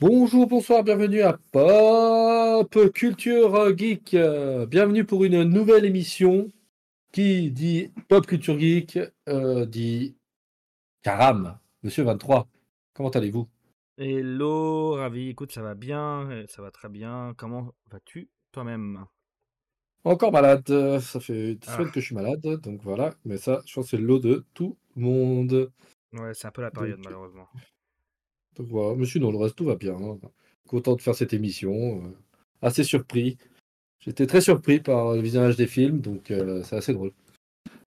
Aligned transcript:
Bonjour, 0.00 0.46
bonsoir, 0.46 0.84
bienvenue 0.84 1.22
à 1.22 1.38
Pop 1.52 2.78
Culture 2.92 3.76
Geek. 3.76 4.16
Bienvenue 4.68 5.04
pour 5.04 5.24
une 5.24 5.42
nouvelle 5.42 5.84
émission 5.84 6.48
qui 7.12 7.50
dit 7.50 7.90
Pop 8.08 8.26
Culture 8.26 8.58
Geek, 8.58 8.98
euh, 9.28 9.66
dit 9.66 10.16
Karam, 11.02 11.58
Monsieur 11.82 12.04
23. 12.04 12.46
Comment 12.94 13.08
allez-vous? 13.10 13.48
Hello, 13.96 14.92
ravi. 14.92 15.30
Écoute, 15.30 15.50
ça 15.52 15.62
va 15.62 15.74
bien, 15.74 16.30
euh, 16.30 16.44
ça 16.48 16.62
va 16.62 16.70
très 16.70 16.88
bien. 16.88 17.34
Comment 17.36 17.72
vas-tu 17.90 18.28
toi-même? 18.52 19.04
Encore 20.04 20.30
malade, 20.30 21.00
ça 21.00 21.18
fait 21.18 21.56
deux 21.56 21.66
Ah. 21.66 21.76
semaines 21.76 21.90
que 21.90 22.00
je 22.00 22.06
suis 22.06 22.14
malade, 22.14 22.40
donc 22.62 22.80
voilà. 22.82 23.14
Mais 23.24 23.36
ça, 23.36 23.60
je 23.66 23.74
pense 23.74 23.86
que 23.86 23.90
c'est 23.90 23.96
le 23.96 24.04
lot 24.06 24.20
de 24.20 24.44
tout 24.54 24.78
le 24.94 25.02
monde. 25.02 25.72
Ouais, 26.12 26.32
c'est 26.34 26.46
un 26.46 26.52
peu 26.52 26.62
la 26.62 26.70
période, 26.70 26.96
Donc, 26.98 27.06
malheureusement. 27.06 27.48
Donc 28.58 28.66
voilà, 28.68 28.96
mais 28.96 29.06
sinon, 29.06 29.30
le 29.30 29.38
reste, 29.38 29.56
tout 29.56 29.64
va 29.64 29.76
bien. 29.76 29.94
hein. 29.96 30.18
Content 30.66 30.96
de 30.96 31.00
faire 31.02 31.14
cette 31.14 31.32
émission. 31.32 32.02
euh, 32.04 32.08
assez 32.60 32.84
surpris. 32.84 33.38
J'étais 34.00 34.26
très 34.26 34.40
surpris 34.40 34.80
par 34.80 35.14
le 35.14 35.20
visionnage 35.22 35.56
des 35.56 35.66
films, 35.66 36.00
donc 36.00 36.30
euh, 36.30 36.62
c'est 36.64 36.76
assez 36.76 36.92
drôle. 36.92 37.12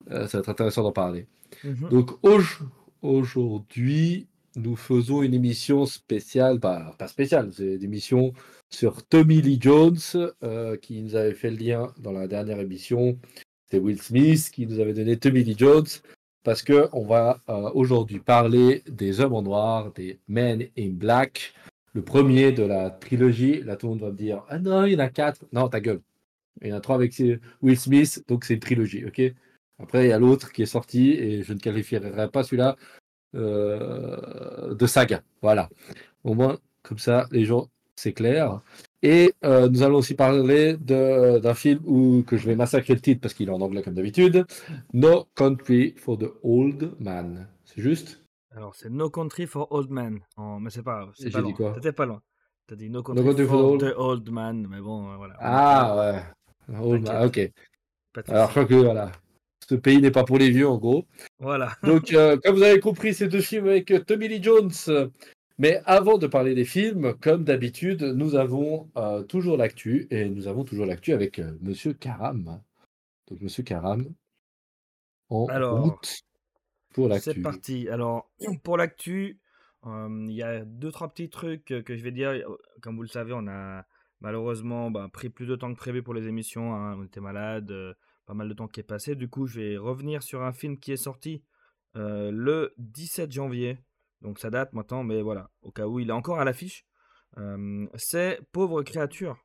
Euh, 0.10 0.28
ça 0.28 0.38
va 0.38 0.42
être 0.42 0.50
intéressant 0.50 0.84
d'en 0.84 0.92
parler. 0.92 1.28
Mhm. 1.64 1.90
Donc 1.90 2.12
auj- 2.24 2.62
aujourd'hui, 3.02 4.28
nous 4.56 4.76
faisons 4.76 5.24
une 5.24 5.34
émission 5.34 5.86
spéciale, 5.86 6.58
bah, 6.60 6.96
pas 6.98 7.08
spéciale, 7.08 7.52
c'est 7.54 7.76
une 7.76 7.84
émission 7.84 8.34
sur 8.70 9.04
Tommy 9.04 9.42
Lee 9.42 9.60
Jones, 9.62 9.98
qui 10.82 11.02
nous 11.02 11.16
avait 11.16 11.34
fait 11.34 11.52
le 11.52 11.58
lien 11.58 11.94
dans 12.00 12.12
la 12.12 12.28
dernière 12.28 12.60
émission. 12.60 13.18
C'est 13.70 13.80
Will 13.80 14.02
Smith 14.02 14.50
qui 14.52 14.68
nous 14.68 14.80
avait 14.80 14.94
donné 14.94 15.18
Tommy 15.18 15.44
Lee 15.44 15.56
Jones, 15.58 15.86
parce 16.44 16.64
que 16.64 16.90
on 16.94 17.06
va 17.06 17.40
euh, 17.50 17.70
aujourd'hui 17.74 18.20
parler 18.20 18.84
des 18.88 19.20
hommes 19.20 19.34
en 19.34 19.42
noir, 19.42 19.92
des 19.94 20.20
Men 20.28 20.68
in 20.78 20.90
Black, 20.90 21.54
le 21.94 22.02
premier 22.04 22.52
de 22.52 22.64
la 22.64 22.90
trilogie. 22.90 23.62
Là, 23.62 23.76
tout 23.76 23.88
le 23.88 23.94
monde 23.94 24.02
va 24.02 24.12
me 24.12 24.18
dire 24.18 24.44
Ah 24.50 24.60
non, 24.60 24.86
il 24.86 24.94
y 24.94 24.96
en 24.96 25.00
a 25.00 25.10
quatre. 25.10 25.46
Non, 25.54 25.68
ta 25.70 25.80
gueule. 25.80 26.02
Il 26.62 26.70
y 26.70 26.74
en 26.74 26.78
a 26.78 26.82
trois 26.82 26.96
avec 26.96 27.22
Will 27.62 27.80
Smith, 27.80 28.24
donc 28.28 28.46
c'est 28.46 28.56
une 28.56 28.60
trilogie, 28.60 29.06
ok? 29.06 29.22
Après, 29.80 30.06
il 30.06 30.10
y 30.10 30.14
a 30.14 30.20
l'autre 30.20 30.52
qui 30.52 30.62
est 30.62 30.68
sorti, 30.68 31.12
et 31.12 31.44
je 31.44 31.54
ne 31.54 31.60
qualifierai 31.60 32.30
pas 32.30 32.44
celui-là 32.44 32.76
euh, 33.36 34.76
de 34.76 34.86
saga. 34.86 35.24
Voilà. 35.42 35.70
Au 36.24 36.34
moins, 36.36 36.60
comme 36.84 37.00
ça, 37.00 37.28
les 37.32 37.46
gens, 37.46 37.70
c'est 38.02 38.14
clair. 38.14 38.62
Et 39.04 39.34
euh, 39.44 39.70
nous 39.70 39.84
allons 39.84 39.98
aussi 39.98 40.16
parler 40.16 40.76
d'un 40.78 41.54
film 41.54 41.80
où, 41.86 42.24
que 42.24 42.36
je 42.36 42.48
vais 42.48 42.56
massacrer 42.56 42.96
le 42.96 43.00
titre 43.00 43.22
parce 43.22 43.34
qu'il 43.34 43.48
est 43.48 43.52
en 43.52 43.62
anglais 43.62 43.84
comme 43.84 43.94
d'habitude. 43.94 44.46
No 44.94 45.28
Country 45.36 45.94
for 45.98 46.18
the 46.18 46.32
Old 46.44 46.96
Man. 47.00 47.48
C'est 47.66 47.82
juste? 47.82 48.24
Alors, 48.56 48.76
c'est 48.76 48.90
No 48.90 49.10
Country 49.10 49.46
for 49.46 49.72
Old. 49.72 49.90
En- 50.36 50.60
Mais 50.60 50.72
c'est 50.72 50.84
pas 50.84 51.10
c'est 51.14 51.30
pas 51.30 51.42
dit 51.42 51.54
loin. 51.58 51.74
T'étais 51.74 51.92
pas 51.92 52.06
loin. 52.06 52.22
T'as 52.68 52.76
dit 52.76 52.90
No 52.90 53.04
Country, 53.04 53.24
Country 53.24 53.46
for 53.46 53.60
for, 53.60 53.78
the 53.78 53.94
Old 53.96 54.30
Man. 54.30 54.68
Mais 54.70 54.82
bon, 54.82 55.12
euh, 55.12 55.16
voilà. 55.18 55.36
Ah 55.40 55.96
ouais. 56.70 56.76
Old 56.82 57.08
Man, 57.08 57.26
ok. 57.28 57.52
Alors, 58.28 58.48
je 58.48 58.52
crois 58.52 58.66
que 58.66 58.74
voilà. 58.74 59.12
Ce 59.70 59.76
pays 59.76 60.02
n'est 60.02 60.12
pas 60.12 60.24
pour 60.24 60.38
les 60.40 60.50
vieux, 60.50 60.68
en 60.68 60.78
gros. 60.78 61.06
Voilà. 61.40 61.72
Donc, 61.84 62.14
euh, 62.14 62.36
comme 62.44 62.56
vous 62.56 62.64
avez 62.64 62.80
compris, 62.80 63.14
ces 63.14 63.28
deux 63.28 63.42
films 63.42 63.68
avec 63.68 63.94
Tommy 64.06 64.28
Lee 64.28 64.44
Jones. 64.44 64.72
Mais 65.62 65.80
avant 65.86 66.18
de 66.18 66.26
parler 66.26 66.56
des 66.56 66.66
films, 66.66 67.14
comme 67.22 67.44
d'habitude, 67.44 68.02
nous 68.02 68.34
avons 68.34 68.90
euh, 68.98 69.22
toujours 69.22 69.58
l'actu 69.58 70.08
et 70.10 70.28
nous 70.28 70.48
avons 70.48 70.64
toujours 70.64 70.88
l'actu 70.88 71.14
avec 71.14 71.38
euh, 71.38 71.56
Monsieur 71.62 71.94
Karam. 71.94 72.60
Donc, 73.28 73.42
Monsieur 73.42 73.62
Karam, 73.62 74.04
en 75.30 75.46
Alors, 75.46 75.84
route 75.84 76.24
pour 76.96 77.10
C'est 77.10 77.34
l'actu. 77.34 77.42
parti. 77.44 77.88
Alors, 77.90 78.32
pour 78.64 78.76
l'actu, 78.76 79.40
euh, 79.86 80.26
il 80.28 80.34
y 80.34 80.42
a 80.42 80.66
deux, 80.66 80.92
trois 80.92 81.10
petits 81.10 81.30
trucs 81.30 81.66
que 81.66 81.96
je 81.96 82.04
vais 82.04 82.12
dire. 82.12 82.34
Comme 82.82 82.96
vous 82.96 83.04
le 83.04 83.08
savez, 83.08 83.34
on 83.34 83.46
a 83.48 83.86
malheureusement 84.20 84.90
bah, 84.90 85.10
pris 85.14 85.30
plus 85.30 85.46
de 85.46 85.56
temps 85.56 85.72
que 85.72 85.78
prévu 85.78 86.02
pour 86.02 86.16
les 86.16 86.28
émissions. 86.28 86.74
hein. 86.74 86.96
On 86.98 87.04
était 87.04 87.22
malade, 87.22 87.72
pas 88.26 88.34
mal 88.34 88.50
de 88.50 88.56
temps 88.56 88.68
qui 88.68 88.80
est 88.80 88.84
passé. 88.84 89.14
Du 89.14 89.30
coup, 89.30 89.46
je 89.46 89.60
vais 89.60 89.78
revenir 89.78 90.24
sur 90.24 90.42
un 90.42 90.54
film 90.54 90.80
qui 90.80 90.92
est 90.92 90.98
sorti 90.98 91.44
le 91.94 92.74
17 92.80 93.32
janvier. 93.32 93.78
Donc 94.22 94.40
ça 94.40 94.50
date 94.50 94.74
maintenant, 94.74 95.04
mais 95.04 95.22
voilà, 95.22 95.50
au 95.62 95.72
cas 95.72 95.88
où 95.88 96.00
il 96.00 96.10
est 96.10 96.14
encore 96.14 96.40
à 96.40 96.46
l'affiche. 96.46 96.86
Euh, 97.38 97.88
c'est 97.96 98.40
Pauvre 98.52 98.84
créature 98.84 99.38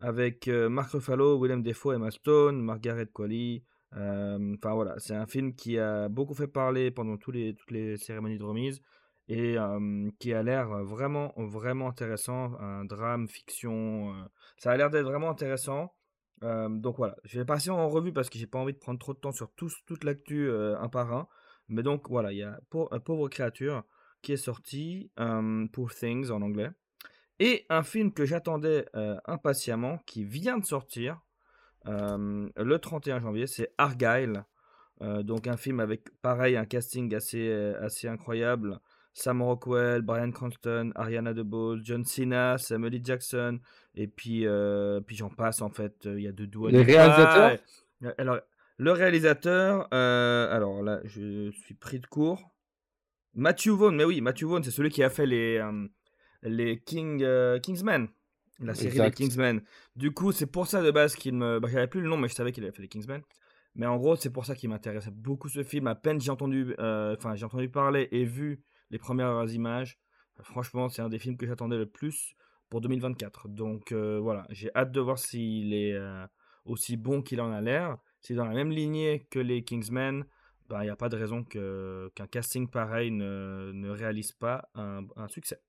avec 0.00 0.48
euh, 0.48 0.68
Mark 0.68 0.92
Ruffalo, 0.92 1.40
Willem 1.40 1.62
Dafoe, 1.62 1.94
Emma 1.94 2.10
Stone, 2.10 2.60
Margaret 2.60 3.06
Qualley. 3.12 3.62
euh, 3.94 4.54
Enfin 4.56 4.74
voilà, 4.74 4.94
c'est 4.98 5.14
un 5.14 5.26
film 5.26 5.54
qui 5.54 5.78
a 5.78 6.08
beaucoup 6.08 6.34
fait 6.34 6.46
parler 6.48 6.90
pendant 6.90 7.16
les, 7.32 7.54
toutes 7.54 7.70
les 7.70 7.96
cérémonies 7.96 8.38
de 8.38 8.44
remise 8.44 8.80
et 9.28 9.56
qui 10.20 10.32
a 10.32 10.42
l'air 10.44 10.68
vraiment, 10.84 11.32
vraiment 11.36 11.88
intéressant. 11.88 12.54
Un 12.60 12.84
drame, 12.84 13.26
fiction. 13.28 14.14
ça 14.56 14.70
a 14.70 14.76
l'air 14.76 14.88
d'être 14.88 15.04
vraiment 15.06 15.30
intéressant. 15.30 15.92
Donc 16.42 16.96
voilà, 16.96 17.16
je 17.24 17.38
vais 17.40 17.44
passer 17.44 17.70
en 17.70 17.88
revue 17.88 18.12
parce 18.12 18.30
que 18.30 18.38
j'ai 18.38 18.46
pas 18.46 18.60
envie 18.60 18.72
de 18.72 18.78
prendre 18.78 19.00
trop 19.00 19.14
de 19.14 19.18
temps 19.18 19.32
sur 19.32 19.50
toute 19.52 20.04
l'actu 20.04 20.48
un 20.50 20.88
par 20.88 21.12
un. 21.12 21.26
Mais 21.68 21.82
donc 21.82 22.08
voilà, 22.08 22.32
il 22.32 22.38
y 22.38 22.44
a 22.44 22.60
Pau- 22.70 22.88
Pauvre 23.04 23.28
créature 23.28 23.82
qui 24.26 24.32
est 24.32 24.36
sorti, 24.36 25.08
euh, 25.20 25.66
Poor 25.72 25.94
Things 25.94 26.32
en 26.32 26.42
anglais. 26.42 26.70
Et 27.38 27.64
un 27.68 27.84
film 27.84 28.12
que 28.12 28.24
j'attendais 28.24 28.86
euh, 28.96 29.16
impatiemment, 29.26 29.98
qui 30.04 30.24
vient 30.24 30.58
de 30.58 30.64
sortir 30.64 31.20
euh, 31.86 32.48
le 32.56 32.78
31 32.80 33.20
janvier, 33.20 33.46
c'est 33.46 33.72
Argyle. 33.78 34.44
Euh, 35.00 35.22
donc 35.22 35.46
un 35.46 35.56
film 35.56 35.78
avec, 35.78 36.08
pareil, 36.22 36.56
un 36.56 36.64
casting 36.64 37.14
assez, 37.14 37.52
assez 37.80 38.08
incroyable. 38.08 38.80
Sam 39.12 39.42
Rockwell, 39.42 40.02
Brian 40.02 40.32
Cranston, 40.32 40.90
Ariana 40.96 41.32
DeBose, 41.32 41.80
John 41.84 42.04
Cena, 42.04 42.58
Samuel 42.58 42.96
L. 42.96 43.00
Jackson, 43.04 43.60
et 43.94 44.08
puis, 44.08 44.44
puis 45.06 45.16
j'en 45.16 45.30
passe 45.30 45.62
en 45.62 45.70
fait. 45.70 45.94
Il 46.04 46.20
y 46.20 46.26
a 46.26 46.32
de 46.32 46.46
Dua 46.46 46.70
Les 46.72 46.82
Lipa, 46.82 46.92
réalisateurs 47.06 47.50
et- 48.02 48.20
Alors, 48.20 48.40
le 48.78 48.90
réalisateur, 48.92 49.86
alors 49.92 50.82
là, 50.82 51.00
je 51.04 51.50
suis 51.52 51.74
pris 51.74 52.00
de 52.00 52.06
court. 52.06 52.55
Matthew 53.36 53.68
Vaughn, 53.70 53.94
mais 53.94 54.04
oui, 54.04 54.20
Matthew 54.20 54.44
Vaughn, 54.44 54.62
c'est 54.64 54.70
celui 54.70 54.90
qui 54.90 55.02
a 55.02 55.10
fait 55.10 55.26
les, 55.26 55.58
euh, 55.58 55.86
les 56.42 56.80
King, 56.80 57.22
euh, 57.22 57.60
Kingsmen, 57.60 58.08
la 58.60 58.74
série 58.74 58.88
Exact. 58.88 59.10
des 59.10 59.24
Kingsmen. 59.24 59.62
Du 59.94 60.10
coup, 60.10 60.32
c'est 60.32 60.46
pour 60.46 60.66
ça 60.66 60.82
de 60.82 60.90
base 60.90 61.14
qu'il 61.14 61.34
me. 61.34 61.60
Bah, 61.60 61.68
J'avais 61.70 61.86
plus 61.86 62.00
le 62.00 62.08
nom, 62.08 62.16
mais 62.16 62.28
je 62.28 62.34
savais 62.34 62.50
qu'il 62.50 62.64
avait 62.64 62.72
fait 62.72 62.82
les 62.82 62.88
Kingsmen. 62.88 63.22
Mais 63.76 63.86
en 63.86 63.98
gros, 63.98 64.16
c'est 64.16 64.30
pour 64.30 64.46
ça 64.46 64.54
qu'il 64.54 64.70
m'intéressait 64.70 65.10
beaucoup 65.10 65.48
ce 65.50 65.62
film. 65.62 65.86
À 65.86 65.94
peine 65.94 66.18
j'ai 66.18 66.30
entendu, 66.30 66.74
euh, 66.78 67.14
enfin, 67.16 67.34
j'ai 67.34 67.44
entendu 67.44 67.68
parler 67.68 68.08
et 68.10 68.24
vu 68.24 68.62
les 68.90 68.98
premières 68.98 69.44
images. 69.52 69.98
franchement, 70.42 70.88
c'est 70.88 71.02
un 71.02 71.10
des 71.10 71.18
films 71.18 71.36
que 71.36 71.46
j'attendais 71.46 71.76
le 71.76 71.86
plus 71.86 72.34
pour 72.70 72.80
2024. 72.80 73.48
Donc 73.48 73.92
euh, 73.92 74.18
voilà, 74.18 74.46
j'ai 74.48 74.70
hâte 74.74 74.92
de 74.92 75.00
voir 75.00 75.18
s'il 75.18 75.74
est 75.74 75.92
euh, 75.92 76.26
aussi 76.64 76.96
bon 76.96 77.20
qu'il 77.20 77.40
en 77.40 77.52
a 77.52 77.60
l'air. 77.60 77.98
C'est 78.22 78.34
dans 78.34 78.46
la 78.46 78.54
même 78.54 78.70
lignée 78.70 79.26
que 79.30 79.38
les 79.38 79.62
Kingsmen. 79.62 80.24
Il 80.70 80.80
n'y 80.80 80.90
a 80.90 80.96
pas 80.96 81.08
de 81.08 81.16
raison 81.16 81.44
qu'un 81.44 82.26
casting 82.30 82.68
pareil 82.68 83.10
ne, 83.10 83.70
ne 83.72 83.90
réalise 83.90 84.32
pas 84.32 84.68
un, 84.74 85.06
succès. 85.28 85.60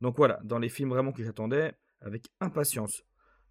Donc 0.00 0.16
voilà, 0.16 0.40
dans 0.44 0.58
les 0.58 0.68
films 0.68 0.90
vraiment 0.90 1.12
que 1.12 1.24
j'attendais 1.24 1.74
avec 2.00 2.28
impatience. 2.40 3.04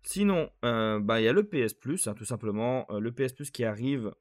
Sinon, 0.04 0.50
euh, 0.64 1.00
bah, 1.00 1.20
il 1.20 1.26
y 1.26 1.28
a 1.28 1.34
le 1.34 1.44
PS 1.44 1.74
Plus, 1.74 2.08
hein, 2.08 2.14
tout 2.14 2.24
simplement. 2.24 2.86
Euh, 2.90 3.00
le 3.00 3.12
PS 3.12 3.34
Plus 3.34 3.52
qui 3.52 3.66
arrive, 3.66 4.14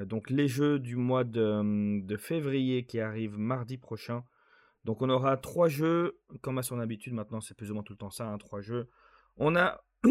euh, 0.00 0.04
donc 0.04 0.30
les 0.30 0.48
jeux 0.48 0.80
du 0.80 0.96
mois 0.96 1.22
de, 1.22 2.00
de 2.04 2.16
février 2.16 2.84
qui 2.84 2.98
arrivent 2.98 3.38
mardi 3.38 3.78
prochain. 3.78 4.24
Donc 4.84 5.02
on 5.02 5.08
aura 5.10 5.36
trois 5.36 5.68
jeux, 5.68 6.18
comme 6.40 6.58
à 6.58 6.62
son 6.62 6.80
habitude 6.80 7.12
maintenant, 7.12 7.40
c'est 7.40 7.54
plus 7.54 7.70
ou 7.70 7.74
moins 7.74 7.82
tout 7.82 7.92
le 7.92 7.98
temps 7.98 8.10
ça, 8.10 8.26
hein, 8.26 8.38
trois 8.38 8.60
jeux. 8.60 8.88
On 9.36 9.54
a 9.54 9.84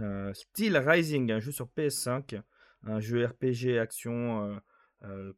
euh, 0.00 0.32
Steel 0.34 0.76
Rising, 0.76 1.32
un 1.32 1.40
jeu 1.40 1.50
sur 1.50 1.66
PS5, 1.76 2.40
un 2.84 3.00
jeu 3.00 3.24
RPG 3.24 3.78
action 3.80 4.60
euh, 5.04 5.32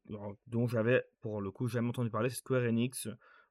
dont 0.47 0.67
j'avais 0.67 1.05
pour 1.21 1.41
le 1.41 1.51
coup 1.51 1.69
jamais 1.69 1.89
entendu 1.89 2.11
parler, 2.11 2.29
c'est 2.31 2.37
Square 2.37 2.63
Enix. 2.63 3.09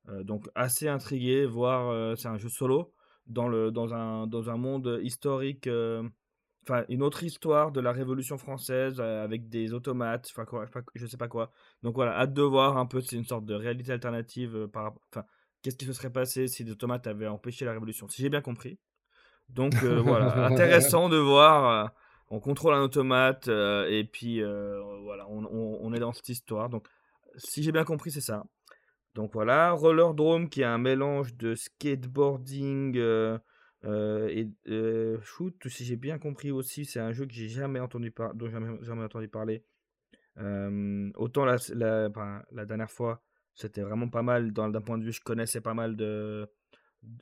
Euh, 0.07 0.23
donc 0.23 0.47
assez 0.55 0.87
intrigué, 0.87 1.45
voir 1.45 1.89
euh, 1.89 2.15
c'est 2.15 2.29
un 2.29 2.37
jeu 2.37 2.49
solo 2.49 2.93
dans, 3.27 3.47
le, 3.47 3.69
dans, 3.69 3.93
un, 3.93 4.27
dans 4.27 4.49
un 4.49 4.57
monde 4.57 4.99
historique, 5.03 5.67
euh, 5.67 6.01
enfin 6.63 6.85
une 6.89 7.03
autre 7.03 7.21
histoire 7.23 7.71
de 7.71 7.81
la 7.81 7.91
Révolution 7.91 8.37
française 8.37 8.99
avec 9.01 9.49
des 9.49 9.73
automates, 9.73 10.27
enfin 10.31 10.45
quoi, 10.45 10.65
je 10.65 10.71
sais 10.71 10.79
pas- 10.79 10.91
je 10.95 11.05
sais 11.05 11.17
pas 11.17 11.27
quoi. 11.27 11.51
Donc 11.83 11.95
voilà, 11.95 12.17
hâte 12.17 12.33
de 12.33 12.41
voir 12.41 12.77
un 12.77 12.85
peu, 12.85 13.01
c'est 13.01 13.17
une 13.17 13.25
sorte 13.25 13.45
de 13.45 13.53
réalité 13.53 13.91
alternative 13.91 14.67
par 14.71 14.93
enfin 15.11 15.25
qu'est-ce 15.61 15.75
qui 15.75 15.85
se 15.85 15.93
serait 15.93 16.11
passé 16.11 16.47
si 16.47 16.63
les 16.63 16.71
automates 16.71 17.05
avaient 17.05 17.27
empêché 17.27 17.65
la 17.65 17.73
Révolution, 17.73 18.07
si 18.07 18.21
j'ai 18.21 18.29
bien 18.29 18.41
compris. 18.41 18.79
Donc 19.49 19.75
voilà, 19.83 20.45
intéressant 20.45 21.09
de 21.09 21.17
voir. 21.17 21.91
On 22.29 22.39
contrôle 22.39 22.73
un 22.73 22.81
automate 22.83 23.47
euh, 23.47 23.87
et 23.89 24.03
puis 24.03 24.41
euh, 24.41 24.81
voilà, 25.03 25.27
on, 25.29 25.43
on- 25.45 25.79
on 25.81 25.93
est 25.93 25.99
dans 25.99 26.13
cette 26.13 26.29
histoire. 26.29 26.69
Donc, 26.69 26.87
si 27.37 27.63
j'ai 27.63 27.71
bien 27.71 27.83
compris, 27.83 28.11
c'est 28.11 28.21
ça. 28.21 28.43
Donc 29.15 29.33
voilà, 29.33 29.71
Roller 29.71 30.13
Drome 30.13 30.49
qui 30.49 30.61
est 30.61 30.65
un 30.65 30.77
mélange 30.77 31.35
de 31.35 31.55
skateboarding 31.55 32.97
euh, 32.97 33.37
et 33.83 34.47
shoot. 35.23 35.55
Si 35.67 35.85
j'ai 35.85 35.95
bien 35.95 36.19
compris 36.19 36.51
aussi, 36.51 36.85
c'est 36.85 36.99
un 36.99 37.11
jeu 37.11 37.25
que 37.25 37.33
j'ai 37.33 37.47
jamais 37.49 37.79
entendu 37.79 38.11
par... 38.11 38.33
dont 38.35 38.45
j'ai 38.47 38.53
jamais, 38.53 38.77
jamais 38.83 39.03
entendu 39.03 39.27
parler. 39.27 39.63
Autant 41.15 41.45
la, 41.45 41.57
la, 41.73 42.07
enfin, 42.09 42.43
la 42.51 42.65
dernière 42.65 42.91
fois, 42.91 43.21
c'était 43.55 43.81
vraiment 43.81 44.07
pas 44.09 44.21
mal 44.21 44.51
d'un 44.53 44.71
point 44.81 44.97
de 44.97 45.03
vue, 45.03 45.11
je 45.11 45.21
connaissais 45.21 45.61
pas 45.61 45.73
mal 45.73 45.95
de 45.95 46.47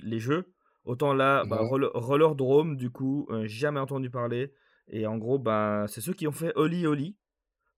les 0.02 0.20
jeux. 0.20 0.54
Autant 0.84 1.14
là, 1.14 1.44
bah, 1.46 1.62
Ouais. 1.62 1.68
Roller, 1.68 1.90
Roller 1.94 2.36
Drome, 2.36 2.78
du 2.78 2.90
coup, 2.90 3.28
jamais 3.46 3.80
entendu 3.80 4.10
parler. 4.10 4.54
Et 4.90 5.06
en 5.08 5.18
gros, 5.18 5.38
bah, 5.40 5.86
c'est 5.88 6.02
ceux 6.02 6.14
qui 6.14 6.28
ont 6.28 6.32
fait 6.32 6.54
Oli 6.56 6.88
Oli. 6.88 7.18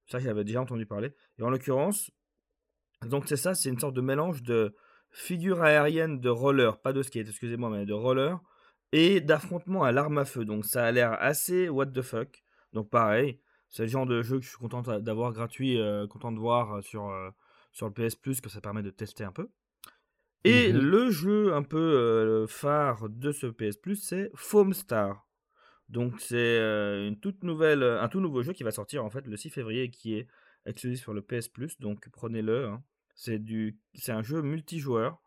Ça, 0.06 0.20
j'avais 0.20 0.44
déjà 0.44 0.62
entendu 0.62 0.86
parler. 0.86 1.14
Et 1.38 1.44
en 1.44 1.50
l'occurrence, 1.50 2.12
donc 3.06 3.28
c'est 3.28 3.38
ça, 3.38 3.56
c'est 3.56 3.70
une 3.70 3.80
sorte 3.80 3.94
de 3.96 4.02
mélange 4.02 4.44
de 4.44 4.76
figure 5.12 5.62
aérienne 5.64 6.20
de 6.20 6.30
roller, 6.30 6.80
pas 6.82 6.94
de 6.94 7.02
skate, 7.02 7.28
excusez-moi, 7.30 7.70
mais 7.70 7.86
de 7.86 7.94
roller, 7.94 8.40
et 8.92 9.22
d'affrontement 9.22 9.84
à 9.84 9.92
l'arme 9.92 10.18
à 10.20 10.26
feu. 10.26 10.46
Donc 10.46 10.66
ça 10.66 10.86
a 10.86 10.92
l'air 10.92 11.14
assez 11.20 11.70
what 11.70 11.88
the 11.88 12.02
fuck. 12.02 12.44
Donc 12.74 12.90
pareil, 12.90 13.40
c'est 13.70 13.84
le 13.84 13.88
genre 13.90 14.06
de 14.06 14.22
jeu 14.22 14.38
que 14.38 14.44
je 14.44 14.50
suis 14.50 14.58
content 14.58 14.82
d'avoir 15.00 15.32
gratuit, 15.34 15.80
euh, 15.80 16.08
content 16.08 16.32
de 16.32 16.40
voir 16.40 16.76
euh, 16.78 16.82
sur, 16.82 17.08
euh, 17.10 17.30
sur 17.72 17.88
le 17.88 17.94
PS 17.94 18.16
Plus, 18.16 18.42
que 18.42 18.50
ça 18.50 18.62
permet 18.62 18.84
de 18.84 18.90
tester 18.92 19.24
un 19.24 19.32
peu. 19.32 19.50
Et 20.44 20.72
Mhm. 20.72 20.80
le 20.80 21.12
jeu 21.12 21.54
un 21.54 21.64
peu 21.64 21.78
euh, 21.80 22.48
phare 22.48 23.10
de 23.10 23.32
ce 23.32 23.48
PS 23.48 23.78
Plus, 23.78 23.96
c'est 23.96 24.32
Foam 24.36 24.74
Star. 24.74 25.28
Donc 25.90 26.20
c'est 26.22 26.36
euh, 26.38 27.08
une 27.08 27.20
toute 27.20 27.44
nouvelle, 27.44 27.84
un 27.84 28.08
tout 28.10 28.20
nouveau 28.22 28.44
jeu 28.44 28.54
qui 28.54 28.64
va 28.64 28.72
sortir 28.72 29.04
en 29.04 29.10
fait 29.10 29.26
le 29.28 29.36
6 29.38 29.50
février 29.50 29.84
et 29.84 29.90
qui 29.90 30.16
est 30.16 30.28
exclusif 30.66 31.02
sur 31.02 31.14
le 31.14 31.22
PS 31.22 31.48
Plus. 31.50 31.80
Donc 31.80 32.08
prenez-le. 32.12 32.68
hein. 32.68 32.84
C'est 33.16 33.40
du, 33.40 33.78
c'est 33.96 34.12
un 34.12 34.22
jeu 34.24 34.42
multijoueur. 34.42 35.22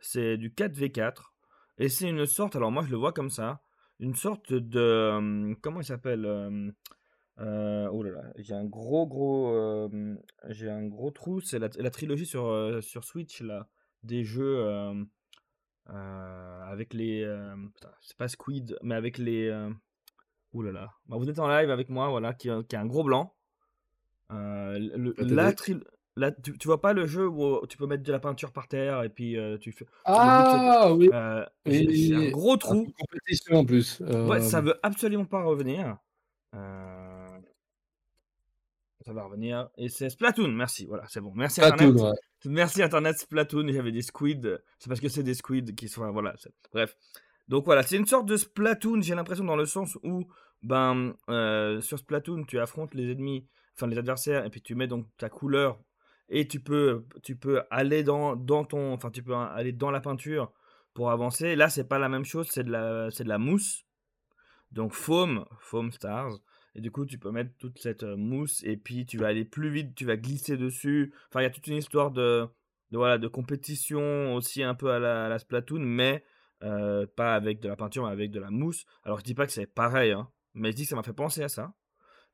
C'est 0.00 0.36
du 0.36 0.50
4v4 0.50 1.32
et 1.78 1.88
c'est 1.88 2.08
une 2.08 2.26
sorte. 2.26 2.56
Alors 2.56 2.70
moi 2.72 2.82
je 2.84 2.90
le 2.90 2.96
vois 2.96 3.12
comme 3.12 3.30
ça, 3.30 3.62
une 4.00 4.14
sorte 4.14 4.52
de 4.52 4.80
euh, 4.80 5.54
comment 5.62 5.80
il 5.80 5.84
s'appelle 5.84 6.24
euh, 6.26 6.70
euh, 7.40 7.88
Oh 7.92 8.02
là 8.02 8.10
là, 8.10 8.22
j'ai 8.36 8.54
un 8.54 8.64
gros 8.64 9.06
gros, 9.06 9.54
euh, 9.54 10.16
j'ai 10.48 10.68
un 10.70 10.86
gros 10.86 11.10
trou. 11.12 11.40
C'est 11.40 11.58
la, 11.58 11.68
la 11.78 11.90
trilogie 11.90 12.26
sur 12.26 12.46
euh, 12.46 12.80
sur 12.80 13.04
Switch 13.04 13.40
là 13.42 13.68
des 14.02 14.24
jeux 14.24 14.58
euh, 14.58 14.94
euh, 15.90 16.62
avec 16.64 16.92
les. 16.94 17.22
euh, 17.22 17.54
c'est 18.00 18.16
pas 18.16 18.28
Squid, 18.28 18.76
mais 18.82 18.94
avec 18.94 19.18
les. 19.18 19.48
Euh, 20.54 20.58
ouh 20.58 20.62
là 20.62 20.72
là. 20.72 20.90
Bah, 21.06 21.16
vous 21.18 21.28
êtes 21.28 21.38
en 21.38 21.48
live 21.48 21.70
avec 21.70 21.88
moi, 21.88 22.08
voilà, 22.08 22.34
qui, 22.34 22.50
a- 22.50 22.62
qui 22.62 22.76
a 22.76 22.80
un 22.80 22.86
gros 22.86 23.04
blanc. 23.04 23.34
Euh, 24.32 24.78
le- 24.78 25.14
La 25.18 25.52
tu, 26.42 26.58
tu 26.58 26.66
vois 26.66 26.80
pas 26.80 26.92
le 26.92 27.06
jeu 27.06 27.28
où 27.28 27.64
tu 27.68 27.76
peux 27.78 27.86
mettre 27.86 28.02
de 28.02 28.10
la 28.10 28.18
peinture 28.18 28.52
par 28.52 28.66
terre 28.66 29.04
et 29.04 29.08
puis 29.08 29.36
euh, 29.38 29.56
tu 29.56 29.70
fais. 29.70 29.86
Ah 30.04 30.92
oui, 30.92 31.08
euh, 31.12 31.46
j'ai 31.64 32.14
un 32.14 32.30
gros 32.30 32.56
trou. 32.56 32.92
compétition 32.98 33.56
en 33.58 33.64
plus. 33.64 34.00
Ouais, 34.00 34.40
ça 34.40 34.58
Euh, 34.58 34.62
veut 34.62 34.74
absolument 34.82 35.24
pas 35.26 35.44
revenir. 35.44 35.96
Euh, 36.56 37.38
ça 39.06 39.12
va 39.12 39.22
revenir. 39.24 39.70
Et 39.78 39.88
c'est 39.88 40.10
Splatoon, 40.10 40.48
merci. 40.48 40.86
Voilà, 40.86 41.04
c'est 41.08 41.20
bon. 41.20 41.32
Merci 41.36 41.60
Splatoon, 41.60 41.90
Internet. 41.90 42.02
ouais. 42.44 42.50
Merci 42.50 42.82
Internet 42.82 43.16
Splatoon. 43.18 43.68
J'avais 43.68 43.92
des 43.92 44.02
squids. 44.02 44.58
C'est 44.80 44.88
parce 44.88 45.00
que 45.00 45.08
c'est 45.08 45.22
des 45.22 45.34
squids 45.34 45.72
qui 45.76 45.88
sont. 45.88 46.10
Voilà. 46.10 46.34
Bref. 46.72 46.96
Donc 47.48 47.64
voilà, 47.64 47.82
c'est 47.82 47.96
une 47.96 48.06
sorte 48.06 48.26
de 48.26 48.36
Splatoon, 48.36 49.00
j'ai 49.00 49.14
l'impression, 49.14 49.44
dans 49.44 49.56
le 49.56 49.66
sens 49.66 49.96
où, 50.02 50.26
ben, 50.62 51.14
euh, 51.30 51.80
sur 51.80 51.98
Splatoon, 51.98 52.44
tu 52.44 52.58
affrontes 52.58 52.94
les 52.94 53.10
ennemis, 53.10 53.46
enfin 53.74 53.86
les 53.86 53.98
adversaires, 53.98 54.44
et 54.44 54.50
puis 54.50 54.60
tu 54.60 54.74
mets 54.74 54.86
donc 54.86 55.06
ta 55.16 55.28
couleur, 55.30 55.78
et 56.28 56.46
tu 56.46 56.60
peux, 56.60 57.06
tu 57.22 57.36
peux 57.36 57.62
aller 57.70 58.02
dans, 58.02 58.36
dans 58.36 58.64
ton, 58.64 58.92
enfin 58.92 59.10
tu 59.10 59.22
peux 59.22 59.34
aller 59.34 59.72
dans 59.72 59.90
la 59.90 60.00
peinture 60.00 60.52
pour 60.92 61.10
avancer. 61.10 61.56
Là, 61.56 61.70
c'est 61.70 61.88
pas 61.88 61.98
la 61.98 62.08
même 62.08 62.24
chose, 62.24 62.48
c'est 62.50 62.64
de 62.64 62.70
la, 62.70 63.10
c'est 63.10 63.24
de 63.24 63.28
la 63.28 63.38
mousse. 63.38 63.84
Donc 64.72 64.92
foam, 64.92 65.44
foam 65.60 65.90
stars. 65.92 66.38
Et 66.74 66.80
du 66.80 66.90
coup, 66.90 67.06
tu 67.06 67.18
peux 67.18 67.30
mettre 67.30 67.50
toute 67.58 67.78
cette 67.78 68.02
euh, 68.02 68.16
mousse 68.16 68.62
et 68.64 68.76
puis 68.76 69.06
tu 69.06 69.16
vas 69.16 69.28
aller 69.28 69.44
plus 69.44 69.70
vite, 69.70 69.94
tu 69.94 70.04
vas 70.04 70.16
glisser 70.16 70.56
dessus. 70.56 71.14
Enfin, 71.28 71.40
il 71.40 71.44
y 71.44 71.46
a 71.46 71.50
toute 71.50 71.66
une 71.66 71.76
histoire 71.76 72.10
de, 72.10 72.46
de, 72.90 72.98
voilà, 72.98 73.16
de 73.18 73.26
compétition 73.26 74.34
aussi 74.34 74.62
un 74.62 74.74
peu 74.74 74.90
à 74.90 74.98
la, 74.98 75.26
à 75.26 75.28
la 75.28 75.38
Splatoon, 75.38 75.80
mais 75.80 76.24
euh, 76.62 77.06
pas 77.16 77.34
avec 77.34 77.60
de 77.60 77.68
la 77.68 77.76
peinture, 77.76 78.04
mais 78.04 78.12
avec 78.12 78.30
de 78.30 78.40
la 78.40 78.50
mousse. 78.50 78.84
Alors, 79.04 79.18
je 79.18 79.24
dis 79.24 79.34
pas 79.34 79.46
que 79.46 79.52
c'est 79.52 79.66
pareil, 79.66 80.12
hein, 80.12 80.28
mais 80.54 80.72
je 80.72 80.76
dis 80.76 80.82
que 80.82 80.88
ça 80.88 80.96
m'a 80.96 81.02
fait 81.02 81.12
penser 81.12 81.42
à 81.42 81.48
ça. 81.48 81.74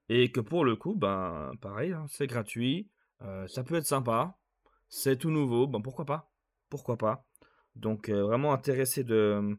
Et 0.08 0.30
que 0.32 0.40
pour 0.40 0.64
le 0.64 0.76
coup, 0.76 0.94
ben, 0.94 1.52
pareil, 1.60 1.92
hein, 1.92 2.06
c'est 2.08 2.26
gratuit, 2.26 2.90
euh, 3.22 3.46
ça 3.48 3.64
peut 3.64 3.76
être 3.76 3.86
sympa, 3.86 4.38
c'est 4.88 5.16
tout 5.18 5.30
nouveau, 5.30 5.66
ben 5.66 5.80
pourquoi 5.80 6.04
pas 6.04 6.32
Pourquoi 6.68 6.96
pas 6.96 7.26
Donc, 7.74 8.08
euh, 8.08 8.22
vraiment 8.22 8.52
intéressé 8.52 9.04
de, 9.04 9.56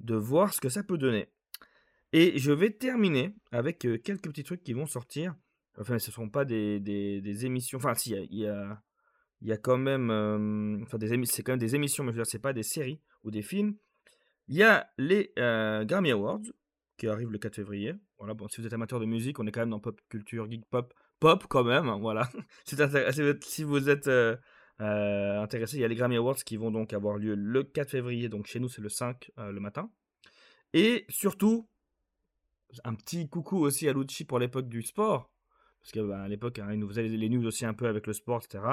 de 0.00 0.14
voir 0.14 0.52
ce 0.52 0.60
que 0.60 0.68
ça 0.68 0.82
peut 0.82 0.98
donner. 0.98 1.28
Et 2.12 2.38
je 2.38 2.52
vais 2.52 2.70
terminer 2.70 3.34
avec 3.52 3.78
quelques 3.78 4.28
petits 4.28 4.44
trucs 4.44 4.62
qui 4.62 4.72
vont 4.72 4.86
sortir. 4.86 5.34
Enfin, 5.78 5.98
ce 5.98 6.10
ne 6.10 6.14
sont 6.14 6.30
pas 6.30 6.44
des, 6.44 6.80
des, 6.80 7.46
émissions. 7.46 7.78
Enfin, 7.78 7.94
si, 7.94 8.12
il 8.12 8.38
y 8.38 8.46
a, 8.46 8.82
il 9.42 9.48
y 9.48 9.52
a, 9.52 9.58
quand 9.58 9.76
même. 9.76 10.10
enfin, 10.82 10.96
des 10.98 11.26
c'est 11.26 11.42
quand 11.42 11.52
même 11.52 11.58
des 11.58 11.74
émissions, 11.74 12.04
mais 12.04 12.12
je 12.12 12.16
veux 12.16 12.22
dire, 12.22 12.30
c'est 12.30 12.38
pas 12.38 12.54
des 12.54 12.62
séries 12.62 13.00
ou 13.24 13.30
des 13.30 13.42
films. 13.42 13.76
Il 14.48 14.56
y 14.56 14.62
a 14.62 14.88
les 14.98 15.32
euh, 15.38 15.84
Grammy 15.84 16.10
Awards 16.12 16.40
qui 16.96 17.08
arrivent 17.08 17.30
le 17.30 17.38
4 17.38 17.56
février. 17.56 17.94
Voilà, 18.18 18.34
bon, 18.34 18.48
si 18.48 18.60
vous 18.60 18.66
êtes 18.66 18.72
amateur 18.72 19.00
de 19.00 19.04
musique, 19.06 19.38
on 19.38 19.46
est 19.46 19.52
quand 19.52 19.60
même 19.60 19.70
dans 19.70 19.80
pop 19.80 20.00
culture, 20.08 20.50
geek 20.50 20.64
pop, 20.70 20.94
pop 21.20 21.44
quand 21.48 21.64
même. 21.64 21.88
hein, 21.88 21.98
Voilà. 22.00 22.28
Si 23.42 23.64
vous 23.64 23.88
êtes 23.88 24.06
euh, 24.08 24.36
euh, 24.80 25.42
intéressé, 25.42 25.76
il 25.76 25.80
y 25.80 25.84
a 25.84 25.88
les 25.88 25.94
Grammy 25.94 26.16
Awards 26.16 26.36
qui 26.36 26.56
vont 26.56 26.70
donc 26.70 26.92
avoir 26.92 27.18
lieu 27.18 27.34
le 27.34 27.64
4 27.64 27.90
février. 27.90 28.28
Donc 28.28 28.46
chez 28.46 28.60
nous, 28.60 28.68
c'est 28.68 28.80
le 28.82 28.88
5 28.88 29.30
euh, 29.38 29.50
le 29.52 29.60
matin. 29.60 29.90
Et 30.72 31.04
surtout, 31.08 31.68
un 32.84 32.94
petit 32.94 33.28
coucou 33.28 33.58
aussi 33.58 33.88
à 33.88 33.92
Lucci 33.92 34.24
pour 34.24 34.38
l'époque 34.38 34.68
du 34.68 34.82
sport. 34.82 35.30
Parce 35.80 35.92
qu'à 35.92 36.02
bah, 36.02 36.28
l'époque, 36.28 36.58
hein, 36.58 36.68
il 36.72 36.78
nous 36.78 36.88
faisait 36.88 37.02
les, 37.04 37.16
les 37.16 37.28
news 37.28 37.46
aussi 37.46 37.64
un 37.64 37.74
peu 37.74 37.86
avec 37.86 38.06
le 38.06 38.12
sport, 38.12 38.42
etc. 38.44 38.64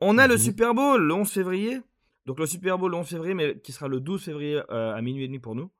On 0.00 0.18
a 0.18 0.26
le 0.26 0.34
Mhm. 0.34 0.40
Super 0.40 0.74
Bowl 0.74 1.02
le 1.02 1.14
11 1.14 1.30
février. 1.30 1.80
Donc 2.28 2.40
le 2.40 2.46
Super 2.46 2.76
Bowl 2.76 2.90
le 2.90 2.98
11 2.98 3.08
février, 3.08 3.32
mais 3.32 3.58
qui 3.58 3.72
sera 3.72 3.88
le 3.88 4.00
12 4.00 4.22
février 4.22 4.60
euh, 4.68 4.94
à 4.94 5.00
minuit 5.00 5.24
et 5.24 5.28
demi 5.28 5.38
pour 5.38 5.54
nous. 5.54 5.70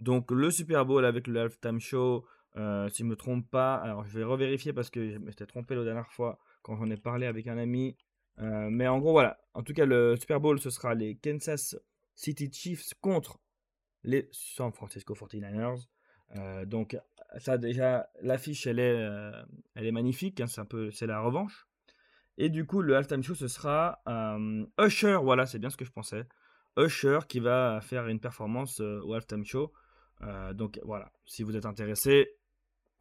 Donc 0.00 0.30
le 0.30 0.50
Super 0.50 0.86
Bowl 0.86 1.04
avec 1.04 1.26
le 1.26 1.38
halftime 1.38 1.78
show, 1.78 2.24
euh, 2.56 2.88
si 2.88 3.02
je 3.02 3.04
me 3.06 3.16
trompe 3.16 3.50
pas. 3.50 3.74
Alors 3.74 4.06
je 4.06 4.18
vais 4.18 4.24
revérifier 4.24 4.72
parce 4.72 4.88
que 4.88 5.10
je 5.10 5.18
m'étais 5.18 5.44
trompé 5.44 5.74
la 5.74 5.84
dernière 5.84 6.10
fois 6.10 6.38
quand 6.62 6.74
j'en 6.74 6.88
ai 6.88 6.96
parlé 6.96 7.26
avec 7.26 7.46
un 7.48 7.58
ami. 7.58 7.98
Euh, 8.38 8.70
mais 8.70 8.88
en 8.88 8.98
gros, 8.98 9.12
voilà. 9.12 9.42
En 9.52 9.62
tout 9.62 9.74
cas, 9.74 9.84
le 9.84 10.16
Super 10.16 10.40
Bowl, 10.40 10.58
ce 10.58 10.70
sera 10.70 10.94
les 10.94 11.16
Kansas 11.16 11.76
City 12.14 12.50
Chiefs 12.50 12.94
contre 13.02 13.38
les 14.02 14.26
San 14.32 14.72
Francisco 14.72 15.12
49ers. 15.12 15.86
Euh, 16.36 16.64
donc 16.64 16.96
ça 17.36 17.58
déjà, 17.58 18.08
l'affiche, 18.22 18.66
elle 18.66 18.78
est, 18.78 19.06
elle 19.74 19.84
est 19.84 19.92
magnifique. 19.92 20.40
hein, 20.40 20.46
c'est 20.46 21.06
la 21.06 21.20
revanche. 21.20 21.66
Et 22.38 22.48
du 22.48 22.64
coup, 22.66 22.80
le 22.82 22.96
halftime 22.96 23.22
show, 23.22 23.34
ce 23.34 23.48
sera 23.48 24.02
Usher. 24.78 25.18
Voilà, 25.22 25.46
c'est 25.46 25.58
bien 25.58 25.70
ce 25.70 25.76
que 25.76 25.84
je 25.84 25.92
pensais. 25.92 26.26
Usher 26.78 27.20
qui 27.28 27.40
va 27.40 27.80
faire 27.80 28.06
une 28.06 28.20
performance 28.20 28.80
euh, 28.80 29.00
au 29.04 29.14
halftime 29.14 29.44
show. 29.44 29.72
Donc 30.52 30.78
voilà, 30.84 31.10
si 31.24 31.42
vous 31.42 31.56
êtes 31.56 31.64
intéressé, 31.64 32.36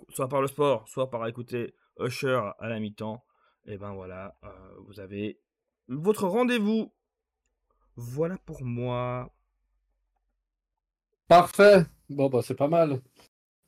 soit 0.09 0.29
par 0.29 0.41
le 0.41 0.48
sport, 0.48 0.88
soit 0.88 1.09
par 1.09 1.27
écouter 1.27 1.75
Usher 2.00 2.41
à 2.59 2.69
la 2.69 2.79
mi-temps, 2.79 3.25
et 3.65 3.77
ben 3.77 3.91
voilà, 3.93 4.38
vous 4.86 5.01
avez 5.01 5.41
votre 5.89 6.27
rendez-vous. 6.27 6.93
Voilà 7.98 8.38
pour 8.38 8.63
moi. 8.63 9.33
Parfait. 11.27 11.86
Bon, 12.09 12.29
bah, 12.29 12.39
c'est 12.41 12.55
pas 12.55 12.69
mal. 12.69 13.01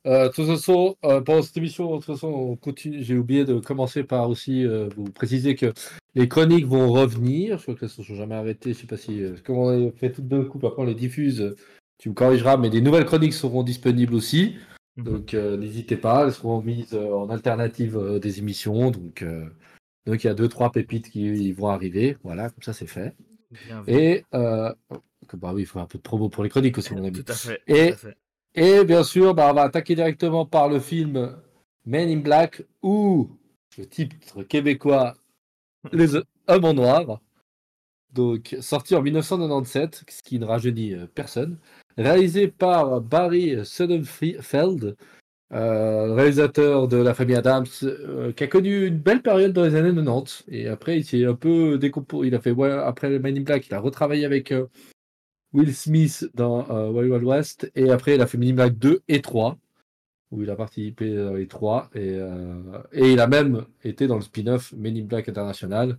Euh, 0.06 0.28
de 0.28 0.32
toute 0.32 0.46
façon, 0.46 0.96
euh, 1.04 1.20
pendant 1.20 1.42
cette 1.42 1.56
émission, 1.56 1.90
de 1.92 1.96
toute 1.96 2.06
façon, 2.14 2.28
on 2.28 2.56
continue. 2.56 3.02
J'ai 3.02 3.16
oublié 3.16 3.44
de 3.44 3.60
commencer 3.60 4.02
par 4.02 4.28
aussi 4.28 4.66
euh, 4.66 4.88
vous 4.96 5.04
préciser 5.04 5.54
que 5.54 5.72
les 6.14 6.28
chroniques 6.28 6.66
vont 6.66 6.90
revenir. 6.90 7.58
Je 7.58 7.62
crois 7.62 7.74
que 7.74 7.84
elles 7.84 7.92
ne 7.98 8.04
sont 8.04 8.14
jamais 8.14 8.34
arrêtées. 8.34 8.72
Je 8.72 8.80
sais 8.80 8.86
pas 8.86 8.96
si, 8.96 9.22
euh, 9.22 9.36
comme 9.44 9.58
on 9.58 9.88
a 9.88 9.92
fait 9.92 10.10
tout 10.10 10.22
d'un 10.22 10.44
coup, 10.44 10.58
après 10.66 10.82
on 10.82 10.86
les 10.86 10.94
diffuse, 10.96 11.54
tu 11.98 12.08
me 12.08 12.14
corrigeras, 12.14 12.56
mais 12.56 12.68
des 12.68 12.80
nouvelles 12.80 13.04
chroniques 13.04 13.32
seront 13.34 13.62
disponibles 13.62 14.14
aussi. 14.14 14.56
Mhm. 14.96 15.04
Donc 15.04 15.34
euh, 15.34 15.56
n'hésitez 15.56 15.96
pas, 15.96 16.26
elles 16.26 16.32
seront 16.32 16.60
mises 16.62 16.94
en 16.94 17.30
alternative 17.30 18.18
des 18.20 18.38
émissions. 18.40 18.90
Donc 18.90 19.24
donc 20.04 20.24
il 20.24 20.26
y 20.26 20.30
a 20.30 20.34
deux 20.34 20.48
trois 20.48 20.72
pépites 20.72 21.10
qui 21.10 21.52
vont 21.52 21.68
arriver. 21.68 22.16
Voilà, 22.24 22.50
comme 22.50 22.62
ça 22.62 22.72
c'est 22.72 22.86
fait. 22.88 23.14
Bien. 23.66 23.84
Et 23.86 24.24
que- 24.32 25.36
bah 25.36 25.52
oui, 25.54 25.62
il 25.62 25.66
faut 25.66 25.78
un 25.78 25.86
peu 25.86 25.96
de 25.98 26.02
promo 26.02 26.28
pour 26.28 26.42
les 26.42 26.50
chroniques 26.50 26.76
aussi, 26.76 26.92
mon 26.92 27.04
ami. 27.04 27.22
Tout 27.22 27.32
à 27.32 27.34
fait. 27.34 27.60
Et- 27.68 27.88
tout 27.88 27.94
à 27.94 27.96
fait. 27.96 28.16
Et 28.54 28.84
bien 28.84 29.02
sûr, 29.04 29.34
bah, 29.34 29.48
on 29.50 29.54
va 29.54 29.62
attaquer 29.62 29.94
directement 29.94 30.44
par 30.44 30.68
le 30.68 30.78
film 30.78 31.36
Men 31.86 32.08
in 32.08 32.20
Black 32.20 32.62
ou 32.82 33.30
le 33.78 33.86
titre 33.86 34.42
québécois 34.42 35.14
Les 35.92 36.16
Hommes 36.48 36.64
en 36.64 36.74
Noir. 36.74 37.20
Donc, 38.12 38.56
sorti 38.60 38.94
en 38.94 39.02
1997, 39.02 40.04
ce 40.08 40.22
qui 40.22 40.38
ne 40.38 40.44
rajeunit 40.44 40.92
euh, 40.92 41.06
personne. 41.14 41.58
Réalisé 41.96 42.48
par 42.48 43.00
Barry 43.00 43.64
Sonnenfeld, 43.64 44.96
euh, 45.54 46.14
réalisateur 46.14 46.88
de 46.88 46.96
La 46.96 47.12
Famille 47.12 47.36
Adams, 47.36 47.66
euh, 47.82 48.32
qui 48.32 48.44
a 48.44 48.46
connu 48.46 48.86
une 48.86 48.98
belle 48.98 49.20
période 49.20 49.52
dans 49.52 49.64
les 49.64 49.74
années 49.74 49.94
90. 49.94 50.44
Et 50.48 50.66
après, 50.68 50.98
il 50.98 51.04
s'est 51.04 51.26
un 51.26 51.34
peu 51.34 51.76
décomposé. 51.76 52.28
Il 52.28 52.34
a 52.34 52.40
fait, 52.40 52.52
ouais, 52.52 52.70
après 52.70 53.18
Men 53.18 53.36
in 53.36 53.42
Black, 53.42 53.66
il 53.66 53.74
a 53.74 53.80
retravaillé 53.80 54.24
avec 54.24 54.50
euh, 54.50 54.66
Will 55.52 55.74
Smith 55.74 56.28
dans 56.34 56.68
euh, 56.70 56.90
Wild 56.90 57.24
West. 57.24 57.70
Et 57.74 57.90
après, 57.90 58.14
il 58.14 58.20
a 58.20 58.26
fait 58.26 58.38
Men 58.38 58.50
in 58.50 58.54
Black 58.54 58.78
2 58.78 59.02
et 59.08 59.20
3, 59.20 59.58
où 60.30 60.42
il 60.42 60.50
a 60.50 60.56
participé 60.56 61.14
dans 61.14 61.34
les 61.34 61.46
trois. 61.46 61.90
Et, 61.94 62.14
euh, 62.14 62.78
et 62.92 63.12
il 63.12 63.20
a 63.20 63.26
même 63.26 63.64
été 63.84 64.06
dans 64.06 64.16
le 64.16 64.22
spin-off 64.22 64.72
Men 64.76 64.96
in 64.96 65.04
Black 65.04 65.28
International. 65.28 65.98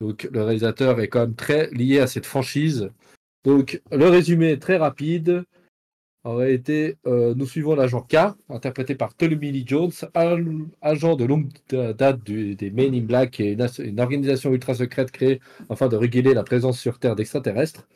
Donc, 0.00 0.28
le 0.32 0.42
réalisateur 0.42 1.00
est 1.00 1.08
quand 1.08 1.20
même 1.20 1.34
très 1.34 1.70
lié 1.70 2.00
à 2.00 2.06
cette 2.06 2.26
franchise. 2.26 2.90
Donc, 3.44 3.82
le 3.92 4.08
résumé 4.08 4.58
très 4.58 4.78
rapide. 4.78 5.44
aurait 6.24 6.54
été 6.54 6.96
euh, 7.06 7.34
Nous 7.34 7.46
suivons 7.46 7.74
l'agent 7.74 8.00
K, 8.00 8.34
interprété 8.48 8.94
par 8.94 9.14
Tommy 9.14 9.52
Lee 9.52 9.64
Jones, 9.66 9.92
agent 10.80 11.16
de 11.16 11.24
longue 11.24 11.48
date 11.68 12.24
des 12.24 12.70
Men 12.70 12.94
in 12.94 13.02
Black 13.02 13.40
et 13.40 13.52
une, 13.78 14.00
organisation 14.00 14.52
ultra 14.52 14.74
secrète 14.74 15.10
créée 15.10 15.40
afin 15.68 15.88
de 15.88 15.96
réguler 15.96 16.32
la 16.32 16.42
présence 16.42 16.80
sur 16.80 16.98
Terre 16.98 17.16
d'extraterrestres. 17.16 17.86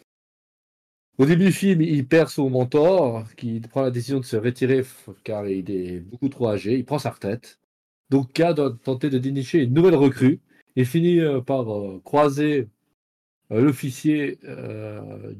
Au 1.18 1.26
début 1.26 1.46
du 1.46 1.52
film, 1.52 1.82
il 1.82 2.06
perd 2.06 2.28
son 2.28 2.48
mentor, 2.48 3.24
qui 3.36 3.60
prend 3.60 3.82
la 3.82 3.90
décision 3.90 4.20
de 4.20 4.24
se 4.24 4.36
retirer 4.36 4.84
car 5.24 5.46
il 5.48 5.70
est 5.70 6.00
beaucoup 6.00 6.28
trop 6.28 6.48
âgé. 6.48 6.76
Il 6.78 6.84
prend 6.84 6.98
sa 6.98 7.10
retraite. 7.10 7.58
Donc 8.10 8.32
K 8.32 8.54
doit 8.54 8.76
tenter 8.82 9.10
de 9.10 9.18
dénicher 9.18 9.62
une 9.64 9.74
nouvelle 9.74 9.96
recrue. 9.96 10.40
Il 10.76 10.86
finit 10.86 11.20
euh, 11.20 11.40
par 11.40 11.70
euh, 11.72 12.00
croiser 12.04 12.68
l'officier 13.50 14.38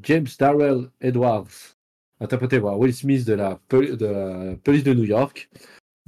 James 0.01 0.27
Darrell 0.39 0.89
Edwards, 0.99 1.77
interprété 2.19 2.59
par 2.59 2.79
Will 2.79 2.93
Smith 2.93 3.23
de 3.25 3.33
la, 3.33 3.59
police 3.67 4.83
de 4.83 4.93
New 4.95 5.03
York, 5.03 5.47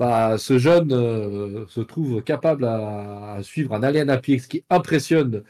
bah, 0.01 0.39
ce 0.39 0.57
jeune 0.57 0.91
euh, 0.93 1.67
se 1.67 1.79
trouve 1.79 2.23
capable 2.23 2.65
à, 2.65 3.37
suivre 3.43 3.75
un 3.75 3.83
alien 3.83 4.09
à 4.09 4.17
pied, 4.17 4.39
qui 4.39 4.63
impressionne 4.69 5.43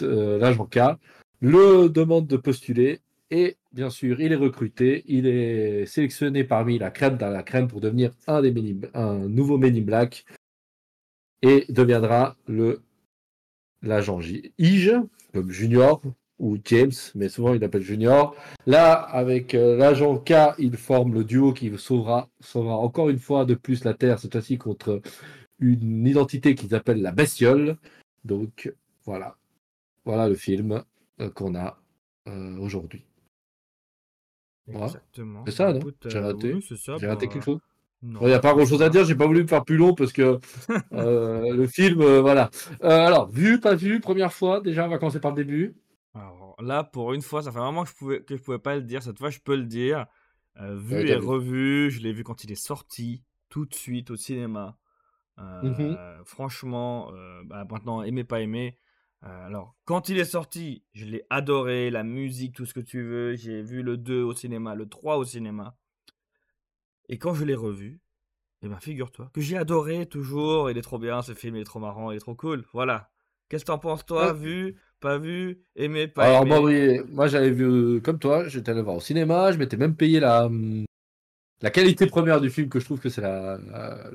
euh, 0.00 0.38
l'agent 0.38 0.64
K, 0.64 0.96
le 1.40 1.88
demande 1.88 2.26
de 2.26 2.38
postuler 2.38 3.00
et 3.32 3.56
bien 3.72 3.88
sûr, 3.88 4.20
il 4.20 4.30
est 4.30 4.36
recruté, 4.36 5.04
il 5.06 5.26
est 5.26 5.86
sélectionné 5.86 6.44
parmi 6.44 6.78
la 6.78 6.90
crème 6.90 7.16
dans 7.16 7.30
la 7.30 7.42
crème 7.42 7.66
pour 7.66 7.80
devenir 7.80 8.12
un, 8.26 8.42
des 8.42 8.76
un 8.92 9.26
nouveau 9.26 9.56
Men 9.56 9.82
Black 9.82 10.26
et 11.40 11.64
deviendra 11.70 12.36
le 12.46 12.82
l'agent 13.80 14.20
Ige, 14.58 14.92
comme 15.32 15.50
junior, 15.50 16.02
ou 16.38 16.58
James, 16.66 16.92
mais 17.14 17.30
souvent 17.30 17.54
il 17.54 17.60
l'appelle 17.60 17.82
Junior. 17.82 18.36
Là, 18.66 18.92
avec 18.92 19.54
euh, 19.54 19.78
l'agent 19.78 20.18
K, 20.18 20.54
il 20.58 20.76
forme 20.76 21.14
le 21.14 21.24
duo 21.24 21.54
qui 21.54 21.72
sauvera, 21.78 22.28
sauvera 22.40 22.76
encore 22.76 23.08
une 23.08 23.18
fois 23.18 23.46
de 23.46 23.54
plus 23.54 23.84
la 23.84 23.94
Terre, 23.94 24.18
cette 24.18 24.32
fois-ci 24.32 24.58
contre 24.58 25.00
une 25.58 26.06
identité 26.06 26.54
qu'ils 26.54 26.74
appellent 26.74 27.00
la 27.00 27.12
bestiole. 27.12 27.78
Donc 28.24 28.72
voilà, 29.04 29.38
voilà 30.04 30.28
le 30.28 30.34
film 30.34 30.82
euh, 31.20 31.30
qu'on 31.30 31.54
a 31.54 31.80
euh, 32.28 32.58
aujourd'hui. 32.58 33.04
Exactement. 34.68 35.44
C'est 35.46 35.52
ça, 35.52 35.72
non 35.72 35.80
J'ai 36.06 36.18
raté, 36.18 36.60
J'ai 36.60 36.90
raté 36.90 37.06
bah, 37.06 37.16
quelque 37.16 37.44
chose 37.44 37.60
il 38.04 38.26
n'y 38.26 38.32
a 38.32 38.40
pas 38.40 38.52
grand 38.52 38.66
chose 38.66 38.82
à 38.82 38.88
dire, 38.88 39.04
j'ai 39.04 39.14
pas 39.14 39.28
voulu 39.28 39.42
me 39.42 39.46
faire 39.46 39.64
plus 39.64 39.76
long 39.76 39.94
parce 39.94 40.12
que 40.12 40.40
le 40.90 41.66
film, 41.68 42.02
voilà. 42.18 42.50
alors, 42.80 43.28
vu, 43.30 43.60
pas 43.60 43.76
vu, 43.76 44.00
première 44.00 44.32
fois, 44.32 44.60
déjà 44.60 44.84
on 44.86 44.88
va 44.88 44.98
commencer 44.98 45.20
par 45.20 45.30
le 45.30 45.36
début. 45.36 45.76
Alors 46.14 46.56
là, 46.60 46.84
pour 46.84 47.12
une 47.12 47.22
fois, 47.22 47.42
ça 47.42 47.52
fait 47.52 47.58
vraiment 47.58 47.84
que 47.84 47.90
je 47.90 47.94
pouvais, 47.94 48.22
que 48.22 48.36
je 48.36 48.42
pouvais 48.42 48.58
pas 48.58 48.74
le 48.74 48.82
dire. 48.82 49.02
Cette 49.02 49.18
fois, 49.18 49.30
je 49.30 49.38
peux 49.38 49.56
le 49.56 49.64
dire. 49.64 50.06
Euh, 50.60 50.76
vu 50.76 51.08
et 51.08 51.14
revu, 51.14 51.90
je 51.90 52.00
l'ai 52.00 52.12
vu 52.12 52.24
quand 52.24 52.44
il 52.44 52.52
est 52.52 52.56
sorti, 52.56 53.22
tout 53.48 53.64
de 53.64 53.74
suite 53.74 54.10
au 54.10 54.16
cinéma. 54.16 54.76
Euh, 55.38 56.22
franchement, 56.24 57.10
euh, 57.14 57.42
bah, 57.44 57.64
maintenant, 57.68 58.02
aimé, 58.02 58.24
pas 58.24 58.40
aimé. 58.40 58.76
Alors, 59.22 59.76
quand 59.84 60.08
il 60.08 60.18
est 60.18 60.24
sorti, 60.24 60.82
je 60.94 61.04
l'ai 61.04 61.24
adoré, 61.30 61.90
la 61.90 62.02
musique, 62.02 62.54
tout 62.54 62.66
ce 62.66 62.74
que 62.74 62.80
tu 62.80 63.02
veux. 63.02 63.36
J'ai 63.36 63.62
vu 63.62 63.82
le 63.82 63.96
2 63.96 64.22
au 64.22 64.34
cinéma, 64.34 64.74
le 64.74 64.88
3 64.88 65.16
au 65.16 65.24
cinéma. 65.24 65.76
Et 67.08 67.18
quand 67.18 67.34
je 67.34 67.44
l'ai 67.44 67.54
revu, 67.54 68.00
eh 68.62 68.68
ben, 68.68 68.78
figure-toi 68.80 69.30
que 69.32 69.40
j'ai 69.40 69.56
adoré 69.56 70.06
toujours. 70.06 70.70
Il 70.70 70.78
est 70.78 70.82
trop 70.82 70.98
bien, 70.98 71.22
ce 71.22 71.34
film, 71.34 71.56
il 71.56 71.62
est 71.62 71.64
trop 71.64 71.80
marrant, 71.80 72.10
il 72.10 72.16
est 72.16 72.20
trop 72.20 72.34
cool. 72.34 72.64
Voilà. 72.72 73.10
Qu'est-ce 73.48 73.64
que 73.64 73.70
t'en 73.70 73.78
penses, 73.78 74.04
toi, 74.06 74.32
vu 74.32 74.76
pas 75.02 75.18
vu, 75.18 75.60
aimé, 75.76 76.08
pas 76.08 76.24
Alors, 76.24 76.46
aimé? 76.46 77.00
moi, 77.00 77.04
moi 77.10 77.26
j'avais 77.26 77.50
vu 77.50 77.64
euh, 77.64 78.00
comme 78.00 78.18
toi, 78.18 78.48
j'étais 78.48 78.70
allé 78.70 78.80
voir 78.80 78.96
au 78.96 79.00
cinéma, 79.00 79.52
je 79.52 79.58
m'étais 79.58 79.76
même 79.76 79.96
payé 79.96 80.20
la, 80.20 80.46
hum, 80.46 80.86
la 81.60 81.70
qualité 81.70 82.06
première 82.06 82.40
du 82.40 82.48
film, 82.48 82.70
que 82.70 82.80
je 82.80 82.84
trouve 82.84 83.00
que 83.00 83.10
c'est 83.10 83.20
la, 83.20 83.58
la, 83.58 84.10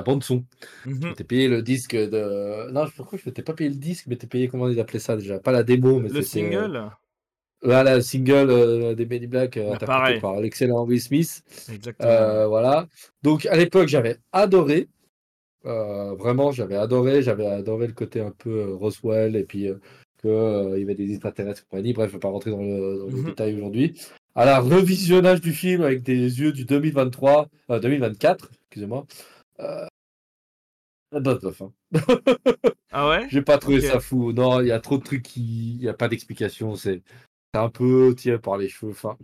bande 0.00 0.24
son. 0.24 0.44
Je 0.86 0.90
mhm. 0.90 1.08
m'étais 1.08 1.24
payé 1.24 1.48
le 1.48 1.60
disque 1.60 1.94
de. 1.94 2.70
Non, 2.70 2.86
pourquoi 2.96 3.18
je 3.18 3.28
m'étais 3.28 3.42
pas 3.42 3.52
payé 3.52 3.68
le 3.68 3.76
disque, 3.76 4.06
mais 4.06 4.16
t'es 4.16 4.26
payé 4.26 4.48
comment 4.48 4.68
ils 4.68 4.80
appelaient 4.80 4.98
ça 4.98 5.16
déjà? 5.16 5.38
Pas 5.38 5.52
la 5.52 5.62
démo, 5.62 6.00
mais 6.00 6.08
le 6.08 6.20
euh, 6.20 6.22
single? 6.22 6.88
Voilà, 7.62 7.96
le 7.96 8.00
single 8.00 8.48
euh, 8.48 8.94
des 8.94 9.04
Benny 9.04 9.26
Black, 9.26 9.58
bah, 9.58 9.74
interprété 9.74 10.20
par 10.20 10.40
l'excellent 10.40 10.86
Will 10.86 11.02
Smith. 11.02 11.42
Exactement. 11.70 12.48
voilà. 12.48 12.88
Donc 13.22 13.44
à 13.44 13.56
l'époque, 13.56 13.88
j'avais 13.88 14.16
adoré. 14.32 14.88
Euh, 15.64 16.14
vraiment, 16.14 16.50
j'avais 16.50 16.76
adoré, 16.76 17.22
j'avais 17.22 17.46
adoré 17.46 17.86
le 17.86 17.92
côté 17.92 18.20
un 18.20 18.32
peu 18.32 18.50
euh, 18.50 18.74
Roswell 18.74 19.36
et 19.36 19.44
puis 19.44 19.68
euh, 19.68 19.76
qu'il 20.20 20.80
y 20.80 20.82
avait 20.82 20.94
des 20.94 21.10
extraterrestres 21.12 21.62
et 21.62 21.70
compagnie. 21.70 21.92
Bref, 21.92 22.10
je 22.10 22.12
ne 22.12 22.16
vais 22.16 22.20
pas 22.20 22.28
rentrer 22.28 22.50
dans 22.50 22.62
le, 22.62 22.98
dans 22.98 23.16
mmh 23.16 23.24
détail 23.24 23.54
aujourd'hui. 23.54 24.00
À 24.34 24.44
la 24.44 24.60
revisionnage 24.60 25.40
du 25.40 25.52
film 25.52 25.82
avec 25.82 26.02
des 26.02 26.16
yeux 26.16 26.52
du 26.52 26.64
2023, 26.64 27.48
2024, 27.80 28.50
excusez-moi. 28.66 29.06
Euh, 29.60 29.86
hein. 31.12 31.72
ah 32.92 33.08
ouais? 33.08 33.26
J'ai 33.30 33.42
pas 33.42 33.58
trouvé 33.58 33.80
ça 33.80 34.00
fou. 34.00 34.32
Non, 34.32 34.60
il 34.60 34.68
y 34.68 34.72
a 34.72 34.80
trop 34.80 34.98
de 34.98 35.04
trucs 35.04 35.22
qui. 35.22 35.74
Il 35.74 35.80
n'y 35.80 35.88
a 35.88 35.94
pas 35.94 36.08
d'explication. 36.08 36.74
C'est 36.74 37.02
un 37.54 37.68
peu 37.68 38.14
tiré 38.16 38.38
par 38.38 38.56
les 38.56 38.68
cheveux. 38.68 38.92
Enfin, 38.92 39.16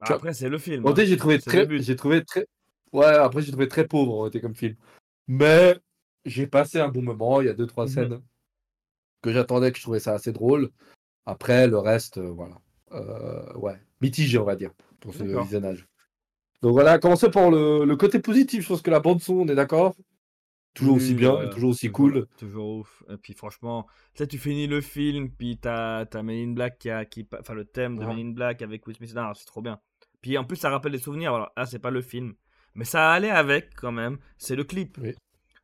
bah, 0.00 0.14
après, 0.14 0.34
c'est 0.34 0.48
le 0.48 0.58
film. 0.58 0.86
Hein. 0.86 0.94
j'ai 0.96 1.16
trouvé 1.16 1.38
très. 1.38 1.66
J'ai 1.80 1.96
trouvé 1.96 2.24
très. 2.24 2.46
Ouais, 2.92 3.06
après, 3.06 3.42
j'ai 3.42 3.52
trouvé 3.52 3.68
très 3.68 3.86
pauvre, 3.86 4.28
été 4.28 4.40
comme 4.40 4.54
film. 4.54 4.76
Mais 5.28 5.78
j'ai 6.24 6.46
passé 6.46 6.80
un 6.80 6.88
bon 6.88 7.02
moment. 7.02 7.40
Il 7.40 7.46
y 7.46 7.50
a 7.50 7.54
deux, 7.54 7.66
trois 7.66 7.86
mmh 7.86 7.88
scènes 7.88 8.20
que 9.22 9.32
j'attendais, 9.32 9.70
que 9.70 9.78
je 9.78 9.82
trouvais 9.82 10.00
ça 10.00 10.14
assez 10.14 10.32
drôle. 10.32 10.70
Après, 11.26 11.68
le 11.68 11.78
reste, 11.78 12.18
euh, 12.18 12.30
voilà. 12.30 12.60
Euh, 12.92 13.52
ouais, 13.54 13.78
mitigé, 14.00 14.38
on 14.38 14.44
va 14.44 14.56
dire, 14.56 14.72
pour 15.00 15.14
ce 15.14 15.22
visionnage. 15.22 15.86
Donc 16.62 16.72
voilà, 16.72 16.98
commencer 16.98 17.30
par 17.30 17.50
le, 17.50 17.94
côté 17.96 18.18
positif. 18.20 18.62
Je 18.62 18.68
pense 18.68 18.82
que 18.82 18.90
la 18.90 19.00
bande-son, 19.00 19.34
on 19.34 19.48
est 19.48 19.54
d'accord 19.54 19.94
Toujours 20.72 20.96
aussi 20.96 21.14
bien, 21.14 21.48
toujours 21.48 21.70
aussi 21.70 21.90
cool. 21.90 22.28
Toujours 22.38 22.78
ouf. 22.78 23.02
Et 23.10 23.16
puis 23.16 23.32
franchement, 23.32 23.88
tu 24.14 24.26
tu 24.28 24.38
finis 24.38 24.68
le 24.68 24.80
film, 24.80 25.30
puis 25.30 25.58
t'as 25.58 26.04
as 26.04 26.22
Men 26.22 26.50
in 26.50 26.52
Black 26.52 26.78
qui 26.78 26.90
a. 26.90 27.04
Qui, 27.04 27.26
enfin, 27.38 27.54
le 27.54 27.64
thème 27.64 27.98
de 27.98 28.04
Men 28.04 28.18
in 28.18 28.30
Black 28.30 28.62
avec 28.62 28.86
Will 28.86 28.94
Smith. 28.94 29.12
c'est 29.34 29.46
trop 29.46 29.62
bien. 29.62 29.80
Puis 30.22 30.38
en 30.38 30.44
plus, 30.44 30.56
ça 30.56 30.70
rappelle 30.70 30.92
des 30.92 30.98
souvenirs. 30.98 31.34
Alors 31.34 31.50
là, 31.56 31.66
c'est 31.66 31.80
pas 31.80 31.90
le 31.90 32.02
film. 32.02 32.34
Mais 32.74 32.84
ça 32.84 33.10
allait 33.10 33.30
avec 33.30 33.74
quand 33.74 33.90
même. 33.90 34.18
C'est 34.38 34.54
le 34.54 34.62
clip. 34.62 34.98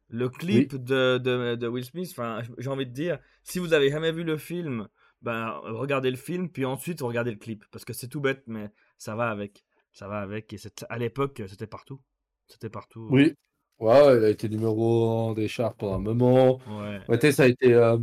Le 0.08 0.28
clip 0.28 0.76
de, 0.76 1.18
de, 1.18 1.66
Will 1.68 1.84
Smith, 1.84 2.14
j'ai 2.58 2.70
envie 2.70 2.86
de 2.86 2.92
dire, 2.92 3.18
si 3.42 3.58
vous 3.58 3.72
avez 3.72 3.90
jamais 3.90 4.12
vu 4.12 4.24
le 4.24 4.36
film, 4.36 4.88
ben, 5.22 5.60
regardez 5.64 6.10
le 6.10 6.16
film, 6.16 6.48
puis 6.48 6.64
ensuite 6.64 7.00
regardez 7.00 7.32
le 7.32 7.38
clip. 7.38 7.64
Parce 7.70 7.84
que 7.84 7.92
c'est 7.92 8.08
tout 8.08 8.20
bête, 8.20 8.42
mais 8.46 8.70
ça 8.98 9.14
va 9.14 9.30
avec. 9.30 9.65
Ça 9.96 10.08
va 10.08 10.20
avec. 10.20 10.52
Et 10.52 10.58
à 10.90 10.98
l'époque, 10.98 11.42
c'était 11.48 11.66
partout. 11.66 12.00
C'était 12.48 12.68
partout. 12.68 13.08
Oui. 13.10 13.34
Ouais, 13.78 14.16
il 14.18 14.24
a 14.24 14.28
été 14.28 14.48
numéro 14.48 15.30
1 15.30 15.34
des 15.34 15.48
charts 15.48 15.74
pendant 15.74 15.94
un 15.94 15.98
moment. 15.98 16.60
Ouais. 16.68 17.32
ça 17.32 17.44
a 17.44 17.46
été. 17.46 17.72
Euh, 17.72 17.96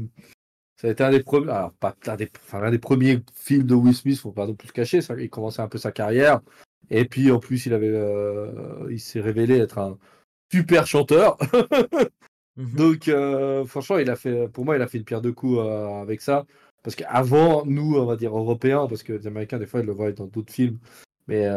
ça 0.76 0.88
a 0.88 0.92
été 0.92 1.04
un 1.04 1.12
des 1.12 1.22
premiers, 1.22 1.52
alors 1.52 1.72
pas 1.74 1.96
un 2.08 2.16
des, 2.16 2.30
enfin, 2.36 2.70
des 2.72 2.80
premiers 2.80 3.20
films 3.36 3.68
de 3.68 3.76
Will 3.76 3.94
Smith, 3.94 4.20
faut 4.20 4.32
pas 4.32 4.48
non 4.48 4.56
plus 4.56 4.68
se 4.70 4.74
cacher, 4.74 5.02
ça, 5.02 5.16
il 5.18 5.30
commençait 5.30 5.62
un 5.62 5.68
peu 5.68 5.78
sa 5.78 5.92
carrière. 5.92 6.42
Et 6.90 7.06
puis 7.06 7.32
en 7.32 7.40
plus, 7.40 7.66
il 7.68 7.74
avait, 7.74 7.88
euh, 7.88 8.88
il 8.90 9.00
s'est 9.00 9.22
révélé 9.22 9.60
être 9.60 9.78
un 9.78 9.98
super 10.52 10.88
chanteur. 10.88 11.38
Mhm. 12.56 12.76
Donc 12.76 13.08
euh, 13.08 13.66
franchement, 13.66 13.98
il 13.98 14.12
a 14.12 14.16
fait, 14.16 14.48
pour 14.48 14.64
moi, 14.64 14.76
il 14.76 14.82
a 14.84 14.88
fait 14.88 15.00
une 15.00 15.06
pierre 15.06 15.24
de 15.24 15.32
coups 15.32 15.58
avec 15.58 16.22
ça. 16.22 16.46
Parce 16.84 16.96
qu'avant, 16.96 17.66
nous, 17.66 17.98
on 17.98 18.06
va 18.06 18.16
dire 18.16 18.38
européens, 18.38 18.86
parce 18.88 19.02
que 19.02 19.14
les 19.14 19.26
Américains, 19.26 19.58
des 19.58 19.66
fois, 19.66 19.80
ils 19.80 19.88
le 19.88 19.92
voient 19.92 20.12
dans 20.12 20.28
d'autres 20.28 20.54
films. 20.54 20.78
Mais 21.28 21.48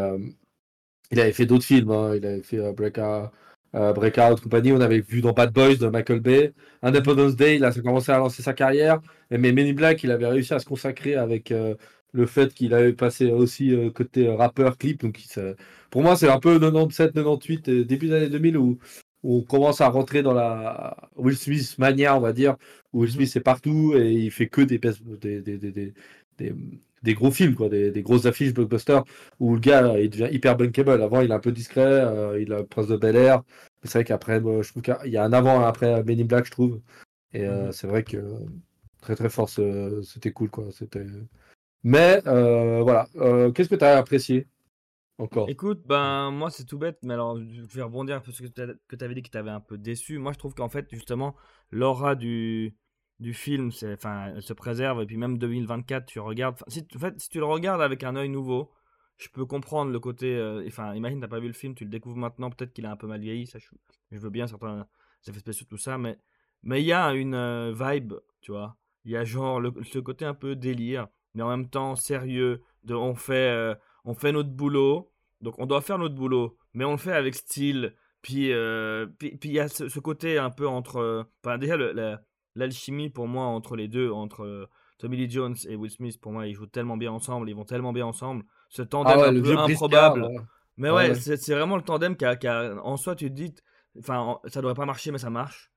il 1.10 1.20
avait 1.20 1.32
fait 1.32 1.46
d'autres 1.46 1.64
films. 1.64 1.90
Hein. 1.90 2.14
Il 2.16 2.26
avait 2.26 2.42
fait 2.42 2.72
Breakout, 2.72 3.30
Breakout, 3.72 4.40
compagnie. 4.42 4.72
On 4.72 4.80
avait 4.80 5.00
vu 5.00 5.20
dans 5.20 5.32
Bad 5.32 5.52
Boys 5.52 5.76
de 5.76 5.88
Michael 5.88 6.20
Bay. 6.20 6.52
Independence 6.82 7.36
Day, 7.36 7.56
il 7.56 7.64
a 7.64 7.72
commencé 7.72 8.12
à 8.12 8.18
lancer 8.18 8.42
sa 8.42 8.52
carrière. 8.54 9.00
Mais 9.30 9.52
Men 9.52 9.66
in 9.66 9.72
Black, 9.74 10.02
il 10.04 10.10
avait 10.10 10.26
réussi 10.26 10.54
à 10.54 10.58
se 10.58 10.66
consacrer 10.66 11.14
avec 11.14 11.52
le 12.16 12.26
fait 12.26 12.52
qu'il 12.54 12.74
avait 12.74 12.92
passé 12.94 13.30
aussi 13.30 13.72
euh, 13.72 13.90
côté 13.90 14.26
euh, 14.26 14.36
rappeur 14.36 14.78
clip. 14.78 15.02
Donc, 15.02 15.20
pour 15.90 16.02
moi, 16.02 16.16
c'est 16.16 16.28
un 16.28 16.40
peu 16.40 16.58
97, 16.58 17.12
98, 17.12 17.68
euh, 17.68 17.84
début 17.84 18.08
des 18.08 18.14
années 18.14 18.28
2000 18.28 18.56
où, 18.58 18.78
on 19.22 19.42
commence 19.42 19.80
à 19.80 19.88
rentrer 19.88 20.22
dans 20.22 20.34
la 20.34 20.96
Will 21.16 21.36
Smith 21.36 21.76
mania, 21.78 22.16
on 22.16 22.20
va 22.20 22.32
dire, 22.32 22.56
où 22.92 23.00
Will 23.00 23.10
Smith 23.10 23.34
est 23.34 23.40
partout 23.40 23.94
et 23.96 24.12
il 24.12 24.30
fait 24.30 24.48
que 24.48 24.60
des, 24.60 24.78
des, 24.78 25.92
des, 26.38 26.54
gros 27.14 27.30
films, 27.30 27.54
quoi, 27.54 27.68
des, 27.68 28.02
grosses 28.02 28.26
affiches 28.26 28.54
blockbusters 28.54 29.04
où 29.40 29.54
le 29.54 29.60
gars 29.60 29.98
il 29.98 30.10
devient 30.10 30.28
hyper 30.32 30.56
bankable. 30.56 31.02
Avant, 31.02 31.20
il 31.20 31.30
est 31.30 31.34
un 31.34 31.40
peu 31.40 31.52
discret, 31.52 32.04
il 32.40 32.52
a 32.52 32.64
Prince 32.64 32.88
de 32.88 32.96
Bel 32.96 33.16
Air. 33.16 33.42
C'est 33.82 33.98
vrai 33.98 34.04
qu'après, 34.04 34.40
je 34.40 34.70
trouve 34.70 34.82
qu'il 34.82 35.12
y 35.12 35.16
a 35.16 35.24
un 35.24 35.32
avant 35.32 35.60
et 35.60 35.64
un 35.64 35.68
après 35.68 36.02
Men 36.04 36.20
in 36.20 36.24
Black, 36.24 36.46
je 36.46 36.50
trouve. 36.50 36.80
Et 37.32 37.46
mhm. 37.46 37.72
c'est 37.72 37.86
vrai 37.86 38.02
que 38.02 38.18
très 39.00 39.14
très 39.14 39.28
fort, 39.28 39.48
c'était 39.48 40.32
cool, 40.32 40.50
quoi. 40.50 40.66
C'était 40.72 41.04
mais 41.86 42.20
euh, 42.26 42.82
voilà, 42.82 43.06
euh, 43.14 43.52
qu'est-ce 43.52 43.68
que 43.68 43.76
tu 43.76 43.84
as 43.84 43.96
apprécié 43.96 44.48
encore? 45.18 45.48
Écoute, 45.48 45.82
ben 45.86 46.32
moi 46.32 46.50
c'est 46.50 46.64
tout 46.64 46.78
bête, 46.78 46.98
mais 47.04 47.14
alors 47.14 47.38
je 47.38 47.62
vais 47.62 47.82
rebondir 47.82 48.16
un 48.16 48.20
peu 48.20 48.32
sur 48.32 48.44
ce 48.44 48.50
que 48.50 48.96
tu 48.96 49.04
avais 49.04 49.14
dit 49.14 49.22
qui 49.22 49.30
t'avait 49.30 49.52
un 49.52 49.60
peu 49.60 49.78
déçu. 49.78 50.18
Moi 50.18 50.32
je 50.32 50.38
trouve 50.38 50.52
qu'en 50.52 50.68
fait 50.68 50.88
justement 50.90 51.36
l'aura 51.70 52.16
du, 52.16 52.74
du 53.18 53.32
film, 53.34 53.70
enfin, 53.94 54.32
elle 54.36 54.42
se 54.42 54.52
préserve 54.52 55.00
et 55.02 55.06
puis 55.06 55.16
même 55.16 55.38
2024 55.38 56.06
tu 56.06 56.20
regardes. 56.20 56.56
Si, 56.68 56.86
en 56.94 56.98
fait, 56.98 57.18
si 57.20 57.28
tu 57.30 57.38
le 57.38 57.44
regardes 57.46 57.80
avec 57.80 58.04
un 58.04 58.16
œil 58.16 58.28
nouveau, 58.28 58.72
je 59.16 59.28
peux 59.28 59.46
comprendre 59.46 59.90
le 59.92 60.00
côté. 60.00 60.34
euh, 60.36 60.64
Enfin, 60.66 60.94
imagine, 60.94 61.20
t'as 61.20 61.28
pas 61.28 61.40
vu 61.40 61.46
le 61.48 61.54
film, 61.54 61.74
tu 61.74 61.84
le 61.84 61.90
découvres 61.90 62.16
maintenant, 62.16 62.50
peut-être 62.50 62.72
qu'il 62.72 62.84
a 62.86 62.90
un 62.90 62.96
peu 62.96 63.06
mal 63.06 63.20
vieilli. 63.20 63.46
Ça, 63.46 63.58
je, 63.58 64.18
veux 64.18 64.30
bien 64.30 64.46
certains 64.46 64.86
effets 65.26 65.38
spéciaux, 65.40 65.66
tout 65.68 65.78
ça, 65.78 65.98
mais 65.98 66.18
mais 66.62 66.82
il 66.82 66.86
y 66.86 66.92
a 66.92 67.12
une 67.14 67.34
euh, 67.34 67.72
vibe, 67.74 68.14
tu 68.40 68.52
vois. 68.52 68.76
Il 69.04 69.12
y 69.12 69.16
a 69.16 69.24
genre 69.24 69.60
ce 69.84 69.98
côté 69.98 70.24
un 70.24 70.34
peu 70.34 70.56
délire, 70.56 71.08
mais 71.34 71.42
en 71.42 71.48
même 71.48 71.68
temps 71.68 71.96
sérieux. 71.96 72.62
De, 72.84 72.94
on 72.94 73.14
fait, 73.16 73.50
euh, 73.50 73.74
on 74.04 74.14
fait 74.14 74.32
notre 74.32 74.50
boulot, 74.50 75.12
donc 75.40 75.58
on 75.58 75.66
doit 75.66 75.80
faire 75.80 75.98
notre 75.98 76.14
boulot, 76.14 76.56
mais 76.74 76.84
on 76.84 76.92
le 76.92 76.96
fait 76.98 77.12
avec 77.12 77.34
style. 77.34 77.94
Puis, 78.22 78.52
euh, 78.52 79.06
puis, 79.18 79.38
il 79.44 79.52
y 79.52 79.60
a 79.60 79.68
ce, 79.68 79.98
côté 80.00 80.38
un 80.38 80.50
peu 80.50 80.66
entre. 80.68 80.96
euh, 80.98 81.24
Enfin, 81.44 81.58
déjà 81.58 81.76
le- 81.76 82.16
l'alchimie 82.56 83.10
pour 83.10 83.28
moi 83.28 83.46
entre 83.46 83.76
les 83.76 83.88
deux, 83.88 84.10
entre 84.10 84.44
euh, 84.44 84.66
Tommy 84.98 85.16
Lee 85.18 85.30
Jones 85.30 85.56
et 85.68 85.76
Will 85.76 85.90
Smith, 85.90 86.20
pour 86.20 86.32
moi, 86.32 86.46
ils 86.48 86.54
jouent 86.54 86.66
tellement 86.66 86.96
bien 86.96 87.12
ensemble, 87.12 87.50
ils 87.50 87.54
vont 87.56 87.64
tellement 87.64 87.92
bien 87.92 88.06
ensemble. 88.06 88.44
Ce 88.70 88.82
tandem 88.82 89.16
Ah 89.16 89.18
ouais, 89.18 89.30
un 89.30 89.32
le 89.32 89.40
peu 89.40 89.40
vieux 89.40 89.56
improbable. 89.56 90.28
briscard, 90.28 90.30
ouais. 90.30 90.40
Mais 90.76 90.90
Ouais, 90.90 91.14
c'est 91.14 91.36
c'est 91.36 91.54
vraiment 91.54 91.76
le 91.76 91.82
tandem 91.82 92.16
qui 92.16 92.24
a, 92.24 92.36
qui 92.36 92.46
a- 92.48 92.74
en 92.84 92.96
soi, 92.96 93.14
tu 93.16 93.28
te 93.30 93.34
dis, 93.34 93.54
enfin, 93.98 94.18
en- 94.20 94.40
ça 94.46 94.60
devrait 94.60 94.74
pas 94.74 94.86
marcher, 94.86 95.10
mais 95.12 95.18
ça 95.18 95.30
marche. 95.30 95.72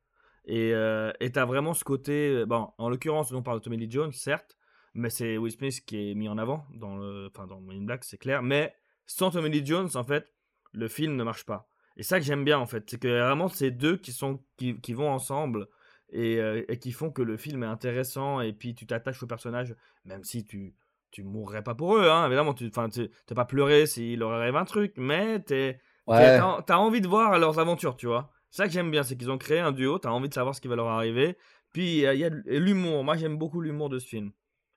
Et 0.45 0.74
euh, 0.74 1.12
t'as 1.33 1.45
vraiment 1.45 1.74
ce 1.74 1.83
côté, 1.83 2.29
euh, 2.29 2.45
bon, 2.45 2.69
en 2.77 2.89
l'occurrence, 2.89 3.31
on 3.31 3.43
parle 3.43 3.59
de 3.59 3.63
Tommy 3.63 3.77
Lee 3.77 3.91
Jones, 3.91 4.12
certes, 4.12 4.57
mais 4.93 5.09
c'est 5.09 5.38
Will 5.38 5.51
Smith 5.51 5.86
qui 5.86 6.12
est 6.12 6.15
mis 6.15 6.27
en 6.29 6.38
avant 6.38 6.65
dans 6.74 6.98
le, 6.98 7.27
enfin, 7.33 7.48
dans 7.48 7.59
Men 7.62 7.81
in 7.81 7.86
Black, 7.86 8.03
c'est 8.03 8.17
clair. 8.17 8.41
Mais 8.43 8.74
sans 9.05 9.31
Tommy 9.31 9.50
Lee 9.50 9.65
Jones, 9.65 9.89
en 9.95 10.03
fait, 10.03 10.33
le 10.74 10.88
film 10.88 11.15
ne 11.15 11.24
marche 11.24 11.45
pas. 11.45 11.69
Et 11.98 12.03
ça 12.03 12.19
que 12.19 12.25
j'aime 12.25 12.45
bien, 12.45 12.57
en 12.59 12.65
fait, 12.65 12.89
c'est 12.89 13.00
que 13.00 13.07
vraiment 13.07 13.48
ces 13.50 13.71
deux 13.71 13.98
qui 13.98 14.12
sont, 14.13 14.43
qui, 14.57 14.79
qui 14.81 14.93
vont 14.93 15.09
ensemble 15.09 15.67
et, 16.11 16.39
euh, 16.39 16.63
et 16.67 16.77
qui 16.79 16.91
font 16.91 17.11
que 17.11 17.21
le 17.21 17.37
film 17.37 17.63
est 17.63 17.67
intéressant 17.67 18.41
et 18.41 18.53
puis 18.53 18.75
tu 18.75 18.85
t'attaches 18.87 19.21
au 19.23 19.27
personnage, 19.27 19.75
même 20.05 20.23
si 20.23 20.45
tu 20.45 20.75
tu 21.11 21.23
mourrais 21.23 21.63
pas 21.63 21.73
pour 21.73 21.97
eux, 21.97 22.07
hein, 22.07 22.27
évidemment, 22.27 22.53
tu 22.53 22.69
t'as 22.69 23.35
pas 23.35 23.45
pleuré 23.45 23.87
s'il 23.87 24.19
leur 24.19 24.31
arrive 24.31 24.55
un 24.55 24.65
truc, 24.65 24.93
mais 24.97 25.39
t'es 25.39 25.79
Ouais. 26.05 26.39
T'as 26.65 26.77
envie 26.77 27.01
de 27.01 27.07
voir 27.07 27.37
leurs 27.39 27.57
aventures, 27.59 27.95
tu 27.95 28.05
vois. 28.07 28.31
C'est 28.51 28.63
ça 28.63 28.67
que 28.67 28.73
j'aime 28.73 28.89
bien, 28.91 29.01
c'est 29.03 29.15
qu'ils 29.15 29.29
ont 29.31 29.37
créé 29.37 29.59
un 29.59 29.71
duo, 29.71 29.97
t'as 29.99 30.09
envie 30.09 30.29
de 30.29 30.33
savoir 30.33 30.55
ce 30.55 30.61
qui 30.61 30.67
va 30.67 30.75
leur 30.75 30.87
arriver. 30.87 31.37
Puis 31.73 32.05
euh, 32.05 32.13
il 32.13 32.19
y 32.19 32.25
a 32.25 32.29
l'humour, 32.29 33.03
moi 33.03 33.15
j'aime 33.15 33.37
beaucoup 33.37 33.61
l'humour 33.61 33.89
de 33.89 33.97
ce 33.99 34.07
film. 34.07 34.31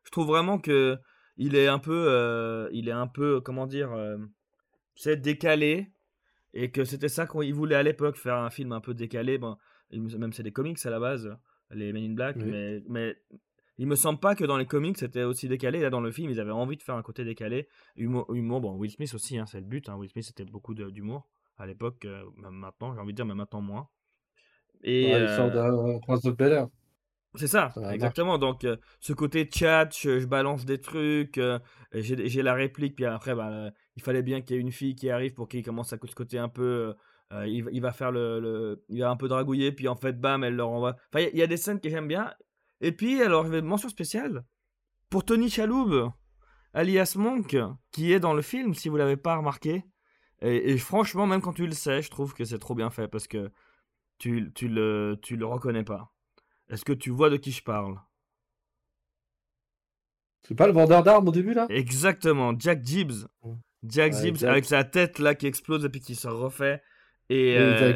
Je 0.04 0.10
trouve 0.10 0.26
vraiment 0.26 0.58
que 0.58 0.98
il 1.36 1.54
est 1.54 1.68
un 1.68 1.78
peu, 1.78 2.06
euh, 2.08 2.68
il 2.72 2.88
est 2.88 2.92
un 2.92 3.06
peu, 3.06 3.40
comment 3.40 3.66
dire, 3.66 3.90
c'est 4.94 5.16
décalé 5.20 5.90
et 6.54 6.70
que 6.70 6.84
c'était 6.84 7.08
ça 7.08 7.26
qu'ils 7.26 7.54
voulaient 7.54 7.76
à 7.76 7.82
l'époque 7.82 8.16
faire 8.16 8.36
un 8.36 8.50
film 8.50 8.72
un 8.72 8.80
peu 8.80 8.94
décalé. 8.94 9.38
Me- 9.38 9.54
même 10.00 10.32
c'est 10.32 10.42
des 10.42 10.52
comics 10.52 10.78
à 10.84 10.90
la 10.90 11.00
base, 11.00 11.36
les 11.70 11.92
Men 11.92 12.04
in 12.04 12.14
Black, 12.14 12.36
Oui. 12.38 12.44
mais 12.46 12.82
mais 12.88 13.16
il 13.78 13.86
me 13.86 13.94
semble 13.96 14.20
pas 14.20 14.34
que 14.34 14.44
dans 14.44 14.56
les 14.58 14.66
comics 14.66 14.98
c'était 14.98 15.22
aussi 15.24 15.48
décalé. 15.48 15.80
Là 15.80 15.90
dans 15.90 16.00
le 16.00 16.10
film 16.10 16.30
ils 16.30 16.40
avaient 16.40 16.50
envie 16.50 16.76
de 16.76 16.82
faire 16.82 16.94
un 16.96 17.02
côté 17.02 17.24
décalé, 17.24 17.68
humour, 17.96 18.32
humour 18.34 18.60
bon 18.60 18.76
Will 18.76 18.90
Smith 18.90 19.12
aussi, 19.14 19.38
hein, 19.38 19.46
c'est 19.46 19.60
le 19.60 19.66
but. 19.66 19.88
Hein. 19.88 19.96
Will 19.96 20.10
Smith 20.10 20.24
c'était 20.24 20.44
beaucoup 20.44 20.74
de- 20.74 20.90
d'humour 20.90 21.28
à 21.58 21.66
l'époque, 21.66 22.04
euh, 22.04 22.24
même 22.36 22.54
maintenant 22.54 22.94
j'ai 22.94 23.00
envie 23.00 23.12
de 23.12 23.16
dire, 23.16 23.26
mais 23.26 23.34
maintenant 23.34 23.60
moins. 23.60 23.88
Et 24.84 25.12
Ouais, 25.12 25.22
il 25.22 25.28
sort 25.28 25.46
euh, 25.46 25.50
d'un 25.94 25.98
Prince 26.00 26.22
Bel 26.24 26.52
Air. 26.52 26.68
c'est 27.34 27.46
ça, 27.46 27.72
exactement. 27.92 28.36
Donc, 28.38 28.64
euh, 28.64 28.76
ce 29.00 29.12
côté 29.12 29.48
chat, 29.52 29.88
je, 29.96 30.18
je 30.20 30.26
balance 30.26 30.64
des 30.64 30.80
trucs, 30.80 31.38
euh, 31.38 31.58
j'ai 31.92 32.42
la 32.42 32.54
réplique, 32.54 32.96
puis 32.96 33.04
après, 33.04 33.34
bah, 33.34 33.70
il 33.96 34.02
fallait 34.02 34.22
bien 34.22 34.40
qu'il 34.40 34.56
y 34.56 34.58
ait 34.58 34.62
une 34.62 34.72
fille 34.72 34.94
qui 34.94 35.08
arrive 35.08 35.34
pour 35.34 35.48
qu'il 35.48 35.62
commence 35.64 35.92
à 35.92 35.98
ce 36.02 36.14
côté 36.14 36.38
un 36.38 36.48
peu. 36.48 36.94
Euh, 37.32 37.46
il, 37.46 37.64
va- 37.64 37.70
il 37.72 37.80
va 37.80 37.92
faire 37.92 38.10
le, 38.12 38.40
le- 38.40 38.84
Il 38.88 39.00
va 39.00 39.10
un 39.10 39.16
peu 39.16 39.28
dragouiller, 39.28 39.72
puis 39.72 39.88
en 39.88 39.96
fait, 39.96 40.20
bam, 40.20 40.44
elle 40.44 40.56
le 40.56 40.64
renvoie. 40.64 40.96
Enfin, 41.12 41.20
il 41.20 41.22
y, 41.22 41.26
a- 41.26 41.30
il 41.30 41.38
y 41.38 41.42
a 41.42 41.46
des 41.46 41.56
scènes 41.56 41.80
que 41.80 41.88
j'aime 41.88 42.08
bien. 42.08 42.32
Et 42.80 42.92
puis, 42.92 43.22
alors, 43.22 43.44
je 43.46 43.50
vais 43.50 43.62
mention 43.62 43.88
spéciale 43.88 44.44
pour 45.10 45.24
Tony 45.24 45.48
Chaloub, 45.50 46.10
alias 46.74 47.14
Monk, 47.16 47.56
qui 47.90 48.12
est 48.12 48.20
dans 48.20 48.34
le 48.34 48.42
film, 48.42 48.74
si 48.74 48.88
vous 48.88 48.96
l'avez 48.96 49.16
pas 49.16 49.36
remarqué. 49.36 49.84
Et, 50.40 50.72
et 50.72 50.78
franchement, 50.78 51.26
même 51.26 51.40
quand 51.40 51.52
tu 51.52 51.66
le 51.66 51.72
sais, 51.72 52.02
je 52.02 52.10
trouve 52.10 52.34
que 52.34 52.44
c'est 52.44 52.58
trop 52.58 52.74
bien 52.74 52.90
fait 52.90 53.08
parce 53.08 53.28
que 53.28 53.50
tu, 54.18 54.52
tu, 54.54 54.68
le, 54.68 55.16
tu 55.22 55.36
le 55.36 55.46
reconnais 55.46 55.84
pas. 55.84 56.12
Est-ce 56.68 56.84
que 56.84 56.92
tu 56.92 57.10
vois 57.10 57.30
de 57.30 57.36
qui 57.36 57.52
je 57.52 57.62
parle? 57.62 58.00
C'est 60.46 60.54
pas 60.56 60.66
le 60.66 60.72
vendeur 60.72 61.02
d'armes 61.02 61.28
au 61.28 61.32
début 61.32 61.54
là? 61.54 61.66
Exactement, 61.68 62.52
Jack 62.58 62.84
Gibbs. 62.84 63.26
Jack 63.84 64.12
Ouais, 64.12 64.18
Gibbs 64.20 64.28
exact. 64.36 64.48
avec 64.50 64.64
sa 64.64 64.84
tête 64.84 65.18
là 65.18 65.34
qui 65.34 65.46
explose 65.46 65.84
et 65.84 65.88
puis 65.88 66.00
qui 66.00 66.14
se 66.16 66.28
refait. 66.28 66.82
Et, 67.28 67.56
euh, 67.58 67.92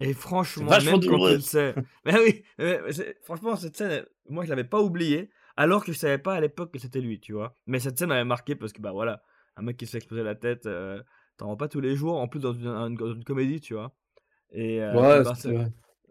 et 0.00 0.12
franchement, 0.14 0.78
même 0.80 1.04
quand 1.06 1.18
le 1.26 1.40
sais. 1.40 1.74
mais 2.04 2.18
oui, 2.20 2.44
mais- 2.58 2.80
franchement, 3.22 3.56
cette 3.56 3.76
scène, 3.76 4.04
moi 4.28 4.44
je 4.44 4.50
l'avais 4.50 4.64
pas 4.64 4.80
oubliée, 4.80 5.30
alors 5.56 5.84
que 5.84 5.92
je 5.92 5.98
savais 5.98 6.18
pas 6.18 6.34
à 6.34 6.40
l'époque 6.40 6.72
que 6.72 6.78
c'était 6.78 7.00
lui, 7.00 7.20
tu 7.20 7.32
vois. 7.32 7.54
Mais 7.66 7.80
cette 7.80 7.98
scène 7.98 8.08
m'avait 8.10 8.24
marqué 8.24 8.54
parce 8.56 8.72
que 8.72 8.80
bah 8.82 8.92
voilà, 8.92 9.22
un 9.56 9.62
mec 9.62 9.76
qui 9.76 9.86
se 9.86 9.92
fait 9.92 9.98
exploser 9.98 10.22
la 10.22 10.34
tête, 10.34 10.66
euh, 10.66 11.02
t'en 11.36 11.46
vois 11.46 11.56
pas 11.56 11.68
tous 11.68 11.80
les 11.80 11.96
jours, 11.96 12.18
en 12.20 12.28
plus 12.28 12.40
dans 12.40 12.52
une, 12.52 12.66
une- 12.68 12.94
dans 12.96 13.12
une 13.12 13.24
comédie, 13.24 13.60
tu 13.60 13.74
vois. 13.74 13.94
Et 14.52 14.82
euh, 14.82 14.92
Ouais, 14.94 15.22
bah, 15.24 15.34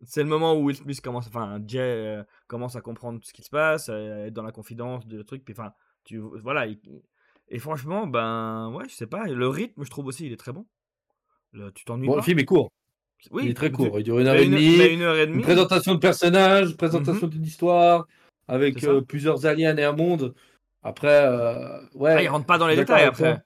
c'est 0.03 0.23
le 0.23 0.29
moment 0.29 0.53
où 0.55 0.65
Will 0.65 0.75
Smith 0.75 1.01
commence, 1.01 1.27
enfin 1.27 1.59
Jay 1.65 1.79
euh, 1.79 2.23
commence 2.47 2.75
à 2.75 2.81
comprendre 2.81 3.19
tout 3.19 3.27
ce 3.27 3.33
qui 3.33 3.43
se 3.43 3.49
passe, 3.49 3.89
euh, 3.89 4.25
être 4.25 4.33
dans 4.33 4.43
la 4.43 4.51
confidence 4.51 5.07
de 5.07 5.21
truc, 5.21 5.43
puis 5.45 5.53
enfin, 5.57 5.73
tu, 6.03 6.17
voilà. 6.19 6.67
il- 6.67 6.79
et 7.47 7.59
franchement, 7.59 8.07
ben 8.07 8.71
ouais, 8.73 8.89
je 8.89 8.95
sais 8.95 9.07
pas, 9.07 9.25
le 9.27 9.47
rythme, 9.47 9.83
je 9.83 9.89
trouve 9.89 10.07
aussi, 10.07 10.25
il 10.25 10.33
est 10.33 10.37
très 10.37 10.51
bon. 10.51 10.65
Le- 11.55 11.71
tu 11.71 11.85
t'ennuies 11.85 12.07
Bon, 12.07 12.13
pas 12.13 12.19
le 12.19 12.23
film 12.23 12.39
est 12.39 12.45
court. 12.45 12.69
Oui, 13.31 13.43
il 13.45 13.51
est 13.51 13.53
très 13.55 13.71
court. 13.71 13.97
Il 13.99 14.03
dure 14.03 14.19
une 14.19 14.27
heure 14.27 14.35
une, 14.35 14.51
demie. 14.51 14.75
une 14.93 15.01
heure 15.01 15.15
et 15.15 15.23
Une 15.23 15.31
demie. 15.31 15.41
présentation 15.43 15.95
de 15.95 15.99
personnages, 15.99 16.69
une 16.71 16.77
présentation 16.77 17.27
d'une 17.27 17.43
histoire, 17.43 18.05
avec 18.47 18.83
euh, 18.83 19.01
plusieurs 19.01 19.45
aliens 19.47 19.75
et 19.77 19.83
un 19.83 19.93
monde. 19.93 20.35
Après, 20.83 21.25
euh, 21.25 21.79
ouais. 21.95 22.13
Ah, 22.17 22.21
il 22.23 22.27
rentre 22.27 22.45
pas 22.45 22.57
dans 22.59 22.67
les 22.67 22.75
détails 22.75 23.05
après. 23.05 23.41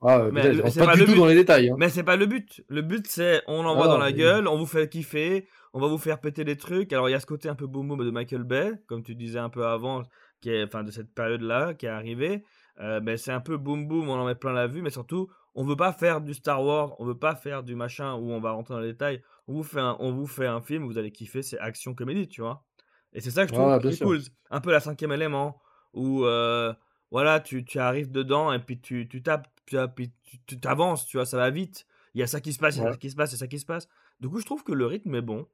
Ah, 0.00 0.28
Mais 0.32 0.52
rentre 0.60 0.78
pas, 0.86 0.94
du 0.94 1.04
tout 1.04 1.12
but. 1.12 1.18
dans 1.18 1.26
les 1.26 1.34
détails. 1.34 1.70
hein. 1.70 1.74
Mais 1.78 1.88
c'est 1.88 2.04
pas 2.04 2.16
le 2.16 2.26
but. 2.26 2.62
Le 2.68 2.82
but, 2.82 3.06
c'est 3.08 3.42
on 3.48 3.62
l'envoie 3.64 3.86
Ah, 3.86 3.88
dans 3.88 3.98
la 3.98 4.06
mais- 4.06 4.12
gueule, 4.14 4.46
on 4.46 4.56
vous 4.56 4.64
fait 4.66 4.88
kiffer, 4.88 5.46
on 5.74 5.80
va 5.80 5.88
vous 5.88 5.98
faire 5.98 6.20
péter 6.20 6.44
des 6.44 6.56
trucs. 6.56 6.92
Alors 6.92 7.08
il 7.08 7.12
y 7.12 7.14
a 7.16 7.20
ce 7.20 7.26
côté 7.26 7.48
un 7.48 7.56
peu 7.56 7.66
boom 7.66 7.88
boom 7.88 8.04
de 8.04 8.10
Michael 8.10 8.44
Bay, 8.44 8.72
comme 8.86 9.02
tu 9.02 9.16
disais 9.16 9.40
un 9.40 9.48
peu 9.50 9.66
avant, 9.66 10.04
qui 10.40 10.50
est, 10.50 10.62
enfin 10.64 10.84
de 10.84 10.92
cette 10.92 11.12
période-là, 11.12 11.74
qui 11.74 11.86
est 11.86 11.90
arrivée. 11.90 12.44
Euh, 12.80 13.00
ben, 13.00 13.16
c'est 13.16 13.32
un 13.32 13.40
peu 13.40 13.56
boom 13.56 13.88
boom, 13.88 14.08
on 14.08 14.14
en 14.14 14.24
met 14.24 14.36
plein 14.36 14.52
la 14.52 14.68
vue, 14.68 14.82
mais 14.82 14.90
surtout, 14.90 15.28
on 15.60 15.64
veut 15.64 15.74
pas 15.76 15.92
faire 15.92 16.20
du 16.20 16.34
Star 16.34 16.62
Wars, 16.64 16.94
on 17.00 17.04
veut 17.04 17.18
pas 17.18 17.34
faire 17.34 17.64
du 17.64 17.74
machin 17.74 18.14
où 18.14 18.30
on 18.30 18.38
va 18.40 18.52
rentrer 18.52 18.74
dans 18.74 18.80
les 18.80 18.92
détails. 18.92 19.22
On 19.48 19.54
vous 19.54 19.64
fait 19.64 19.80
un, 19.80 19.96
on 19.98 20.12
vous 20.12 20.28
fait 20.28 20.46
un 20.46 20.60
film, 20.60 20.84
vous 20.84 20.98
allez 20.98 21.10
kiffer, 21.10 21.42
c'est 21.42 21.58
action 21.58 21.94
comédie, 21.94 22.28
tu 22.28 22.42
vois. 22.42 22.64
Et 23.12 23.20
c'est 23.20 23.32
ça 23.32 23.42
que 23.44 23.48
je 23.48 23.54
trouve 23.54 23.66
ouais, 23.68 23.98
cool. 23.98 24.20
Un 24.50 24.60
peu 24.60 24.70
la 24.70 24.78
cinquième 24.78 25.10
élément, 25.10 25.60
où 25.94 26.24
euh, 26.24 26.72
voilà, 27.10 27.40
tu, 27.40 27.64
tu 27.64 27.80
arrives 27.80 28.12
dedans 28.12 28.52
et 28.52 28.60
puis 28.60 28.80
tu, 28.80 29.08
tu 29.08 29.20
tapes, 29.20 29.48
tu, 29.66 29.76
puis 29.96 30.12
tu 30.46 30.60
t'avances, 30.60 31.06
tu 31.06 31.16
vois, 31.16 31.26
ça 31.26 31.36
va 31.38 31.50
vite. 31.50 31.86
Il 32.14 32.20
y 32.20 32.22
a 32.22 32.28
ça 32.28 32.40
qui 32.40 32.52
se 32.52 32.60
passe, 32.60 32.76
il 32.76 32.82
y 32.84 32.86
a 32.86 32.92
ça 32.92 32.96
qui 32.96 33.10
se 33.10 33.16
passe, 33.16 33.32
il 33.32 33.34
y 33.34 33.36
a 33.36 33.38
ça 33.40 33.46
qui 33.48 33.58
se 33.58 33.66
passe. 33.66 33.88
Du 34.20 34.28
coup, 34.28 34.38
je 34.38 34.44
trouve 34.46 34.62
que 34.62 34.72
le 34.72 34.86
rythme 34.86 35.14
est 35.16 35.22
bon. 35.22 35.48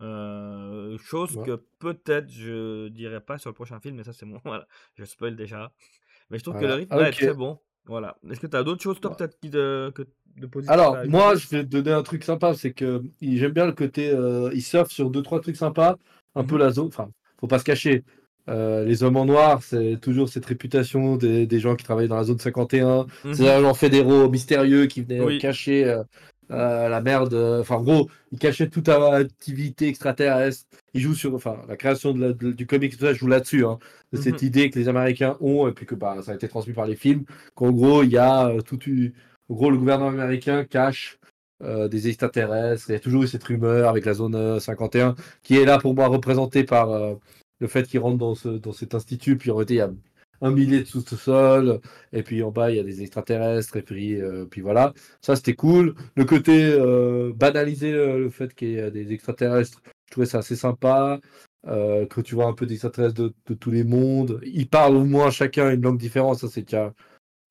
Euh, 0.00 0.98
chose 0.98 1.36
Ouais. 1.36 1.46
que 1.46 1.64
peut-être 1.78 2.28
je 2.28 2.88
dirais 2.88 3.20
pas 3.20 3.38
sur 3.38 3.50
le 3.50 3.54
prochain 3.54 3.78
film, 3.80 3.96
mais 3.96 4.04
ça 4.04 4.12
c'est 4.12 4.26
bon, 4.26 4.40
voilà, 4.44 4.66
je 4.96 5.04
spoil 5.04 5.36
déjà. 5.36 5.72
Mais 6.28 6.38
je 6.38 6.44
trouve 6.44 6.58
que 6.58 6.66
le 6.66 6.74
rythme 6.74 6.96
là, 6.98 7.08
est 7.08 7.12
très 7.12 7.34
bon. 7.34 7.60
Voilà. 7.86 8.16
Est-ce 8.30 8.40
que 8.40 8.46
tu 8.46 8.56
as 8.56 8.62
d'autres 8.62 8.82
choses, 8.82 9.00
toi, 9.00 9.14
peut-être, 9.16 9.36
de, 9.42 9.92
que, 9.94 10.02
de 10.36 10.46
positif 10.46 10.72
Alors, 10.72 10.96
moi, 11.08 11.34
je 11.34 11.48
vais 11.48 11.64
te 11.64 11.68
donner 11.68 11.90
un 11.92 12.02
truc 12.02 12.22
sympa, 12.24 12.54
c'est 12.54 12.72
que 12.72 13.02
j'aime 13.20 13.52
bien 13.52 13.66
le 13.66 13.72
côté, 13.72 14.10
euh, 14.10 14.50
il 14.54 14.62
surfe 14.62 14.90
sur 14.90 15.10
deux, 15.10 15.22
trois 15.22 15.40
trucs 15.40 15.56
sympas, 15.56 15.96
un 16.34 16.44
peu 16.44 16.54
Mhm. 16.54 16.60
la 16.60 16.70
zone, 16.70 16.86
enfin, 16.86 17.10
faut 17.40 17.48
pas 17.48 17.58
se 17.58 17.64
cacher. 17.64 18.04
Euh, 18.48 18.84
les 18.84 19.02
hommes 19.04 19.16
en 19.16 19.24
noir, 19.24 19.62
c'est 19.62 19.98
toujours 20.00 20.28
cette 20.28 20.46
réputation 20.46 21.16
des, 21.16 21.46
des 21.46 21.60
gens 21.60 21.76
qui 21.76 21.84
travaillent 21.84 22.08
dans 22.08 22.16
la 22.16 22.24
zone 22.24 22.38
51, 22.40 23.06
Mhm. 23.24 23.34
ces 23.34 23.46
agents 23.48 23.74
fédéraux 23.74 24.28
mystérieux 24.28 24.86
qui 24.86 25.02
venaient 25.02 25.20
euh, 25.20 25.26
Oui. 25.26 25.38
cacher 25.38 25.84
euh, 25.84 26.02
euh, 26.50 26.88
la 26.88 27.00
merde. 27.00 27.32
euh, 27.34 27.60
Enfin, 27.60 27.76
en 27.76 27.82
gros, 27.82 28.10
ils 28.32 28.38
cachaient 28.38 28.68
toute 28.68 28.88
activité 28.88 29.88
extraterrestre. 29.88 30.66
Ils 30.94 31.00
jouent 31.00 31.14
sur, 31.14 31.34
enfin, 31.34 31.56
la 31.68 31.76
création 31.76 32.12
de 32.12 32.20
la- 32.20 32.32
de- 32.32 32.52
du 32.52 32.66
comic, 32.66 32.92
tout 32.96 33.04
ça, 33.04 33.14
joue 33.14 33.26
là-dessus, 33.28 33.64
hein, 33.64 33.78
de 34.12 34.18
cette 34.18 34.42
Mhm. 34.42 34.48
idée 34.48 34.70
que 34.70 34.78
les 34.78 34.88
Américains 34.88 35.36
ont, 35.40 35.68
et 35.68 35.72
puis 35.72 35.86
que 35.86 35.94
bah, 35.94 36.16
ça 36.22 36.32
a 36.32 36.34
été 36.34 36.48
transmis 36.48 36.74
par 36.74 36.86
les 36.86 36.96
films, 36.96 37.24
qu'en 37.54 37.70
gros, 37.72 38.02
il 38.02 38.10
y 38.10 38.18
a 38.18 38.48
euh, 38.48 38.60
toute 38.60 38.86
une- 38.86 39.12
En 39.48 39.54
gros, 39.54 39.70
le 39.70 39.76
gouvernement 39.78 40.10
américain 40.10 40.64
cache 40.64 41.18
euh, 41.62 41.86
des 41.88 42.08
extraterrestres. 42.08 42.86
Il 42.88 42.92
y 42.92 42.96
a 42.96 42.98
toujours 43.00 43.22
eu 43.22 43.28
cette 43.28 43.44
rumeur 43.44 43.88
avec 43.88 44.04
la 44.04 44.14
zone 44.14 44.34
euh, 44.34 44.58
51, 44.58 45.14
qui 45.44 45.56
est 45.58 45.64
là 45.64 45.78
pour 45.78 45.94
moi 45.94 46.08
représentée 46.08 46.64
par 46.64 46.88
le 47.60 47.68
fait 47.68 47.84
qu'ils 47.86 48.00
rentrent 48.00 48.18
dans, 48.18 48.34
ce, 48.34 48.48
dans 48.48 48.72
cet 48.72 48.94
institut. 48.96 49.36
Puis 49.36 49.50
en 49.52 49.56
réalité, 49.56 49.74
il 49.74 49.76
y 49.76 49.80
a 49.80 49.90
un 50.42 50.50
millier 50.50 50.80
de 50.80 50.84
sous-sol, 50.84 51.80
et 52.12 52.22
puis 52.22 52.42
en 52.42 52.50
bas, 52.50 52.70
il 52.70 52.76
y 52.76 52.80
a 52.80 52.82
des 52.84 53.02
extraterrestres, 53.02 53.76
et 53.76 53.82
puis, 53.82 54.20
euh, 54.20 54.44
puis 54.46 54.60
voilà. 54.60 54.92
Ça, 55.22 55.36
c'était 55.36 55.54
cool. 55.54 55.94
Le 56.16 56.24
côté 56.24 56.64
euh, 56.72 57.32
banaliser 57.34 57.92
le, 57.92 58.28
fait 58.30 58.54
qu'il 58.54 58.70
y 58.70 58.76
ait 58.76 58.90
des 58.90 59.12
extraterrestres, 59.12 59.80
je 60.06 60.12
trouvais 60.12 60.26
ça 60.26 60.38
assez 60.38 60.56
sympa. 60.56 61.20
Euh, 61.68 62.06
que 62.06 62.20
tu 62.20 62.34
vois 62.34 62.46
un 62.46 62.54
peu 62.54 62.66
des 62.66 62.74
extraterrestres 62.74 63.14
de, 63.14 63.34
de 63.46 63.54
tous 63.54 63.70
les 63.70 63.84
mondes. 63.84 64.40
Ils 64.44 64.68
parlent 64.68 64.96
au 64.96 65.04
moins 65.04 65.30
chacun 65.30 65.70
une 65.72 65.82
langue 65.82 65.98
différente. 65.98 66.38
Ça, 66.40 66.48
c'est 66.48 66.62
déjà 66.62 66.92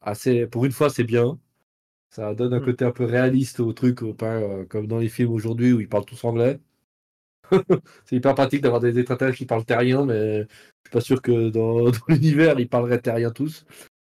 assez. 0.02 0.48
Pour 0.48 0.66
une 0.66 0.72
fois, 0.74 0.90
c'est 0.90 1.04
bien. 1.06 1.40
Ça 2.10 2.36
donne 2.36 2.54
un 2.54 2.60
Mm. 2.60 2.66
côté 2.66 2.86
un 2.86 2.92
peu 2.92 3.06
réaliste 3.06 3.60
au 3.62 3.74
truc, 3.74 4.02
pas 4.18 4.36
euh, 4.36 4.66
comme 4.66 4.88
dans 4.88 5.00
les 5.00 5.10
films 5.10 5.32
aujourd'hui 5.34 5.74
où 5.74 5.80
ils 5.82 5.90
parlent 5.90 6.06
tous 6.06 6.24
anglais. 6.26 6.60
c'est 8.06 8.16
hyper 8.16 8.36
pratique 8.36 8.62
d'avoir 8.62 8.82
des 8.82 8.98
extraterrestres 8.98 9.38
qui 9.38 9.46
parlent 9.46 9.66
terrien, 9.66 10.06
mais 10.06 10.42
je 10.42 10.48
suis 10.86 10.92
pas 10.92 11.02
sûr 11.02 11.22
que 11.22 11.50
dans, 11.50 11.84
dans 11.92 12.06
l'univers 12.08 12.60
ils 12.60 12.70
parleraient 12.70 13.00
terrien 13.00 13.32
tous. 13.32 13.66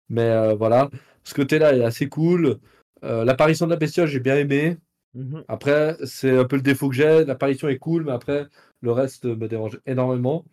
Mais 0.08 0.28
euh, 0.28 0.54
voilà. 0.54 0.90
ce 1.24 1.34
côté-là 1.34 1.74
est 1.74 1.84
assez 1.84 2.08
cool. 2.08 2.58
Euh, 3.04 3.24
l'apparition 3.24 3.66
de 3.66 3.72
la 3.72 3.76
bestiole, 3.76 4.08
j'ai 4.08 4.20
bien 4.20 4.36
aimé. 4.36 4.76
Mhm. 5.14 5.44
Après, 5.48 5.96
c'est 6.04 6.36
un 6.38 6.44
peu 6.44 6.56
le 6.56 6.62
défaut 6.62 6.88
que 6.88 6.94
j'ai. 6.94 7.24
L'apparition 7.24 7.68
est 7.68 7.78
cool, 7.78 8.04
mais 8.04 8.12
après, 8.12 8.46
le 8.80 8.92
reste 8.92 9.24
me 9.24 9.48
dérange 9.48 9.80
énormément. 9.86 10.44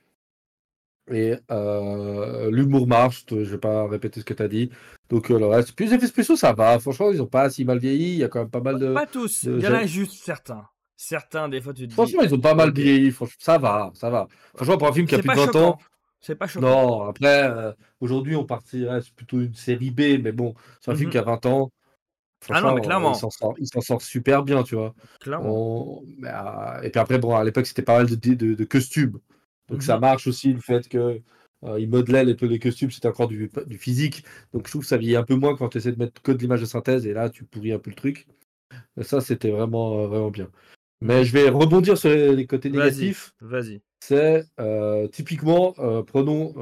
Et 1.12 1.36
euh, 1.52 2.52
l'humour 2.52 2.88
marche, 2.88 3.25
je 3.30 3.36
vais 3.36 3.58
pas 3.58 3.88
répéter 3.88 4.19
ce 4.19 4.25
que 4.25 4.34
tu 4.34 4.43
as 4.43 4.47
dit. 4.47 4.69
Donc 5.10 5.30
le 5.30 5.45
reste, 5.45 5.73
puis 5.73 5.88
les 5.88 5.95
effets 5.95 6.08
spéciaux, 6.08 6.36
ça 6.36 6.54
va. 6.54 6.80
Franchement, 6.80 7.12
ils 7.12 7.21
ont 7.21 7.28
pas 7.28 7.49
si 7.49 7.65
mal 7.65 7.80
vieilli. 7.80 8.13
Il 8.13 8.17
y 8.17 8.23
a 8.23 8.28
quand 8.28 8.39
même 8.39 8.49
pas 8.49 8.62
mal 8.62 8.80
de. 8.80 8.93
Pas 8.93 9.08
tous, 9.08 9.43
il 9.43 9.60
y 9.60 9.67
en 9.67 9.73
a 9.73 9.86
juste 9.86 10.23
certains. 10.23 10.67
Certains, 11.01 11.47
des 11.47 11.62
fois, 11.62 11.73
tu 11.73 11.83
te 11.83 11.88
dis. 11.88 11.93
Franchement, 11.93 12.23
ils 12.23 12.35
ont 12.35 12.41
pas 12.41 12.53
mal 12.53 12.73
vieilli. 12.73 13.15
Ça 13.38 13.57
va, 13.57 13.89
ça 13.93 14.09
va. 14.09 14.27
Franchement, 14.53 14.77
pour 14.77 14.89
un 14.89 14.91
film 14.91 15.07
qui 15.07 15.15
a 15.15 15.19
plus 15.19 15.29
de 15.29 15.33
20 15.33 15.55
ans. 15.55 15.79
C'est 16.19 16.35
pas 16.35 16.45
choquant. 16.45 16.67
Non, 16.67 17.03
après, 17.03 17.49
aujourd'hui, 18.01 18.35
on 18.35 18.43
partirait 18.43 19.01
c'est 19.01 19.13
plutôt 19.13 19.39
une 19.39 19.53
série 19.53 19.91
B, 19.91 20.21
mais 20.21 20.33
bon, 20.33 20.53
c'est 20.81 20.91
un 20.91 20.95
film 20.95 21.07
mhm. 21.07 21.12
qui 21.13 21.17
a 21.17 21.21
20 21.21 21.45
ans. 21.45 21.71
Ah 22.49 22.59
non, 22.59 22.75
mais 22.75 22.81
clairement. 22.81 23.13
Il 23.57 23.67
s'en 23.67 23.79
sort, 23.79 24.01
super 24.01 24.43
bien, 24.43 24.63
tu 24.63 24.75
vois. 24.75 24.93
Clairement. 25.21 26.03
Euh, 26.21 26.81
et 26.81 26.89
puis 26.89 26.99
après, 26.99 27.17
bon, 27.17 27.33
à 27.33 27.45
l'époque, 27.45 27.65
c'était 27.65 27.81
pas 27.81 27.99
mal 27.99 28.07
de, 28.07 28.15
de, 28.15 28.53
de 28.53 28.63
costumes. 28.65 29.19
Donc 29.69 29.83
ça 29.83 29.95
mhm. 29.95 30.01
marche 30.01 30.27
aussi 30.27 30.51
le 30.51 30.59
fait 30.59 30.89
que 30.89 31.21
euh, 31.63 31.79
il 31.79 31.89
modelait 31.89 32.25
les, 32.25 32.33
les 32.35 32.59
costumes, 32.59 32.91
c'était 32.91 33.07
encore 33.07 33.29
du, 33.29 33.49
du, 33.67 33.77
physique. 33.77 34.25
Donc 34.51 34.65
je 34.67 34.71
trouve 34.71 34.81
que 34.81 34.88
ça 34.88 34.97
vieillit 34.97 35.15
un 35.15 35.23
peu 35.23 35.35
moins 35.35 35.55
quand 35.55 35.69
tu 35.69 35.77
essaies 35.77 35.93
de 35.93 35.99
mettre 35.99 36.21
que 36.21 36.33
de 36.33 36.39
l'image 36.39 36.59
de 36.59 36.65
synthèse 36.65 37.05
et 37.05 37.13
là 37.13 37.29
tu 37.29 37.45
pourris 37.45 37.71
un 37.71 37.79
peu 37.79 37.89
le 37.89 37.95
truc. 37.95 38.27
Et 38.97 39.03
ça 39.03 39.21
c'était 39.21 39.51
vraiment, 39.51 39.99
euh, 39.99 40.07
vraiment 40.07 40.31
bien. 40.31 40.49
Mais 41.01 41.23
je 41.23 41.31
vais 41.33 41.49
rebondir 41.49 41.97
sur 41.97 42.09
les, 42.09 42.45
côtés 42.45 42.69
négatifs. 42.69 43.33
Vas-y. 43.39 43.81
C'est 44.01 44.45
euh, 44.59 45.07
typiquement, 45.07 45.73
prenons 46.03 46.53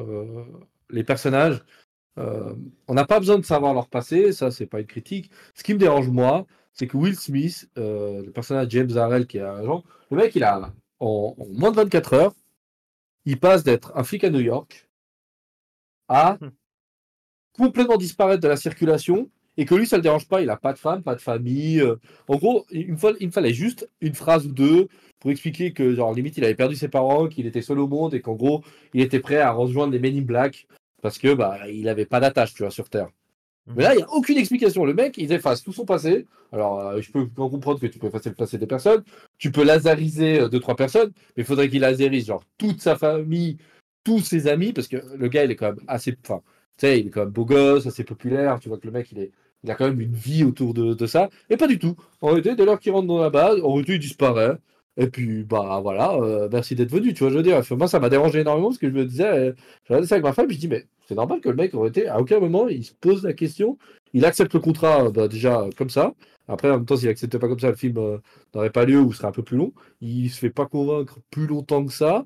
les 0.90 1.04
personnages. 1.04 1.64
on 2.18 2.94
n'a 2.94 3.06
pas 3.06 3.20
besoin 3.20 3.40
de 3.40 3.46
savoir 3.46 3.74
leur 3.74 3.88
passé, 3.88 4.32
ça 4.32 4.52
c'est 4.52 4.68
pas 4.68 4.80
une 4.80 4.88
critique. 4.88 5.32
Ce 5.56 5.64
qui 5.64 5.74
me 5.74 5.80
dérange 5.80 6.10
moi, 6.10 6.46
c'est 6.74 6.88
que 6.88 6.98
Will 6.98 7.16
Smith, 7.16 7.70
le 7.76 8.30
personnage 8.30 8.68
James 8.70 8.96
Harrell 8.96 9.28
qui 9.28 9.38
est 9.38 9.42
agent, 9.42 9.84
le 10.12 10.18
mec 10.18 10.36
il 10.36 10.44
a 10.44 10.74
en, 11.00 11.36
en 11.38 11.46
moins 11.54 11.72
de 11.72 11.78
24 11.78 12.14
heures, 12.14 12.34
il 13.28 13.40
passe 13.40 13.64
d'être 13.64 13.92
un 13.96 14.04
flic 14.04 14.24
à 14.24 14.30
New 14.30 14.40
York 14.40 14.88
à 16.08 16.38
hmm. 16.40 16.52
complètement 17.54 17.98
disparaître 17.98 18.42
de 18.42 18.48
la 18.48 18.56
circulation 18.56 19.30
et 19.58 19.66
que 19.66 19.76
lui, 19.76 19.88
ça 19.88 19.98
ne 19.98 20.00
le 20.00 20.04
dérange 20.04 20.28
pas. 20.28 20.42
Il 20.42 20.48
n'a 20.48 20.58
pas 20.58 20.74
de 20.74 20.78
femme, 20.78 21.04
pas 21.04 21.16
de 21.16 21.22
famille. 21.22 21.82
Euh. 21.82 21.96
En 22.28 22.38
gros, 22.38 22.66
il 22.72 22.92
me, 22.92 22.98
fallait, 22.98 23.18
il 23.20 23.32
fallait 23.32 23.54
juste 23.54 23.90
une 24.02 24.14
phrase 24.14 24.46
ou 24.46 24.52
deux 24.52 24.88
pour 25.20 25.32
expliquer 25.32 25.74
que, 25.74 25.94
genre, 25.96 26.14
limite, 26.14 26.38
il 26.38 26.44
avait 26.44 26.56
perdu 26.56 26.76
ses 26.76 26.88
parents, 26.88 27.28
qu'il 27.28 27.48
était 27.48 27.62
seul 27.62 27.80
au 27.80 27.88
monde 27.88 28.14
et 28.14 28.22
qu'en 28.22 28.36
gros, 28.36 28.64
il 28.94 29.02
était 29.02 29.20
prêt 29.20 29.40
à 29.40 29.52
rejoindre 29.52 29.94
les 29.94 30.00
Men 30.00 30.16
in 30.16 30.22
Black 30.22 30.68
parce 31.02 31.18
que 31.18 31.34
bah, 31.34 31.60
il 31.70 31.84
n'avait 31.84 32.06
pas 32.06 32.20
d'attache, 32.20 32.54
tu 32.54 32.64
vois, 32.64 32.72
sur 32.72 32.90
Terre. 32.90 33.10
Mais 33.76 33.84
là, 33.84 33.94
il 33.94 33.98
n'y 33.98 34.04
a 34.04 34.12
aucune 34.12 34.38
explication. 34.38 34.86
Le 34.86 34.94
mec, 34.94 35.18
il 35.18 35.32
efface 35.32 35.62
tout 35.62 35.74
son 35.74 35.86
passé. 35.86 36.26
Alors, 36.54 36.80
euh, 36.80 37.02
je 37.02 37.12
peux 37.12 37.26
comprendre 37.26 37.80
que 37.80 37.88
tu 37.88 38.00
peux 38.00 38.08
effacer 38.08 38.30
le 38.30 38.36
passé 38.36 38.58
des 38.58 38.68
personnes. 38.68 39.04
Tu 39.38 39.52
peux 39.52 39.64
laseriser 39.64 40.40
euh, 40.40 40.48
deux, 40.48 40.60
trois 40.62 40.76
personnes. 40.76 41.12
Mais 41.36 41.44
il 41.44 41.46
faudrait 41.46 41.70
qu'il 41.70 41.82
laserise, 41.82 42.28
genre, 42.28 42.44
toute 42.58 42.82
sa 42.82 42.96
famille, 42.96 43.58
tous 44.06 44.22
ses 44.22 44.48
amis. 44.48 44.72
Parce 44.72 44.88
que 44.88 44.98
le 45.18 45.28
gars, 45.28 45.44
il 45.44 45.52
est 45.52 45.58
quand 45.58 45.74
même 45.74 45.84
assez. 45.88 46.16
Enfin, 46.24 46.42
tu 46.78 46.88
sais, 46.88 47.00
il 47.02 47.08
est 47.08 47.10
quand 47.10 47.22
même 47.22 47.30
beau 47.30 47.44
gosse, 47.44 47.88
assez 47.88 48.06
populaire. 48.06 48.60
Tu 48.62 48.70
vois 48.70 48.78
que 48.78 48.86
le 48.88 48.94
mec, 48.94 49.12
il, 49.12 49.20
est, 49.20 49.32
il 49.64 49.72
a 49.72 49.76
quand 49.76 49.88
même 49.88 50.02
une 50.02 50.14
vie 50.14 50.44
autour 50.44 50.74
de, 50.74 51.06
ça. 51.08 51.30
Et 51.50 51.58
pas 51.58 51.68
du 51.68 51.80
tout. 51.80 51.96
En 52.22 52.28
réalité, 52.28 52.56
dès 52.56 52.66
lors 52.66 52.80
qu'il 52.80 52.92
rentre 52.92 53.08
dans 53.08 53.20
la 53.20 53.30
base, 53.30 53.60
en 53.62 53.74
réalité, 53.74 53.94
il 53.96 54.00
disparaît. 54.00 54.58
Et 54.98 55.08
puis, 55.08 55.44
bah 55.44 55.80
voilà, 55.82 56.16
euh, 56.16 56.50
merci 56.52 56.74
d'être 56.76 56.92
venu, 56.92 57.14
tu 57.14 57.24
vois, 57.24 57.32
je 57.32 57.38
veux 57.38 57.44
dire. 57.44 57.62
moi, 57.78 57.88
ça 57.88 58.00
m'a 58.00 58.10
dérangé 58.10 58.40
énormément 58.40 58.70
parce 58.70 58.80
que 58.80 58.88
je 58.90 58.94
me 58.94 59.06
disais, 59.06 59.26
euh, 59.28 59.54
je 59.84 59.90
regardais 59.90 60.08
ça 60.08 60.16
avec 60.16 60.26
ma 60.26 60.34
femme, 60.34 60.50
je 60.50 60.58
dis, 60.58 60.68
mais 60.68 60.88
c'est 61.08 61.16
normal 61.16 61.40
que 61.40 61.50
le 61.50 61.56
mec 61.56 61.74
aurait 61.76 61.90
été, 61.90 62.08
à 62.08 62.20
aucun 62.20 62.40
moment, 62.40 62.68
il 62.68 62.84
se 62.84 62.94
pose 62.94 63.24
la 63.24 63.34
question, 63.34 63.78
il 64.14 64.26
accepte 64.26 64.54
le 64.56 64.60
contrat 64.60 65.12
bah, 65.12 65.28
déjà 65.28 65.66
comme 65.78 65.90
ça. 65.92 66.14
Après, 66.48 66.70
en 66.70 66.78
même 66.78 66.86
temps, 66.86 66.98
s'il 66.98 67.10
acceptait 67.10 67.40
pas 67.40 67.48
comme 67.48 67.60
ça, 67.60 67.70
le 67.70 67.76
film 67.76 67.98
euh, 67.98 68.18
n'aurait 68.56 68.72
pas 68.72 68.86
lieu 68.86 69.00
ou 69.00 69.14
serait 69.14 69.28
un 69.28 69.32
peu 69.32 69.44
plus 69.44 69.58
long. 69.58 69.74
Il 70.02 70.30
se 70.32 70.40
fait 70.40 70.50
pas 70.50 70.66
convaincre 70.66 71.20
plus 71.30 71.48
longtemps 71.48 71.86
que 71.86 71.94
ça. 71.94 72.26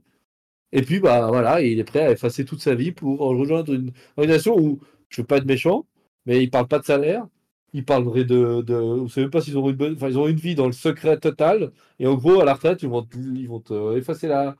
Et 0.73 0.81
puis, 0.83 0.99
bah 0.99 1.27
voilà, 1.29 1.61
il 1.61 1.79
est 1.79 1.83
prêt 1.83 2.01
à 2.01 2.11
effacer 2.11 2.45
toute 2.45 2.61
sa 2.61 2.75
vie 2.75 2.91
pour 2.91 3.19
rejoindre 3.19 3.73
une 3.73 3.91
organisation 4.17 4.57
où, 4.57 4.79
je 5.09 5.21
veux 5.21 5.27
pas 5.27 5.37
être 5.37 5.45
méchant, 5.45 5.85
mais 6.25 6.43
il 6.43 6.49
parle 6.49 6.67
pas 6.67 6.79
de 6.79 6.85
salaire, 6.85 7.25
ils 7.73 7.85
parleraient 7.85 8.25
de, 8.25 8.61
de 8.61 9.03
ne 9.03 9.07
savez 9.07 9.23
même 9.25 9.31
pas 9.31 9.41
s'ils 9.41 9.57
ont 9.57 9.69
une 9.69 9.75
bonne, 9.75 9.93
enfin 9.95 10.09
ils 10.09 10.17
ont 10.19 10.27
une 10.27 10.35
vie 10.37 10.55
dans 10.55 10.65
le 10.67 10.71
secret 10.73 11.17
total. 11.19 11.71
Et 11.99 12.07
en 12.07 12.15
gros 12.15 12.41
à 12.41 12.45
la 12.45 12.53
retraite 12.53 12.83
ils 12.83 12.89
vont 12.89 13.07
ils 13.15 13.47
vont 13.47 13.63
effacer 13.95 14.27
la, 14.27 14.55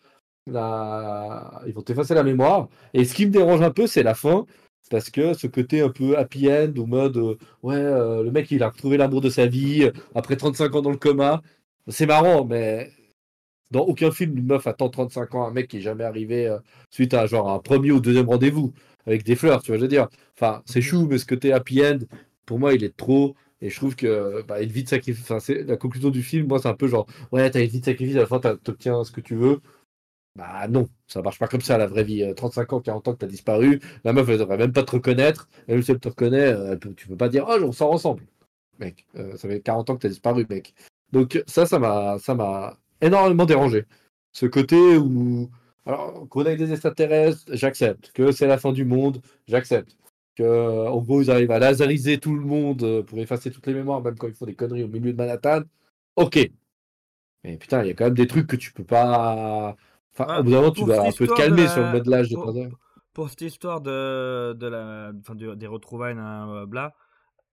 la 0.47 1.62
ils 1.67 1.74
vont 1.74 1.82
t'effacer 1.82 2.13
la 2.15 2.24
mémoire. 2.24 2.69
Et 2.93 3.06
ce 3.06 3.13
qui 3.13 3.26
me 3.26 3.32
dérange 3.32 3.62
un 3.62 3.71
peu 3.71 3.88
c'est 3.88 4.04
la 4.04 4.15
fin. 4.15 4.45
Parce 4.89 5.10
que 5.10 5.34
ce 5.34 5.47
côté 5.47 5.82
un 5.82 5.89
peu 5.89 6.17
happy 6.17 6.52
end 6.52 6.74
au 6.78 6.86
mode 6.86 7.17
euh, 7.17 7.38
ouais 7.63 7.76
euh, 7.76 8.24
le 8.24 8.32
mec 8.32 8.52
il 8.52 8.62
a 8.63 8.69
retrouvé 8.69 8.97
l'amour 8.97 9.21
de 9.21 9.30
sa 9.30 9.47
vie 9.47 9.84
euh, 9.84 9.91
après 10.15 10.36
35 10.36 10.76
ans 10.76 10.82
dans 10.82 10.91
le 10.91 10.97
coma. 10.97 11.41
C'est 11.88 12.06
marrant 12.06 12.45
mais 12.45 12.91
dans 13.71 13.82
aucun 13.82 14.12
film 14.12 14.38
une 14.38 14.45
meuf 14.47 14.67
attend 14.67 14.89
35 14.89 15.36
ans 15.36 15.47
un 15.47 15.52
mec 15.52 15.67
qui 15.69 15.78
est 15.78 15.82
jamais 15.82 16.04
arrivé 16.04 16.56
suite 16.91 17.13
à 17.13 17.26
genre 17.28 17.50
un 17.52 17.60
premier 17.60 17.91
ou 17.91 18.02
deuxième 18.02 18.28
rendez-vous 18.30 18.74
avec 19.08 19.24
des 19.24 19.36
fleurs 19.36 19.62
tu 19.62 19.72
vois 19.72 19.78
je 19.78 19.84
veux 19.84 19.88
dire 19.88 20.08
enfin 20.36 20.62
c'est 20.66 20.82
chou 20.82 21.08
mais 21.10 21.18
ce 21.18 21.26
côté 21.26 21.54
happy 21.54 21.86
end 21.86 22.00
pour 22.52 22.60
moi, 22.60 22.74
il 22.74 22.84
est 22.84 22.98
trop. 22.98 23.36
Et 23.62 23.70
je 23.70 23.76
trouve 23.78 23.96
que 23.96 24.42
bah, 24.44 24.62
une 24.62 24.70
vie 24.70 24.84
de 24.84 24.90
sacrifice, 24.90 25.24
enfin, 25.24 25.40
c'est 25.40 25.64
la 25.64 25.78
conclusion 25.78 26.10
du 26.10 26.22
film, 26.24 26.48
moi, 26.48 26.60
c'est 26.60 26.68
un 26.68 26.74
peu 26.74 26.88
genre, 26.88 27.08
ouais, 27.32 27.50
t'as 27.50 27.62
une 27.62 27.68
vie 27.68 27.80
de 27.80 27.86
sacrifice, 27.86 28.16
à 28.18 28.20
la 28.20 28.26
fin, 28.26 28.40
t'obtiens 28.40 29.04
ce 29.06 29.12
que 29.12 29.22
tu 29.22 29.36
veux. 29.36 29.62
Bah 30.36 30.68
non, 30.70 30.88
ça 31.08 31.22
marche 31.22 31.40
pas 31.40 31.48
comme 31.48 31.62
ça, 31.62 31.78
la 31.78 31.88
vraie 31.88 32.04
vie. 32.04 32.26
35 32.36 32.74
euh, 32.74 32.76
ans, 32.78 32.82
40 32.82 33.08
ans 33.08 33.14
que 33.14 33.20
t'as 33.20 33.28
disparu, 33.28 33.80
la 34.04 34.14
meuf, 34.14 34.28
elle 34.30 34.40
devrait 34.40 34.58
même 34.58 34.74
pas 34.74 34.84
te 34.84 34.92
reconnaître. 34.92 35.50
Même 35.68 35.82
si 35.82 35.92
elle 35.92 36.00
te 36.00 36.10
reconnaît, 36.10 36.54
euh, 36.54 36.78
tu 36.98 37.08
peux 37.08 37.18
pas 37.18 37.30
dire, 37.30 37.46
oh, 37.48 37.58
on 37.64 37.72
sort 37.72 37.92
ensemble. 37.92 38.24
Mec, 38.80 39.06
euh, 39.18 39.38
ça 39.38 39.48
fait 39.48 39.62
40 39.62 39.90
ans 39.90 39.96
que 39.96 40.02
t'as 40.02 40.10
disparu, 40.10 40.46
mec. 40.50 40.74
Donc 41.12 41.44
ça, 41.48 41.66
ça 41.66 41.80
m'a, 41.80 42.18
ça 42.20 42.36
m'a 42.36 42.78
énormément 43.02 43.46
dérangé. 43.46 43.86
Ce 44.34 44.46
côté 44.46 44.98
où, 44.98 45.50
alors, 45.86 46.28
qu'on 46.30 46.46
ait 46.46 46.56
des 46.56 46.72
extraterrestres, 46.72 47.44
j'accepte. 47.54 48.12
Que 48.12 48.32
c'est 48.32 48.48
la 48.48 48.58
fin 48.58 48.72
du 48.72 48.86
monde, 48.86 49.22
j'accepte 49.48 49.98
que 50.36 50.88
en 50.88 51.02
gros 51.02 51.22
ils 51.22 51.32
arrivent 51.32 51.52
à 51.52 51.60
laseriser 51.60 52.17
tout 52.17 52.34
le 52.34 52.41
monde 52.41 52.84
euh, 52.84 53.04
pour 53.04 53.20
effacer 53.20 53.52
toutes 53.52 53.67
les 53.67 53.74
mémoires, 53.74 54.02
même 54.02 54.17
quand 54.17 54.28
ils 54.28 54.34
font 54.34 54.46
des 54.46 54.56
conneries 54.56 54.84
au 54.84 54.88
milieu 54.88 55.12
de 55.12 55.17
Manhattan. 55.17 55.62
Ok. 56.15 56.39
Mais 57.44 57.58
putain, 57.58 57.84
il 57.84 57.88
y 57.88 57.91
a 57.91 57.94
quand 57.94 58.06
même 58.06 58.13
des 58.13 58.28
trucs 58.28 58.48
que 58.48 58.56
tu 58.56 58.72
peux 58.72 58.84
pas. 58.84 59.76
Enfin, 60.13 60.26
ah, 60.30 60.39
au 60.39 60.44
bout 60.44 60.52
d'un 60.52 60.58
moment, 60.58 60.72
tu 60.72 60.84
dois 60.84 61.08
un 61.08 61.12
peu 61.12 61.28
te 61.28 61.34
calmer 61.34 61.67
sur 61.67 61.82
le 61.82 61.91
modelage 61.91 62.30
de 62.30 62.36
pour, 62.36 62.54
pour 63.13 63.30
cette 63.30 63.41
histoire 63.41 63.82
de, 63.82 64.54
de 64.54 64.67
la, 64.67 65.12
enfin, 65.20 65.36
des 65.36 65.67
retrouvailles, 65.67 66.15
bla, 66.67 66.94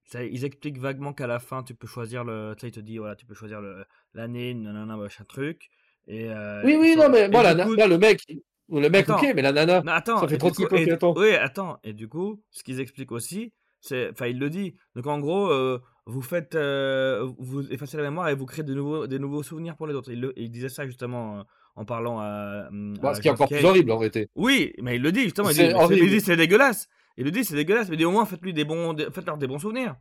ça, 0.05 0.23
ils 0.23 0.43
expliquent 0.43 0.79
vaguement 0.79 1.13
qu'à 1.13 1.27
la 1.27 1.39
fin, 1.39 1.63
tu 1.63 1.73
peux 1.73 1.87
choisir 1.87 2.23
le. 2.23 2.53
Tu 2.55 2.61
sais, 2.61 2.67
ils 2.69 2.71
te 2.71 2.79
disent, 2.79 2.99
voilà, 2.99 3.15
tu 3.15 3.25
peux 3.25 3.35
choisir 3.35 3.61
l'année, 4.13 4.53
nanana, 4.53 4.97
machin 4.97 5.23
truc. 5.23 5.69
Et, 6.09 6.27
euh, 6.27 6.61
oui, 6.65 6.75
oui, 6.79 6.95
non, 6.97 7.07
mais 7.07 7.29
voilà, 7.29 7.53
le 7.53 7.97
mec, 7.97 8.25
le 8.67 8.89
mec, 8.89 9.09
ok, 9.09 9.31
mais 9.35 9.43
la 9.43 9.51
nana, 9.51 9.83
attends, 9.93 10.19
ça 10.19 10.27
fait 10.27 10.39
36 10.39 10.65
ans 10.65 10.67
qu'il 10.67 10.91
attend. 10.91 11.13
Oui, 11.15 11.35
attends. 11.35 11.79
Et 11.83 11.93
du 11.93 12.07
coup, 12.07 12.41
ce 12.49 12.63
qu'ils 12.63 12.79
expliquent 12.79 13.11
aussi, 13.11 13.53
c'est. 13.79 14.09
Enfin, 14.09 14.25
il 14.25 14.39
le 14.39 14.49
dit. 14.49 14.75
Donc, 14.95 15.05
en 15.05 15.19
gros, 15.19 15.51
euh, 15.51 15.79
vous 16.07 16.23
faites. 16.23 16.55
Euh, 16.55 17.27
vous 17.37 17.71
effacez 17.71 17.95
la 17.95 18.03
mémoire 18.03 18.27
et 18.29 18.35
vous 18.35 18.47
créez 18.47 18.63
de 18.63 18.73
nouveaux, 18.73 19.05
des 19.05 19.19
nouveaux 19.19 19.43
souvenirs 19.43 19.75
pour 19.75 19.85
les 19.85 19.93
autres. 19.93 20.11
Il, 20.11 20.33
il 20.35 20.49
disait 20.49 20.69
ça 20.69 20.87
justement 20.87 21.45
en 21.75 21.85
parlant 21.85 22.19
à. 22.19 22.69
Bah, 22.71 23.13
ce 23.13 23.21
qui 23.21 23.27
est 23.27 23.31
encore 23.31 23.47
plus 23.47 23.63
horrible 23.63 23.91
en 23.91 23.99
réalité. 23.99 24.29
Oui, 24.35 24.73
mais 24.81 24.95
il 24.95 25.03
le 25.03 25.11
dit 25.11 25.23
justement. 25.23 25.49
Il 25.51 26.09
dit, 26.09 26.21
c'est 26.21 26.35
dégueulasse. 26.35 26.89
Il 27.17 27.25
le 27.25 27.31
dit, 27.31 27.45
c'est 27.45 27.55
dégueulasse. 27.55 27.89
Mais 27.89 27.97
dit, 27.97 28.05
au 28.05 28.11
moins, 28.11 28.25
faites-lui 28.25 28.53
des 28.53 28.65
bons, 28.65 28.95
faites-leur 29.13 29.37
des 29.37 29.47
bons 29.47 29.59
souvenirs. 29.59 29.95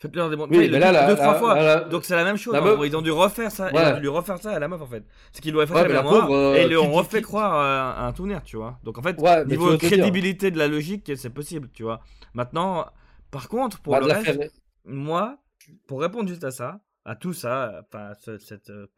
Faites-leur 0.00 0.28
des 0.28 0.36
bons. 0.36 0.48
Oui, 0.50 0.68
mais 0.70 0.78
là, 0.78 1.06
deux, 1.06 1.16
trois 1.16 1.34
fois. 1.34 1.80
Donc 1.84 2.04
c'est 2.04 2.16
la 2.16 2.24
même 2.24 2.36
chose. 2.36 2.54
Ils 2.84 2.96
ont 2.96 3.02
dû 3.02 3.10
refaire 3.10 3.50
ça. 3.50 3.70
Ils 3.72 3.78
ont 3.78 3.94
dû 3.94 4.00
lui 4.00 4.08
refaire 4.08 4.38
ça 4.38 4.52
à 4.52 4.58
la 4.58 4.68
meuf 4.68 4.82
en 4.82 4.86
fait. 4.86 5.04
C'est 5.32 5.40
qu'ils 5.40 5.52
lui 5.52 5.60
ont 5.60 5.66
fait 5.66 5.88
la 5.88 6.02
mémoire 6.02 6.30
et 6.56 6.62
ils 6.64 6.68
lui 6.68 6.76
ont 6.76 6.92
refait 6.92 7.22
croire 7.22 7.54
à 7.54 8.06
un 8.06 8.14
souvenir, 8.14 8.42
tu 8.42 8.56
vois. 8.56 8.78
Donc 8.84 8.98
en 8.98 9.02
fait, 9.02 9.16
niveau 9.46 9.76
crédibilité 9.78 10.50
de 10.50 10.58
la 10.58 10.68
logique, 10.68 11.12
c'est 11.16 11.30
possible, 11.30 11.70
tu 11.72 11.82
vois. 11.82 12.00
Maintenant, 12.34 12.86
par 13.30 13.48
contre, 13.48 13.80
pour 13.80 13.96
le 13.98 14.06
reste, 14.06 14.52
moi, 14.84 15.38
pour 15.86 16.00
répondre 16.00 16.28
juste 16.28 16.44
à 16.44 16.50
ça, 16.50 16.80
à 17.04 17.16
tout 17.16 17.32
ça, 17.32 17.82
enfin, 17.86 18.12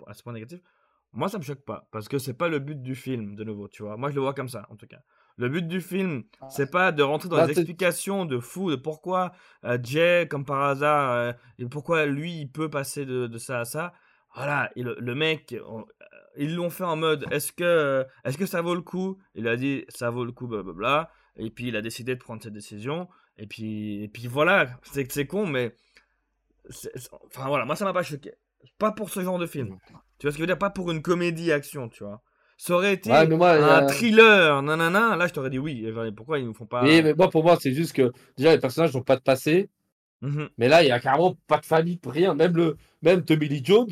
à 0.06 0.14
ce 0.14 0.22
point 0.22 0.32
négatif, 0.32 0.60
moi 1.12 1.28
ça 1.28 1.38
me 1.38 1.42
choque 1.42 1.64
pas 1.64 1.88
parce 1.92 2.08
que 2.08 2.18
c'est 2.18 2.34
pas 2.34 2.48
le 2.48 2.58
but 2.58 2.82
du 2.82 2.94
film 2.94 3.36
de 3.36 3.44
nouveau, 3.44 3.68
tu 3.68 3.82
vois. 3.82 3.96
Moi 3.96 4.10
je 4.10 4.14
le 4.16 4.20
vois 4.20 4.34
comme 4.34 4.48
ça 4.48 4.66
en 4.70 4.76
tout 4.76 4.86
cas. 4.86 5.00
Le 5.38 5.50
but 5.50 5.68
du 5.68 5.80
film, 5.82 6.24
ah. 6.40 6.48
c'est 6.48 6.70
pas 6.70 6.92
de 6.92 7.02
rentrer 7.02 7.28
dans 7.28 7.36
bah, 7.36 7.46
les 7.46 7.52
explications 7.52 8.24
de 8.24 8.38
fou 8.38 8.70
de 8.70 8.76
pourquoi 8.76 9.32
euh, 9.64 9.78
Jay, 9.82 10.26
comme 10.30 10.46
par 10.46 10.62
hasard, 10.62 11.12
euh, 11.12 11.32
et 11.58 11.66
pourquoi 11.66 12.06
lui, 12.06 12.40
il 12.40 12.50
peut 12.50 12.70
passer 12.70 13.04
de, 13.04 13.38
ça 13.38 13.60
à 13.60 13.64
ça. 13.66 13.92
Voilà, 14.34 14.70
le, 14.76 15.14
mec, 15.14 15.52
euh, 15.52 15.82
ils 16.36 16.54
l'ont 16.54 16.70
fait 16.70 16.84
en 16.84 16.96
mode 16.96 17.26
est-ce 17.30 17.52
que, 17.52 18.06
est 18.24 18.36
que 18.36 18.46
ça 18.46 18.62
vaut 18.62 18.74
le 18.74 18.82
coup? 18.82 19.18
Il 19.34 19.46
a 19.48 19.56
dit 19.56 19.84
ça 19.88 20.10
vaut 20.10 20.24
le 20.24 20.32
coup, 20.32 20.46
blablabla. 20.46 21.10
Et 21.36 21.50
puis 21.50 21.68
il 21.68 21.76
a 21.76 21.82
décidé 21.82 22.14
de 22.14 22.20
prendre 22.20 22.42
cette 22.42 22.54
décision. 22.54 23.08
Et 23.36 23.46
puis, 23.46 24.04
et 24.04 24.08
puis 24.08 24.26
voilà, 24.26 24.68
c'est 24.82 25.10
c'est 25.12 25.26
con, 25.26 25.46
mais. 25.46 25.74
Enfin 27.26 27.48
voilà, 27.48 27.64
moi 27.66 27.76
ça 27.76 27.84
m'a 27.84 27.92
pas 27.92 28.02
choqué. 28.02 28.32
Pas 28.78 28.90
pour 28.92 29.10
ce 29.10 29.20
genre 29.20 29.38
de 29.38 29.46
film. 29.46 29.76
Tu 30.18 30.26
vois 30.26 30.32
ce 30.32 30.36
que 30.36 30.38
je 30.38 30.40
veux 30.40 30.46
dire? 30.46 30.58
Pas 30.58 30.70
pour 30.70 30.90
une 30.90 31.02
comédie 31.02 31.52
action, 31.52 31.88
tu 31.88 32.04
vois. 32.04 32.22
Ça 32.56 32.74
aurait 32.74 32.94
été 32.94 33.12
un 33.12 33.86
thriller, 33.86 34.62
nanana, 34.62 35.14
là 35.16 35.26
je 35.26 35.32
t'aurais 35.32 35.50
dit 35.50 35.58
oui. 35.58 35.86
Pourquoi 36.16 36.38
ils 36.38 36.48
ne 36.48 36.52
font 36.52 36.66
pas. 36.66 36.82
Oui, 36.82 37.02
mais 37.02 37.14
moi 37.14 37.28
pour 37.28 37.44
moi 37.44 37.58
c'est 37.60 37.72
juste 37.72 37.92
que 37.92 38.12
déjà 38.36 38.52
les 38.52 38.60
personnages 38.60 38.94
n'ont 38.94 39.02
pas 39.02 39.16
de 39.16 39.22
passé. 39.22 39.68
Mhm. 40.22 40.48
Mais 40.58 40.68
là, 40.68 40.82
il 40.82 40.88
y 40.88 40.90
a 40.90 41.00
carrément 41.00 41.36
pas 41.46 41.58
de 41.58 41.66
famille, 41.66 41.98
rien. 42.06 42.34
Même, 42.34 42.56
le, 42.56 42.76
même 43.02 43.24
Tommy 43.24 43.48
Lee 43.48 43.62
Jones, 43.64 43.90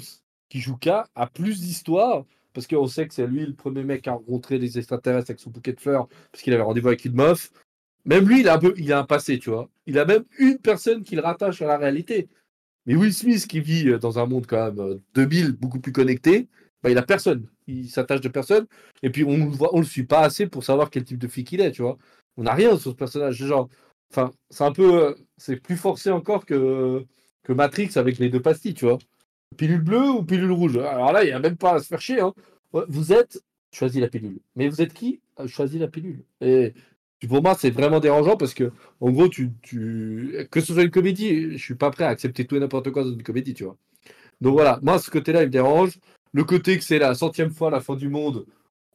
qui 0.48 0.60
joue 0.60 0.76
K, 0.76 0.88
a 1.14 1.26
plus 1.32 1.60
d'histoire. 1.60 2.24
Parce 2.52 2.66
qu'on 2.68 2.86
sait 2.86 3.08
que 3.08 3.14
c'est 3.14 3.26
lui 3.26 3.44
le 3.44 3.52
premier 3.52 3.82
mec 3.82 4.06
à 4.06 4.12
rencontrer 4.12 4.58
les 4.58 4.78
extraterrestres 4.78 5.30
avec 5.30 5.40
son 5.40 5.50
bouquet 5.50 5.72
de 5.72 5.80
fleurs, 5.80 6.06
parce 6.30 6.42
qu'il 6.42 6.54
avait 6.54 6.62
rendez-vous 6.62 6.88
avec 6.88 7.04
une 7.04 7.14
meuf. 7.14 7.50
Même 8.04 8.28
lui, 8.28 8.40
il 8.40 8.48
a 8.48 8.54
un 8.54 8.58
peu, 8.58 8.74
il 8.76 8.92
a 8.92 9.00
un 9.00 9.04
passé, 9.04 9.38
tu 9.40 9.50
vois. 9.50 9.68
Il 9.86 9.98
a 9.98 10.04
même 10.04 10.24
une 10.38 10.58
personne 10.58 11.02
qui 11.02 11.16
le 11.16 11.22
rattache 11.22 11.60
à 11.62 11.66
la 11.66 11.78
réalité. 11.78 12.28
Mais 12.86 12.94
Will 12.94 13.12
Smith, 13.12 13.46
qui 13.48 13.60
vit 13.60 13.88
euh, 13.88 13.98
dans 13.98 14.18
un 14.18 14.26
monde 14.26 14.46
quand 14.46 14.66
même 14.66 14.78
euh, 14.78 15.02
2000, 15.14 15.52
beaucoup 15.52 15.80
plus 15.80 15.90
connecté, 15.90 16.48
bah, 16.84 16.90
il 16.90 16.98
a 16.98 17.02
personne. 17.02 17.48
Il 17.66 17.88
s'attache 17.88 18.20
de 18.20 18.28
personne. 18.28 18.66
Et 19.02 19.08
puis, 19.08 19.24
on 19.24 19.38
le 19.38 19.46
voit, 19.46 19.74
on 19.74 19.80
le 19.80 19.86
suit 19.86 20.04
pas 20.04 20.20
assez 20.20 20.46
pour 20.46 20.62
savoir 20.62 20.90
quel 20.90 21.02
type 21.04 21.18
de 21.18 21.28
fille 21.28 21.44
qu'il 21.44 21.62
est, 21.62 21.72
tu 21.72 21.80
vois. 21.80 21.96
On 22.36 22.42
n'a 22.42 22.52
rien 22.52 22.76
sur 22.76 22.90
ce 22.90 22.96
personnage. 22.96 23.36
Genre, 23.36 23.70
enfin, 24.10 24.30
c'est 24.50 24.64
un 24.64 24.72
peu, 24.72 25.16
c'est 25.38 25.56
plus 25.56 25.78
forcé 25.78 26.10
encore 26.10 26.44
que, 26.44 27.06
Matrix 27.48 27.90
avec 27.96 28.18
les 28.18 28.28
deux 28.28 28.42
pastilles, 28.42 28.74
tu 28.74 28.84
vois. 28.84 28.98
Pilule 29.56 29.80
bleue 29.80 30.10
ou 30.10 30.24
pilule 30.24 30.52
rouge? 30.52 30.76
Alors 30.76 31.12
là, 31.12 31.24
il 31.24 31.28
n'y 31.28 31.32
a 31.32 31.38
même 31.38 31.56
pas 31.56 31.76
à 31.76 31.78
se 31.78 31.86
faire 31.86 32.02
chier. 32.02 32.20
Hein. 32.20 32.34
Vous 32.72 33.12
êtes, 33.14 33.42
choisis 33.72 34.00
la 34.00 34.08
pilule. 34.08 34.40
Mais 34.54 34.68
vous 34.68 34.82
êtes 34.82 34.92
qui? 34.92 35.20
Euh, 35.40 35.46
Choisis 35.48 35.80
la 35.80 35.88
pilule. 35.88 36.22
Et 36.42 36.74
pour 37.26 37.42
moi, 37.42 37.54
c'est 37.54 37.70
vraiment 37.70 38.00
dérangeant 38.00 38.36
parce 38.36 38.52
que, 38.52 38.72
en 39.00 39.10
gros, 39.10 39.28
tu... 39.28 39.52
que 40.50 40.60
ce 40.60 40.74
soit 40.74 40.82
une 40.82 40.90
comédie, 40.90 41.52
je 41.56 41.64
suis 41.64 41.76
pas 41.76 41.90
prêt 41.90 42.04
à 42.04 42.08
accepter 42.08 42.44
tout 42.46 42.56
et 42.56 42.60
n'importe 42.60 42.90
quoi 42.90 43.04
dans 43.04 43.12
une 43.12 43.22
comédie, 43.22 43.54
tu 43.54 43.64
vois. 43.64 43.78
Donc 44.42 44.52
voilà, 44.52 44.78
moi, 44.82 44.98
ce 44.98 45.10
côté-là, 45.10 45.42
il 45.42 45.46
me 45.46 45.50
dérange. 45.50 45.98
Le 46.34 46.44
côté 46.44 46.76
que 46.76 46.84
c'est 46.84 46.98
la 46.98 47.14
centième 47.14 47.50
fois 47.50 47.70
la 47.70 47.80
fin 47.80 47.96
du 47.96 48.10
monde 48.10 48.44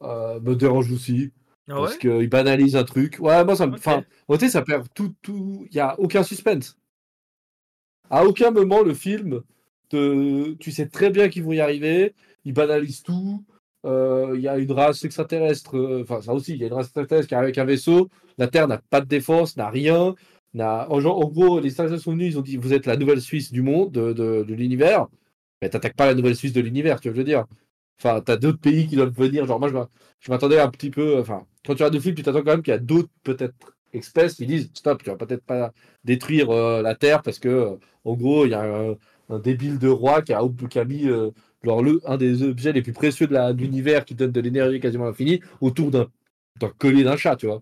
euh, 0.04 0.40
me 0.42 0.56
dérange 0.56 0.92
aussi. 0.92 1.32
Ah 1.68 1.76
ouais? 1.76 1.82
parce 1.82 1.98
qu'il 1.98 2.30
banalise 2.30 2.76
un 2.76 2.84
truc. 2.84 3.18
Ouais, 3.20 3.44
moi, 3.46 3.56
ça 3.56 3.66
me. 3.68 3.74
Enfin, 3.76 4.04
en 4.28 4.38
fait, 4.38 4.50
ça 4.50 4.62
perd 4.62 4.88
tout. 4.94 5.16
tout... 5.24 5.66
Il 5.72 5.76
n'y 5.76 5.82
a 5.82 6.00
aucun 6.00 6.24
suspense. 6.24 6.78
À 8.10 8.26
aucun 8.26 8.52
moment, 8.52 8.82
le 8.84 8.94
film, 8.94 9.42
te... 9.90 10.54
tu 10.56 10.72
sais 10.72 10.88
très 10.88 11.10
bien 11.10 11.30
qu'ils 11.30 11.44
vont 11.44 11.54
y 11.54 11.60
arriver. 11.60 12.14
Ils 12.46 12.54
banalisent 12.54 13.04
tout. 13.04 13.46
Euh, 13.86 14.34
Il 14.36 14.42
y 14.42 14.48
a 14.48 14.58
une 14.58 14.72
race 14.72 15.04
extraterrestre. 15.06 15.78
euh, 15.78 16.02
Enfin, 16.04 16.22
ça 16.22 16.34
aussi, 16.34 16.54
il 16.54 16.60
y 16.60 16.64
a 16.64 16.68
une 16.68 16.74
race 16.74 16.88
extraterrestre 16.88 17.28
qui 17.30 17.36
arrive 17.36 17.46
avec 17.46 17.58
un 17.58 17.66
vaisseau. 17.66 18.10
La 18.38 18.48
Terre 18.48 18.68
n'a 18.68 18.80
pas 18.90 19.02
de 19.02 19.08
défense, 19.08 19.58
n'a 19.58 19.70
rien. 19.70 20.16
En, 20.58 21.06
en 21.06 21.30
gros, 21.30 21.60
les 21.60 21.68
extraterrestres 21.68 22.04
sont 22.04 22.12
venus, 22.14 22.34
ils 22.34 22.40
ont 22.40 22.42
dit 22.42 22.58
Vous 22.58 22.74
êtes 22.74 22.86
la 22.88 22.98
nouvelle 22.98 23.22
Suisse 23.22 23.52
du 23.52 23.62
monde, 23.62 23.92
de, 23.92 24.14
de, 24.14 24.44
de 24.44 24.54
l'univers. 24.56 25.08
Mais 25.62 25.70
t'attaques 25.70 25.96
pas 25.96 26.06
la 26.06 26.16
nouvelle 26.16 26.36
Suisse 26.36 26.54
de 26.54 26.62
l'univers, 26.62 27.00
tu 27.00 27.10
vois, 27.10 27.16
je 27.16 27.20
veux 27.20 27.26
dire. 27.26 27.46
Enfin, 28.00 28.22
t'as 28.22 28.38
d'autres 28.38 28.60
pays 28.60 28.88
qui 28.88 28.96
doivent 28.96 29.12
venir. 29.14 29.46
Genre, 29.46 29.60
moi, 29.60 29.70
je 29.70 29.74
m'a- 29.74 29.90
je 30.20 30.32
m'attendais 30.32 30.60
un 30.60 30.70
petit 30.70 30.90
peu. 30.90 31.20
Enfin, 31.20 31.46
quand 31.66 31.76
tu 31.76 31.84
regardes 31.84 31.96
le 31.96 32.00
film, 32.00 32.16
tu 32.16 32.24
t'attends 32.24 32.40
quand 32.44 32.52
même 32.52 32.62
qu'il 32.64 32.72
y 32.72 32.76
a 32.76 32.80
d'autres, 32.80 33.10
peut-être, 33.24 33.54
espèces 33.94 34.36
qui 34.36 34.46
disent 34.46 34.72
Stop, 34.74 35.04
tu 35.04 35.10
vas 35.10 35.18
peut-être 35.18 35.44
pas 35.44 35.74
détruire 36.04 36.50
euh, 36.52 36.82
la 36.82 36.96
Terre 36.96 37.22
parce 37.22 37.40
que, 37.40 37.50
euh, 37.50 37.76
en 38.06 38.14
gros, 38.16 38.46
il 38.46 38.52
y 38.52 38.54
a 38.54 38.64
un, 39.30 39.40
débile 39.40 39.78
de 39.80 39.88
roi 39.88 40.22
qui 40.22 40.34
a, 40.34 40.42
qui 40.70 40.80
mis 40.86 41.08
euh, 41.08 41.32
genre, 41.64 41.84
le, 41.84 42.02
un 42.06 42.18
des 42.18 42.44
objets 42.44 42.72
les 42.72 42.82
plus 42.82 42.94
précieux 42.94 43.28
de 43.28 43.54
l'univers 43.54 44.06
qui 44.06 44.16
donne 44.16 44.32
de 44.32 44.42
l'énergie 44.42 44.80
quasiment 44.80 45.08
infinie 45.08 45.42
autour 45.62 45.92
d'un 45.92 46.08
collier 46.78 47.04
d'un 47.04 47.18
chat, 47.18 47.36
tu 47.36 47.48
vois. 47.48 47.62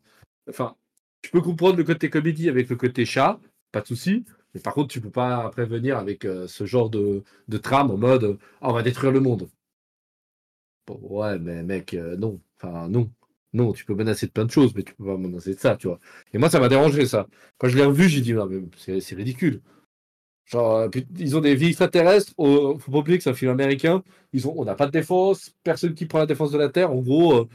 Enfin, 0.50 0.76
tu 1.22 1.32
peux 1.32 1.42
comprendre 1.42 1.78
le 1.78 1.84
côté 1.84 2.10
comédie 2.10 2.50
avec 2.50 2.70
le 2.70 2.76
côté 2.76 3.06
chat, 3.06 3.40
pas 3.72 3.82
de 3.82 3.88
souci. 3.88 4.24
Par 4.60 4.74
contre, 4.74 4.90
tu 4.90 5.02
peux 5.02 5.10
pas 5.10 5.46
après 5.46 5.66
venir 5.66 5.98
avec 5.98 6.26
euh, 6.26 6.48
ce 6.48 6.66
genre 6.66 6.90
de, 6.90 7.24
trame 7.62 7.92
en 7.92 7.98
mode 7.98 8.38
Ah, 8.62 8.70
on 8.70 8.74
va 8.74 8.84
détruire 8.84 9.12
le 9.12 9.20
monde. 9.20 9.50
Ouais, 10.90 11.38
mais 11.40 11.64
mec, 11.64 11.94
euh, 11.94 12.16
non. 12.18 12.40
Enfin, 12.58 12.88
non. 12.90 13.12
Non, 13.54 13.74
tu 13.74 13.86
peux 13.86 13.96
menacer 13.96 14.28
de 14.28 14.32
plein 14.32 14.46
de 14.46 14.52
choses, 14.52 14.74
mais 14.76 14.84
tu 14.84 14.94
peux 14.94 15.06
pas 15.06 15.18
menacer 15.18 15.56
de 15.56 15.60
ça, 15.60 15.76
tu 15.78 15.88
vois. 15.88 16.00
Et 16.34 16.38
moi, 16.38 16.50
ça 16.50 16.60
m'a 16.60 16.70
dérangé, 16.70 17.06
ça. 17.06 17.28
Quand 17.58 17.68
je 17.70 17.78
l'ai 17.78 17.86
revu, 17.86 18.08
j'ai 18.10 18.22
dit, 18.22 18.34
non, 18.34 18.46
mais 18.48 18.62
c'est 19.00 19.16
ridicule. 19.16 19.62
Genre, 20.48 20.76
euh, 20.78 20.90
ils 21.18 21.36
ont 21.36 21.42
des 21.42 21.56
vies 21.56 21.68
extraterrestres. 21.70 22.34
oh, 22.38 22.78
faut 22.80 22.92
pas 22.92 23.00
oublier 23.00 23.18
que 23.18 23.24
c'est 23.24 23.30
un 23.30 23.34
film 23.34 23.52
américain. 23.52 24.04
Ils 24.34 24.48
ont, 24.48 24.54
on 24.58 24.66
n'a 24.66 24.76
pas 24.76 24.86
de 24.88 24.92
défense. 24.92 25.54
Personne 25.64 25.94
qui 25.94 26.06
prend 26.06 26.20
la 26.20 26.26
défense 26.26 26.52
de 26.52 26.58
la 26.58 26.70
Terre. 26.70 26.92
En 26.92 27.02
gros, 27.02 27.48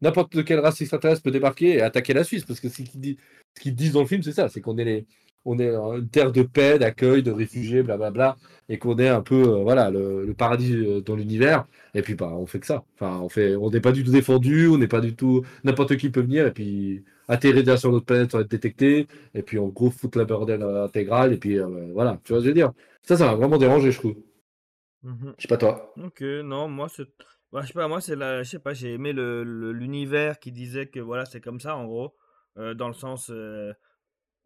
n'importe 0.00 0.44
quelle 0.44 0.60
race 0.60 0.80
extraterrestre 0.80 1.22
peut 1.22 1.30
débarquer 1.30 1.76
et 1.76 1.82
attaquer 1.82 2.14
la 2.14 2.24
Suisse. 2.24 2.44
Parce 2.44 2.60
que 2.60 2.68
ce 2.68 2.82
qu'ils 2.82 3.74
disent 3.74 3.92
dans 3.92 4.00
le 4.00 4.06
film, 4.06 4.22
c'est 4.22 4.32
ça. 4.32 4.48
C'est 4.48 4.60
qu'on 4.62 4.78
est, 4.78 4.84
les, 4.84 5.06
on 5.44 5.58
est 5.58 5.68
une 5.74 6.08
terre 6.08 6.32
de 6.32 6.42
paix, 6.42 6.78
d'accueil, 6.78 7.22
de 7.22 7.30
réfugiés, 7.32 7.82
blablabla. 7.82 8.36
Et 8.68 8.78
qu'on 8.78 8.96
est 8.98 9.08
un 9.08 9.22
peu, 9.22 9.34
euh, 9.42 9.62
voilà, 9.62 9.90
le, 9.90 10.24
le 10.24 10.34
paradis 10.34 10.74
euh, 10.74 11.00
dans 11.00 11.16
l'univers. 11.16 11.66
Et 11.94 12.02
puis, 12.02 12.14
bah, 12.14 12.28
on 12.32 12.46
fait 12.46 12.60
que 12.60 12.66
ça. 12.66 12.84
Enfin, 12.94 13.18
on 13.20 13.28
fait, 13.28 13.56
on 13.56 13.70
n'est 13.70 13.80
pas 13.80 13.92
du 13.92 14.04
tout 14.04 14.12
défendu. 14.12 14.68
On 14.68 14.78
n'est 14.78 14.88
pas 14.88 15.00
du 15.00 15.14
tout. 15.16 15.44
N'importe 15.64 15.96
qui 15.96 16.10
peut 16.10 16.20
venir. 16.22 16.46
Et 16.46 16.52
puis, 16.52 17.04
atterrir 17.28 17.56
déjà 17.62 17.76
sur 17.76 17.92
notre 17.92 18.06
planète 18.06 18.30
sans 18.32 18.40
être 18.40 18.48
détecté. 18.50 19.06
Et 19.34 19.42
puis, 19.42 19.58
en 19.58 19.66
gros, 19.68 19.90
foutre 19.90 20.18
la 20.18 20.24
bordel 20.24 20.62
euh, 20.62 20.84
intégrale. 20.84 21.32
Et 21.32 21.36
puis, 21.38 21.58
euh, 21.58 21.90
voilà. 21.92 22.18
Tu 22.24 22.32
vois 22.32 22.40
ce 22.40 22.44
que 22.44 22.50
je 22.50 22.50
veux 22.50 22.54
dire 22.54 22.72
Ça, 23.02 23.16
ça 23.16 23.26
m'a 23.26 23.34
vraiment 23.34 23.58
dérangé, 23.58 23.90
je 23.90 23.98
trouve. 23.98 24.16
Mhm. 25.02 25.34
Je 25.36 25.42
sais 25.42 25.48
pas 25.48 25.56
toi. 25.56 25.94
Ok, 25.96 26.20
non, 26.22 26.68
moi, 26.68 26.88
c'est. 26.88 27.04
Bah, 27.52 27.62
je 27.62 27.68
sais 27.68 27.72
pas, 27.74 27.88
moi, 27.88 28.00
c'est 28.00 28.16
la. 28.16 28.42
Je 28.42 28.48
sais 28.50 28.58
pas, 28.58 28.72
j'ai 28.74 28.92
aimé 28.94 29.12
le- 29.12 29.44
le- 29.44 29.72
l'univers 29.72 30.38
qui 30.38 30.52
disait 30.52 30.86
que 30.86 31.00
voilà, 31.00 31.26
c'est 31.26 31.40
comme 31.40 31.60
ça, 31.60 31.76
en 31.76 31.86
gros. 31.86 32.14
Dans 32.56 32.88
le 32.88 32.94
sens. 32.94 33.30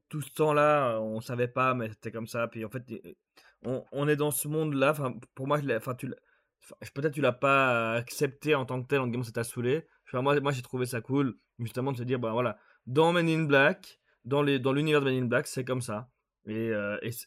Tout 0.08 0.20
ce 0.20 0.30
temps-là, 0.32 1.00
on 1.00 1.20
savait 1.20 1.48
pas, 1.48 1.74
mais 1.74 1.88
c'était 1.88 2.10
comme 2.10 2.26
ça. 2.26 2.48
Puis 2.48 2.64
en 2.64 2.68
fait, 2.68 2.84
on, 3.62 4.08
est 4.08 4.16
dans 4.16 4.30
ce 4.30 4.48
monde-là. 4.48 4.90
Enfin, 4.90 5.14
pour 5.34 5.46
moi, 5.46 5.58
enfin, 5.76 5.94
tu 5.94 6.12
peut-être 6.94 7.14
tu 7.14 7.20
l'as 7.20 7.32
pas 7.32 7.94
accepté 7.94 8.54
en 8.54 8.64
tant 8.64 8.82
que 8.82 8.88
tel, 8.88 9.00
en 9.00 9.06
disant 9.06 9.22
ça 9.22 9.32
t'a 9.32 9.44
saoulé. 9.44 9.86
Enfin, 10.06 10.22
moi, 10.22 10.38
moi 10.40 10.52
j'ai 10.52 10.62
trouvé 10.62 10.86
ça 10.86 11.00
cool, 11.00 11.36
justement, 11.58 11.92
de 11.92 11.96
se 11.98 12.02
dire, 12.02 12.18
bah 12.18 12.32
voilà, 12.32 12.58
dans 12.86 13.12
Men 13.12 13.28
in 13.28 13.44
Black, 13.44 14.00
dans 14.24 14.42
l'univers 14.42 15.00
de 15.00 15.06
Men 15.06 15.24
in 15.24 15.26
Black, 15.26 15.46
c'est 15.46 15.64
comme 15.64 15.80
ça. 15.80 16.10
Et, 16.46 16.72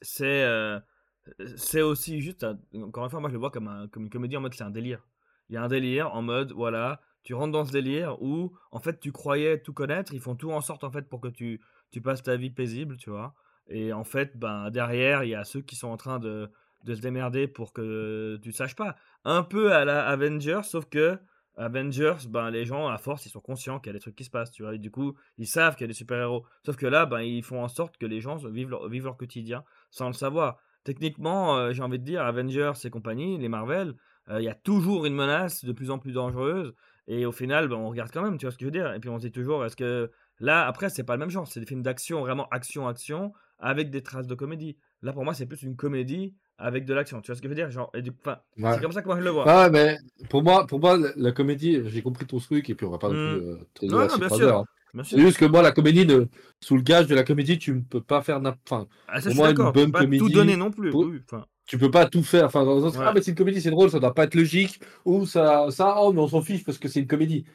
c'est, 0.02 1.82
aussi 1.82 2.22
juste, 2.22 2.46
encore 2.74 3.04
une 3.04 3.10
fois, 3.10 3.20
moi 3.20 3.30
je 3.30 3.34
le 3.34 3.40
vois 3.40 3.52
comme, 3.52 3.88
comme 3.92 4.04
une 4.04 4.10
comédie 4.10 4.38
en 4.38 4.42
mode 4.42 4.54
c'est 4.54 4.64
un 4.64 4.72
délire. 4.72 5.06
Il 5.50 5.56
y 5.56 5.58
a 5.58 5.64
un 5.64 5.68
délire 5.68 6.14
en 6.14 6.22
mode, 6.22 6.52
voilà, 6.52 7.02
tu 7.24 7.34
rentres 7.34 7.52
dans 7.52 7.66
ce 7.66 7.72
délire 7.72 8.22
où, 8.22 8.58
en 8.72 8.80
fait, 8.80 9.00
tu 9.00 9.12
croyais 9.12 9.62
tout 9.62 9.74
connaître, 9.74 10.14
ils 10.14 10.20
font 10.20 10.36
tout 10.36 10.52
en 10.52 10.62
sorte, 10.62 10.84
en 10.84 10.92
fait, 10.92 11.10
pour 11.10 11.22
que 11.22 11.28
tu, 11.28 11.62
tu 11.92 12.02
passes 12.02 12.24
ta 12.24 12.36
vie 12.38 12.50
paisible, 12.50 12.98
tu 12.98 13.10
vois. 13.10 13.34
Et 13.68 13.94
en 13.94 14.04
fait, 14.04 14.38
ben, 14.38 14.70
derrière, 14.72 15.24
il 15.24 15.30
y 15.30 15.36
a 15.36 15.44
ceux 15.44 15.62
qui 15.62 15.76
sont 15.76 15.90
en 15.90 15.98
train 15.98 16.20
de, 16.20 16.50
de 16.86 16.96
se 16.96 17.02
démerder 17.02 17.48
pour 17.48 17.74
que 17.74 18.40
tu 18.42 18.52
saches 18.52 18.76
pas. 18.76 18.96
Un 19.26 19.44
peu 19.44 19.74
à 19.74 19.86
la 19.86 20.08
Avengers, 20.08 20.62
sauf 20.64 20.86
que 20.86 21.20
Avengers, 21.58 22.28
ben, 22.30 22.50
les 22.50 22.66
gens, 22.66 22.88
à 22.88 22.98
force, 22.98 23.26
ils 23.26 23.30
sont 23.30 23.42
conscients 23.42 23.80
qu'il 23.80 23.90
y 23.90 23.92
a 23.92 23.94
des 23.94 24.00
trucs 24.00 24.16
qui 24.16 24.24
se 24.24 24.30
passent, 24.30 24.52
tu 24.52 24.64
vois. 24.64 24.76
Et 24.76 24.78
du 24.78 24.92
coup, 24.92 25.16
ils 25.38 25.48
savent 25.48 25.76
qu'il 25.76 25.84
y 25.84 25.86
a 25.86 25.88
des 25.88 25.94
super-héros. 25.94 26.46
Sauf 26.66 26.78
que 26.78 26.86
là, 26.86 27.06
ben, 27.06 27.22
ils 27.22 27.44
font 27.44 27.62
en 27.62 27.68
sorte 27.68 27.98
que 27.98 28.06
les 28.06 28.22
gens 28.22 28.38
vivent 28.38 28.70
leur, 28.70 28.88
vivent 28.88 29.06
leur 29.06 29.18
quotidien 29.18 29.64
sans 29.92 30.08
le 30.08 30.14
savoir. 30.14 30.58
Techniquement, 30.86 31.58
euh, 31.58 31.74
j'ai 31.74 31.84
envie 31.84 32.00
de 32.00 32.06
dire, 32.06 32.22
Avengers 32.22 32.74
et 32.86 32.90
compagnie, 32.90 33.38
les 33.38 33.50
Marvel, 33.50 33.94
euh, 34.30 34.40
il 34.40 34.46
y 34.46 34.50
a 34.50 34.56
toujours 34.56 35.06
une 35.06 35.16
menace 35.16 35.66
de 35.66 35.74
plus 35.74 35.92
en 35.92 36.00
plus 36.00 36.14
dangereuse. 36.14 36.74
Et 37.08 37.26
au 37.26 37.32
final, 37.34 37.68
ben, 37.68 37.76
on 37.76 37.90
regarde 37.90 38.12
quand 38.12 38.22
même, 38.22 38.38
tu 38.38 38.46
vois 38.46 38.52
ce 38.52 38.58
que 38.58 38.62
je 38.62 38.68
veux 38.68 38.72
dire. 38.72 38.94
Et 38.94 39.00
puis 39.00 39.10
on 39.10 39.18
se 39.18 39.26
dit 39.26 39.32
toujours, 39.32 39.66
est-ce 39.66 39.76
que 39.76 40.10
là, 40.40 40.66
après, 40.68 40.90
c'est 40.90 41.04
pas 41.04 41.14
le 41.16 41.20
même 41.20 41.30
genre. 41.30 41.48
C'est 41.48 41.60
des 41.60 41.66
films 41.66 41.82
d'action, 41.84 42.22
vraiment 42.22 42.48
action-action, 42.50 43.34
avec 43.60 43.90
des 43.90 44.02
traces 44.02 44.28
de 44.28 44.36
comédie. 44.36 44.78
Là, 45.02 45.14
pour 45.14 45.24
moi, 45.24 45.34
c'est 45.34 45.46
plus 45.46 45.64
une 45.64 45.76
comédie 45.76 46.34
avec 46.58 46.86
de 46.86 46.94
l'action. 46.94 47.22
Tu 47.22 47.28
vois 47.28 47.36
ce 47.36 47.42
que 47.42 47.48
je 47.48 47.50
veux 47.50 47.56
dire? 47.56 47.72
Genre, 47.72 47.90
et 47.94 48.02
du, 48.02 48.12
enfin, 48.22 48.40
Ouais. 48.58 48.74
C'est 48.74 48.82
comme 48.82 48.92
ça 48.92 49.02
que 49.02 49.08
moi 49.08 49.18
je 49.18 49.24
le 49.24 49.30
vois. 49.30 49.46
Ah, 49.48 49.70
mais 49.70 49.98
pour 50.30 50.44
moi, 50.44 50.68
pour 50.68 50.80
moi, 50.80 50.98
la, 51.16 51.32
comédie, 51.32 51.82
j'ai 51.88 52.02
compris 52.02 52.26
ton 52.26 52.40
truc, 52.40 52.70
et 52.70 52.76
puis 52.76 52.86
on 52.86 52.90
va 52.92 52.98
pas 52.98 53.10
non 53.10 53.14
Mm. 53.16 53.38
plus 53.40 53.48
euh, 53.48 53.56
te 53.74 53.86
Non, 53.86 54.08
non, 54.08 54.18
bien 54.18 54.30
sûr. 54.30 54.58
hein. 54.58 54.66
Bien 54.94 55.04
sûr. 55.04 55.18
C'est 55.18 55.24
juste 55.24 55.38
que 55.38 55.46
moi, 55.46 55.62
la 55.62 55.72
comédie, 55.72 56.06
ne- 56.06 56.26
sous 56.62 56.76
le 56.76 56.82
gage 56.82 57.08
de 57.08 57.16
la 57.16 57.24
comédie, 57.24 57.58
tu 57.60 57.74
ne 57.74 57.82
peux 57.82 58.02
pas 58.02 58.22
faire 58.22 58.40
n'importe. 58.42 58.62
Enfin, 58.72 58.88
Ah, 59.08 59.22
ça, 59.22 59.30
pour 59.30 59.36
moi, 59.38 59.50
une 59.52 59.56
d'accord. 59.56 59.74
Tu 59.74 59.80
peux 59.80 59.92
bonne 59.92 59.92
pas 60.10 60.18
tout 60.18 60.30
donner 60.30 60.56
non 60.58 60.72
plus. 60.72 60.90
pour- 60.90 61.06
oui, 61.06 61.22
tu 61.68 61.78
peux 61.78 61.92
pas 61.92 62.08
tout 62.08 62.24
faire. 62.24 62.46
Enfin, 62.46 62.66
dans 62.66 62.76
le 62.76 62.82
sens, 62.82 62.98
Ouais. 62.98 63.04
ah, 63.06 63.12
mais 63.14 63.22
c'est 63.22 63.32
une 63.32 63.38
comédie, 63.38 63.62
c'est 63.62 63.70
drôle, 63.70 63.92
ça 63.92 64.00
doit 64.00 64.16
pas 64.16 64.24
être 64.24 64.34
logique. 64.36 64.82
Ou 65.06 65.28
ça, 65.28 65.68
ça, 65.70 65.96
oh, 66.02 66.12
mais 66.12 66.20
on 66.20 66.28
s'en 66.28 66.42
fiche 66.42 66.64
parce 66.66 66.80
que 66.80 66.88
c'est 66.88 67.00
une 67.00 67.08
comédie. 67.08 67.46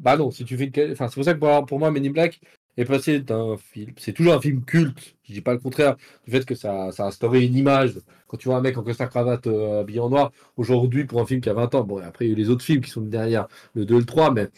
Bah 0.00 0.16
non, 0.16 0.30
si 0.30 0.44
tu 0.44 0.56
fais 0.56 0.64
une. 0.64 0.92
Enfin, 0.92 1.08
c'est 1.08 1.14
pour 1.14 1.24
ça 1.24 1.34
que 1.34 1.64
pour, 1.64 1.78
moi, 1.78 1.90
Men 1.90 2.10
Black 2.12 2.40
est 2.76 2.84
passé 2.84 3.20
d'un 3.20 3.56
film. 3.56 3.92
C'est 3.96 4.12
toujours 4.12 4.34
un 4.34 4.40
film 4.40 4.64
culte. 4.64 5.16
Je 5.24 5.32
dis 5.32 5.40
pas 5.40 5.52
le 5.52 5.58
contraire 5.58 5.96
du 6.24 6.30
fait 6.30 6.44
que 6.44 6.54
ça, 6.54 6.90
ça 6.92 7.04
a 7.04 7.08
instauré 7.08 7.44
une 7.44 7.56
image. 7.56 7.94
Quand 8.28 8.36
tu 8.36 8.48
vois 8.48 8.58
un 8.58 8.60
mec 8.60 8.76
en 8.78 8.82
costard 8.82 9.10
cravate 9.10 9.46
euh, 9.46 9.80
habillé 9.80 10.00
en 10.00 10.10
noir, 10.10 10.32
aujourd'hui, 10.56 11.04
pour 11.04 11.20
un 11.20 11.26
film 11.26 11.40
qui 11.40 11.48
a 11.48 11.54
20 11.54 11.74
ans, 11.74 11.84
bon, 11.84 12.00
et 12.00 12.04
après, 12.04 12.26
il 12.26 12.28
y 12.28 12.30
a 12.30 12.34
eu 12.34 12.36
les 12.36 12.50
autres 12.50 12.64
films 12.64 12.80
qui 12.82 12.90
sont 12.90 13.00
derrière, 13.02 13.48
le 13.74 13.84
2 13.84 13.96
et 13.96 13.98
le 13.98 14.04
3, 14.06 14.32
mais, 14.32 14.48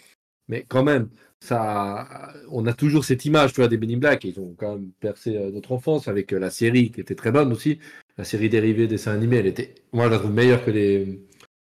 mais 0.48 0.64
quand 0.68 0.84
même, 0.84 1.08
ça, 1.40 2.32
on 2.50 2.66
a 2.66 2.74
toujours 2.74 3.04
cette 3.04 3.24
image, 3.24 3.52
tu 3.52 3.60
vois, 3.60 3.68
des 3.68 3.78
Men 3.78 3.98
Black. 3.98 4.24
Ils 4.24 4.38
ont 4.40 4.54
quand 4.58 4.74
même 4.74 4.90
percé 5.00 5.36
euh, 5.36 5.50
notre 5.50 5.72
enfance 5.72 6.08
avec 6.08 6.32
euh, 6.32 6.38
la 6.38 6.50
série 6.50 6.90
qui 6.90 7.00
était 7.00 7.14
très 7.14 7.32
bonne 7.32 7.52
aussi. 7.52 7.78
La 8.18 8.24
série 8.24 8.48
dérivée 8.48 8.82
des 8.82 8.96
dessins 8.96 9.12
animés, 9.12 9.38
elle 9.38 9.46
était, 9.46 9.74
moi, 9.92 10.08
meilleure 10.28 10.64
que 10.64 10.70
les, 10.70 11.22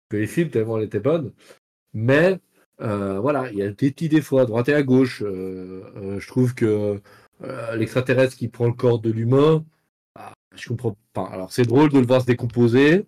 que 0.08 0.16
les 0.16 0.26
films, 0.26 0.50
tellement 0.50 0.78
elle 0.78 0.84
était 0.84 1.00
bonne. 1.00 1.32
Mais, 1.94 2.38
euh, 2.80 3.18
voilà, 3.20 3.50
il 3.50 3.58
y 3.58 3.62
a 3.62 3.68
des 3.68 3.90
petits 3.90 4.08
défauts 4.08 4.38
à 4.38 4.46
droite 4.46 4.68
et 4.68 4.74
à 4.74 4.82
gauche. 4.82 5.22
Euh, 5.22 5.82
euh, 5.96 6.20
je 6.20 6.28
trouve 6.28 6.54
que 6.54 7.00
l'extraterrestre 7.74 8.36
qui 8.36 8.48
prend 8.48 8.66
le 8.66 8.72
corps 8.72 8.98
de 9.00 9.10
l'humain, 9.10 9.64
ah, 10.14 10.32
je 10.54 10.68
comprends 10.68 10.96
pas. 11.12 11.26
Alors, 11.26 11.52
c'est 11.52 11.64
drôle 11.64 11.90
de 11.90 11.98
le 11.98 12.06
voir 12.06 12.22
se 12.22 12.26
décomposer, 12.26 13.04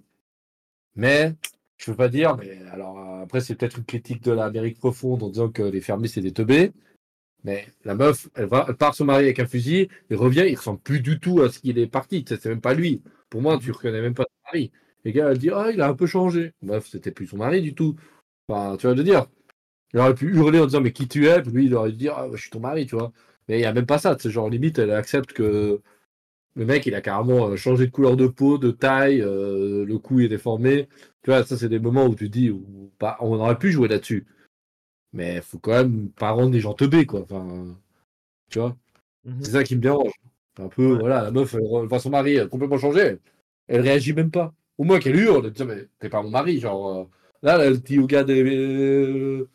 mais 0.96 1.34
je 1.78 1.90
veux 1.90 1.96
pas 1.96 2.08
dire. 2.08 2.36
Mais 2.36 2.58
alors, 2.72 2.98
après, 3.22 3.40
c'est 3.40 3.54
peut-être 3.54 3.78
une 3.78 3.84
critique 3.84 4.22
de 4.24 4.32
l'Amérique 4.32 4.78
profonde 4.78 5.22
en 5.22 5.28
disant 5.30 5.50
que 5.50 5.62
les 5.62 5.80
fermiers, 5.80 6.08
c'est 6.08 6.20
des 6.20 6.32
teubés. 6.32 6.72
Mais 7.44 7.66
la 7.84 7.94
meuf, 7.94 8.28
elle, 8.34 8.46
va, 8.46 8.64
part 8.74 8.94
se 8.94 9.04
marier 9.04 9.26
avec 9.26 9.38
un 9.38 9.46
fusil, 9.46 9.88
il 10.10 10.16
revient, 10.16 10.44
il 10.48 10.56
ressemble 10.56 10.80
plus 10.80 11.00
du 11.00 11.20
tout 11.20 11.40
à 11.40 11.50
ce 11.50 11.60
qu'il 11.60 11.78
est 11.78 11.86
parti. 11.86 12.24
C'est 12.28 12.44
même 12.46 12.60
pas 12.60 12.74
lui. 12.74 13.02
Pour 13.30 13.42
moi, 13.42 13.58
tu 13.58 13.70
reconnais 13.70 14.02
même 14.02 14.14
pas 14.14 14.24
son 14.24 14.52
mari. 14.52 14.72
Les 15.04 15.12
gars, 15.12 15.30
elle 15.30 15.38
dit, 15.38 15.50
ah, 15.50 15.70
il 15.72 15.80
a 15.80 15.88
un 15.88 15.94
peu 15.94 16.06
changé. 16.06 16.52
Meuf, 16.62 16.88
c'était 16.88 17.12
plus 17.12 17.28
son 17.28 17.38
mari 17.38 17.62
du 17.62 17.74
tout. 17.74 17.96
Tu 18.48 18.54
vas 18.86 18.94
le 18.94 19.04
dire. 19.04 19.26
Il 19.94 20.00
aurait 20.00 20.14
pu 20.14 20.34
hurler 20.34 20.60
en 20.60 20.66
disant, 20.66 20.80
mais 20.80 20.92
qui 20.92 21.08
tu 21.08 21.26
es? 21.28 21.42
Puis 21.42 21.50
lui, 21.52 21.66
il 21.66 21.74
aurait 21.74 21.90
dû 21.92 21.96
dire, 21.98 22.14
ah, 22.16 22.28
je 22.32 22.40
suis 22.40 22.50
ton 22.50 22.60
mari, 22.60 22.86
tu 22.86 22.94
vois. 22.96 23.12
Mais 23.48 23.56
il 23.58 23.60
n'y 23.60 23.66
a 23.66 23.72
même 23.72 23.86
pas 23.86 23.98
ça. 23.98 24.16
C'est 24.18 24.30
genre, 24.30 24.50
limite, 24.50 24.78
elle 24.78 24.90
accepte 24.92 25.32
que 25.32 25.80
le 26.56 26.64
mec, 26.66 26.86
il 26.86 26.94
a 26.94 27.00
carrément 27.00 27.48
euh, 27.48 27.56
changé 27.56 27.86
de 27.86 27.90
couleur 27.92 28.16
de 28.16 28.26
peau, 28.26 28.58
de 28.58 28.70
taille, 28.70 29.20
euh, 29.22 29.84
le 29.86 29.98
cou 29.98 30.20
est 30.20 30.28
déformé. 30.28 30.88
Tu 31.22 31.30
vois, 31.30 31.44
ça, 31.44 31.56
c'est 31.56 31.68
des 31.68 31.78
moments 31.80 32.06
où 32.06 32.14
tu 32.14 32.28
dis, 32.28 32.52
bah, 33.00 33.16
on 33.20 33.34
aurait 33.40 33.58
pu 33.58 33.70
jouer 33.72 33.88
là-dessus. 33.88 34.26
Mais 35.12 35.36
il 35.36 35.42
faut 35.42 35.58
quand 35.58 35.72
même 35.72 36.10
pas 36.10 36.30
rendre 36.32 36.50
des 36.52 36.60
gens 36.60 36.74
teubés, 36.74 37.06
quoi. 37.06 37.22
Enfin, 37.22 37.76
tu 38.50 38.58
vois, 38.58 38.76
Mhm. 39.24 39.38
c'est 39.44 39.50
ça 39.52 39.64
qui 39.64 39.76
me 39.76 39.80
dérange. 39.82 40.12
Un 40.58 40.68
peu, 40.68 40.92
Ouais. 40.94 40.98
voilà, 41.00 41.22
la 41.24 41.30
meuf, 41.30 41.54
elle 41.54 41.86
voit 41.86 42.00
son 42.00 42.10
mari 42.10 42.38
complètement 42.50 42.78
changé. 42.78 43.18
Elle 43.68 43.82
réagit 43.82 44.12
même 44.14 44.30
pas. 44.30 44.54
Au 44.78 44.84
moins 44.84 44.98
qu'elle 45.00 45.16
hurle, 45.16 45.46
elle 45.46 45.52
dit, 45.52 45.64
mais 45.64 45.88
t'es 46.00 46.08
pas 46.08 46.22
mon 46.22 46.30
mari, 46.30 46.60
genre. 46.60 46.88
euh, 47.00 47.04
là, 47.42 47.58
elle 47.64 47.80
dit 47.80 47.98
au 47.98 48.06
gars 48.06 48.24
des. 48.24 48.42
euh, 48.44 49.48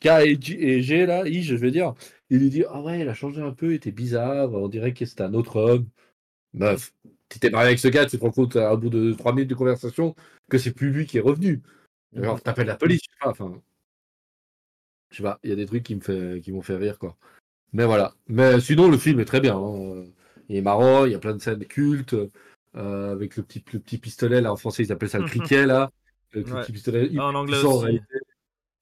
K 0.00 0.06
et, 0.24 0.82
G, 0.82 1.06
là, 1.06 1.26
I, 1.26 1.42
je 1.42 1.54
vais 1.54 1.70
dire. 1.70 1.94
Il 2.30 2.38
lui 2.40 2.50
dit, 2.50 2.64
ah 2.68 2.80
ouais, 2.80 3.00
elle 3.00 3.08
a 3.08 3.14
changé 3.14 3.40
un 3.40 3.52
peu, 3.52 3.72
il 3.72 3.76
était 3.76 3.92
bizarre, 3.92 4.52
on 4.52 4.68
dirait 4.68 4.92
que 4.92 5.04
c'était 5.04 5.22
un 5.22 5.34
autre 5.34 5.56
homme. 5.56 5.86
Meuf, 6.54 6.92
tu 7.28 7.38
t'es 7.38 7.50
marié 7.50 7.68
avec 7.68 7.78
ce 7.78 7.88
gars, 7.88 8.06
tu 8.06 8.18
te 8.18 8.22
rends 8.22 8.30
compte 8.30 8.56
au 8.56 8.76
bout 8.76 8.90
de 8.90 9.12
trois 9.12 9.32
minutes 9.32 9.50
de 9.50 9.54
conversation 9.54 10.14
que 10.50 10.58
c'est 10.58 10.72
plus 10.72 10.90
lui 10.90 11.06
qui 11.06 11.18
est 11.18 11.20
revenu. 11.22 11.62
Genre, 12.14 12.40
t'appelles 12.40 12.66
la 12.66 12.76
police, 12.76 13.00
je 13.04 13.10
sais 13.10 13.18
pas, 13.20 13.30
enfin. 13.30 13.60
Je 15.10 15.18
sais 15.18 15.22
pas, 15.22 15.38
il 15.44 15.50
y 15.50 15.52
a 15.52 15.56
des 15.56 15.66
trucs 15.66 15.82
qui 15.82 15.94
me 15.94 16.00
fait, 16.00 16.40
qui 16.40 16.52
m'ont 16.52 16.62
fait 16.62 16.76
rire, 16.76 16.98
quoi. 16.98 17.16
Mais 17.72 17.84
voilà. 17.84 18.14
Mais 18.28 18.60
sinon, 18.60 18.88
le 18.90 18.98
film 18.98 19.20
est 19.20 19.24
très 19.24 19.40
bien. 19.40 19.56
hein. 19.56 20.04
Il 20.48 20.56
est 20.56 20.62
marrant, 20.62 21.04
il 21.04 21.12
y 21.12 21.14
a 21.14 21.18
plein 21.18 21.34
de 21.34 21.40
scènes 21.40 21.64
cultes, 21.64 22.16
euh, 22.76 23.12
avec 23.12 23.36
le 23.36 23.42
petit, 23.42 23.62
le 23.72 23.80
petit 23.80 23.98
pistolet, 23.98 24.40
là, 24.40 24.52
en 24.52 24.56
français, 24.56 24.82
ils 24.84 24.92
appellent 24.92 25.08
ça 25.08 25.18
le 25.18 25.24
criquet, 25.26 25.66
là. 25.66 25.90
Le 26.32 26.42
Ouais. 26.42 26.60
petit 26.62 26.72
pistolet. 26.72 27.10
Ah, 27.18 27.26
en 27.26 27.34
anglais 27.34 27.62
aussi. 27.62 28.00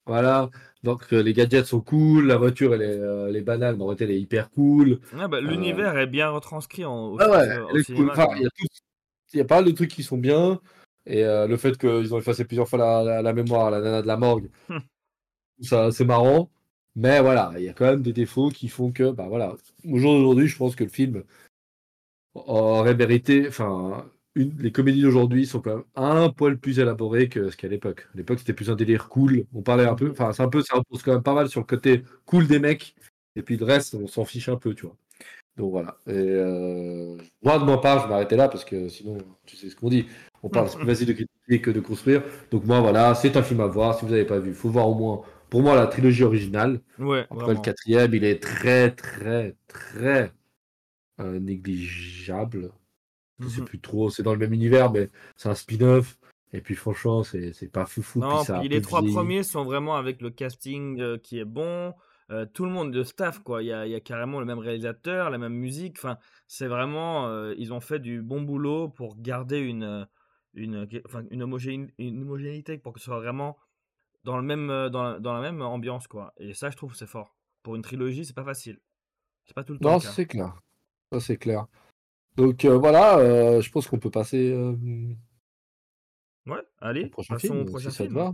Voilà. 0.05 0.49
Donc, 0.85 1.11
euh, 1.13 1.21
les 1.23 1.33
gadgets 1.33 1.65
sont 1.65 1.81
cool, 1.81 2.27
la 2.27 2.37
voiture, 2.37 2.73
elle 2.75 2.83
est, 2.83 2.99
euh, 2.99 3.27
elle 3.27 3.35
est 3.35 3.41
banale, 3.41 3.75
mais 3.75 3.81
en 3.83 3.87
réalité, 3.87 4.03
elle 4.05 4.11
est 4.11 4.21
hyper 4.21 4.51
cool. 4.51 4.99
Bah, 5.11 5.41
L'univers 5.41 5.97
est 5.97 6.05
bien 6.07 6.29
retranscrit 6.29 6.85
en, 6.85 7.17
Ah 7.17 7.29
ouais, 7.29 7.57
au- 7.57 7.83
cool. 7.95 8.09
Enfin, 8.11 8.27
il 8.37 8.43
y 8.43 8.45
a 8.45 8.49
tout- 8.49 8.67
il 9.33 9.37
y 9.37 9.41
a 9.41 9.45
pas 9.45 9.55
mal 9.55 9.65
de 9.65 9.71
trucs 9.71 9.89
qui 9.89 10.03
sont 10.03 10.17
bien. 10.19 10.61
Et 11.07 11.25
euh, 11.25 11.47
le 11.47 11.57
fait 11.57 11.75
qu'ils 11.77 12.13
ont 12.13 12.19
effacé 12.19 12.45
plusieurs 12.45 12.69
fois 12.69 12.77
la, 12.79 13.03
la- 13.03 13.21
la 13.23 13.33
mémoire, 13.33 13.71
la 13.71 13.81
nana 13.81 14.01
de 14.03 14.07
la 14.07 14.17
morgue, 14.17 14.49
ça 15.61 15.91
c'est 15.91 16.05
marrant. 16.05 16.49
Mais 16.95 17.19
voilà, 17.21 17.51
il 17.57 17.63
y 17.63 17.69
a 17.69 17.73
quand 17.73 17.85
même 17.85 18.01
des 18.03 18.13
défauts 18.13 18.49
qui 18.49 18.69
font 18.69 18.91
que, 18.91 19.11
bah 19.11 19.25
voilà, 19.27 19.55
au 19.89 19.97
jour 19.97 20.13
d'aujourd'hui, 20.13 20.47
je 20.47 20.55
pense 20.57 20.75
que 20.75 20.83
le 20.83 20.89
film 20.89 21.23
aurait 22.35 22.95
mérité, 22.95 23.47
enfin, 23.47 24.05
une, 24.35 24.53
les 24.59 24.71
comédies 24.71 25.01
d'aujourd'hui 25.01 25.45
sont 25.45 25.61
quand 25.61 25.75
même 25.75 25.83
un 25.95 26.29
poil 26.29 26.57
plus 26.57 26.79
élaborées 26.79 27.29
que 27.29 27.49
ce 27.49 27.57
qu'à 27.57 27.67
l'époque. 27.67 28.07
À 28.13 28.17
l'époque, 28.17 28.39
c'était 28.39 28.53
plus 28.53 28.69
un 28.69 28.75
délire 28.75 29.09
cool. 29.09 29.45
On 29.53 29.61
parlait 29.61 29.85
un 29.85 29.95
peu, 29.95 30.11
enfin, 30.11 30.33
c'est 30.33 30.43
un 30.43 30.49
peu, 30.49 30.61
ça 30.61 30.75
repose 30.77 31.03
quand 31.03 31.13
même 31.13 31.23
pas 31.23 31.33
mal 31.33 31.49
sur 31.49 31.61
le 31.61 31.65
côté 31.65 32.03
cool 32.25 32.47
des 32.47 32.59
mecs. 32.59 32.95
Et 33.35 33.41
puis 33.41 33.57
le 33.57 33.65
reste, 33.65 33.95
on 33.95 34.07
s'en 34.07 34.25
fiche 34.25 34.49
un 34.49 34.57
peu, 34.57 34.73
tu 34.75 34.85
vois. 34.85 34.95
Donc 35.57 35.71
voilà. 35.71 35.97
Et 36.07 36.11
euh, 36.13 37.17
moi, 37.43 37.59
de 37.59 37.63
ma 37.65 37.77
part, 37.77 37.99
je 37.99 38.03
vais 38.05 38.09
m'arrêter 38.09 38.35
là 38.35 38.49
parce 38.49 38.65
que 38.65 38.89
sinon, 38.89 39.17
tu 39.45 39.55
sais 39.55 39.69
ce 39.69 39.75
qu'on 39.75 39.89
dit. 39.89 40.07
On 40.43 40.49
parle, 40.49 40.69
plus 40.69 40.85
facile 40.85 41.07
de 41.07 41.13
critiquer 41.13 41.61
que 41.61 41.71
de 41.71 41.79
construire. 41.79 42.23
Donc 42.51 42.65
moi, 42.65 42.81
voilà, 42.81 43.15
c'est 43.15 43.37
un 43.37 43.43
film 43.43 43.61
à 43.61 43.67
voir. 43.67 43.97
Si 43.97 44.05
vous 44.05 44.11
n'avez 44.11 44.25
pas 44.25 44.39
vu, 44.39 44.49
il 44.49 44.55
faut 44.55 44.69
voir 44.69 44.87
au 44.89 44.95
moins, 44.95 45.23
pour 45.49 45.61
moi, 45.63 45.75
la 45.75 45.87
trilogie 45.87 46.23
originale. 46.23 46.81
Ouais, 46.99 47.25
Après, 47.29 47.45
vraiment. 47.45 47.53
le 47.53 47.59
quatrième, 47.59 48.13
il 48.13 48.23
est 48.25 48.41
très, 48.41 48.91
très, 48.91 49.55
très 49.67 50.33
euh, 51.19 51.39
négligeable. 51.39 52.71
Je 53.39 53.47
sais 53.47 53.61
Mhm. 53.61 53.67
plus 53.67 53.79
trop. 53.79 54.09
C'est 54.09 54.23
dans 54.23 54.33
le 54.33 54.39
même 54.39 54.53
univers, 54.53 54.91
mais 54.91 55.09
c'est 55.35 55.49
un 55.49 55.55
spin-off. 55.55 56.17
Et 56.53 56.61
puis 56.61 56.75
franchement, 56.75 57.23
c'est 57.23 57.69
pas 57.71 57.85
foufou. 57.85 58.19
Non, 58.19 58.37
puis 58.37 58.45
ça 58.45 58.61
les 58.63 58.81
trois 58.81 59.01
premiers 59.03 59.43
sont 59.43 59.65
vraiment 59.65 59.97
avec 59.97 60.21
le 60.21 60.29
casting 60.29 61.01
euh, 61.01 61.17
qui 61.17 61.39
est 61.39 61.45
bon. 61.45 61.93
euh, 62.31 62.45
tout 62.45 62.65
le 62.65 62.71
monde, 62.71 62.91
le 62.93 63.03
staff, 63.03 63.39
quoi. 63.39 63.61
Il 63.61 63.67
y 63.67 63.71
a, 63.73 63.85
il 63.85 63.91
y 63.91 63.95
a 63.95 63.99
carrément 63.99 64.39
le 64.39 64.45
même 64.47 64.57
réalisateur, 64.57 65.29
la 65.29 65.37
même 65.37 65.53
musique. 65.53 65.97
Enfin, 65.99 66.17
c'est 66.47 66.65
vraiment. 66.67 67.27
euh, 67.27 67.53
ils 67.57 67.71
ont 67.73 67.81
fait 67.81 67.99
du 67.99 68.21
bon 68.23 68.41
boulot 68.41 68.87
pour 68.89 69.15
garder 69.21 69.59
une, 69.59 70.07
une, 70.55 70.87
enfin, 71.05 71.23
une, 71.29 71.43
homogéné- 71.43 71.91
une 71.99 72.21
homogénéité 72.23 72.77
pour 72.79 72.93
que 72.93 72.99
ce 72.99 73.05
soit 73.05 73.19
vraiment 73.19 73.57
dans, 74.23 74.37
le 74.37 74.43
même, 74.43 74.67
dans, 74.89 75.03
la, 75.03 75.19
dans 75.19 75.33
la 75.33 75.41
même 75.41 75.61
ambiance, 75.61 76.07
quoi. 76.07 76.33
Et 76.37 76.53
ça, 76.55 76.71
je 76.71 76.77
trouve 76.77 76.95
c'est 76.95 77.05
fort. 77.05 77.35
Pour 77.61 77.75
une 77.75 77.83
trilogie, 77.83 78.25
c'est 78.25 78.33
pas 78.35 78.43
facile. 78.45 78.79
C'est 79.45 79.53
pas 79.53 79.63
tout 79.63 79.73
le 79.73 79.79
temps. 79.79 79.91
Non, 79.91 79.99
c'est 79.99 80.25
clair. 80.25 80.55
Ça, 81.11 81.19
c'est 81.19 81.37
clair. 81.37 81.67
Donc 82.37 82.65
euh, 82.65 82.77
voilà, 82.77 83.17
euh, 83.19 83.61
je 83.61 83.71
pense 83.71 83.87
qu'on 83.87 83.99
peut 83.99 84.11
passer 84.11 84.51
euh, 84.51 84.75
Ouais, 86.45 86.59
au 86.59 86.63
allez, 86.85 87.07
prochain 87.07 87.39
film, 87.39 87.61
au 87.61 87.65
prochain 87.65 87.89
si 87.89 87.97
ça 87.97 88.05
te 88.07 88.11
va. 88.13 88.33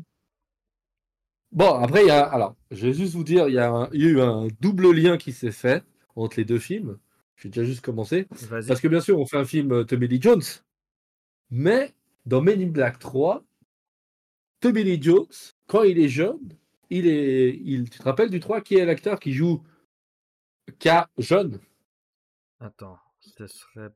Bon, 1.52 1.74
après, 1.76 2.04
il 2.04 2.08
y 2.08 2.12
a. 2.12 2.24
Alors, 2.24 2.56
je 2.72 2.88
vais 2.88 2.94
juste 2.94 3.14
vous 3.14 3.24
dire, 3.24 3.48
il 3.48 3.54
y, 3.56 3.60
a 3.60 3.70
un- 3.70 3.90
il 3.94 4.02
y 4.02 4.06
a 4.06 4.10
eu 4.10 4.22
un 4.22 4.48
double 4.62 4.92
lien 4.92 5.18
qui 5.18 5.34
s'est 5.34 5.52
fait 5.52 5.84
entre 6.16 6.38
les 6.38 6.46
deux 6.46 6.60
films. 6.60 6.98
Je 7.36 7.44
vais 7.44 7.50
déjà 7.50 7.64
juste 7.66 7.82
commencer. 7.84 8.28
Vas-y. 8.32 8.68
Parce 8.68 8.80
que 8.82 8.88
bien 8.88 9.02
sûr, 9.02 9.20
on 9.20 9.26
fait 9.26 9.38
un 9.38 9.46
film 9.46 9.86
Tommy 9.86 10.08
Lee 10.08 10.22
Jones. 10.22 10.42
Mais 11.52 11.94
dans 12.26 12.42
Men 12.42 12.62
in 12.62 12.68
Black 12.68 13.00
3, 13.00 13.44
Tommy 14.62 14.84
Lee 14.84 15.02
Jones, 15.02 15.28
quand 15.68 15.84
il 15.84 16.00
est 16.00 16.10
jeune, 16.10 16.40
il 16.90 17.08
est. 17.08 17.60
Il, 17.64 17.90
tu 17.90 18.00
te 18.00 18.04
rappelles 18.04 18.30
du 18.30 18.40
3 18.40 18.62
qui 18.62 18.76
est 18.76 18.86
l'acteur 18.86 19.20
qui 19.20 19.34
joue 19.34 19.62
K 20.80 21.08
jeune? 21.18 21.60
Attends, 22.60 22.98
ce 23.22 23.48
serait. 23.48 23.90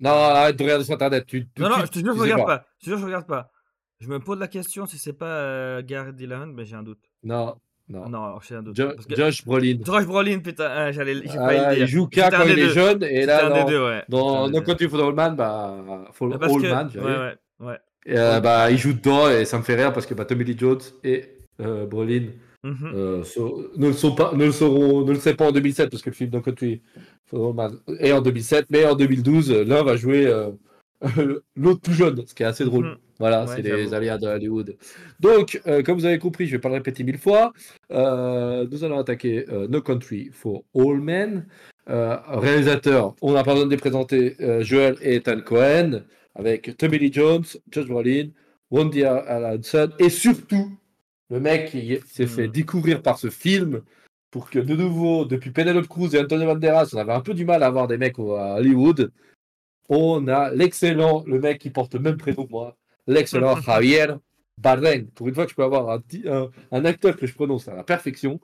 Non, 0.00 0.10
arrête 0.10 0.56
de 0.56 0.62
regarder 0.62 0.84
sur 0.84 0.94
internet. 0.94 1.26
Tu, 1.26 1.48
Non, 1.58 1.68
non, 1.70 1.76
je 1.80 1.86
te 1.86 1.98
jure, 1.98 2.14
je 2.14 2.20
regarde 2.20 2.46
pas. 2.46 2.66
Je 2.78 2.84
te 2.84 2.90
jure, 2.90 2.98
je 2.98 3.04
regarde 3.06 3.26
pas. 3.26 3.50
Je 4.00 4.08
me 4.08 4.20
pose 4.20 4.38
la 4.38 4.46
question 4.48 4.86
si 4.86 4.96
c'est 4.98 5.12
pas 5.12 5.26
euh, 5.26 5.82
Gareth 5.84 6.14
Dillon, 6.14 6.46
mais 6.54 6.64
j'ai 6.64 6.76
un 6.76 6.84
doute. 6.84 7.00
Non, 7.24 7.56
non. 7.88 8.08
Non, 8.08 8.38
j'ai 8.40 8.54
un 8.54 8.62
doute. 8.62 8.76
Jo- 8.76 8.92
Parce 8.94 9.06
que- 9.06 9.16
Josh 9.16 9.44
Brolin. 9.44 9.78
Josh 9.84 10.04
Brolin, 10.06 10.38
putain, 10.38 10.68
ah, 10.70 10.92
j'allais, 10.92 11.14
j'ai 11.24 11.36
Ah, 11.36 11.74
il 11.74 11.86
joue 11.88 12.04
un 12.16 12.30
quand 12.30 12.44
il 12.44 12.58
est 12.60 12.68
jeune 12.68 13.02
et 13.02 13.26
là 13.26 13.48
dans, 13.48 13.64
deux, 13.68 13.84
ouais. 13.84 14.04
Dans 14.08 14.48
No. 14.48 14.60
Country 14.62 14.88
for 14.88 15.00
Old 15.00 15.16
Man, 15.16 15.34
bah, 15.34 16.06
for 16.12 16.30
Ah, 16.32 16.38
parce 16.38 16.52
Old 16.52 16.62
que- 16.64 16.68
Man, 16.70 16.90
ouais, 16.94 17.02
ouais, 17.02 17.34
ouais. 17.66 17.78
Et, 18.06 18.16
euh, 18.16 18.38
bah, 18.40 18.70
il 18.70 18.78
joue 18.78 18.92
dedans 18.92 19.28
et 19.28 19.44
ça 19.44 19.58
me 19.58 19.64
fait 19.64 19.74
rire 19.74 19.92
parce 19.92 20.06
que 20.06 20.14
bah, 20.14 20.24
Tommy 20.24 20.44
Lee 20.44 20.56
Jones 20.56 20.78
et 21.02 21.38
euh, 21.60 21.86
Brolin 21.86 22.28
Mhm. 22.68 22.92
euh, 22.94 23.22
ne, 23.76 23.86
le 23.86 23.92
sont 23.92 24.14
pas, 24.14 24.32
ne 24.34 24.44
le 24.44 24.52
seront, 24.52 25.04
ne 25.04 25.12
le 25.12 25.18
sait 25.18 25.34
pas 25.34 25.48
en 25.48 25.52
2007 25.52 25.90
parce 25.90 26.02
que 26.02 26.10
le 26.10 26.14
film 26.14 26.30
No 26.32 26.40
Country 26.42 26.82
for 27.26 27.40
Old 27.40 27.56
Man 27.56 27.78
est 27.98 28.12
en 28.12 28.20
2007, 28.20 28.66
mais 28.70 28.84
en 28.84 28.94
2012, 28.94 29.50
euh, 29.50 29.64
l'un 29.64 29.82
va 29.82 29.96
jouer 29.96 30.26
euh, 30.26 30.50
l'autre 31.56 31.80
plus 31.80 31.94
jeune, 31.94 32.26
ce 32.26 32.34
qui 32.34 32.42
est 32.42 32.46
assez 32.46 32.64
drôle. 32.64 32.86
Mhm. 32.86 32.96
Voilà, 33.18 33.44
Ouais, 33.46 33.56
c'est 33.56 33.62
les 33.62 33.94
aléas 33.94 34.18
de 34.18 34.28
Hollywood. 34.28 34.76
Donc, 35.18 35.60
euh, 35.66 35.82
comme 35.82 35.98
vous 35.98 36.04
avez 36.04 36.18
compris, 36.18 36.46
je 36.46 36.52
vais 36.52 36.60
pas 36.60 36.68
le 36.68 36.74
répéter 36.74 37.02
mille 37.02 37.18
fois. 37.18 37.52
nous 37.90 38.84
allons 38.84 38.98
attaquer 38.98 39.44
No 39.68 39.80
Country 39.80 40.30
for 40.32 40.62
All 40.74 41.00
Men. 41.00 41.46
Réalisateur, 41.88 43.16
on 43.22 43.32
n'a 43.32 43.42
pas 43.42 43.54
besoin 43.54 43.66
de 43.66 43.72
les 43.72 43.76
présenter, 43.76 44.36
Joel 44.60 44.96
et 45.02 45.16
Ethan 45.16 45.40
Cohen, 45.40 46.02
avec 46.36 46.76
Tommy 46.76 46.98
Lee 46.98 47.12
Jones, 47.12 47.42
Josh 47.72 47.86
Brolin, 47.86 48.28
Wendy 48.70 49.02
Hudson, 49.02 49.90
et 49.98 50.10
surtout, 50.10 50.70
le 51.30 51.40
mec 51.40 51.70
s'est 52.06 52.24
Hmm. 52.24 52.28
fait 52.28 52.48
découvrir 52.48 53.02
par 53.02 53.18
ce 53.18 53.30
film 53.30 53.82
pour 54.30 54.50
que 54.50 54.58
de 54.58 54.74
nouveau, 54.76 55.24
depuis 55.24 55.50
Penelope 55.50 55.88
Cruz 55.88 56.14
et 56.14 56.20
Antonio 56.20 56.46
Banderas, 56.46 56.90
on 56.92 56.98
avait 56.98 57.12
un 57.12 57.20
peu 57.20 57.34
du 57.34 57.44
mal 57.44 57.62
à 57.62 57.66
avoir 57.66 57.86
des 57.88 57.98
mecs 57.98 58.18
au- 58.18 58.34
à 58.34 58.54
Hollywood. 58.56 59.10
On 59.88 60.28
a 60.28 60.50
l'excellent, 60.50 61.24
le 61.26 61.40
mec 61.40 61.58
qui 61.60 61.70
porte 61.70 61.94
le 61.94 62.00
même 62.00 62.16
prénom 62.18 62.44
que 62.46 62.50
moi, 62.50 62.76
l'excellent 63.06 63.56
Javier 63.62 64.06
Bardem. 64.58 65.06
Pour 65.08 65.28
une 65.28 65.34
fois 65.34 65.44
que 65.44 65.50
je 65.50 65.56
peux 65.56 65.62
avoir 65.64 65.88
un, 65.90 66.00
petit- 66.00 66.28
un- 66.28 66.50
un 66.72 66.84
acteur 66.84 67.16
que 67.16 67.26
je 67.26 67.34
prononce 67.34 67.68
à 67.68 67.74
la 67.74 67.84
perfection. 67.84 68.38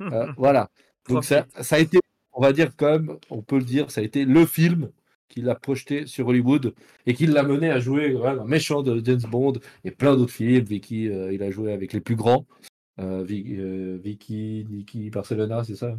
Euh, 0.00 0.26
voilà. 0.36 0.68
Donc 1.08 1.24
ça, 1.24 1.46
ça 1.60 1.76
a 1.76 1.78
été, 1.78 1.98
on 2.32 2.42
va 2.42 2.52
dire 2.52 2.72
quand 2.76 2.90
même, 2.90 3.16
on 3.30 3.42
peut 3.42 3.58
le 3.58 3.64
dire, 3.64 3.90
ça 3.90 4.00
a 4.00 4.04
été 4.04 4.24
le 4.24 4.44
film 4.46 4.90
qui 5.28 5.40
l'a 5.42 5.54
projeté 5.54 6.06
sur 6.06 6.28
Hollywood 6.28 6.74
et 7.06 7.14
qui 7.14 7.26
l'a 7.26 7.42
mené 7.42 7.70
à 7.70 7.78
jouer 7.80 8.14
ouais, 8.14 8.28
un 8.28 8.44
méchant 8.44 8.82
de 8.82 9.00
James 9.04 9.20
Bond 9.30 9.54
et 9.84 9.90
plein 9.90 10.16
d'autres 10.16 10.32
films. 10.32 10.64
Vicky, 10.64 11.08
euh, 11.08 11.32
il 11.32 11.42
a 11.42 11.50
joué 11.50 11.72
avec 11.72 11.92
les 11.92 12.00
plus 12.00 12.16
grands. 12.16 12.46
Euh, 13.00 13.24
euh, 13.30 13.98
Vicky, 14.02 14.66
Nicky 14.70 15.10
Barcelona, 15.10 15.62
c'est 15.64 15.76
ça 15.76 15.96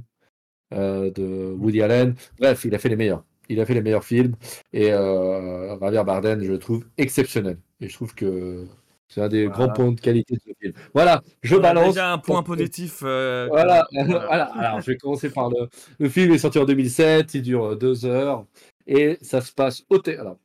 Euh, 0.74 1.10
De 1.12 1.54
Woody 1.58 1.82
Allen. 1.82 2.16
Bref, 2.40 2.66
il 2.66 2.76
a 2.76 2.80
fait 2.80 2.90
les 2.90 2.96
meilleurs. 2.96 3.24
Il 3.50 3.60
a 3.60 3.66
fait 3.66 3.74
les 3.74 3.82
meilleurs 3.82 4.04
films. 4.04 4.36
Et 4.74 4.90
Javier 4.90 6.04
Bardem, 6.04 6.44
je 6.44 6.52
le 6.52 6.60
trouve 6.60 6.86
exceptionnel. 6.98 7.58
Et 7.82 7.88
je 7.90 7.94
trouve 7.96 8.14
que 8.14 8.66
c'est 9.08 9.22
un 9.22 9.28
des 9.30 9.48
Voilà. 9.48 9.66
grands 9.66 9.74
points 9.74 9.92
de 9.94 10.00
qualité 10.02 10.36
de 10.36 10.40
ce 10.46 10.52
film. 10.62 10.74
Voilà, 10.94 11.24
je 11.42 11.56
On 11.56 11.60
balance. 11.60 11.88
déjà 11.96 12.12
un 12.14 12.20
point 12.20 12.44
positif. 12.44 13.00
euh, 13.04 13.48
voilà, 13.50 13.88
voilà. 13.92 14.44
Alors, 14.56 14.82
je 14.82 14.92
vais 14.92 14.98
commencer 14.98 15.32
par 15.32 15.50
le. 15.50 15.68
Le 15.98 16.10
film 16.10 16.32
est 16.34 16.38
sorti 16.38 16.60
en 16.60 16.66
2007, 16.66 17.34
il 17.34 17.42
dure 17.42 17.76
deux 17.76 18.06
heures 18.06 18.46
et 18.90 19.18
ça 19.22 19.42
se 19.42 19.54
passe 19.54 19.86
au 19.90 20.00
thé. 20.00 20.18
Alors, 20.18 20.40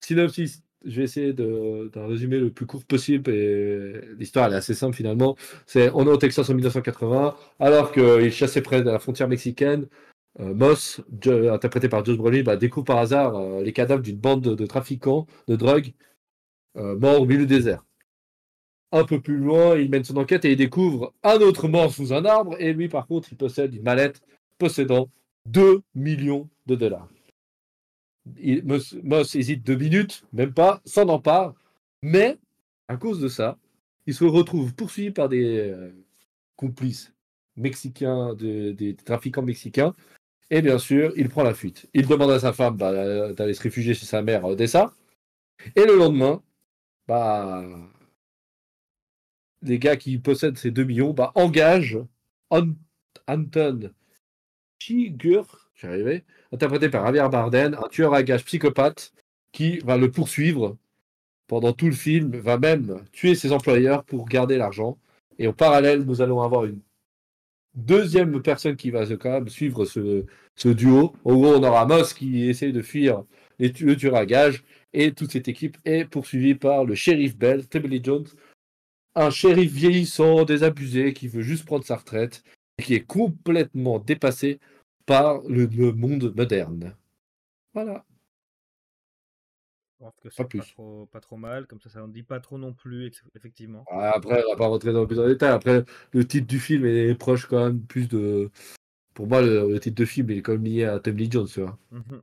synopsis 0.00 0.64
je 0.84 0.96
vais 0.96 1.04
essayer 1.04 1.32
de, 1.32 1.90
d'un 1.92 2.06
résumé 2.06 2.38
le 2.38 2.50
plus 2.50 2.66
court 2.66 2.84
possible. 2.84 3.30
Et 3.30 4.00
l'histoire, 4.18 4.52
est 4.52 4.56
assez 4.56 4.74
simple 4.74 4.96
finalement. 4.96 5.36
C'est, 5.66 5.90
on 5.94 6.06
est 6.06 6.10
au 6.10 6.16
Texas 6.16 6.48
en 6.50 6.54
1980, 6.54 7.36
alors 7.60 7.92
qu'il 7.92 8.32
chassait 8.32 8.62
près 8.62 8.82
de 8.82 8.90
la 8.90 8.98
frontière 8.98 9.28
mexicaine. 9.28 9.86
Euh, 10.40 10.52
Moss, 10.52 11.00
interprété 11.52 11.88
par 11.88 12.04
Josh 12.04 12.16
Brolin, 12.16 12.42
bah, 12.42 12.56
découvre 12.56 12.84
par 12.84 12.98
hasard 12.98 13.36
euh, 13.36 13.62
les 13.62 13.72
cadavres 13.72 14.02
d'une 14.02 14.16
bande 14.18 14.42
de, 14.42 14.54
de 14.54 14.66
trafiquants 14.66 15.26
de 15.46 15.54
drogue 15.56 15.92
euh, 16.76 16.96
morts 16.98 17.20
au 17.20 17.26
milieu 17.26 17.46
du 17.46 17.54
désert. 17.54 17.84
Un 18.92 19.04
peu 19.04 19.20
plus 19.20 19.38
loin, 19.38 19.76
il 19.76 19.90
mène 19.90 20.04
son 20.04 20.16
enquête 20.16 20.44
et 20.44 20.52
il 20.52 20.56
découvre 20.56 21.14
un 21.22 21.38
autre 21.38 21.68
mort 21.68 21.92
sous 21.92 22.12
un 22.12 22.24
arbre. 22.24 22.56
Et 22.60 22.72
lui, 22.72 22.88
par 22.88 23.06
contre, 23.06 23.28
il 23.32 23.36
possède 23.38 23.74
une 23.74 23.82
mallette 23.82 24.22
possédant 24.58 25.08
2 25.46 25.82
millions 25.94 26.48
de 26.66 26.74
dollars. 26.74 27.08
Il- 28.38 28.64
Moss, 28.64 29.34
hésite 29.34 29.64
deux 29.64 29.76
minutes, 29.76 30.24
même 30.32 30.52
pas, 30.54 30.80
s'en 30.84 31.08
empare. 31.08 31.54
Mais, 32.02 32.38
à 32.88 32.96
cause 32.96 33.20
de 33.20 33.28
ça, 33.28 33.58
il 34.06 34.14
se 34.14 34.24
retrouve 34.24 34.74
poursuivi 34.74 35.10
par 35.10 35.28
des 35.28 35.70
euh, 35.70 35.92
complices 36.56 37.12
mexicains, 37.56 38.34
de- 38.34 38.72
des 38.72 38.94
trafiquants 38.96 39.42
mexicains. 39.42 39.94
Et 40.50 40.62
bien 40.62 40.78
sûr, 40.78 41.12
il 41.16 41.28
prend 41.28 41.42
la 41.42 41.54
fuite. 41.54 41.88
Il 41.94 42.06
demande 42.06 42.30
à 42.30 42.40
sa 42.40 42.52
femme 42.52 42.76
bah, 42.76 43.32
d'aller 43.34 43.54
se 43.54 43.62
réfugier 43.62 43.94
chez 43.94 44.06
sa 44.06 44.22
mère 44.22 44.44
Odessa. 44.44 44.94
Et 45.76 45.84
le 45.86 45.96
lendemain, 45.96 46.42
bah, 47.08 47.64
les 49.62 49.78
gars 49.78 49.96
qui 49.96 50.18
possèdent 50.18 50.58
ces 50.58 50.70
2 50.70 50.84
millions 50.84 51.12
bah, 51.12 51.32
engagent 51.34 51.98
An- 52.50 52.74
Anton 53.26 53.90
Chigurh, 54.78 55.63
interprété 56.52 56.88
par 56.88 57.04
Javier 57.06 57.28
Bardem, 57.30 57.74
un 57.74 57.88
tueur 57.88 58.14
à 58.14 58.22
gages 58.22 58.44
psychopathe 58.44 59.12
qui 59.52 59.78
va 59.78 59.96
le 59.96 60.10
poursuivre 60.10 60.76
pendant 61.46 61.72
tout 61.72 61.86
le 61.86 61.92
film, 61.92 62.36
va 62.36 62.58
même 62.58 63.04
tuer 63.12 63.34
ses 63.34 63.52
employeurs 63.52 64.04
pour 64.04 64.26
garder 64.26 64.56
l'argent. 64.56 64.98
Et 65.38 65.46
en 65.46 65.52
parallèle, 65.52 66.02
nous 66.04 66.22
allons 66.22 66.40
avoir 66.42 66.64
une 66.64 66.80
deuxième 67.74 68.40
personne 68.42 68.76
qui 68.76 68.90
va 68.90 69.04
quand 69.16 69.30
même 69.30 69.48
suivre 69.48 69.84
ce, 69.84 70.68
duo. 70.68 71.14
En 71.24 71.34
gros, 71.34 71.54
on 71.54 71.62
aura 71.62 71.86
Moss 71.86 72.14
qui 72.14 72.48
essaye 72.48 72.72
de 72.72 72.82
fuir 72.82 73.24
les 73.58 73.72
tu- 73.72 73.86
le 73.86 73.96
tueur 73.96 74.16
à 74.16 74.26
gages 74.26 74.64
et 74.92 75.12
toute 75.12 75.32
cette 75.32 75.48
équipe 75.48 75.76
est 75.84 76.04
poursuivie 76.04 76.54
par 76.54 76.84
le 76.84 76.94
shérif 76.94 77.36
Bell, 77.36 77.64
Lee 77.84 78.00
Jones, 78.02 78.26
un 79.14 79.30
shérif 79.30 79.72
vieillissant, 79.72 80.44
désabusé, 80.44 81.12
qui 81.12 81.28
veut 81.28 81.42
juste 81.42 81.64
prendre 81.64 81.84
sa 81.84 81.96
retraite 81.96 82.42
et 82.78 82.82
qui 82.82 82.94
est 82.94 83.06
complètement 83.06 83.98
dépassé 83.98 84.58
par 85.06 85.42
le, 85.48 85.66
le 85.66 85.92
monde 85.92 86.34
moderne. 86.36 86.94
Voilà. 87.72 88.04
Pas 90.36 90.44
plus. 90.44 90.60
trop, 90.74 91.06
pas 91.06 91.20
trop 91.20 91.36
mal, 91.36 91.66
comme 91.66 91.80
ça, 91.80 91.88
ça 91.88 92.04
en 92.04 92.08
dit 92.08 92.22
pas 92.22 92.40
trop 92.40 92.58
non 92.58 92.74
plus, 92.74 93.10
effectivement. 93.34 93.84
Après, 93.90 94.42
on 94.44 94.50
va 94.50 94.56
pas 94.56 94.66
rentrer 94.66 94.92
dans 94.92 95.06
plus 95.06 95.18
en 95.18 95.26
détail. 95.26 95.50
Après, 95.50 95.84
le 96.12 96.26
titre 96.26 96.46
du 96.46 96.58
film 96.58 96.84
est 96.84 97.14
proche 97.14 97.46
quand 97.46 97.64
même 97.64 97.80
plus 97.80 98.08
de. 98.08 98.50
Pour 99.14 99.26
moi, 99.26 99.40
le, 99.40 99.70
le 99.72 99.80
titre 99.80 99.96
de 99.96 100.04
film 100.04 100.30
il 100.30 100.38
est 100.38 100.42
quand 100.42 100.52
même 100.52 100.64
lié 100.64 100.84
à 100.84 100.98
Tommy 100.98 101.22
Lee 101.22 101.30
Jones, 101.30 101.46
tu 101.46 101.60
vois. 101.60 101.78
Mhm. 101.90 102.20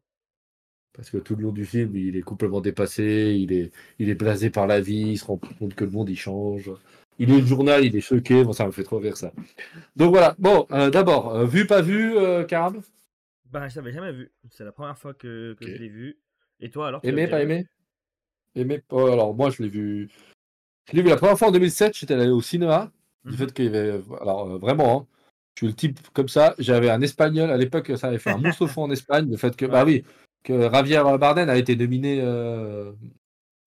Parce 0.93 1.09
que 1.09 1.17
tout 1.17 1.35
le 1.35 1.43
long 1.43 1.53
du 1.53 1.65
film, 1.65 1.95
il 1.95 2.17
est 2.17 2.21
complètement 2.21 2.61
dépassé, 2.61 3.37
il 3.39 3.53
est, 3.53 3.71
il 3.97 4.09
est 4.09 4.15
blasé 4.15 4.49
par 4.49 4.67
la 4.67 4.81
vie, 4.81 5.11
il 5.11 5.17
se 5.17 5.25
rend 5.25 5.37
compte 5.37 5.73
que 5.73 5.85
le 5.85 5.91
monde 5.91 6.09
il 6.09 6.17
change. 6.17 6.69
Il 7.21 7.29
lit 7.29 7.41
le 7.41 7.45
journal, 7.45 7.85
il 7.85 7.95
est 7.95 8.01
choqué, 8.01 8.43
bon, 8.43 8.51
ça 8.51 8.65
me 8.65 8.71
fait 8.71 8.83
trop 8.83 8.97
rire 8.97 9.15
ça. 9.15 9.31
Donc 9.95 10.09
voilà, 10.09 10.35
bon, 10.39 10.65
euh, 10.71 10.89
d'abord, 10.89 11.35
euh, 11.35 11.45
vu, 11.45 11.67
pas 11.67 11.83
vu, 11.83 12.17
euh, 12.17 12.43
Karam 12.43 12.81
Ben, 13.51 13.69
je 13.69 13.75
l'avais 13.75 13.91
jamais 13.91 14.11
vu. 14.11 14.31
C'est 14.49 14.63
la 14.63 14.71
première 14.71 14.97
fois 14.97 15.13
que, 15.13 15.55
je 15.61 15.67
l'ai 15.67 15.87
vu. 15.87 16.17
Et 16.59 16.71
toi, 16.71 16.87
alors 16.87 16.99
Aimé, 17.03 17.27
pas 17.27 17.43
aimé 17.43 17.67
Aimé 18.55 18.81
oh, 18.89 19.05
Alors, 19.05 19.35
moi, 19.35 19.51
je 19.51 19.61
l'ai 19.61 19.69
vu. 19.69 20.09
Je 20.89 20.95
l'ai 20.95 21.03
vu 21.03 21.09
la 21.09 21.15
première 21.15 21.37
fois 21.37 21.49
en 21.49 21.51
2007, 21.51 21.95
j'étais 21.95 22.15
allé 22.15 22.29
au 22.29 22.41
cinéma. 22.41 22.91
Du 23.23 23.33
Mhm. 23.33 23.37
fait 23.37 23.53
qu'il 23.53 23.65
y 23.65 23.67
avait. 23.67 24.01
Alors, 24.19 24.49
euh, 24.49 24.57
vraiment, 24.57 25.01
hein, 25.01 25.07
je 25.53 25.59
suis 25.59 25.67
le 25.67 25.73
type 25.75 25.99
comme 26.13 26.27
ça. 26.27 26.55
J'avais 26.57 26.89
un 26.89 27.01
espagnol 27.01 27.51
à 27.51 27.57
l'époque, 27.57 27.91
ça 27.97 28.07
avait 28.07 28.17
fait 28.17 28.31
un 28.31 28.39
monstre 28.39 28.65
fou 28.65 28.81
en 28.81 28.89
Espagne. 28.89 29.29
Le 29.29 29.37
fait 29.37 29.55
que, 29.55 29.67
bah 29.67 29.85
oui, 29.85 30.03
que 30.43 30.59
Javier 30.71 31.03
Bardem 31.19 31.49
a 31.49 31.57
été 31.57 31.75
nominé. 31.75 32.19
euh, 32.19 32.93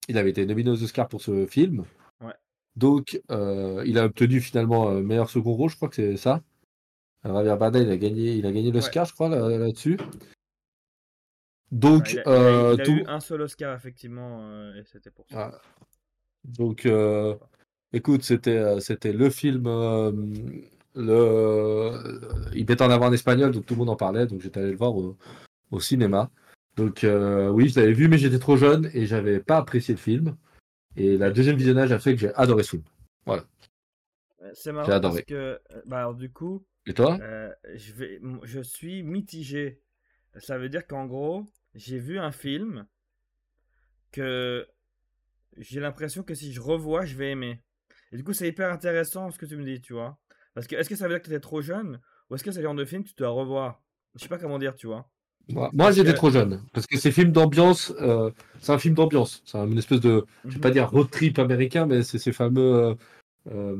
Il 0.09 0.17
avait 0.17 0.31
été 0.31 0.45
nominé 0.45 0.71
aux 0.71 0.83
Oscars 0.83 1.07
pour 1.07 1.21
ce 1.21 1.45
film. 1.45 1.85
Donc, 2.75 3.21
euh, 3.31 3.83
il 3.85 3.97
a 3.97 4.05
obtenu 4.05 4.41
finalement 4.41 4.89
euh, 4.89 5.01
meilleur 5.01 5.29
second 5.29 5.53
rôle, 5.53 5.69
je 5.69 5.75
crois 5.77 5.87
que 5.89 5.95
c'est 5.95 6.17
ça. 6.17 6.41
Javier 7.23 7.55
Bardem, 7.57 7.83
il 7.83 7.89
a 7.89 7.97
gagné, 7.97 8.33
il 8.35 8.45
a 8.45 8.51
gagné 8.51 8.71
l'Oscar, 8.71 9.05
je 9.05 9.13
crois, 9.13 9.29
là- 9.29 9.57
là-dessus. 9.57 9.97
Donc, 11.71 12.13
il 12.13 12.19
a, 12.19 12.21
il 12.21 12.27
a- 12.27 12.31
euh, 12.31 12.73
il 12.75 12.81
a 12.81 12.85
tout- 12.85 12.91
eu 12.91 13.03
un 13.07 13.19
seul 13.19 13.41
Oscar, 13.41 13.75
effectivement, 13.75 14.71
et 14.75 14.83
c'était 14.85 15.09
pour 15.09 15.25
ça. 15.29 15.51
Ah. 15.53 15.61
Donc, 16.43 16.87
écoute, 17.93 18.23
c'était 18.23 18.79
c'était 18.79 19.13
le 19.13 19.29
film. 19.29 19.63
le... 20.97 21.91
Il 22.53 22.65
mettait 22.67 22.83
en 22.83 22.89
avant 22.91 23.07
en 23.07 23.13
espagnol, 23.13 23.51
donc 23.51 23.65
tout 23.65 23.73
le 23.73 23.79
monde 23.79 23.89
en 23.89 23.95
parlait. 23.95 24.27
Donc, 24.27 24.41
j'étais 24.41 24.59
allé 24.59 24.71
le 24.71 24.77
voir 24.77 24.95
au, 24.95 25.17
au 25.71 25.79
cinéma. 25.79 26.29
Donc, 26.75 26.99
oui, 27.03 27.69
je 27.69 27.79
l'avais 27.79 27.93
vu, 27.93 28.07
mais 28.07 28.17
j'étais 28.17 28.39
trop 28.39 28.57
jeune 28.57 28.89
et 28.93 29.05
j'avais 29.07 29.39
pas 29.39 29.57
apprécié 29.57 29.93
le 29.95 29.99
film. 29.99 30.35
Et 30.97 31.17
la 31.17 31.31
deuxième 31.31 31.55
visionnage 31.55 31.91
a 31.93 31.99
fait 31.99 32.15
que 32.15 32.19
j'ai 32.21 32.33
adoré 32.35 32.63
ce 32.63 32.71
film. 32.71 32.83
Euh, 34.41 34.51
C'est 34.53 34.71
marrant 34.71 34.95
adoré. 34.95 34.99
parce 34.99 35.21
que, 35.21 35.33
euh, 35.71 35.81
bah, 35.85 35.99
alors, 35.99 36.15
du 36.15 36.31
coup, 36.31 36.65
Et 36.87 36.93
toi? 36.93 37.21
euh, 37.21 37.53
je, 37.75 37.93
vais, 37.93 38.15
m- 38.17 38.39
je 38.43 38.61
suis 38.61 39.03
mitigé. 39.03 39.81
Ça 40.37 40.57
veut 40.57 40.69
dire 40.69 40.87
qu'en 40.87 41.05
gros, 41.05 41.45
j'ai 41.75 41.99
vu 41.99 42.19
un 42.19 42.31
film 42.31 42.87
que 44.11 44.67
j'ai 45.57 45.79
l'impression 45.81 46.23
que 46.23 46.35
si 46.35 46.53
je 46.53 46.61
revois, 46.61 47.05
je 47.05 47.15
vais 47.15 47.31
aimer. 47.31 47.63
Et 48.11 48.17
du 48.17 48.23
coup, 48.23 48.33
c'est 48.33 48.47
hyper 48.47 48.71
intéressant 48.71 49.31
ce 49.31 49.39
que 49.39 49.45
tu 49.45 49.57
me 49.57 49.65
dis, 49.65 49.81
tu 49.81 49.93
vois. 49.93 50.19
Parce 50.55 50.67
que 50.67 50.75
est-ce 50.75 50.89
que 50.89 50.97
ça 50.97 51.05
veut 51.07 51.15
dire 51.15 51.19
que 51.21 51.27
tu 51.27 51.31
étais 51.31 51.41
trop 51.41 51.61
jeune? 51.61 52.01
Ou 52.29 52.35
est-ce 52.35 52.43
que 52.43 52.51
c'est 52.51 52.59
le 52.61 52.65
genre 52.65 52.75
de 52.75 52.85
film 52.85 53.03
que 53.03 53.09
tu 53.09 53.15
dois 53.17 53.29
revoir? 53.29 53.83
Je 54.15 54.23
sais 54.23 54.29
pas 54.29 54.39
comment 54.39 54.59
dire, 54.59 54.75
tu 54.75 54.87
vois. 54.87 55.11
Moi, 55.49 55.91
j'étais 55.91 56.11
que- 56.11 56.15
trop 56.17 56.31
jeune. 56.31 56.61
Parce 56.73 56.87
que 56.87 56.97
ces 56.97 57.11
films 57.11 57.31
d'ambiance, 57.31 57.93
euh, 58.01 58.31
c'est 58.61 58.71
un 58.71 58.79
film 58.79 58.95
d'ambiance. 58.95 59.41
C'est 59.45 59.57
une 59.57 59.77
espèce 59.77 59.99
de. 59.99 60.25
Je 60.43 60.49
vais 60.49 60.55
Mhm. 60.55 60.61
pas 60.61 60.71
dire 60.71 60.89
road 60.89 61.09
trip 61.09 61.37
américain, 61.39 61.85
mais 61.85 62.03
c'est 62.03 62.17
ces 62.19 62.31
fameux. 62.33 62.61
euh, 62.73 62.95
euh, 63.51 63.77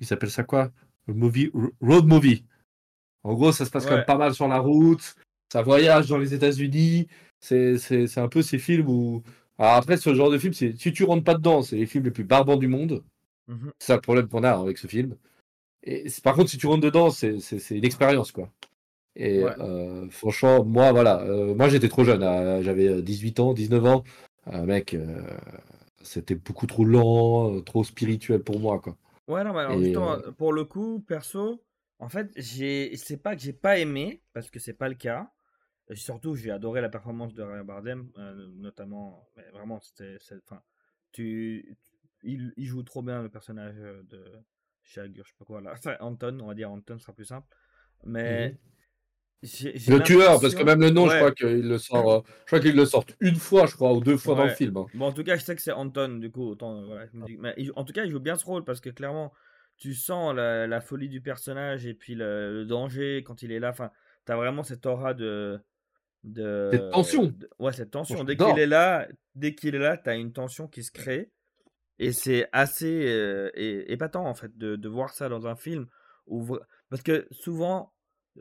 ils 0.00 0.06
s'appellent 0.06 0.30
ça 0.30 0.44
quoi? 0.44 0.70
Le 1.06 1.14
movie, 1.14 1.50
road 1.82 2.06
movie. 2.06 2.44
En 3.22 3.34
gros, 3.34 3.52
ça 3.52 3.64
se 3.66 3.70
passe 3.70 3.84
quand 3.84 3.96
même 3.96 4.04
pas 4.06 4.16
mal 4.16 4.34
sur 4.34 4.48
la 4.48 4.58
route. 4.58 5.14
Ça 5.52 5.60
voyage 5.62 6.08
dans 6.08 6.18
les 6.18 6.32
États-Unis. 6.34 7.06
C'est 7.40 7.78
un 8.18 8.28
peu 8.28 8.40
ces 8.42 8.58
films 8.58 8.88
où. 8.88 9.22
Alors 9.58 9.74
après, 9.74 9.96
ce 9.98 10.14
genre 10.14 10.30
de 10.30 10.38
film, 10.38 10.52
si 10.54 10.74
tu 10.74 11.04
rentres 11.04 11.24
pas 11.24 11.34
dedans, 11.34 11.62
c'est 11.62 11.76
les 11.76 11.86
films 11.86 12.04
les 12.04 12.10
plus 12.10 12.24
barbants 12.24 12.56
du 12.56 12.66
monde. 12.68 13.04
Mhm. 13.48 13.72
C'est 13.78 13.88
ça 13.88 13.94
le 13.96 14.00
problème 14.00 14.26
qu'on 14.28 14.42
a 14.42 14.52
avec 14.52 14.78
ce 14.78 14.86
film. 14.86 15.16
Et 15.82 16.06
par 16.22 16.34
contre, 16.34 16.48
si 16.50 16.56
tu 16.58 16.66
rentres 16.66 16.80
dedans, 16.84 17.10
c'est 17.10 17.36
une 17.70 17.84
expérience, 17.84 18.32
quoi. 18.32 18.50
Et 19.16 19.44
Ouais. 19.44 19.54
euh, 19.60 20.08
franchement, 20.10 20.64
moi, 20.64 20.92
voilà, 20.92 21.20
euh, 21.22 21.54
moi 21.54 21.68
j'étais 21.68 21.88
trop 21.88 22.04
jeune, 22.04 22.22
euh, 22.22 22.62
j'avais 22.62 23.02
18 23.02 23.38
ans, 23.40 23.52
19 23.54 23.84
ans. 23.86 24.04
Euh, 24.52 24.64
mec, 24.64 24.94
euh, 24.94 25.22
c'était 26.02 26.34
beaucoup 26.34 26.66
trop 26.66 26.84
lent, 26.84 27.56
euh, 27.56 27.60
trop 27.62 27.84
spirituel 27.84 28.42
pour 28.42 28.60
moi, 28.60 28.80
quoi. 28.80 28.96
Ouais, 29.26 29.42
non, 29.44 29.52
mais 29.54 29.60
alors 29.60 29.78
Et, 29.78 29.80
justement, 29.80 30.12
euh, 30.14 30.32
pour 30.32 30.52
le 30.52 30.64
coup, 30.64 31.00
perso, 31.06 31.64
en 31.98 32.08
fait, 32.08 32.30
j'ai, 32.36 32.94
c'est 32.96 33.16
pas 33.16 33.34
que 33.34 33.40
j'ai 33.42 33.52
pas 33.54 33.78
aimé, 33.78 34.22
parce 34.32 34.50
que 34.50 34.58
c'est 34.58 34.74
pas 34.74 34.88
le 34.88 34.94
cas. 34.94 35.30
Et 35.90 35.96
surtout, 35.96 36.34
j'ai 36.34 36.50
adoré 36.50 36.80
la 36.80 36.88
performance 36.90 37.34
de 37.34 37.42
Javier 37.44 37.64
Bardem, 37.64 38.10
euh, 38.18 38.48
notamment, 38.56 39.28
mais 39.36 39.48
vraiment, 39.50 39.80
c'était, 39.80 40.18
enfin, 40.46 40.62
tu, 41.12 41.76
il, 42.22 42.52
il 42.56 42.66
joue 42.66 42.82
trop 42.82 43.02
bien 43.02 43.22
le 43.22 43.28
personnage 43.30 43.76
euh, 43.78 44.02
de 44.04 44.24
Shagur, 44.82 45.24
je 45.26 45.30
sais 45.30 45.36
pas 45.38 45.44
quoi 45.46 45.60
là, 45.62 45.72
enfin, 45.74 45.96
Anton, 46.00 46.38
on 46.42 46.46
va 46.48 46.54
dire 46.54 46.70
Anton, 46.70 46.98
ce 46.98 47.04
sera 47.04 47.14
plus 47.14 47.24
simple. 47.26 47.48
Mais 48.04 48.56
Le 49.42 49.98
tueur, 50.02 50.40
parce 50.40 50.54
que 50.54 50.62
même 50.62 50.80
le 50.80 50.90
nom, 50.90 51.06
je 51.06 51.10
Ouais. 51.12 51.18
crois 51.18 51.32
qu'il 51.32 51.68
le 51.68 51.78
sort, 51.78 52.10
euh, 52.12 52.20
je 52.40 52.46
crois 52.46 52.60
qu'il 52.60 52.74
le 52.74 52.86
sort 52.86 53.04
une 53.20 53.34
fois, 53.34 53.66
je 53.66 53.74
crois, 53.74 53.92
ou 53.92 54.00
deux 54.00 54.16
fois 54.16 54.34
dans 54.34 54.44
le 54.44 54.50
film. 54.50 54.76
hein. 54.78 54.86
Bon, 54.94 55.06
en 55.06 55.12
tout 55.12 55.22
cas, 55.24 55.36
je 55.36 55.44
sais 55.44 55.54
que 55.54 55.60
c'est 55.62 55.72
Anton, 55.72 56.16
du 56.18 56.30
coup, 56.30 56.48
autant, 56.48 56.80
euh, 56.82 56.86
voilà, 56.86 57.06
je 57.06 57.36
mais 57.38 57.54
en 57.76 57.84
tout 57.84 57.92
cas, 57.92 58.04
il 58.04 58.10
joue 58.10 58.20
bien 58.20 58.36
ce 58.36 58.44
rôle 58.46 58.64
parce 58.64 58.80
que 58.80 58.88
clairement, 58.90 59.32
tu 59.76 59.94
sens 59.94 60.34
la, 60.34 60.66
la 60.66 60.80
folie 60.80 61.08
du 61.08 61.20
personnage 61.20 61.84
et 61.86 61.94
puis 61.94 62.14
le, 62.14 62.52
le 62.54 62.64
danger 62.64 63.22
quand 63.26 63.42
il 63.42 63.52
est 63.52 63.58
là. 63.60 63.70
Enfin, 63.70 63.90
t'as 64.24 64.36
vraiment 64.36 64.62
cette 64.62 64.86
aura 64.86 65.12
de. 65.14 65.60
de 66.22 66.70
Cette 66.72 66.90
tension. 66.90 67.24
de- 67.26 67.48
ouais, 67.58 67.72
cette 67.72 67.90
tension. 67.90 68.24
Dès 68.24 68.36
qu'il 68.36 68.58
est 68.58 68.66
là, 68.66 69.08
dès 69.34 69.54
qu'il 69.54 69.74
est 69.74 69.78
là, 69.78 69.96
t'as 69.96 70.16
une 70.16 70.32
tension 70.32 70.68
qui 70.68 70.82
se 70.84 70.90
crée. 70.92 71.30
Et 71.98 72.12
c'est 72.12 72.48
assez 72.52 73.04
euh, 73.06 73.50
épatant, 73.54 74.26
en 74.26 74.34
fait, 74.34 74.56
de, 74.56 74.74
de 74.76 74.88
voir 74.88 75.10
ça 75.10 75.28
dans 75.28 75.46
un 75.46 75.54
film. 75.56 75.86
Où, 76.26 76.56
parce 76.88 77.02
que 77.02 77.26
souvent, 77.30 77.92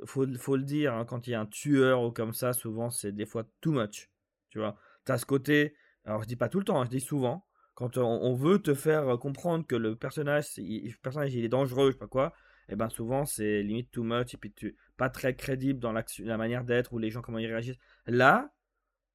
faut, 0.06 0.26
faut 0.38 0.56
le 0.56 0.64
dire, 0.64 0.94
hein, 0.94 1.06
quand 1.06 1.28
il 1.28 1.32
y 1.32 1.34
a 1.34 1.42
un 1.42 1.46
tueur 1.46 2.02
ou 2.04 2.12
comme 2.12 2.34
ça, 2.34 2.54
souvent, 2.54 2.90
c'est 2.90 3.12
des 3.12 3.26
fois 3.26 3.44
too 3.62 3.72
much. 3.72 4.10
Tu 4.50 4.60
vois, 4.60 4.76
t'as 5.06 5.18
ce 5.18 5.26
côté. 5.26 5.76
Alors, 6.06 6.24
je 6.24 6.28
dis 6.28 6.36
pas 6.36 6.50
tout 6.50 6.60
le 6.60 6.66
temps, 6.66 6.82
hein, 6.82 6.86
je 6.86 6.92
dis 6.92 7.02
souvent. 7.02 7.46
Quand 7.76 7.98
on, 7.98 8.04
on 8.04 8.36
veut 8.36 8.60
te 8.60 8.74
faire 8.74 9.18
comprendre 9.18 9.66
que 9.66 9.76
le 9.76 9.96
personnage, 9.96 10.46
il, 10.58 10.90
le 10.90 10.98
personnage 11.02 11.34
il 11.34 11.44
est 11.44 11.50
dangereux, 11.50 11.88
je 11.88 11.94
sais 11.94 12.00
pas 12.00 12.08
quoi, 12.08 12.34
et 12.70 12.76
ben 12.76 12.88
souvent 12.90 13.26
c'est 13.26 13.64
limite 13.64 13.90
too 13.92 14.04
much 14.04 14.36
et 14.36 14.38
puis 14.38 14.52
tu 14.52 14.78
pas 14.96 15.10
très 15.10 15.36
crédible 15.36 15.80
dans 15.80 15.92
la 15.92 16.38
manière 16.38 16.64
d'être 16.64 16.94
ou 16.94 17.00
les 17.00 17.10
gens 17.10 17.24
comment 17.24 17.40
ils 17.40 17.48
réagissent. 17.48 17.80
Là, 18.06 18.54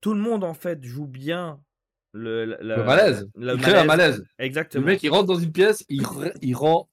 tout 0.01 0.13
le 0.13 0.21
monde 0.21 0.43
en 0.43 0.55
fait 0.55 0.83
joue 0.83 1.07
bien 1.07 1.61
le, 2.13 2.45
le 2.61 2.85
malaise. 2.85 3.31
il 3.37 3.57
crée 3.59 3.75
un 3.75 3.85
malaise. 3.85 4.25
Exactement. 4.39 4.85
Le 4.85 4.93
mec, 4.93 5.03
il 5.03 5.11
rentre 5.11 5.27
dans 5.27 5.39
une 5.39 5.53
pièce, 5.53 5.85
il, 5.89 6.03
il 6.43 6.55
rend. 6.55 6.91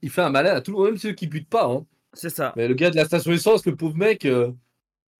Il 0.00 0.10
fait 0.10 0.22
un 0.22 0.30
malaise 0.30 0.52
à 0.52 0.60
tout 0.62 0.70
le 0.70 0.78
monde, 0.78 0.86
même 0.86 0.96
ceux 0.96 1.12
qui 1.12 1.26
butent 1.26 1.50
pas. 1.50 1.66
Hein. 1.66 1.86
C'est 2.16 2.30
ça. 2.30 2.52
Mais 2.56 2.66
le 2.68 2.74
gars 2.74 2.90
de 2.90 2.96
la 2.96 3.04
station 3.04 3.32
essence, 3.32 3.64
le 3.66 3.76
pauvre 3.76 3.96
mec, 3.96 4.24
euh, 4.24 4.52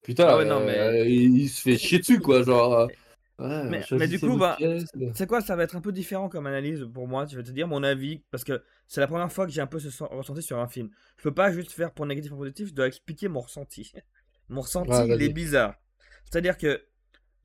putain, 0.02 0.26
ah 0.28 0.44
non, 0.44 0.64
mais... 0.64 0.78
Euh, 0.78 1.04
il, 1.06 1.48
se 1.48 1.60
fait 1.60 1.76
chier 1.76 1.98
dessus, 1.98 2.20
quoi. 2.20 2.42
Genre. 2.42 2.88
Euh, 3.38 3.70
mais, 3.92 4.08
du 4.08 4.18
coup, 4.18 4.38
bah, 4.38 4.56
c'est 5.12 5.26
quoi 5.26 5.42
Ça 5.42 5.56
va 5.56 5.64
être 5.64 5.76
un 5.76 5.82
peu 5.82 5.92
différent 5.92 6.28
comme 6.28 6.46
analyse 6.46 6.86
pour 6.92 7.06
moi. 7.06 7.26
Je 7.26 7.36
vais 7.36 7.42
te 7.42 7.50
dire 7.50 7.68
mon 7.68 7.82
avis 7.82 8.22
parce 8.30 8.44
que 8.44 8.62
c'est 8.86 9.00
la 9.00 9.06
première 9.06 9.30
fois 9.30 9.46
que 9.46 9.52
j'ai 9.52 9.60
un 9.60 9.66
peu 9.66 9.78
ce 9.78 10.04
ressenti 10.04 10.42
sur 10.42 10.58
un 10.58 10.68
film. 10.68 10.88
Je 11.18 11.22
peux 11.22 11.34
pas 11.34 11.52
juste 11.52 11.72
faire 11.72 11.92
pour 11.92 12.06
négatif 12.06 12.32
ou 12.32 12.36
positif, 12.36 12.68
je 12.68 12.74
dois 12.74 12.86
expliquer 12.86 13.28
mon 13.28 13.40
ressenti. 13.40 13.92
mon 14.48 14.62
ressenti, 14.62 14.90
il 15.08 15.22
est 15.22 15.28
bizarre. 15.28 15.74
C'est-à-dire 16.24 16.56
que 16.56 16.82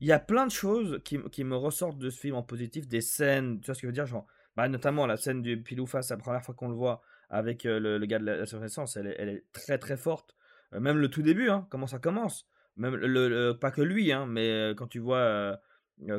il 0.00 0.08
y 0.08 0.12
a 0.12 0.18
plein 0.18 0.46
de 0.46 0.50
choses 0.50 1.00
qui, 1.04 1.18
qui, 1.30 1.44
me 1.44 1.54
ressortent 1.54 1.98
de 1.98 2.10
ce 2.10 2.18
film 2.18 2.34
en 2.34 2.42
positif, 2.42 2.88
des 2.88 3.00
scènes, 3.00 3.60
tu 3.60 3.66
vois 3.66 3.74
ce 3.76 3.80
que 3.80 3.86
je 3.86 3.86
veux 3.86 3.92
dire 3.92 4.06
genre, 4.06 4.26
bah, 4.56 4.68
Notamment 4.68 5.06
la 5.06 5.16
scène 5.16 5.42
du 5.42 5.62
pilou 5.62 5.86
face, 5.86 6.10
la 6.10 6.16
première 6.16 6.42
fois 6.42 6.56
qu'on 6.56 6.68
le 6.68 6.74
voit 6.74 7.02
avec 7.32 7.64
euh, 7.64 7.80
le, 7.80 8.06
gars 8.06 8.18
de 8.18 8.26
la, 8.26 8.46
surnaissance, 8.46 8.96
elle, 8.96 9.16
elle, 9.18 9.30
est 9.30 9.44
très 9.52 9.78
très 9.78 9.96
forte. 9.96 10.36
Euh, 10.74 10.80
même 10.80 10.98
le 10.98 11.08
tout 11.08 11.22
début, 11.22 11.48
hein, 11.48 11.66
comment 11.70 11.86
ça 11.86 11.98
commence? 11.98 12.46
Même 12.76 12.94
le, 12.94 13.52
pas 13.52 13.70
que 13.70 13.80
lui, 13.80 14.12
hein, 14.12 14.26
mais 14.26 14.48
euh, 14.48 14.74
quand 14.74 14.86
tu 14.86 15.00
vois. 15.00 15.58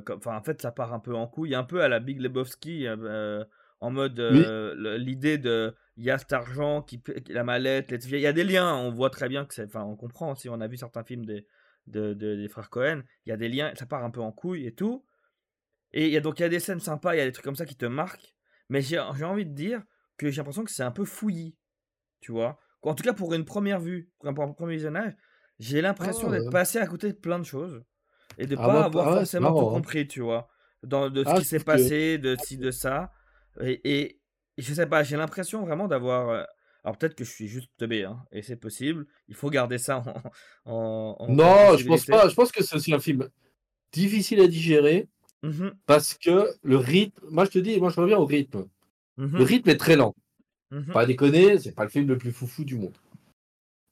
Enfin, 0.09 0.35
en 0.35 0.41
fait, 0.41 0.61
ça 0.61 0.71
part 0.71 0.93
un 0.93 0.99
peu 0.99 1.13
en 1.13 1.27
couille, 1.27 1.55
un 1.55 1.63
peu 1.63 1.81
à 1.81 1.87
la 1.87 1.99
Big 1.99 2.19
Lebowski, 2.19 2.87
en 2.89 3.91
mode 3.91 4.19
l'idée 4.19 5.37
de 5.37 5.75
il 5.97 6.03
y 6.03 6.09
a 6.09 6.17
cet 6.17 6.33
argent, 6.33 6.81
qui, 6.81 7.01
la 7.29 7.43
mallette, 7.43 7.91
il 7.91 8.19
y 8.19 8.25
a 8.25 8.33
des 8.33 8.43
liens, 8.43 8.75
on 8.75 8.91
voit 8.91 9.09
très 9.09 9.29
bien 9.29 9.45
que 9.45 9.53
c'est. 9.53 9.65
Enfin, 9.65 9.83
on 9.83 9.95
comprend 9.95 10.35
si 10.35 10.49
on 10.49 10.59
a 10.61 10.67
vu 10.67 10.77
certains 10.77 11.03
films 11.03 11.25
des, 11.25 11.45
de, 11.87 12.13
des 12.13 12.47
frères 12.47 12.69
Cohen, 12.69 13.03
il 13.25 13.29
y 13.29 13.33
a 13.33 13.37
des 13.37 13.49
liens, 13.49 13.71
ça 13.75 13.85
part 13.85 14.03
un 14.03 14.09
peu 14.09 14.21
en 14.21 14.31
couille 14.31 14.65
et 14.65 14.73
tout. 14.73 15.05
Et 15.91 16.07
il 16.07 16.11
y 16.11 16.17
a 16.17 16.21
donc 16.21 16.39
il 16.39 16.43
y 16.43 16.45
a 16.45 16.49
des 16.49 16.59
scènes 16.59 16.79
sympas, 16.79 17.13
il 17.13 17.17
y 17.17 17.21
a 17.21 17.25
des 17.25 17.31
trucs 17.31 17.45
comme 17.45 17.55
ça 17.55 17.65
qui 17.65 17.75
te 17.75 17.85
marquent, 17.85 18.35
mais 18.69 18.81
j'ai 18.81 18.97
envie 18.99 19.45
de 19.45 19.53
dire 19.53 19.83
que 20.17 20.29
j'ai 20.29 20.37
l'impression 20.37 20.63
que 20.63 20.71
c'est 20.71 20.83
un 20.83 20.91
peu 20.91 21.05
fouillis, 21.05 21.55
tu 22.21 22.31
vois? 22.31 22.59
En 22.81 22.95
tout 22.95 23.03
cas 23.03 23.13
pour 23.13 23.33
une 23.33 23.45
première 23.45 23.79
vue, 23.79 24.11
pour 24.19 24.43
un 24.43 24.51
premier 24.51 24.75
visionnage, 24.75 25.13
j'ai 25.59 25.81
l'impression 25.81 26.29
d'être 26.29 26.49
passé 26.49 26.79
à 26.79 26.87
côté 26.87 27.11
de 27.11 27.17
plein 27.17 27.39
de 27.39 27.45
choses 27.45 27.83
et 28.37 28.47
de 28.47 28.55
ah 28.57 28.65
pas 28.65 28.83
avoir 28.85 29.07
ah 29.07 29.17
forcément 29.17 29.51
tout 29.51 29.67
hein. 29.67 29.71
compris, 29.71 30.07
tu 30.07 30.21
vois, 30.21 30.49
dans, 30.83 31.09
de 31.09 31.23
ce 31.23 31.29
ah, 31.29 31.39
qui 31.39 31.45
s'est 31.45 31.59
passé, 31.59 32.17
de 32.17 32.35
ci, 32.43 32.57
de 32.57 32.71
ça. 32.71 33.11
Et, 33.61 33.79
et, 33.83 34.19
je 34.57 34.73
sais 34.73 34.87
pas, 34.87 35.03
j'ai 35.03 35.17
l'impression 35.17 35.61
vraiment 35.65 35.87
d'avoir 35.87 36.29
euh, 36.29 36.43
alors 36.83 36.97
peut-être 36.97 37.15
que 37.15 37.23
je 37.23 37.31
suis 37.31 37.47
juste 37.47 37.69
teubé, 37.77 38.03
hein, 38.03 38.23
et 38.31 38.41
c'est 38.41 38.57
possible. 38.57 39.05
Il 39.29 39.35
faut 39.35 39.49
garder 39.49 39.77
ça 39.77 40.03
en. 40.65 41.15
non, 41.29 41.77
je 41.77 41.87
pense 41.87 42.05
pas. 42.05 42.27
Je 42.27 42.35
pense 42.35 42.51
que 42.51 42.63
c'est 42.63 42.75
aussi 42.75 42.93
un 42.93 42.99
film 42.99 43.29
difficile 43.91 44.41
à 44.41 44.47
digérer 44.47 45.09
mmh 45.43 45.69
parce 45.85 46.13
que 46.15 46.49
le 46.61 46.77
rythme. 46.77 47.25
Moi, 47.29 47.45
je 47.45 47.51
te 47.51 47.59
dis, 47.59 47.79
moi, 47.79 47.89
je 47.89 47.99
reviens 47.99 48.17
au 48.17 48.25
rythme. 48.25 48.65
Mmh 49.17 49.37
le 49.37 49.43
rythme 49.43 49.69
est 49.69 49.77
très 49.77 49.95
lent. 49.95 50.15
Mmh 50.71 50.91
pas 50.91 51.05
déconner, 51.05 51.59
c'est 51.59 51.75
pas 51.75 51.83
le 51.83 51.89
film 51.89 52.07
le 52.07 52.17
plus 52.17 52.31
foufou 52.31 52.63
du 52.63 52.75
monde. 52.75 52.97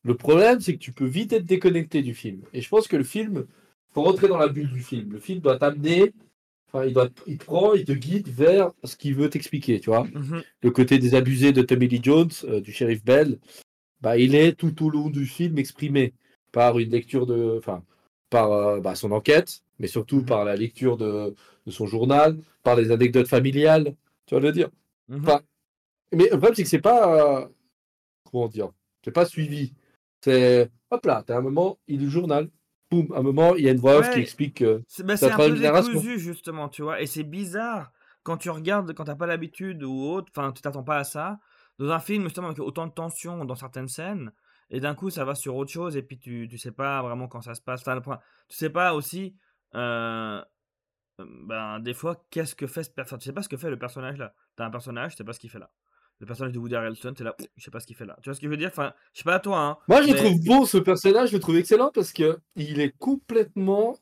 Le 0.04 0.16
problème, 0.16 0.60
c'est 0.60 0.74
que 0.74 0.80
tu 0.80 0.92
peux 0.92 1.06
vite 1.06 1.34
être 1.34 1.46
déconnecté 1.46 2.02
du 2.02 2.16
film. 2.16 2.42
Et 2.54 2.62
je 2.62 2.70
pense 2.70 2.88
que 2.88 2.98
le 2.98 3.04
film, 3.04 3.46
faut 3.94 4.02
rentrer 4.02 4.28
dans 4.28 4.38
la 4.38 4.48
bulle 4.48 4.72
du 4.72 4.82
film. 4.82 5.12
Le 5.12 5.20
film 5.20 5.40
doit 5.40 5.60
t'amener 5.60 6.12
il, 6.86 6.94
doit, 6.94 7.10
il 7.28 7.38
te 7.38 7.46
prend, 7.46 7.74
il 7.74 7.86
te 7.86 7.92
guide 7.92 8.30
vers 8.30 8.72
ce 8.84 8.96
qu'il 8.96 9.16
veut 9.16 9.30
t'expliquer, 9.30 9.80
tu 9.80 9.90
vois. 9.90 10.06
Mhm. 10.06 10.44
Le 10.62 10.72
côté 10.72 11.00
des 11.00 11.16
abusés 11.16 11.52
de 11.52 11.62
Tommy 11.62 11.88
Lee 11.88 12.02
Jones, 12.02 12.32
euh, 12.46 12.62
du 12.62 12.72
shérif 12.72 13.04
Bell, 13.04 13.40
bah, 14.02 14.18
il 14.18 14.36
est 14.36 14.54
tout 14.54 14.86
au 14.86 14.90
long 14.90 15.10
du 15.10 15.26
film 15.26 15.58
exprimé 15.58 16.14
par 16.52 16.80
une 16.80 16.90
lecture 16.90 17.26
de. 17.26 17.58
Enfin, 17.58 17.84
par 18.30 18.52
euh, 18.54 18.80
bah, 18.80 18.96
son 18.96 19.12
enquête, 19.12 19.62
mais 19.80 19.88
surtout 19.88 20.18
mhm. 20.18 20.26
par 20.26 20.46
la 20.46 20.56
lecture 20.56 20.98
de, 20.98 21.36
son 21.68 21.86
journal, 21.86 22.38
par 22.64 22.76
les 22.76 22.92
anecdotes 22.92 23.28
familiales, 23.28 23.94
tu 24.26 24.36
vas 24.36 24.42
le 24.42 24.52
dire. 24.52 24.70
Mhm. 25.08 25.26
mais 26.14 26.24
le 26.26 26.30
problème, 26.30 26.56
c'est 26.56 26.64
que 26.64 26.70
c'est 26.70 26.80
pas. 26.80 27.42
Euh, 27.42 27.48
comment 28.32 28.48
dire 28.48 28.70
C'est 29.04 29.12
pas 29.12 29.26
suivi. 29.26 29.74
C'est. 30.22 30.70
Hop 30.90 31.06
là, 31.06 31.24
t'as 31.26 31.38
un 31.38 31.42
moment, 31.42 31.80
il 31.88 32.02
est 32.02 32.06
le 32.06 32.10
journal, 32.10 32.50
boum, 32.90 33.12
à 33.14 33.20
un 33.20 33.22
moment, 33.22 33.56
il 33.56 33.64
y 33.64 33.70
a 33.70 33.72
une 33.72 33.80
voix 33.80 33.98
off 33.98 34.12
qui 34.12 34.20
explique 34.20 34.58
que 34.58 34.84
c'est 34.88 35.06
bah, 35.06 35.16
un 35.22 35.38
peu 35.38 35.58
décousu, 35.58 36.20
justement, 36.20 36.68
tu 36.68 36.82
vois. 36.82 37.02
Et 37.02 37.06
c'est 37.06 37.24
bizarre 37.24 37.92
quand 38.24 38.38
tu 38.38 38.50
regardes, 38.50 38.94
quand 38.94 39.06
t'as 39.06 39.16
pas 39.16 39.28
l'habitude 39.28 39.84
ou 39.84 40.04
autre, 40.04 40.32
enfin, 40.36 40.52
tu 40.52 40.62
t'attends 40.62 40.84
pas 40.84 40.98
à 40.98 41.04
ça. 41.04 41.40
Dans 41.80 41.90
un 41.90 42.00
film, 42.00 42.26
justement, 42.26 42.48
avec 42.48 42.60
autant 42.60 42.88
de 42.88 42.92
tension 42.92 43.46
dans 43.46 43.56
certaines 43.56 43.88
scènes, 43.88 44.32
et 44.70 44.80
d'un 44.80 44.96
coup, 44.96 45.10
ça 45.10 45.26
va 45.26 45.36
sur 45.36 45.56
autre 45.56 45.72
chose, 45.72 45.98
et 45.98 46.04
puis 46.04 46.20
tu, 46.20 46.48
tu 46.50 46.58
sais 46.58 46.72
pas 46.72 47.02
vraiment 47.02 47.28
quand 47.28 47.42
ça 47.42 47.56
se 47.56 47.62
passe. 47.62 47.82
Enfin, 47.88 48.20
tu 48.48 48.58
sais 48.58 48.70
pas 48.70 48.94
aussi, 48.94 49.36
euh, 49.76 50.42
ben, 51.20 51.80
des 51.80 51.94
fois, 51.94 52.24
qu'est-ce 52.30 52.56
que 52.56 52.68
fait 52.68 52.84
ce 52.84 52.90
personnage. 52.90 53.24
Tu 53.24 53.30
sais 53.30 53.34
pas 53.34 53.44
ce 53.44 53.50
que 53.50 53.58
fait 53.58 53.70
le 53.70 53.80
personnage 53.80 54.18
là. 54.18 54.34
T'as 54.56 54.66
un 54.66 54.72
personnage, 54.72 55.12
tu 55.12 55.18
sais 55.18 55.24
pas 55.24 55.34
ce 55.34 55.40
qu'il 55.40 55.50
fait 55.50 55.60
là 55.60 55.70
le 56.22 56.28
personnage 56.28 56.54
de 56.54 56.60
Woody 56.60 56.76
Harrelson, 56.76 57.14
t'es 57.14 57.24
là, 57.24 57.36
je 57.58 57.64
sais 57.64 57.72
pas 57.72 57.80
ce 57.80 57.88
qu'il 57.88 57.96
fait 57.96 58.06
là. 58.06 58.16
Tu 58.22 58.30
vois 58.30 58.36
ce 58.36 58.40
que 58.40 58.46
je 58.46 58.52
veux 58.52 58.58
dire? 58.58 58.70
Enfin, 58.70 58.94
je 59.12 59.20
sais 59.20 59.24
pas 59.24 59.36
à 59.36 59.40
toi. 59.40 59.60
Hein, 59.60 59.78
Moi, 59.88 60.04
je 60.04 60.14
trouve 60.14 60.40
beau 60.44 60.66
ce 60.68 60.78
personnage, 60.78 61.30
je 61.30 61.34
le 61.34 61.40
trouve 61.40 61.58
excellent 61.58 61.90
parce 61.92 62.14
que 62.14 62.38
il 62.56 62.80
est 62.80 62.96
complètement 63.00 63.98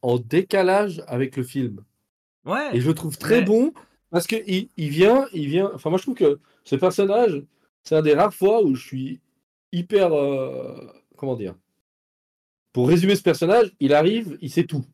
en 0.00 0.18
décalage 0.18 1.02
avec 1.08 1.36
le 1.36 1.42
film. 1.42 1.84
Ouais. 2.44 2.70
Et 2.72 2.80
je 2.80 2.86
le 2.86 2.94
trouve 2.94 3.18
très 3.18 3.42
bon 3.42 3.72
parce 4.10 4.28
que 4.28 4.36
il, 4.46 4.68
vient, 4.76 5.26
il 5.32 5.48
vient. 5.48 5.72
Enfin, 5.74 5.90
moi, 5.90 5.98
je 5.98 6.04
trouve 6.04 6.14
que 6.14 6.38
ce 6.62 6.76
personnage, 6.76 7.42
c'est 7.82 7.96
un 7.96 8.02
des 8.02 8.14
rares 8.14 8.32
fois 8.32 8.62
où 8.62 8.76
je 8.76 8.86
suis 8.86 9.20
hyper. 9.72 10.12
Euh, 10.12 10.86
comment 11.16 11.34
dire? 11.34 11.56
Pour 12.72 12.88
résumer 12.88 13.16
ce 13.16 13.22
personnage, 13.22 13.72
il 13.80 13.92
arrive, 13.92 14.38
il 14.40 14.50
sait 14.50 14.64
tout. 14.64 14.84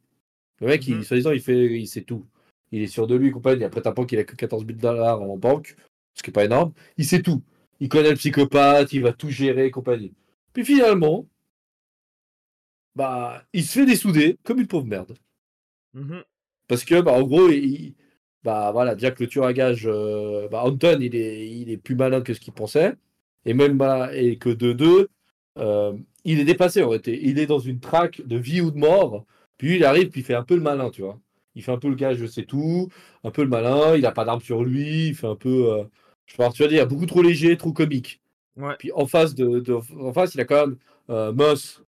Le 0.62 0.68
mec, 0.68 0.86
il, 0.88 0.96
mhm. 0.96 1.04
soi-disant, 1.04 1.32
il 1.32 1.40
fait, 1.40 1.78
il 1.78 1.86
sait 1.86 2.00
tout. 2.00 2.24
Il 2.72 2.82
est 2.82 2.88
sûr 2.88 3.06
de 3.06 3.14
lui, 3.14 3.30
compagnie. 3.30 3.64
Après, 3.64 3.82
pas 3.82 3.92
qu'il 4.04 4.18
a 4.18 4.24
que 4.24 4.34
14 4.34 4.66
000 4.66 4.78
dollars 4.78 5.22
en 5.22 5.36
banque 5.36 5.76
ce 6.16 6.22
qui 6.22 6.30
n'est 6.30 6.32
pas 6.32 6.44
énorme, 6.46 6.72
il 6.96 7.04
sait 7.04 7.22
tout. 7.22 7.42
Il 7.78 7.88
connaît 7.88 8.10
le 8.10 8.16
psychopathe, 8.16 8.92
il 8.92 9.02
va 9.02 9.12
tout 9.12 9.30
gérer 9.30 9.70
compagnie. 9.70 10.14
Puis 10.52 10.64
finalement, 10.64 11.26
bah, 12.94 13.44
il 13.52 13.64
se 13.64 13.80
fait 13.80 13.86
dessouder 13.86 14.38
comme 14.42 14.58
une 14.58 14.66
pauvre 14.66 14.86
merde. 14.86 15.14
Mhm. 15.94 16.24
Parce 16.68 16.84
que, 16.84 17.00
bah, 17.00 17.12
en 17.12 17.22
gros, 17.22 17.50
il, 17.50 17.94
bah, 18.42 18.72
voilà, 18.72 18.94
déjà 18.94 19.10
que 19.10 19.22
le 19.22 19.28
tueur 19.28 19.44
à 19.44 19.52
gage, 19.52 19.86
euh, 19.86 20.48
bah, 20.48 20.62
Anton, 20.64 20.98
il 21.00 21.14
est, 21.14 21.48
il 21.50 21.70
est 21.70 21.76
plus 21.76 21.94
malin 21.96 22.22
que 22.22 22.34
ce 22.34 22.40
qu'il 22.40 22.54
pensait. 22.54 22.94
Et 23.44 23.54
même, 23.54 23.76
bah, 23.76 24.14
et 24.14 24.38
que 24.38 24.48
de 24.50 24.72
deux, 24.72 25.08
euh, 25.58 25.96
il 26.24 26.40
est 26.40 26.44
dépassé 26.44 26.82
en 26.82 26.88
réalité. 26.88 27.20
Il 27.22 27.38
est 27.38 27.46
dans 27.46 27.58
une 27.58 27.80
traque 27.80 28.22
de 28.26 28.36
vie 28.36 28.60
ou 28.60 28.70
de 28.70 28.78
mort. 28.78 29.26
Puis 29.58 29.76
il 29.76 29.84
arrive, 29.84 30.10
puis 30.10 30.22
il 30.22 30.24
fait 30.24 30.34
un 30.34 30.44
peu 30.44 30.54
le 30.56 30.62
malin, 30.62 30.90
tu 30.90 31.02
vois. 31.02 31.20
Il 31.56 31.62
fait 31.62 31.72
un 31.72 31.78
peu 31.78 31.88
le 31.88 31.96
gars, 31.96 32.14
je 32.14 32.26
sais 32.26 32.44
tout, 32.44 32.88
un 33.24 33.30
peu 33.30 33.42
le 33.42 33.48
malin, 33.48 33.96
il 33.96 34.02
n'a 34.02 34.12
pas 34.12 34.24
d'arme 34.24 34.40
sur 34.40 34.62
lui, 34.62 35.08
il 35.08 35.14
fait 35.14 35.26
un 35.26 35.36
peu. 35.36 35.72
Euh, 35.72 35.84
je 36.26 36.36
pense, 36.36 36.54
tu 36.54 36.62
vas 36.62 36.68
dire, 36.68 36.86
beaucoup 36.86 37.06
trop 37.06 37.22
léger, 37.22 37.56
trop 37.56 37.72
comique. 37.72 38.20
Puis 38.78 38.92
en 38.92 39.06
face, 39.06 39.34
de, 39.34 39.62
en 39.98 40.12
face, 40.12 40.34
il 40.34 40.40
a 40.40 40.44
quand 40.44 40.66
même 40.66 40.76
euh, 41.10 41.32
Moss 41.32 41.82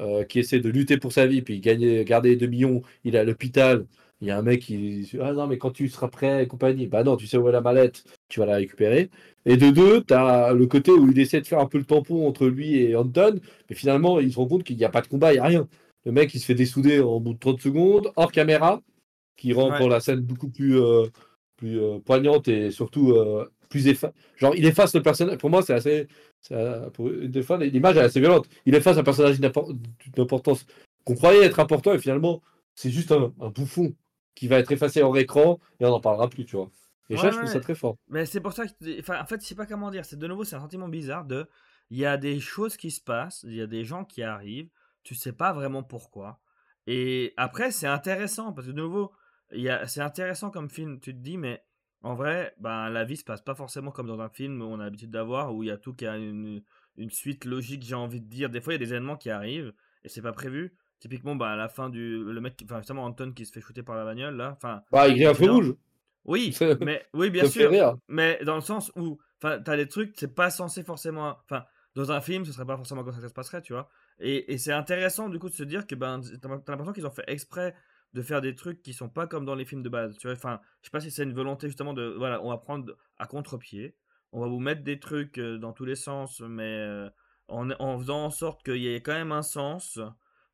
euh, 0.00 0.24
qui 0.24 0.40
essaie 0.40 0.60
de 0.60 0.68
lutter 0.70 0.98
pour 0.98 1.12
sa 1.12 1.26
vie, 1.26 1.42
puis 1.42 1.60
gagner, 1.60 2.04
garder 2.04 2.36
2 2.36 2.46
millions, 2.46 2.82
il 3.04 3.14
est 3.14 3.18
à 3.18 3.24
l'hôpital. 3.24 3.86
Il 4.20 4.28
y 4.28 4.30
a 4.30 4.38
un 4.38 4.42
mec 4.42 4.62
qui 4.62 5.10
Ah 5.20 5.32
non, 5.32 5.46
mais 5.46 5.58
quand 5.58 5.70
tu 5.70 5.88
seras 5.88 6.08
prêt 6.08 6.44
et 6.44 6.46
compagnie, 6.46 6.86
bah 6.86 7.04
non, 7.04 7.16
tu 7.16 7.26
sais 7.26 7.36
où 7.36 7.48
est 7.48 7.52
la 7.52 7.60
mallette, 7.60 8.04
tu 8.28 8.40
vas 8.40 8.46
la 8.46 8.56
récupérer. 8.56 9.10
Et 9.44 9.56
de 9.56 9.70
deux, 9.70 10.02
tu 10.02 10.14
as 10.14 10.52
le 10.52 10.66
côté 10.66 10.92
où 10.92 11.10
il 11.10 11.18
essaie 11.18 11.40
de 11.40 11.46
faire 11.46 11.60
un 11.60 11.66
peu 11.66 11.78
le 11.78 11.84
tampon 11.84 12.26
entre 12.26 12.46
lui 12.46 12.76
et 12.76 12.96
Anton, 12.96 13.40
mais 13.68 13.76
finalement, 13.76 14.20
il 14.20 14.32
se 14.32 14.38
rend 14.38 14.46
compte 14.46 14.64
qu'il 14.64 14.76
n'y 14.76 14.84
a 14.84 14.88
pas 14.88 15.02
de 15.02 15.08
combat, 15.08 15.32
il 15.32 15.36
n'y 15.36 15.40
a 15.40 15.44
rien. 15.44 15.68
Le 16.04 16.12
mec, 16.12 16.34
il 16.34 16.40
se 16.40 16.46
fait 16.46 16.54
dessouder 16.54 17.00
en 17.00 17.20
bout 17.20 17.34
de 17.34 17.38
30 17.38 17.60
secondes, 17.60 18.12
hors 18.16 18.32
caméra, 18.32 18.82
qui 19.36 19.52
rend 19.52 19.76
pour 19.76 19.88
la 19.88 20.00
scène 20.00 20.20
beaucoup 20.20 20.48
plus, 20.48 20.80
euh, 20.80 21.06
plus 21.56 21.80
poignante 22.04 22.48
et 22.48 22.70
surtout 22.70 23.14
Genre, 24.36 24.54
il 24.56 24.66
efface 24.66 24.94
le 24.94 25.02
personnage. 25.02 25.38
Pour 25.38 25.50
moi, 25.50 25.62
c'est 25.62 25.74
assez. 25.74 26.08
Pour 26.92 27.10
une 27.10 27.42
fois, 27.42 27.58
l'image 27.58 27.96
est 27.96 28.00
assez 28.00 28.20
violente. 28.20 28.48
Il 28.66 28.74
efface 28.74 28.98
un 28.98 29.02
personnage 29.02 29.40
d'une 29.40 29.50
importance 30.18 30.66
qu'on 31.04 31.14
croyait 31.14 31.44
être 31.44 31.60
important 31.60 31.92
et 31.92 31.98
finalement, 31.98 32.42
c'est 32.74 32.90
juste 32.90 33.12
un, 33.12 33.32
bouffon 33.50 33.94
qui 34.34 34.48
va 34.48 34.58
être 34.58 34.72
effacé 34.72 35.02
en 35.02 35.14
écran 35.14 35.58
et 35.80 35.84
on 35.84 35.90
n'en 35.90 36.00
parlera 36.00 36.28
plus, 36.28 36.44
tu 36.44 36.56
vois. 36.56 36.70
Et 37.10 37.16
ça, 37.16 37.30
je 37.30 37.36
trouve 37.36 37.48
ça 37.48 37.60
très 37.60 37.74
fort. 37.74 37.96
Mais 38.08 38.26
c'est 38.26 38.40
pour 38.40 38.52
ça 38.52 38.66
que. 38.66 39.00
Enfin, 39.00 39.20
en 39.20 39.26
fait, 39.26 39.40
je 39.40 39.46
sais 39.46 39.54
pas 39.54 39.66
comment 39.66 39.90
dire. 39.90 40.04
C'est 40.04 40.18
de 40.18 40.26
nouveau, 40.26 40.44
c'est 40.44 40.56
un 40.56 40.60
sentiment 40.60 40.88
bizarre 40.88 41.24
de. 41.24 41.46
Il 41.90 41.98
y 41.98 42.06
a 42.06 42.16
des 42.16 42.40
choses 42.40 42.76
qui 42.76 42.90
se 42.90 43.00
passent, 43.00 43.44
il 43.46 43.54
y 43.54 43.60
a 43.60 43.66
des 43.66 43.84
gens 43.84 44.04
qui 44.06 44.22
arrivent, 44.22 44.70
tu 45.02 45.14
sais 45.14 45.32
pas 45.32 45.52
vraiment 45.52 45.82
pourquoi. 45.82 46.40
Et 46.86 47.34
après, 47.36 47.70
c'est 47.70 47.86
intéressant 47.86 48.52
parce 48.52 48.66
que 48.66 48.72
de 48.72 48.80
nouveau, 48.80 49.12
c'est 49.50 50.00
intéressant 50.00 50.50
comme 50.50 50.68
film. 50.68 51.00
Tu 51.00 51.12
te 51.14 51.20
dis, 51.20 51.36
mais 51.36 51.62
en 52.02 52.14
vrai, 52.14 52.54
ben, 52.58 52.90
la 52.90 53.04
vie 53.04 53.16
se 53.16 53.24
passe 53.24 53.40
pas 53.40 53.54
forcément 53.54 53.90
comme 53.90 54.06
dans 54.06 54.20
un 54.20 54.28
film 54.28 54.60
où 54.60 54.66
on 54.66 54.78
a 54.78 54.84
l'habitude 54.84 55.10
d'avoir, 55.10 55.54
où 55.54 55.62
il 55.62 55.68
y 55.68 55.72
a 55.72 55.78
tout 55.78 55.94
qui 55.94 56.06
a 56.06 56.18
une, 56.18 56.62
suite 57.08 57.46
logique, 57.46 57.82
j'ai 57.82 57.94
envie 57.94 58.20
de 58.20 58.28
dire. 58.28 58.50
Des 58.50 58.60
fois, 58.60 58.74
il 58.74 58.76
y 58.76 58.82
a 58.82 58.84
des 58.84 58.92
événements 58.92 59.16
qui 59.16 59.30
arrivent 59.30 59.72
et 60.04 60.08
c'est 60.08 60.22
pas 60.22 60.32
prévu. 60.32 60.76
Typiquement, 61.00 61.34
ben, 61.34 61.46
à 61.46 61.56
la 61.56 61.68
fin 61.68 61.88
du. 61.88 62.22
Le 62.22 62.40
mec, 62.40 62.60
enfin, 62.64 62.78
justement, 62.78 63.04
Anton 63.04 63.32
qui 63.32 63.46
se 63.46 63.52
fait 63.52 63.60
shooter 63.60 63.82
par 63.82 63.96
la 63.96 64.04
bagnole, 64.04 64.36
là. 64.36 64.52
Enfin, 64.56 64.82
bah, 64.92 65.08
il 65.08 65.16
y 65.16 65.24
a 65.24 65.30
un 65.30 65.34
feu 65.34 65.50
rouge. 65.50 65.74
Oui, 66.24 66.56
mais, 66.80 67.04
oui, 67.12 67.30
bien 67.30 67.46
sûr. 67.46 67.98
Mais 68.08 68.38
dans 68.44 68.54
le 68.54 68.60
sens 68.60 68.92
où, 68.96 69.18
enfin, 69.42 69.60
t'as 69.60 69.76
des 69.76 69.88
trucs, 69.88 70.14
c'est 70.16 70.34
pas 70.34 70.50
censé 70.50 70.82
forcément. 70.82 71.36
Enfin, 71.44 71.64
dans 71.94 72.12
un 72.12 72.20
film, 72.20 72.44
ce 72.44 72.52
serait 72.52 72.66
pas 72.66 72.76
forcément 72.76 73.02
comme 73.02 73.12
ça 73.12 73.18
que 73.18 73.24
ça 73.24 73.28
se 73.28 73.34
passerait, 73.34 73.62
tu 73.62 73.72
vois. 73.72 73.88
Et, 74.18 74.52
et 74.52 74.58
c'est 74.58 74.72
intéressant, 74.72 75.28
du 75.28 75.38
coup, 75.38 75.48
de 75.48 75.54
se 75.54 75.62
dire 75.62 75.86
que, 75.86 75.94
ben, 75.94 76.20
t'as 76.40 76.48
l'impression 76.48 76.92
qu'ils 76.92 77.06
ont 77.06 77.10
fait 77.10 77.24
exprès 77.28 77.74
de 78.14 78.22
faire 78.22 78.40
des 78.40 78.54
trucs 78.54 78.82
qui 78.82 78.92
sont 78.92 79.08
pas 79.08 79.26
comme 79.26 79.44
dans 79.44 79.56
les 79.56 79.64
films 79.64 79.82
de 79.82 79.88
base. 79.88 80.16
Tu 80.18 80.26
vois, 80.26 80.36
enfin, 80.36 80.60
je 80.80 80.86
sais 80.86 80.90
pas 80.90 81.00
si 81.00 81.10
c'est 81.10 81.24
une 81.24 81.34
volonté 81.34 81.66
justement 81.66 81.92
de, 81.92 82.14
voilà, 82.16 82.42
on 82.42 82.50
va 82.50 82.58
prendre 82.58 82.96
à 83.18 83.26
contre-pied, 83.26 83.96
on 84.32 84.40
va 84.40 84.46
vous 84.46 84.60
mettre 84.60 84.82
des 84.82 85.00
trucs 85.00 85.38
euh, 85.38 85.58
dans 85.58 85.72
tous 85.72 85.84
les 85.84 85.96
sens, 85.96 86.40
mais 86.40 86.78
euh, 86.78 87.10
en, 87.48 87.70
en 87.72 87.98
faisant 87.98 88.24
en 88.24 88.30
sorte 88.30 88.62
qu'il 88.64 88.76
y 88.76 88.94
ait 88.94 89.00
quand 89.00 89.12
même 89.12 89.32
un 89.32 89.42
sens. 89.42 89.98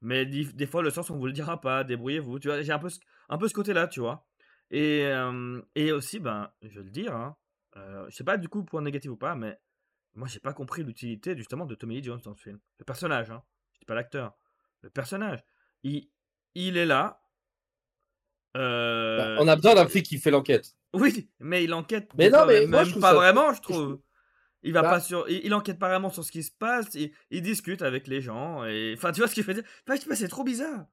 Mais 0.01 0.25
des, 0.25 0.67
fois, 0.67 0.83
le 0.83 0.89
sens, 0.91 1.11
on 1.11 1.19
vous 1.19 1.27
le 1.27 1.33
dira 1.33 1.61
pas, 1.61 1.85
débrouillez-vous. 1.85 2.39
Tu 2.39 2.49
vois, 2.49 2.63
j'ai 2.63 2.73
un 2.73 2.79
peu, 2.79 2.89
un 3.29 3.39
peu 3.39 3.49
ce 3.49 3.55
côté-là, 3.55 3.87
tu 3.87 4.01
vois. 4.01 4.27
Et, 4.71 5.05
euh, 5.05 5.61
et 5.75 5.93
aussi, 5.93 6.19
ben, 6.19 6.51
je 6.63 6.79
vais 6.79 6.85
le 6.85 6.91
dire, 6.91 7.15
hein, 7.15 7.37
je 7.77 8.15
sais 8.15 8.25
pas 8.25 8.37
du 8.37 8.49
coup 8.49 8.65
point 8.65 8.83
négatif 8.83 9.11
ou 9.11 9.17
pas, 9.17 9.35
mais 9.35 9.59
moi, 10.15 10.27
j'ai 10.29 10.41
pas 10.41 10.53
compris 10.53 10.83
l'utilité 10.83 11.37
justement 11.37 11.67
de 11.67 11.75
Tommy 11.75 11.97
Lee 11.97 12.05
Jones 12.05 12.21
dans 12.25 12.35
ce 12.35 12.43
film. 12.43 12.59
Le 12.79 12.85
personnage, 12.85 13.31
hein. 13.31 13.43
Je 13.75 13.81
dis 13.81 13.85
pas 13.85 13.95
l'acteur. 13.95 14.35
Le 14.83 14.91
personnage. 14.91 15.45
Il, 15.83 16.11
il 16.55 16.77
est 16.77 16.87
là. 16.87 17.20
Bah, 18.55 19.37
on 19.39 19.49
a 19.49 19.57
besoin 19.57 19.75
d'un 19.75 19.87
flic 19.87 20.07
qui 20.07 20.19
fait 20.19 20.31
l'enquête. 20.31 20.75
Oui, 20.93 21.29
mais 21.39 21.65
il 21.65 21.73
enquête. 21.73 22.11
Mais 22.19 22.31
non, 22.31 22.47
mais 22.47 22.67
même 22.67 22.93
pas 23.01 23.15
vraiment, 23.15 23.53
je 23.55 23.61
trouve. 23.61 24.01
Il 24.63 24.75
va 24.75 24.83
bah 24.83 24.91
pas 24.91 25.01
sur, 25.01 25.27
il, 25.31 25.55
enquête 25.55 25.79
pas 25.79 25.89
vraiment 25.89 26.11
sur 26.11 26.23
ce 26.23 26.31
qui 26.31 26.43
se 26.43 26.51
passe. 26.51 26.95
Il, 27.31 27.43
discute 27.43 27.81
avec 27.81 28.07
les 28.07 28.21
gens 28.21 28.65
et, 28.67 28.95
enfin, 28.95 29.11
tu 29.11 29.21
vois 29.21 29.29
ce 29.29 29.35
qu'il 29.35 29.45
fait 29.45 29.55
dire? 29.55 29.65
c'est 29.87 30.29
trop 30.29 30.45
bizarre. 30.45 30.85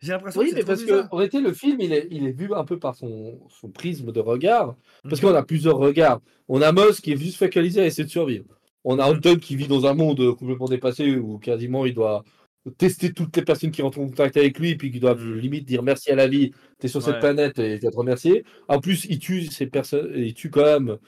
J'ai 0.00 0.12
l'impression. 0.12 0.40
Oui, 0.40 0.52
mais 0.54 0.62
parce 0.62 0.84
que 0.84 1.06
en 1.10 1.16
réalité, 1.16 1.40
le 1.40 1.52
film, 1.52 1.80
il 1.80 1.92
est, 1.92 2.06
il 2.10 2.26
est 2.26 2.32
vu 2.32 2.52
un 2.54 2.64
peu 2.64 2.78
par 2.78 2.94
son, 2.94 3.40
son 3.48 3.70
prisme 3.70 4.12
de 4.12 4.20
regard, 4.20 4.76
parce 5.02 5.20
mhm. 5.22 5.30
qu'on 5.30 5.34
a 5.34 5.42
plusieurs 5.42 5.78
regards. 5.78 6.20
On 6.48 6.60
a 6.62 6.70
Moss 6.70 7.00
qui 7.00 7.12
est 7.12 7.16
juste 7.16 7.38
focalisé 7.38 7.80
à 7.80 7.86
essayer 7.86 8.04
de 8.04 8.10
survivre. 8.10 8.44
On 8.84 8.98
a 8.98 9.06
Anton 9.06 9.36
qui 9.36 9.56
vit 9.56 9.66
dans 9.66 9.86
un 9.86 9.94
monde 9.94 10.36
complètement 10.36 10.68
dépassé 10.68 11.16
où 11.16 11.38
quasiment 11.38 11.86
il 11.86 11.94
doit 11.94 12.22
tester 12.70 13.12
toutes 13.12 13.36
les 13.36 13.42
personnes 13.42 13.70
qui 13.70 13.82
rentrent 13.82 14.00
en 14.00 14.06
contact 14.06 14.36
avec 14.36 14.58
lui, 14.58 14.76
puis 14.76 14.90
qui 14.90 15.00
doivent 15.00 15.24
mm. 15.24 15.38
limite 15.38 15.64
dire 15.64 15.82
merci 15.82 16.10
à 16.10 16.16
la 16.16 16.26
vie, 16.26 16.52
tu 16.80 16.86
es 16.86 16.88
sur 16.88 17.02
cette 17.02 17.20
planète 17.20 17.58
et 17.58 17.78
tu 17.78 17.86
te 17.86 17.96
remercier. 17.96 18.44
En 18.68 18.80
plus, 18.80 19.06
il 19.08 19.18
tue 19.18 19.46
ces 19.46 19.66
personnes, 19.66 20.12
il 20.14 20.34
tue 20.34 20.50
quand 20.50 20.64
même. 20.64 20.98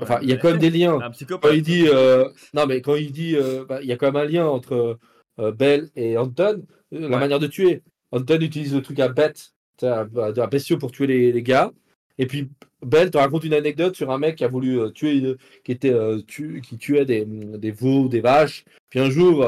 Enfin, 0.00 0.18
il 0.22 0.28
y 0.28 0.32
a 0.32 0.36
quand 0.36 0.50
même 0.50 0.58
des 0.58 0.70
liens. 0.70 0.98
Quand 1.40 1.52
il 1.52 1.62
dit, 1.62 1.86
euh, 1.86 2.28
non 2.52 2.66
mais 2.66 2.80
quand 2.80 2.96
il 2.96 3.12
dit, 3.12 3.36
euh, 3.36 3.64
bah, 3.64 3.80
il 3.80 3.88
y 3.88 3.92
a 3.92 3.96
quand 3.96 4.10
même 4.10 4.22
un 4.22 4.24
lien 4.24 4.46
entre 4.46 4.98
euh, 5.38 5.52
Belle 5.52 5.90
et 5.94 6.18
Anton, 6.18 6.64
la 6.90 7.18
manière 7.18 7.38
de 7.38 7.46
tuer. 7.46 7.82
Anton 8.10 8.40
utilise 8.40 8.74
le 8.74 8.82
truc 8.82 8.98
à 9.00 9.08
bête, 9.08 9.52
à, 9.82 10.06
à 10.16 10.46
bestiaux 10.46 10.78
pour 10.78 10.90
tuer 10.90 11.06
les, 11.06 11.32
les 11.32 11.42
gars. 11.42 11.70
Et 12.18 12.26
puis 12.26 12.50
Belle 12.84 13.10
te 13.10 13.18
raconte 13.18 13.44
une 13.44 13.54
anecdote 13.54 13.96
sur 13.96 14.10
un 14.10 14.18
mec 14.18 14.36
qui 14.36 14.44
a 14.44 14.48
voulu 14.48 14.78
euh, 14.80 14.90
tuer, 14.90 15.22
euh, 15.24 15.36
qui 15.64 15.72
était 15.72 15.92
euh, 15.92 16.20
qui 16.26 16.78
tuait 16.78 17.04
des, 17.04 17.24
des, 17.24 17.70
veaux, 17.70 18.08
des 18.08 18.20
vaches. 18.20 18.64
Puis 18.90 19.00
un 19.00 19.10
jour, 19.10 19.46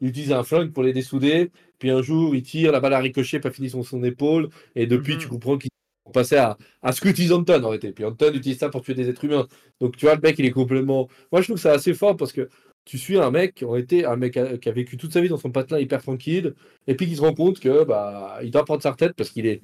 il 0.00 0.08
utilise 0.08 0.32
un 0.32 0.44
flingue 0.44 0.72
pour 0.72 0.82
les 0.82 0.92
dessouder. 0.92 1.50
Puis 1.78 1.90
un 1.90 2.02
jour, 2.02 2.34
il 2.34 2.42
tire, 2.42 2.72
la 2.72 2.80
balle 2.80 2.94
a 2.94 2.98
ricoché, 3.00 3.40
pas 3.40 3.50
fini 3.50 3.70
sur 3.70 3.84
son 3.84 4.02
épaule. 4.04 4.50
Et 4.74 4.86
depuis, 4.86 5.14
mhm. 5.14 5.18
tu 5.20 5.28
comprends 5.28 5.58
qu'il 5.58 5.70
passait 6.12 6.38
à, 6.38 6.56
à 6.82 6.92
ce 6.92 7.00
qu'utilise 7.00 7.32
Anton 7.32 7.62
en 7.62 7.68
réalité. 7.68 7.92
Puis 7.92 8.04
Anton 8.04 8.32
utilise 8.32 8.58
ça 8.58 8.68
pour 8.68 8.82
tuer 8.82 8.94
des 8.94 9.08
êtres 9.08 9.24
humains. 9.24 9.48
Donc 9.80 9.96
tu 9.96 10.06
vois, 10.06 10.14
le 10.14 10.20
mec, 10.20 10.38
il 10.38 10.44
est 10.44 10.50
complètement. 10.50 11.08
Moi, 11.32 11.40
je 11.40 11.48
trouve 11.48 11.58
ça 11.58 11.72
assez 11.72 11.94
fort 11.94 12.16
parce 12.16 12.32
que 12.32 12.48
tu 12.84 12.96
suis 12.98 13.18
un 13.18 13.30
mec 13.30 13.54
qui 13.54 13.64
aurait 13.64 13.80
été 13.80 14.06
un 14.06 14.16
mec 14.16 14.32
qui 14.60 14.68
a 14.68 14.72
vécu 14.72 14.96
toute 14.96 15.12
sa 15.12 15.20
vie 15.20 15.28
dans 15.28 15.36
son 15.36 15.50
patelin 15.50 15.78
hyper 15.78 16.02
tranquille, 16.02 16.54
et 16.86 16.94
puis 16.94 17.06
qui 17.06 17.16
se 17.16 17.20
rend 17.20 17.34
compte 17.34 17.60
que 17.60 17.84
bah 17.84 18.38
il 18.42 18.50
doit 18.50 18.64
prendre 18.64 18.82
sa 18.82 18.92
retraite 18.92 19.12
parce 19.14 19.28
qu'il 19.28 19.46
est 19.46 19.60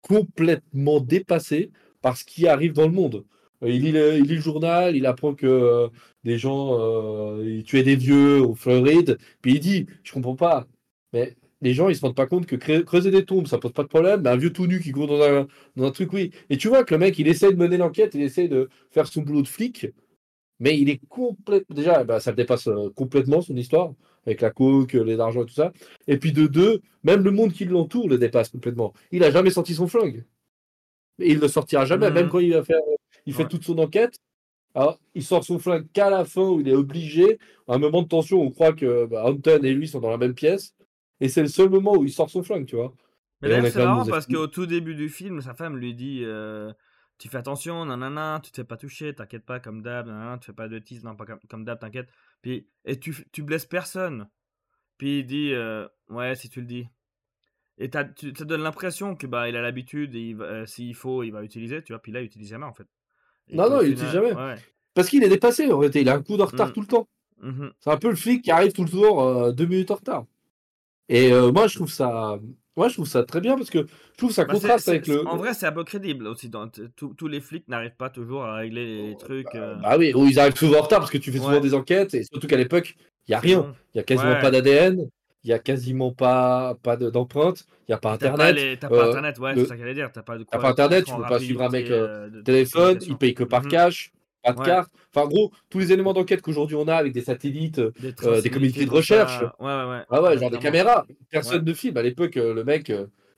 complètement 0.00 1.00
dépassé 1.00 1.70
par 2.02 2.16
ce 2.16 2.24
qui 2.24 2.46
arrive 2.48 2.72
dans 2.72 2.86
le 2.86 2.92
monde. 2.92 3.24
Euh, 3.62 3.70
il 3.70 3.82
lit 3.82 3.92
le, 3.92 4.18
le 4.18 4.40
journal, 4.40 4.96
il 4.96 5.06
apprend 5.06 5.34
que 5.34 5.46
euh, 5.46 5.88
des 6.24 6.38
gens 6.38 6.78
euh, 6.80 7.62
tuaient 7.62 7.82
des 7.82 7.96
vieux 7.96 8.40
au 8.42 8.54
Floride, 8.54 9.18
puis 9.40 9.54
il 9.54 9.60
dit 9.60 9.86
Je 10.04 10.12
comprends 10.12 10.36
pas, 10.36 10.66
mais 11.12 11.36
les 11.60 11.74
gens 11.74 11.88
ils 11.88 11.96
se 11.96 12.00
rendent 12.02 12.16
pas 12.16 12.26
compte 12.26 12.46
que 12.46 12.56
creuser 12.82 13.10
des 13.10 13.24
tombes 13.24 13.46
ça 13.46 13.58
pose 13.58 13.72
pas 13.72 13.84
de 13.84 13.88
problème, 13.88 14.22
mais 14.22 14.30
un 14.30 14.36
vieux 14.36 14.52
tout 14.52 14.66
nu 14.66 14.80
qui 14.80 14.92
court 14.92 15.06
dans 15.06 15.22
un, 15.22 15.46
dans 15.76 15.86
un 15.86 15.90
truc, 15.92 16.12
oui. 16.12 16.32
Et 16.50 16.56
tu 16.58 16.68
vois 16.68 16.84
que 16.84 16.94
le 16.94 16.98
mec 16.98 17.18
il 17.18 17.28
essaie 17.28 17.52
de 17.52 17.56
mener 17.56 17.76
l'enquête, 17.78 18.14
il 18.14 18.22
essaie 18.22 18.48
de 18.48 18.68
faire 18.90 19.06
son 19.06 19.22
boulot 19.22 19.42
de 19.42 19.48
flic, 19.48 19.86
mais 20.60 20.78
il 20.78 20.90
est 20.90 21.00
complètement. 21.08 21.74
Déjà, 21.76 22.04
bah, 22.04 22.20
ça 22.20 22.32
dépasse 22.32 22.68
complètement 22.96 23.40
son 23.42 23.56
histoire, 23.56 23.92
avec 24.26 24.40
la 24.40 24.50
coke, 24.50 24.92
les 24.94 25.20
argents 25.20 25.42
et 25.42 25.46
tout 25.46 25.54
ça. 25.54 25.72
Et 26.06 26.18
puis 26.18 26.32
de 26.32 26.46
deux, 26.46 26.82
même 27.04 27.22
le 27.24 27.30
monde 27.32 27.52
qui 27.52 27.64
l'entoure 27.64 28.08
le 28.08 28.18
dépasse 28.18 28.48
complètement. 28.50 28.92
Il 29.10 29.24
a 29.24 29.30
jamais 29.30 29.50
senti 29.50 29.74
son 29.74 29.88
flingue. 29.88 30.24
Et 31.22 31.32
il 31.32 31.38
ne 31.38 31.48
sortira 31.48 31.84
jamais, 31.84 32.10
même 32.10 32.26
mmh. 32.26 32.30
quand 32.30 32.38
il 32.38 32.52
va 32.52 32.64
faire, 32.64 32.80
il 33.26 33.34
fait 33.34 33.48
toute 33.48 33.64
son 33.64 33.78
enquête. 33.78 34.18
Alors, 34.74 34.98
il 35.14 35.22
sort 35.22 35.44
son 35.44 35.58
flingue 35.58 35.86
qu'à 35.92 36.10
la 36.10 36.24
fin 36.24 36.42
où 36.42 36.60
il 36.60 36.68
est 36.68 36.74
obligé. 36.74 37.38
À 37.68 37.74
un 37.74 37.78
moment 37.78 38.02
de 38.02 38.08
tension, 38.08 38.40
on 38.40 38.50
croit 38.50 38.72
que 38.72 39.06
bah, 39.06 39.24
Anton 39.24 39.62
et 39.62 39.74
lui 39.74 39.86
sont 39.86 40.00
dans 40.00 40.10
la 40.10 40.16
même 40.16 40.34
pièce. 40.34 40.74
Et 41.20 41.28
c'est 41.28 41.42
le 41.42 41.48
seul 41.48 41.68
moment 41.68 41.94
où 41.94 42.04
il 42.04 42.10
sort 42.10 42.30
son 42.30 42.42
flingue, 42.42 42.66
tu 42.66 42.76
vois. 42.76 42.94
Mais 43.42 43.70
c'est 43.70 43.84
marrant 43.84 44.06
parce 44.06 44.26
qu'au 44.26 44.46
tout 44.46 44.66
début 44.66 44.94
du 44.94 45.08
film, 45.08 45.40
sa 45.40 45.54
femme 45.54 45.76
lui 45.76 45.94
dit 45.94 46.22
euh, 46.24 46.72
Tu 47.18 47.28
fais 47.28 47.38
attention, 47.38 47.84
nanana, 47.84 48.40
tu 48.42 48.50
te 48.50 48.56
fais 48.56 48.64
pas 48.64 48.76
toucher, 48.76 49.14
t'inquiète 49.14 49.44
pas, 49.44 49.60
comme 49.60 49.82
d'hab, 49.82 50.06
nanana, 50.06 50.38
tu 50.38 50.46
fais 50.46 50.52
pas 50.52 50.68
de 50.68 50.78
tease, 50.78 51.04
non, 51.04 51.16
pas 51.16 51.26
comme, 51.48 51.64
d'hab, 51.64 51.78
t'inquiète. 51.78 52.08
Puis, 52.40 52.68
et 52.84 52.98
tu, 52.98 53.14
tu 53.32 53.42
blesses 53.42 53.66
personne. 53.66 54.28
Puis 54.96 55.20
il 55.20 55.26
dit 55.26 55.52
euh, 55.52 55.86
Ouais, 56.08 56.34
si 56.34 56.48
tu 56.48 56.60
le 56.60 56.66
dis. 56.66 56.88
Et 57.78 57.90
ça 57.92 58.04
te 58.04 58.44
donne 58.44 58.62
l'impression 58.62 59.16
que 59.16 59.26
bah 59.26 59.48
il 59.48 59.56
a 59.56 59.62
l'habitude 59.62 60.14
et 60.14 60.36
euh, 60.40 60.66
s'il 60.66 60.94
faut, 60.94 61.22
il 61.22 61.30
va 61.30 61.42
utiliser, 61.42 61.82
tu 61.82 61.92
vois. 61.92 62.00
Puis 62.00 62.12
là, 62.12 62.20
il 62.20 62.26
utilise 62.26 62.50
jamais 62.50 62.66
en 62.66 62.74
fait. 62.74 62.86
non, 63.52 63.70
non, 63.70 63.80
il 63.80 63.92
utilise 63.92 64.12
jamais. 64.12 64.34
Parce 64.94 65.08
qu'il 65.08 65.24
est 65.24 65.28
dépassé 65.28 65.72
en 65.72 65.80
fait. 65.80 66.00
Il 66.00 66.08
a 66.08 66.14
un 66.14 66.22
coup 66.22 66.36
de 66.36 66.42
retard 66.42 66.68
mmh. 66.68 66.72
tout 66.72 66.80
le 66.80 66.86
temps. 66.86 67.08
Mmh 67.40 67.68
c'est 67.80 67.90
un 67.90 67.96
peu 67.96 68.10
le 68.10 68.14
flic 68.14 68.42
qui 68.42 68.52
arrive 68.52 68.72
tout 68.72 68.84
le 68.84 68.90
tour 68.90 69.20
euh, 69.20 69.52
deux 69.52 69.66
minutes 69.66 69.90
en 69.90 69.96
retard. 69.96 70.26
Et 71.08 71.32
euh, 71.32 71.50
moi, 71.50 71.66
je 71.66 71.76
trouve 71.76 71.90
ça. 71.90 72.38
Moi, 72.76 72.88
je 72.88 72.94
trouve 72.94 73.08
ça 73.08 73.24
très 73.24 73.40
bien 73.40 73.56
parce 73.56 73.68
que 73.68 73.80
je 73.80 74.16
trouve 74.16 74.30
ça 74.30 74.44
bah, 74.44 74.52
contraste 74.52 74.88
avec 74.88 75.06
le. 75.06 75.26
En 75.26 75.36
vrai, 75.36 75.52
c'est 75.52 75.66
un 75.66 75.72
peu 75.72 75.82
crédible 75.82 76.26
aussi. 76.26 76.48
Dans... 76.50 76.68
Tous 76.68 77.26
les 77.26 77.40
flics 77.40 77.66
n'arrivent 77.68 77.96
pas 77.96 78.10
toujours 78.10 78.44
à 78.44 78.56
régler 78.56 78.84
les 78.84 79.12
oh, 79.14 79.18
trucs. 79.18 79.52
Bah, 79.54 79.78
bah, 79.82 79.96
oui, 79.98 80.12
ou 80.14 80.26
ils 80.26 80.38
arrivent 80.38 80.56
souvent 80.56 80.78
en 80.78 80.82
retard 80.82 81.00
parce 81.00 81.10
que 81.10 81.18
tu 81.18 81.32
fais 81.32 81.38
souvent 81.38 81.60
des 81.60 81.74
enquêtes 81.74 82.14
et 82.14 82.22
surtout 82.22 82.46
qu'à 82.46 82.56
l'époque, 82.56 82.94
il 83.26 83.30
n'y 83.30 83.34
a 83.34 83.40
rien. 83.40 83.74
Il 83.94 83.98
n'y 83.98 84.00
a 84.00 84.04
quasiment 84.04 84.38
pas 84.40 84.50
d'ADN 84.50 85.08
il 85.44 85.48
n'y 85.48 85.54
a 85.54 85.58
quasiment 85.58 86.12
pas, 86.12 86.76
pas 86.82 86.96
d'empreinte, 86.96 87.66
il 87.82 87.90
n'y 87.90 87.94
a 87.94 87.98
pas 87.98 88.12
Internet. 88.12 88.78
T'as 88.80 88.88
pas, 88.88 88.96
pas, 88.96 89.06
euh, 89.06 89.10
Internet, 89.10 89.38
ouais, 89.38 89.52
c'est 89.56 89.64
ça 89.66 89.76
qu'elle 89.76 89.84
allait 89.84 89.94
dire. 89.94 90.10
T'as 90.12 90.22
pas, 90.22 90.38
de 90.38 90.44
quoi, 90.44 90.60
pas 90.60 90.68
Internet, 90.68 91.04
tu 91.04 91.14
peux 91.14 91.22
pas 91.22 91.40
suivre 91.40 91.62
un 91.62 91.68
mec 91.68 91.90
euh, 91.90 92.28
euh 92.32 92.42
téléphone, 92.42 92.98
il 93.06 93.16
paye 93.16 93.34
que 93.34 93.44
par 93.44 93.62
mhm. 93.62 93.68
cash, 93.68 94.12
pas 94.44 94.52
de 94.52 94.60
carte. 94.60 94.92
Enfin, 95.14 95.26
en 95.26 95.28
gros, 95.28 95.52
tous 95.68 95.80
les 95.80 95.92
éléments 95.92 96.12
d'enquête 96.12 96.42
qu'aujourd'hui 96.42 96.76
on 96.76 96.86
a 96.86 96.94
avec 96.94 97.12
des 97.12 97.22
satellites, 97.22 97.80
des, 97.80 98.14
euh, 98.24 98.40
des 98.40 98.50
communautés 98.50 98.84
de 98.84 98.90
recherche, 98.90 99.42
ouais, 99.42 99.66
ouais, 99.66 99.90
ouais. 99.90 100.02
Ah 100.10 100.22
ouais, 100.22 100.38
genre 100.38 100.50
des 100.50 100.58
caméras, 100.58 101.06
personne 101.30 101.64
ne 101.64 101.74
filme. 101.74 101.96
À 101.96 102.02
l'époque, 102.02 102.36
le 102.36 102.62
mec, 102.62 102.92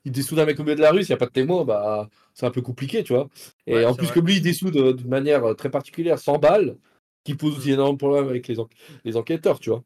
il 0.04 0.12
dessoude 0.12 0.38
un 0.38 0.44
mec 0.44 0.60
au 0.60 0.62
milieu 0.62 0.76
de 0.76 0.82
la 0.82 0.90
rue, 0.90 1.04
s'il 1.04 1.12
n'y 1.12 1.14
a 1.14 1.18
pas 1.18 1.26
de 1.26 1.32
témoin, 1.32 1.64
bah, 1.64 2.10
c'est 2.34 2.44
un 2.44 2.50
peu 2.50 2.60
compliqué, 2.60 3.02
tu 3.02 3.14
vois. 3.14 3.28
Et 3.66 3.84
en 3.86 3.94
plus, 3.94 4.10
que 4.10 4.20
lui, 4.20 4.36
il 4.36 4.42
dessoude 4.42 4.96
d'une 4.96 5.08
manière 5.08 5.56
très 5.56 5.70
particulière, 5.70 6.18
sans 6.18 6.38
balles, 6.38 6.76
qui 7.24 7.34
pose 7.34 7.56
aussi 7.56 7.70
énormément 7.70 7.94
de 7.94 7.98
problèmes 7.98 8.28
avec 8.28 8.46
les, 8.46 8.56
les 9.04 9.16
enquêteurs, 9.16 9.58
tu 9.58 9.70
vois. 9.70 9.82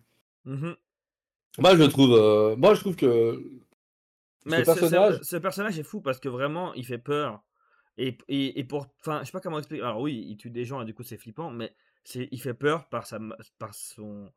Moi, 1.57 1.77
je 1.77 1.85
trouve, 1.85 2.13
euh, 2.13 2.57
moi, 2.57 2.75
je 2.75 2.81
trouve 2.81 2.97
que 2.97 3.43
Mais 4.45 4.61
ce 4.61 4.65
personnage. 4.65 5.19
Ce 5.23 5.37
personnage 5.37 5.79
est 5.79 5.85
fou 5.85 6.01
parce 6.01 6.21
que 6.21 6.29
vraiment, 6.29 6.75
il 6.75 6.85
fait 6.85 6.99
peur. 6.99 7.43
Et, 7.97 8.17
et, 8.29 8.61
et 8.61 8.65
pour. 8.65 8.87
Enfin, 9.01 9.21
je 9.21 9.27
sais 9.27 9.33
pas 9.33 9.41
comment 9.41 9.59
expliquer. 9.59 9.83
Alors, 9.83 10.01
oui, 10.01 10.25
il 10.29 10.37
tue 10.37 10.51
des 10.51 10.65
gens 10.65 10.83
et 10.83 10.85
du 10.85 10.95
coup, 10.95 11.03
c'est 11.03 11.17
flippant, 11.17 11.51
mais 11.51 11.75
c'est, 12.05 12.29
il 12.31 12.41
fait 12.41 12.55
peur 12.55 12.89
par, 12.89 13.07
sa, 13.07 13.19
par 13.59 13.75
son, 13.75 14.31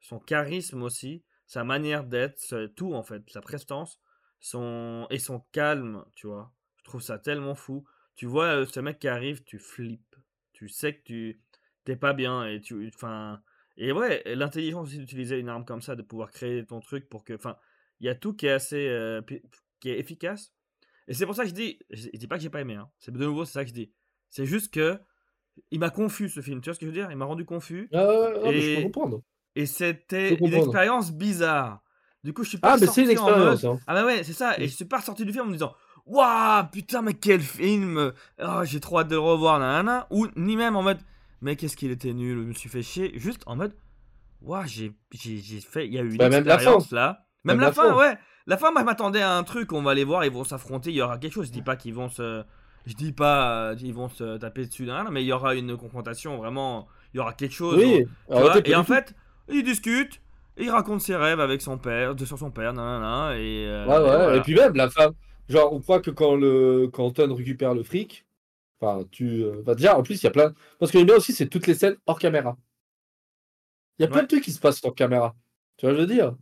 son 0.00 0.18
charisme 0.20 0.82
aussi, 0.82 1.24
sa 1.46 1.64
manière 1.64 2.04
d'être, 2.04 2.66
tout 2.76 2.94
en 2.94 3.02
fait, 3.02 3.22
sa 3.28 3.40
prestance 3.40 4.00
son, 4.40 5.06
et 5.10 5.18
son 5.18 5.40
calme, 5.52 6.04
tu 6.14 6.26
vois. 6.26 6.52
Je 6.78 6.84
trouve 6.84 7.02
ça 7.02 7.18
tellement 7.18 7.54
fou. 7.54 7.84
Tu 8.16 8.26
vois 8.26 8.46
euh, 8.46 8.66
ce 8.66 8.80
mec 8.80 8.98
qui 8.98 9.08
arrive, 9.08 9.44
tu 9.44 9.58
flippes. 9.58 10.16
Tu 10.52 10.68
sais 10.68 10.94
que 10.94 11.02
tu 11.04 11.40
t'es 11.84 11.96
pas 11.96 12.12
bien 12.12 12.46
et 12.46 12.60
tu. 12.60 12.90
Enfin 12.94 13.40
et 13.78 13.92
ouais, 13.92 14.22
l'intelligence 14.26 14.88
aussi 14.88 14.98
d'utiliser 14.98 15.38
une 15.38 15.48
arme 15.48 15.64
comme 15.64 15.80
ça, 15.80 15.94
de 15.94 16.02
pouvoir 16.02 16.32
créer 16.32 16.66
ton 16.66 16.80
truc 16.80 17.08
pour 17.08 17.24
que. 17.24 17.32
Enfin, 17.32 17.56
il 18.00 18.06
y 18.06 18.08
a 18.08 18.14
tout 18.16 18.34
qui 18.34 18.46
est 18.46 18.50
assez. 18.50 18.88
Euh, 18.88 19.22
qui 19.80 19.90
est 19.90 19.98
efficace. 20.00 20.52
Et 21.06 21.14
c'est 21.14 21.26
pour 21.26 21.36
ça 21.36 21.44
que 21.44 21.50
je 21.50 21.54
dis. 21.54 21.78
Je, 21.90 22.08
dis 22.08 22.26
pas 22.26 22.36
que 22.36 22.42
j'ai 22.42 22.50
pas 22.50 22.60
aimé. 22.60 22.74
Hein. 22.74 22.90
C'est 22.98 23.12
de 23.12 23.18
nouveau, 23.18 23.44
c'est 23.44 23.52
ça 23.52 23.62
que 23.62 23.70
je 23.70 23.74
dis. 23.74 23.92
C'est 24.30 24.46
juste 24.46 24.74
que. 24.74 24.98
Il 25.70 25.78
m'a 25.78 25.90
confus 25.90 26.28
ce 26.28 26.40
film. 26.40 26.60
Tu 26.60 26.70
vois 26.70 26.74
ce 26.74 26.80
que 26.80 26.86
je 26.86 26.90
veux 26.90 26.96
dire? 26.96 27.08
Il 27.10 27.16
m'a 27.16 27.24
rendu 27.24 27.44
confus. 27.44 27.88
Ah, 27.92 28.32
et, 28.44 28.60
je 28.60 28.76
peux 28.76 28.82
comprendre. 28.82 29.22
Et 29.54 29.66
c'était 29.66 30.34
une 30.34 30.54
expérience 30.54 31.12
bizarre. 31.12 31.82
Du 32.24 32.32
coup, 32.32 32.42
je 32.42 32.50
suis 32.50 32.58
pas 32.58 32.72
Ah, 32.72 32.76
mais 32.80 32.86
c'est 32.88 33.04
une 33.04 33.10
expérience. 33.10 33.64
Hein. 33.64 33.78
Ah, 33.86 33.94
bah 33.94 34.04
ouais, 34.04 34.24
c'est 34.24 34.32
ça. 34.32 34.58
Et 34.58 34.66
je 34.66 34.74
suis 34.74 34.84
pas 34.84 35.00
sorti 35.00 35.24
du 35.24 35.32
film 35.32 35.44
en 35.44 35.48
me 35.48 35.52
disant. 35.52 35.74
Waouh, 36.04 36.66
putain, 36.72 37.02
mais 37.02 37.14
quel 37.14 37.40
film 37.40 38.12
oh, 38.40 38.64
J'ai 38.64 38.80
trop 38.80 38.98
hâte 39.00 39.08
de 39.08 39.14
le 39.14 39.20
revoir, 39.20 39.60
nanana. 39.60 40.08
Ou 40.10 40.26
ni 40.36 40.56
même 40.56 40.74
en 40.74 40.82
mode 40.82 40.98
mais 41.40 41.56
qu'est-ce 41.56 41.76
qu'il 41.76 41.90
était 41.90 42.12
nul, 42.12 42.38
je 42.38 42.44
me 42.44 42.52
suis 42.52 42.68
fait 42.68 42.82
chier, 42.82 43.12
juste 43.18 43.42
en 43.46 43.56
mode, 43.56 43.74
waouh, 44.42 44.66
j'ai 44.66 44.92
fait, 45.60 45.86
il 45.86 45.94
y 45.94 45.98
a 45.98 46.02
eu 46.02 46.10
une 46.10 46.16
bah, 46.16 46.26
expérience 46.26 46.90
là. 46.90 47.24
Même, 47.44 47.60
la, 47.60 47.72
fin, 47.72 47.96
ouais. 47.96 48.18
La 48.46 48.56
fin, 48.56 48.70
moi, 48.72 48.80
je 48.80 48.86
m'attendais 48.86 49.22
à 49.22 49.36
un 49.36 49.42
truc, 49.42 49.72
on 49.72 49.82
va 49.82 49.94
les 49.94 50.04
voir, 50.04 50.24
ils 50.24 50.32
vont 50.32 50.44
s'affronter, 50.44 50.90
il 50.90 50.96
y 50.96 51.02
aura 51.02 51.18
quelque 51.18 51.32
chose. 51.32 51.46
Je 51.46 51.52
dis 51.52 51.62
pas 51.62 51.76
qu'ils 51.76 51.94
vont 51.94 52.08
se, 52.08 52.42
je 52.86 52.94
dis 52.94 53.12
pas, 53.12 53.74
ils 53.80 53.94
vont 53.94 54.08
se 54.08 54.38
taper 54.38 54.66
dessus 54.66 54.86
d'un, 54.86 55.10
mais 55.10 55.22
il 55.22 55.26
y 55.26 55.32
aura 55.32 55.54
une 55.54 55.76
confrontation, 55.76 56.36
vraiment, 56.36 56.88
il 57.12 57.18
y 57.18 57.20
aura 57.20 57.32
quelque 57.32 57.54
chose. 57.54 57.76
Oui. 57.76 58.06
et 58.64 58.74
en 58.74 58.84
fait, 58.84 59.14
ils 59.48 59.62
discutent. 59.62 60.20
Il 60.60 60.70
raconte 60.70 61.00
ses 61.00 61.14
rêves 61.14 61.38
avec 61.38 61.62
son 61.62 61.78
père, 61.78 62.16
de 62.16 62.24
sur 62.24 62.36
son 62.36 62.50
père, 62.50 62.72
nanana, 62.72 63.38
et. 63.38 63.64
Euh, 63.68 63.86
ouais, 63.86 64.26
ouais. 64.26 64.38
Et, 64.38 64.40
puis 64.40 64.56
même 64.56 64.74
la 64.74 64.90
femme, 64.90 65.12
genre, 65.48 65.72
on 65.72 65.80
croit 65.80 66.00
que 66.00 66.10
quand 66.10 66.34
le 66.34 66.88
quand 66.92 67.04
Anton 67.04 67.32
récupère 67.32 67.74
le 67.74 67.84
fric, 67.84 68.26
enfin, 68.80 69.04
tu 69.10 69.42
euh, 69.44 69.62
bah, 69.64 69.74
déjà 69.74 69.98
en 69.98 70.02
plus 70.02 70.20
il 70.22 70.24
y 70.24 70.28
a 70.28 70.30
plein. 70.30 70.52
Parce 70.78 70.90
que 70.92 70.98
j'aime 70.98 71.06
bien 71.06 71.16
aussi, 71.16 71.32
c'est 71.32 71.48
toutes 71.48 71.66
les 71.66 71.74
scènes 71.74 71.96
hors 72.06 72.18
caméra. 72.18 72.56
Il 73.98 74.02
y 74.02 74.04
a 74.04 74.08
plein 74.08 74.22
de 74.22 74.28
trucs 74.28 74.44
qui 74.44 74.52
se 74.52 74.60
passent 74.60 74.80
hors 74.84 74.94
caméra. 74.94 75.34
Tu 75.76 75.86
vois, 75.86 75.94
ce 75.94 75.96
que 76.00 76.02
je 76.02 76.06
veux 76.08 76.14
dire? 76.14 76.36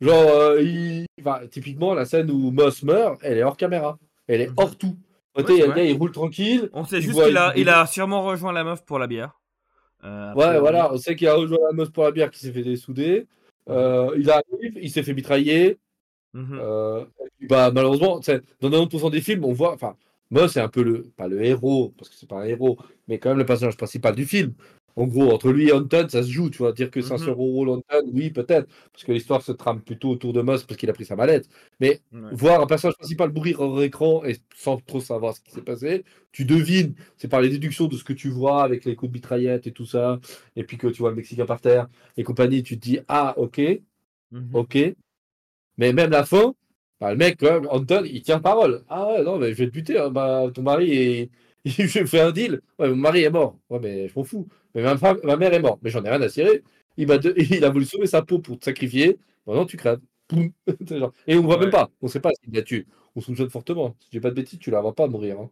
Genre, 0.00 0.28
euh, 0.30 0.62
il... 0.62 1.06
enfin, 1.20 1.40
typiquement 1.50 1.92
la 1.94 2.04
scène 2.04 2.30
où 2.30 2.50
Moss 2.50 2.82
meurt, 2.82 3.18
elle 3.22 3.38
est 3.38 3.42
hors 3.42 3.56
caméra, 3.56 3.98
elle 4.26 4.40
est 4.42 4.46
Mhm. 4.48 4.54
hors 4.56 4.76
tout. 4.78 4.96
Ouais, 5.36 5.44
Côté, 5.44 5.64
il 5.76 5.84
il 5.90 5.96
roule 5.96 6.12
tranquille. 6.12 6.70
On 6.72 6.84
sait 6.84 7.00
juste 7.00 7.22
qu'il 7.22 7.36
a, 7.36 7.52
il- 7.56 7.68
a 7.68 7.86
sûrement 7.86 8.22
rejoint 8.22 8.52
la 8.52 8.64
meuf 8.64 8.84
pour 8.84 8.98
la 8.98 9.06
bière. 9.06 9.40
Euh, 10.04 10.32
Ouais, 10.34 10.58
voilà, 10.60 10.92
on 10.92 10.96
sait 10.96 11.16
qu'il 11.16 11.26
a 11.28 11.34
rejoint 11.34 11.58
la 11.68 11.72
meuf 11.72 11.90
pour 11.90 12.04
la 12.04 12.12
bière 12.12 12.30
qui 12.30 12.38
s'est 12.40 12.52
fait 12.52 12.62
dessouder. 12.62 13.26
Euh, 13.68 14.14
il 14.16 14.30
arrive, 14.30 14.78
il 14.80 14.90
s'est 14.90 15.02
fait 15.02 15.14
mitrailler. 15.14 15.78
Mhm. 16.32 16.58
Euh, 16.60 17.04
bah, 17.48 17.70
malheureusement, 17.72 18.20
dans 18.60 18.70
90% 18.70 19.10
des 19.10 19.20
films, 19.20 19.44
on 19.44 19.52
voit. 19.52 19.72
Enfin, 19.74 19.96
Moss 20.30 20.52
c'est 20.52 20.60
un 20.60 20.68
peu 20.68 20.82
le. 20.82 21.04
Pas 21.16 21.28
le 21.28 21.42
héros, 21.44 21.94
parce 21.96 22.08
que 22.10 22.16
c'est 22.16 22.28
pas 22.28 22.42
un 22.42 22.44
héros, 22.44 22.78
mais 23.08 23.18
quand 23.18 23.30
même 23.30 23.38
le 23.38 23.46
personnage 23.46 23.76
principal 23.76 24.14
du 24.14 24.26
film. 24.26 24.54
En 24.96 25.06
gros, 25.06 25.30
entre 25.30 25.52
lui 25.52 25.68
et 25.68 25.72
Anton, 25.72 26.08
ça 26.08 26.22
se 26.24 26.28
joue, 26.30 26.50
tu 26.50 26.58
vois. 26.58 26.72
Dire 26.72 26.90
que 26.90 27.00
c'est 27.00 27.14
un 27.14 27.18
Mhm. 27.18 27.24
second 27.24 27.44
rôle 27.44 27.68
Anton, 27.70 28.02
oui, 28.12 28.30
peut-être. 28.30 28.68
Parce 28.92 29.04
que 29.04 29.12
l'histoire 29.12 29.42
se 29.42 29.52
trame 29.52 29.80
plutôt 29.80 30.10
autour 30.10 30.32
de 30.32 30.40
Moss 30.42 30.64
parce 30.64 30.76
qu'il 30.76 30.90
a 30.90 30.92
pris 30.92 31.04
sa 31.04 31.14
mallette. 31.16 31.48
Mais 31.80 32.00
Ouais. 32.12 32.20
voir 32.32 32.60
un 32.60 32.66
personnage 32.66 32.96
principal 32.96 33.32
mourir 33.32 33.60
hors 33.60 33.80
écran 33.82 34.24
et 34.24 34.36
sans 34.56 34.76
trop 34.78 35.00
savoir 35.00 35.34
ce 35.36 35.40
qui 35.40 35.52
s'est 35.52 35.62
passé, 35.62 36.04
tu 36.32 36.44
devines, 36.44 36.94
c'est 37.16 37.28
par 37.28 37.40
les 37.40 37.48
déductions 37.48 37.86
de 37.86 37.96
ce 37.96 38.02
que 38.04 38.12
tu 38.12 38.28
vois 38.28 38.64
avec 38.64 38.84
les 38.84 38.96
coups 38.96 39.10
de 39.12 39.16
mitraillette 39.18 39.66
et 39.68 39.72
tout 39.72 39.86
ça, 39.86 40.18
et 40.56 40.64
puis 40.64 40.76
que 40.78 40.88
tu 40.88 40.98
vois 40.98 41.10
le 41.10 41.16
Mexicain 41.16 41.46
par 41.46 41.60
terre 41.60 41.88
et 42.16 42.24
compagnie, 42.24 42.62
tu 42.64 42.74
te 42.78 42.82
dis, 42.82 42.98
ah, 43.08 43.34
ok, 43.38 43.60
Mhm. 44.30 44.50
ok. 44.54 44.78
Mais 45.78 45.92
même 45.92 46.10
la 46.10 46.24
fin, 46.24 46.54
bah, 47.00 47.10
le 47.12 47.16
mec, 47.16 47.36
quand 47.38 47.52
même, 47.52 47.68
Anton, 47.70 48.02
il 48.04 48.22
tient 48.22 48.40
parole. 48.40 48.84
Ah 48.88 49.06
ouais, 49.08 49.22
non, 49.22 49.38
mais 49.38 49.50
je 49.52 49.58
vais 49.58 49.66
te 49.66 49.72
buter, 49.72 49.98
hein, 49.98 50.10
bah, 50.10 50.46
ton 50.52 50.62
mari 50.62 50.90
est. 50.92 51.30
je 51.64 52.04
fais 52.06 52.20
un 52.20 52.30
deal. 52.32 52.60
Ouais, 52.78 52.88
mon 52.90 52.96
mari 52.96 53.22
est 53.24 53.30
mort. 53.30 53.56
Ouais, 53.70 53.78
mais 53.80 54.08
je 54.08 54.14
m'en 54.16 54.24
fous. 54.24 54.48
Mais 54.74 54.82
ma, 54.82 54.96
femme- 54.96 55.18
ma 55.24 55.36
mère 55.36 55.52
est 55.52 55.60
morte. 55.60 55.80
Mais 55.82 55.90
j'en 55.90 56.04
ai 56.04 56.10
rien 56.10 56.22
à 56.22 56.28
cirer. 56.28 56.62
Il, 56.96 57.06
de- 57.06 57.34
il 57.60 57.64
a 57.64 57.70
voulu 57.70 57.84
sauver 57.84 58.06
sa 58.06 58.22
peau 58.22 58.38
pour 58.38 58.58
te 58.58 58.64
sacrifier. 58.64 59.18
Maintenant, 59.46 59.66
tu 59.66 59.76
crèves. 59.76 60.00
Poum. 60.28 60.50
Et 61.26 61.36
on 61.36 61.42
voit 61.42 61.56
Ouais. 61.56 61.62
même 61.62 61.70
pas. 61.70 61.90
On 62.02 62.08
sait 62.08 62.20
pas 62.20 62.30
s'il 62.42 62.52
l'a 62.54 62.62
tué. 62.62 62.86
On 63.16 63.20
soupçonne 63.20 63.50
fortement. 63.50 63.96
Si 64.00 64.08
j'ai 64.12 64.20
pas 64.20 64.30
de 64.30 64.34
bêtises, 64.34 64.58
tu 64.58 64.70
la 64.70 64.80
vois 64.80 64.94
pas 64.94 65.06
mourir. 65.08 65.40
Hein. 65.40 65.50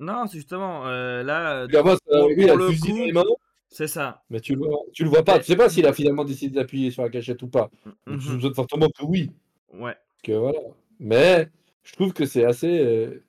Non, 0.00 0.26
c'est 0.26 0.38
justement, 0.38 0.86
euh, 0.86 1.22
là, 1.22 1.66
Tu 1.68 1.74
la 1.74 1.82
vois, 1.82 1.96
pour- 2.04 2.28
lui, 2.28 2.42
il 2.44 2.50
a 2.50 2.54
pour 2.54 2.62
le 2.66 3.22
coup- 3.22 3.36
c'est 3.68 3.86
ça. 3.86 4.22
mais 4.28 4.40
tu 4.40 4.54
le 4.54 4.58
vois, 4.66 4.78
tu 4.92 5.02
le 5.04 5.08
vois 5.08 5.22
pas. 5.22 5.38
Tu 5.38 5.44
sais 5.46 5.56
pas 5.56 5.68
s'il 5.70 5.86
a 5.86 5.92
finalement 5.94 6.24
décidé 6.24 6.54
d'appuyer 6.56 6.90
sur 6.90 7.02
la 7.02 7.08
cachette 7.08 7.42
ou 7.42 7.48
pas. 7.48 7.70
Mhm. 8.06 8.18
Tu 8.18 8.26
soupçonnes 8.26 8.54
fortement 8.54 8.88
que 8.88 9.04
oui. 9.04 9.30
Ouais. 9.72 9.96
Que 10.22 10.32
voilà. 10.32 10.60
Mais 10.98 11.50
je 11.84 11.92
trouve 11.94 12.12
que 12.12 12.26
c'est 12.26 12.44
assez. 12.44 12.80
euh, 12.80 13.24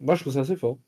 Moi, 0.00 0.14
je 0.14 0.22
trouve 0.22 0.34
ça 0.34 0.40
assez 0.40 0.56
fort. 0.56 0.78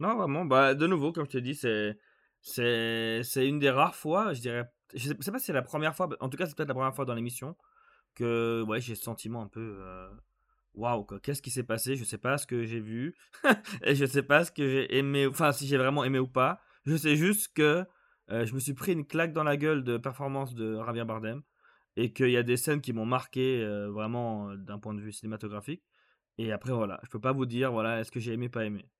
Non, 0.00 0.16
vraiment, 0.16 0.44
bah, 0.44 0.74
de 0.74 0.86
nouveau, 0.86 1.12
comme 1.12 1.24
je 1.26 1.30
t'ai 1.32 1.40
dit, 1.40 1.54
c'est, 1.54 1.96
c'est, 2.42 3.48
une 3.48 3.58
des 3.58 3.70
rares 3.70 3.94
fois, 3.94 4.34
je 4.34 4.40
dirais, 4.40 4.70
je 4.94 5.08
sais, 5.08 5.14
pas 5.14 5.38
si 5.38 5.46
c'est 5.46 5.52
la 5.52 5.62
première 5.62 5.96
fois, 5.96 6.08
en 6.20 6.28
tout 6.28 6.36
cas, 6.36 6.46
c'est 6.46 6.54
peut-être 6.56 6.68
la 6.68 6.74
première 6.74 6.94
fois 6.94 7.04
dans 7.06 7.14
l'émission 7.14 7.56
que, 8.14 8.62
ouais, 8.68 8.80
j'ai 8.80 8.94
ce 8.94 9.02
sentiment 9.04 9.42
un 9.42 9.48
peu, 9.48 9.76
euh, 9.80 10.10
waouh, 10.74 11.04
qu'est-ce 11.22 11.42
qui 11.42 11.50
s'est 11.50 11.62
passé? 11.64 11.96
Je 11.96 12.04
sais 12.04 12.18
pas 12.18 12.38
ce 12.38 12.46
que 12.46 12.64
j'ai 12.64 12.80
vu, 12.80 13.14
et 13.82 13.94
je 13.94 14.04
sais 14.06 14.22
pas 14.22 14.44
ce 14.44 14.52
que 14.52 14.68
j'ai 14.68 14.96
aimé, 14.98 15.26
enfin, 15.26 15.52
si 15.52 15.66
j'ai 15.66 15.78
vraiment 15.78 16.04
aimé 16.04 16.18
ou 16.18 16.28
pas. 16.28 16.60
Je 16.84 16.96
sais 16.96 17.16
juste 17.16 17.54
que 17.54 17.84
euh, 18.30 18.46
je 18.46 18.54
me 18.54 18.60
suis 18.60 18.74
pris 18.74 18.92
une 18.92 19.06
claque 19.06 19.32
dans 19.32 19.44
la 19.44 19.56
gueule 19.56 19.84
de 19.84 19.96
performance 19.96 20.54
de 20.54 20.76
Javier 20.84 21.04
Bardem, 21.04 21.42
et 21.96 22.12
qu'il 22.12 22.30
y 22.30 22.36
a 22.36 22.42
des 22.42 22.56
scènes 22.56 22.80
qui 22.80 22.92
m'ont 22.92 23.06
marqué 23.06 23.62
euh, 23.62 23.90
vraiment 23.90 24.50
euh, 24.50 24.56
d'un 24.56 24.78
point 24.78 24.94
de 24.94 25.00
vue 25.00 25.12
cinématographique. 25.12 25.82
Et 26.38 26.52
après, 26.52 26.72
voilà, 26.72 27.00
je 27.04 27.10
peux 27.10 27.20
pas 27.20 27.32
vous 27.32 27.46
dire, 27.46 27.72
voilà, 27.72 28.00
est-ce 28.00 28.10
que 28.10 28.20
j'ai 28.20 28.32
aimé, 28.34 28.48
pas 28.48 28.64
aimé. 28.64 28.90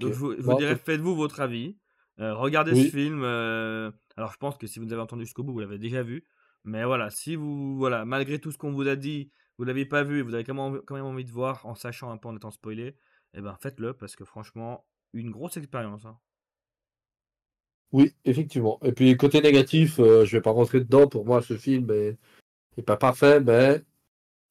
Donc, 0.00 0.12
je 0.14 0.18
vous, 0.18 0.34
je 0.36 0.42
vous 0.42 0.54
Bon, 0.54 0.54
dirais, 0.54 0.76
faites-vous 0.76 1.14
votre 1.14 1.40
avis. 1.40 1.78
Euh, 2.20 2.34
regardez 2.34 2.74
Oui. 2.74 2.84
ce 2.84 2.90
film. 2.90 3.22
euh, 3.24 3.90
Alors, 4.16 4.32
je 4.32 4.38
pense 4.38 4.56
que 4.58 4.66
si 4.66 4.78
vous 4.78 4.92
avez 4.92 5.02
entendu 5.02 5.24
jusqu'au 5.24 5.42
bout, 5.44 5.52
vous 5.52 5.60
l'avez 5.60 5.78
déjà 5.78 6.02
vu. 6.02 6.24
Mais 6.64 6.84
voilà, 6.84 7.10
si 7.10 7.36
vous, 7.36 7.76
voilà, 7.76 8.04
malgré 8.04 8.38
tout 8.40 8.50
ce 8.50 8.58
qu'on 8.58 8.72
vous 8.72 8.88
a 8.88 8.96
dit, 8.96 9.30
vous 9.58 9.64
l'avez 9.64 9.86
pas 9.86 10.02
vu 10.02 10.18
et 10.18 10.22
vous 10.22 10.34
avez 10.34 10.44
quand 10.44 10.54
même, 10.54 10.60
envie- 10.60 10.80
quand 10.86 10.94
même 10.96 11.04
envie 11.04 11.24
de 11.24 11.30
voir 11.30 11.64
en 11.66 11.74
sachant 11.74 12.10
un 12.10 12.16
peu 12.18 12.28
en 12.28 12.36
étant 12.36 12.50
spoilé, 12.50 12.96
eh 13.34 13.40
ben 13.40 13.56
faites-le 13.60 13.94
parce 13.94 14.16
que 14.16 14.24
franchement, 14.24 14.86
une 15.12 15.30
grosse 15.30 15.56
expérience. 15.56 16.04
hein. 16.06 16.18
Oui, 17.92 18.12
effectivement. 18.24 18.78
Et 18.82 18.92
puis, 18.92 19.16
côté 19.16 19.40
négatif, 19.40 19.98
euh, 20.00 20.24
je 20.24 20.36
vais 20.36 20.42
pas 20.42 20.50
rentrer 20.50 20.80
dedans. 20.80 21.06
Pour 21.06 21.24
moi, 21.24 21.40
ce 21.42 21.56
film 21.56 21.90
est, 21.90 22.16
est 22.76 22.82
pas 22.82 22.96
parfait, 22.96 23.40
mais. 23.40 23.82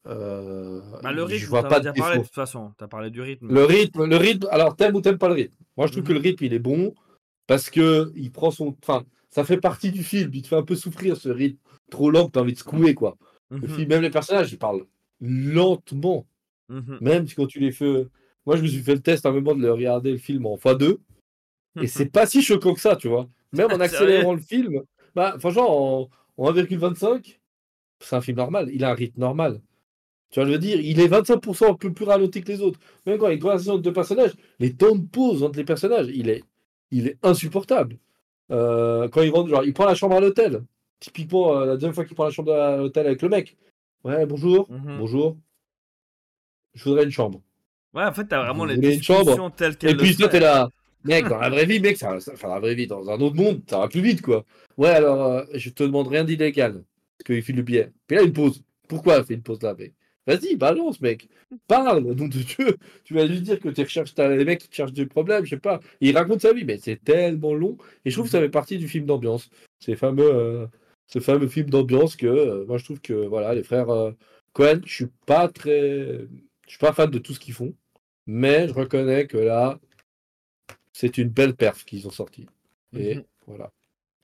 euh, 0.06 0.80
Bah, 1.02 1.12
le 1.12 1.22
je 1.22 1.26
rythme, 1.26 1.46
vois 1.48 1.62
t'en 1.62 1.68
pas 1.68 1.76
as 1.76 1.80
de 1.92 1.98
parlé 1.98 2.18
de 2.18 2.24
toute 2.24 2.34
façon. 2.34 2.72
T'as 2.78 2.88
parlé 2.88 3.10
du 3.10 3.20
rythme. 3.20 3.52
Le 3.52 3.64
rythme, 3.64 4.04
le 4.06 4.16
rythme. 4.16 4.48
Alors, 4.50 4.74
t'aimes 4.76 4.94
ou 4.96 5.00
t'aimes 5.00 5.18
pas 5.18 5.28
le 5.28 5.34
rythme? 5.34 5.54
Moi, 5.76 5.86
je 5.86 5.92
trouve 5.92 6.04
que 6.04 6.12
Mhm. 6.12 6.18
le 6.18 6.22
rythme, 6.22 6.44
il 6.44 6.54
est 6.54 6.58
bon 6.58 6.94
parce 7.46 7.70
que 7.70 8.12
il 8.16 8.32
prend 8.32 8.50
son. 8.50 8.76
Enfin, 8.82 9.04
ça 9.30 9.44
fait 9.44 9.58
partie 9.58 9.92
du 9.92 10.02
film. 10.02 10.30
Il 10.32 10.42
te 10.42 10.48
fait 10.48 10.56
un 10.56 10.62
peu 10.62 10.74
souffrir 10.74 11.16
ce 11.16 11.28
rythme 11.28 11.58
trop 11.90 12.10
lent 12.10 12.26
que 12.26 12.32
t'as 12.32 12.40
envie 12.40 12.54
de 12.54 12.58
secouer, 12.58 12.94
quoi. 12.94 13.16
Le 13.50 13.68
Mhm, 13.68 13.74
film, 13.74 13.88
même 13.88 14.02
les 14.02 14.10
personnages, 14.10 14.52
ils 14.52 14.58
parlent 14.58 14.84
lentement. 15.20 16.26
mhm. 16.68 16.98
Même 17.00 17.26
quand 17.36 17.46
tu 17.46 17.60
les 17.60 17.72
fais. 17.72 18.06
Moi, 18.46 18.56
je 18.56 18.62
me 18.62 18.66
suis 18.68 18.82
fait 18.82 18.94
le 18.94 19.00
test 19.02 19.26
à 19.26 19.28
un 19.28 19.32
moment 19.32 19.54
de 19.54 19.60
le 19.62 19.72
regarder 19.72 20.12
le 20.12 20.18
film 20.18 20.46
en 20.46 20.56
x2. 20.56 20.98
Et 21.82 21.86
c'est 21.86 22.06
pas 22.06 22.26
si 22.26 22.42
choquant 22.42 22.74
que 22.74 22.80
ça, 22.80 22.96
tu 22.96 23.08
vois. 23.08 23.28
Même 23.52 23.72
en 23.72 23.80
accélérant 23.80 24.34
le 24.34 24.40
film, 24.40 24.82
bah, 25.14 25.36
franchement, 25.38 26.02
en, 26.02 26.10
en 26.36 26.52
1,25, 26.52 27.38
c'est 28.00 28.16
un 28.16 28.20
film 28.20 28.36
normal. 28.36 28.68
Il 28.72 28.84
a 28.84 28.90
un 28.90 28.94
rythme 28.94 29.20
normal. 29.20 29.60
Tu 30.30 30.40
vois, 30.40 30.46
je 30.48 30.52
veux 30.52 30.58
dire, 30.58 30.80
il 30.80 31.00
est 31.00 31.08
25% 31.08 31.70
un 31.70 31.74
peu 31.74 31.92
plus 31.92 32.04
ralenti 32.04 32.42
que 32.42 32.50
les 32.50 32.60
autres. 32.60 32.80
Même 33.06 33.18
quand 33.18 33.26
il 33.26 33.30
y 33.30 33.32
a 33.32 33.34
une 33.34 33.40
conversation 33.40 33.74
entre 33.74 33.82
deux 33.82 33.92
personnages, 33.92 34.34
les 34.58 34.74
temps 34.74 34.96
de 34.96 35.06
pause 35.06 35.42
entre 35.42 35.56
les 35.56 35.64
personnages, 35.64 36.08
il 36.12 36.28
est, 36.28 36.42
il 36.90 37.06
est 37.08 37.18
insupportable. 37.22 37.96
Euh, 38.50 39.08
quand 39.08 39.22
il 39.22 39.30
rentre, 39.30 39.48
genre, 39.48 39.64
il 39.64 39.72
prend 39.72 39.86
la 39.86 39.94
chambre 39.94 40.16
à 40.16 40.20
l'hôtel. 40.20 40.64
Typiquement, 41.00 41.56
euh, 41.56 41.66
la 41.66 41.74
deuxième 41.74 41.94
fois 41.94 42.04
qu'il 42.04 42.14
prend 42.14 42.24
la 42.24 42.30
chambre 42.30 42.52
à 42.52 42.76
l'hôtel 42.76 43.06
avec 43.06 43.22
le 43.22 43.28
mec. 43.28 43.56
Ouais, 44.04 44.26
bonjour. 44.26 44.70
Mhm. 44.70 44.98
Bonjour. 44.98 45.36
Je 46.74 46.84
voudrais 46.84 47.04
une 47.04 47.10
chambre. 47.10 47.40
Ouais, 47.94 48.04
en 48.04 48.12
fait, 48.12 48.26
t'as 48.26 48.42
vraiment 48.42 48.64
Vous 48.64 48.70
les 48.70 48.76
discussions 48.76 49.50
telles 49.50 49.76
qu'elles 49.76 49.92
Et 49.92 49.96
puis 49.96 50.16
toi, 50.16 50.28
t'es 50.28 50.40
là, 50.40 50.68
mec, 51.04 51.28
dans 51.28 51.38
la 51.38 51.50
vraie 51.50 51.66
vie, 51.66 51.80
mec, 51.80 51.96
ça, 51.96 52.18
ça- 52.20 52.32
enfin, 52.34 52.48
la 52.48 52.60
vraie 52.60 52.74
vie, 52.74 52.86
dans 52.86 53.08
un 53.10 53.20
autre 53.20 53.36
monde, 53.36 53.62
ça 53.68 53.78
va 53.78 53.88
plus 53.88 54.00
vite, 54.00 54.22
quoi. 54.22 54.44
Ouais, 54.76 54.90
alors, 54.90 55.22
euh, 55.26 55.44
je 55.54 55.70
te 55.70 55.82
demande 55.82 56.08
rien 56.08 56.24
d'illégal, 56.24 56.84
parce 57.18 57.26
qu'il 57.26 57.42
file 57.42 57.56
le 57.56 57.62
billet. 57.62 57.92
Puis 58.06 58.16
là, 58.16 58.22
une 58.22 58.32
pause. 58.32 58.62
Pourquoi 58.88 59.16
elle 59.16 59.24
fait 59.24 59.34
une 59.34 59.42
pause 59.42 59.62
là, 59.62 59.74
mec? 59.74 59.94
Vas-y, 60.26 60.56
balance, 60.56 61.00
mec. 61.00 61.28
Parle, 61.68 62.02
nom 62.02 62.26
de 62.26 62.38
Dieu. 62.38 62.76
Tu 63.04 63.14
vas 63.14 63.26
juste 63.28 63.42
dire 63.42 63.60
que 63.60 63.68
tu 63.68 63.82
recherches, 63.82 64.12
les 64.16 64.44
mecs 64.44 64.58
qui 64.58 64.68
cherchent 64.72 64.92
des 64.92 65.06
problèmes, 65.06 65.44
je 65.44 65.50
sais 65.50 65.56
pas. 65.56 65.80
Il 66.00 66.16
raconte 66.16 66.40
sa 66.42 66.52
vie, 66.52 66.64
mais 66.64 66.78
c'est 66.78 67.02
tellement 67.02 67.54
long. 67.54 67.78
Et 68.04 68.10
je 68.10 68.16
trouve 68.16 68.26
que 68.26 68.32
ça 68.32 68.40
fait 68.40 68.48
partie 68.48 68.76
du 68.78 68.88
film 68.88 69.06
d'ambiance. 69.06 69.50
Ces 69.78 69.94
fameux, 69.94 70.28
euh, 70.34 70.66
ce 71.06 71.20
fameux 71.20 71.46
film 71.46 71.70
d'ambiance 71.70 72.16
que, 72.16 72.26
euh, 72.26 72.64
moi, 72.66 72.76
je 72.78 72.84
trouve 72.84 73.00
que, 73.00 73.12
voilà, 73.12 73.54
les 73.54 73.62
frères 73.62 73.88
euh, 73.90 74.10
Cohen, 74.52 74.80
je 74.84 74.92
suis 74.94 75.06
pas 75.26 75.46
très, 75.48 76.26
je 76.66 76.70
suis 76.70 76.78
pas 76.78 76.92
fan 76.92 77.08
de 77.10 77.18
tout 77.18 77.32
ce 77.32 77.38
qu'ils 77.40 77.54
font. 77.54 77.74
Mais 78.26 78.66
je 78.66 78.74
reconnais 78.74 79.28
que 79.28 79.36
là, 79.38 79.78
c'est 80.98 81.18
une 81.18 81.28
belle 81.28 81.54
perf 81.54 81.84
qu'ils 81.84 82.06
ont 82.06 82.10
sorti. 82.22 82.46
Et 82.96 83.16
Mhm. 83.16 83.24
voilà. 83.46 83.70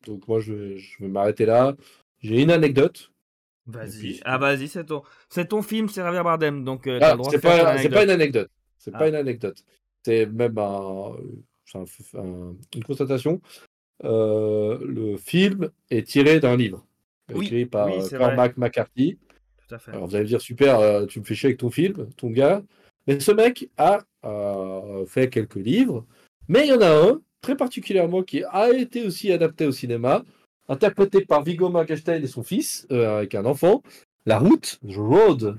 Donc 0.06 0.26
moi, 0.26 0.40
je, 0.40 0.52
vais- 0.54 0.78
je 0.78 0.98
vais 1.02 1.08
m'arrêter 1.08 1.44
là. 1.44 1.76
J'ai 2.20 2.40
une 2.40 2.50
anecdote. 2.50 3.10
Vas-y. 3.66 3.98
puis- 3.98 4.20
Ah, 4.24 4.38
vas-y, 4.38 4.68
c'est 4.68 4.84
ton... 4.86 5.62
film, 5.62 5.88
c'est 5.88 6.00
Javier 6.02 6.22
Bardem. 6.22 6.64
Donc, 6.64 6.86
euh, 6.86 6.98
Ah, 7.02 7.14
c'est 7.30 7.40
pas, 7.40 7.60
une 8.04 8.10
anecdote. 8.10 8.50
C'est 8.78 8.90
Ah. 8.94 8.98
pas 8.98 9.08
une 9.08 9.14
anecdote. 9.14 9.62
C'est 10.04 10.26
même 10.26 10.56
un, 10.58 11.12
c'est 11.66 11.78
un- 11.78 12.20
un- 12.24 12.56
une 12.74 12.84
constatation. 12.84 13.40
Euh, 14.04 14.78
le 14.84 15.16
film 15.16 15.70
est 15.90 16.06
tiré 16.08 16.40
d'un 16.40 16.56
livre 16.56 16.84
Oui, 17.32 17.44
écrit 17.46 17.66
par 17.66 17.86
oui, 17.86 18.00
euh, 18.02 18.18
Cormac 18.18 18.56
McCarthy. 18.56 19.18
Tout 19.68 19.74
à 19.74 19.78
fait. 19.78 19.92
Alors 19.92 20.06
vous 20.08 20.14
allez 20.16 20.24
me 20.24 20.28
dire 20.28 20.40
super, 20.40 20.80
euh, 20.80 21.06
tu 21.06 21.20
me 21.20 21.24
fais 21.24 21.34
chier 21.36 21.48
avec 21.48 21.58
ton 21.58 21.70
film, 21.70 22.08
ton 22.16 22.30
gars. 22.30 22.62
Mais 23.06 23.20
ce 23.20 23.30
mec 23.32 23.68
a 23.76 24.00
fait 25.06 25.28
quelques 25.30 25.56
livres, 25.56 26.04
mais 26.48 26.66
il 26.66 26.68
y 26.68 26.72
en 26.72 26.80
a 26.80 26.90
un 27.10 27.20
très 27.40 27.56
particulièrement 27.56 28.22
qui 28.22 28.44
a 28.44 28.70
été 28.72 29.04
aussi 29.06 29.32
adapté 29.32 29.66
au 29.66 29.72
cinéma, 29.72 30.24
interprété 30.68 31.24
par 31.24 31.42
Viggo 31.42 31.68
Mortensen 31.70 32.22
et 32.22 32.26
son 32.26 32.42
fils, 32.42 32.86
euh, 32.92 33.18
avec 33.18 33.34
un 33.34 33.44
enfant, 33.44 33.82
La 34.26 34.38
Route, 34.38 34.78
The 34.88 34.96
Road, 34.96 35.58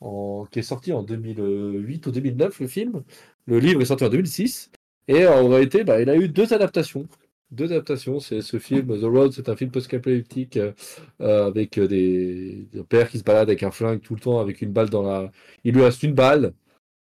en- 0.00 0.46
qui 0.50 0.58
est 0.58 0.62
sorti 0.62 0.92
en 0.92 1.02
2008 1.02 2.06
ou 2.06 2.10
2009 2.12 2.60
le 2.60 2.66
film. 2.68 3.02
Le 3.46 3.58
livre 3.58 3.80
est 3.82 3.86
sorti 3.86 4.04
en 4.04 4.08
2006 4.08 4.70
et 5.08 5.26
en 5.26 5.48
réalité, 5.48 5.84
bah, 5.84 6.00
il 6.00 6.08
a 6.10 6.16
eu 6.16 6.28
deux 6.28 6.52
adaptations. 6.54 7.06
Deux 7.50 7.72
adaptations, 7.72 8.20
c'est 8.20 8.42
ce 8.42 8.58
film 8.60 8.86
The 9.00 9.04
Road, 9.04 9.32
c'est 9.32 9.48
un 9.48 9.56
film 9.56 9.70
post-apocalyptique 9.72 10.56
euh, 10.56 10.72
euh, 11.20 11.46
avec 11.48 11.78
euh, 11.78 11.88
des, 11.88 12.66
des 12.72 12.84
pères 12.84 13.08
qui 13.10 13.18
se 13.18 13.24
baladent 13.24 13.48
avec 13.48 13.64
un 13.64 13.72
flingue 13.72 14.00
tout 14.00 14.14
le 14.14 14.20
temps, 14.20 14.38
avec 14.38 14.62
une 14.62 14.70
balle 14.72 14.88
dans 14.88 15.02
la. 15.02 15.32
Il 15.64 15.74
lui 15.74 15.82
reste 15.82 16.02
une 16.04 16.14
balle, 16.14 16.52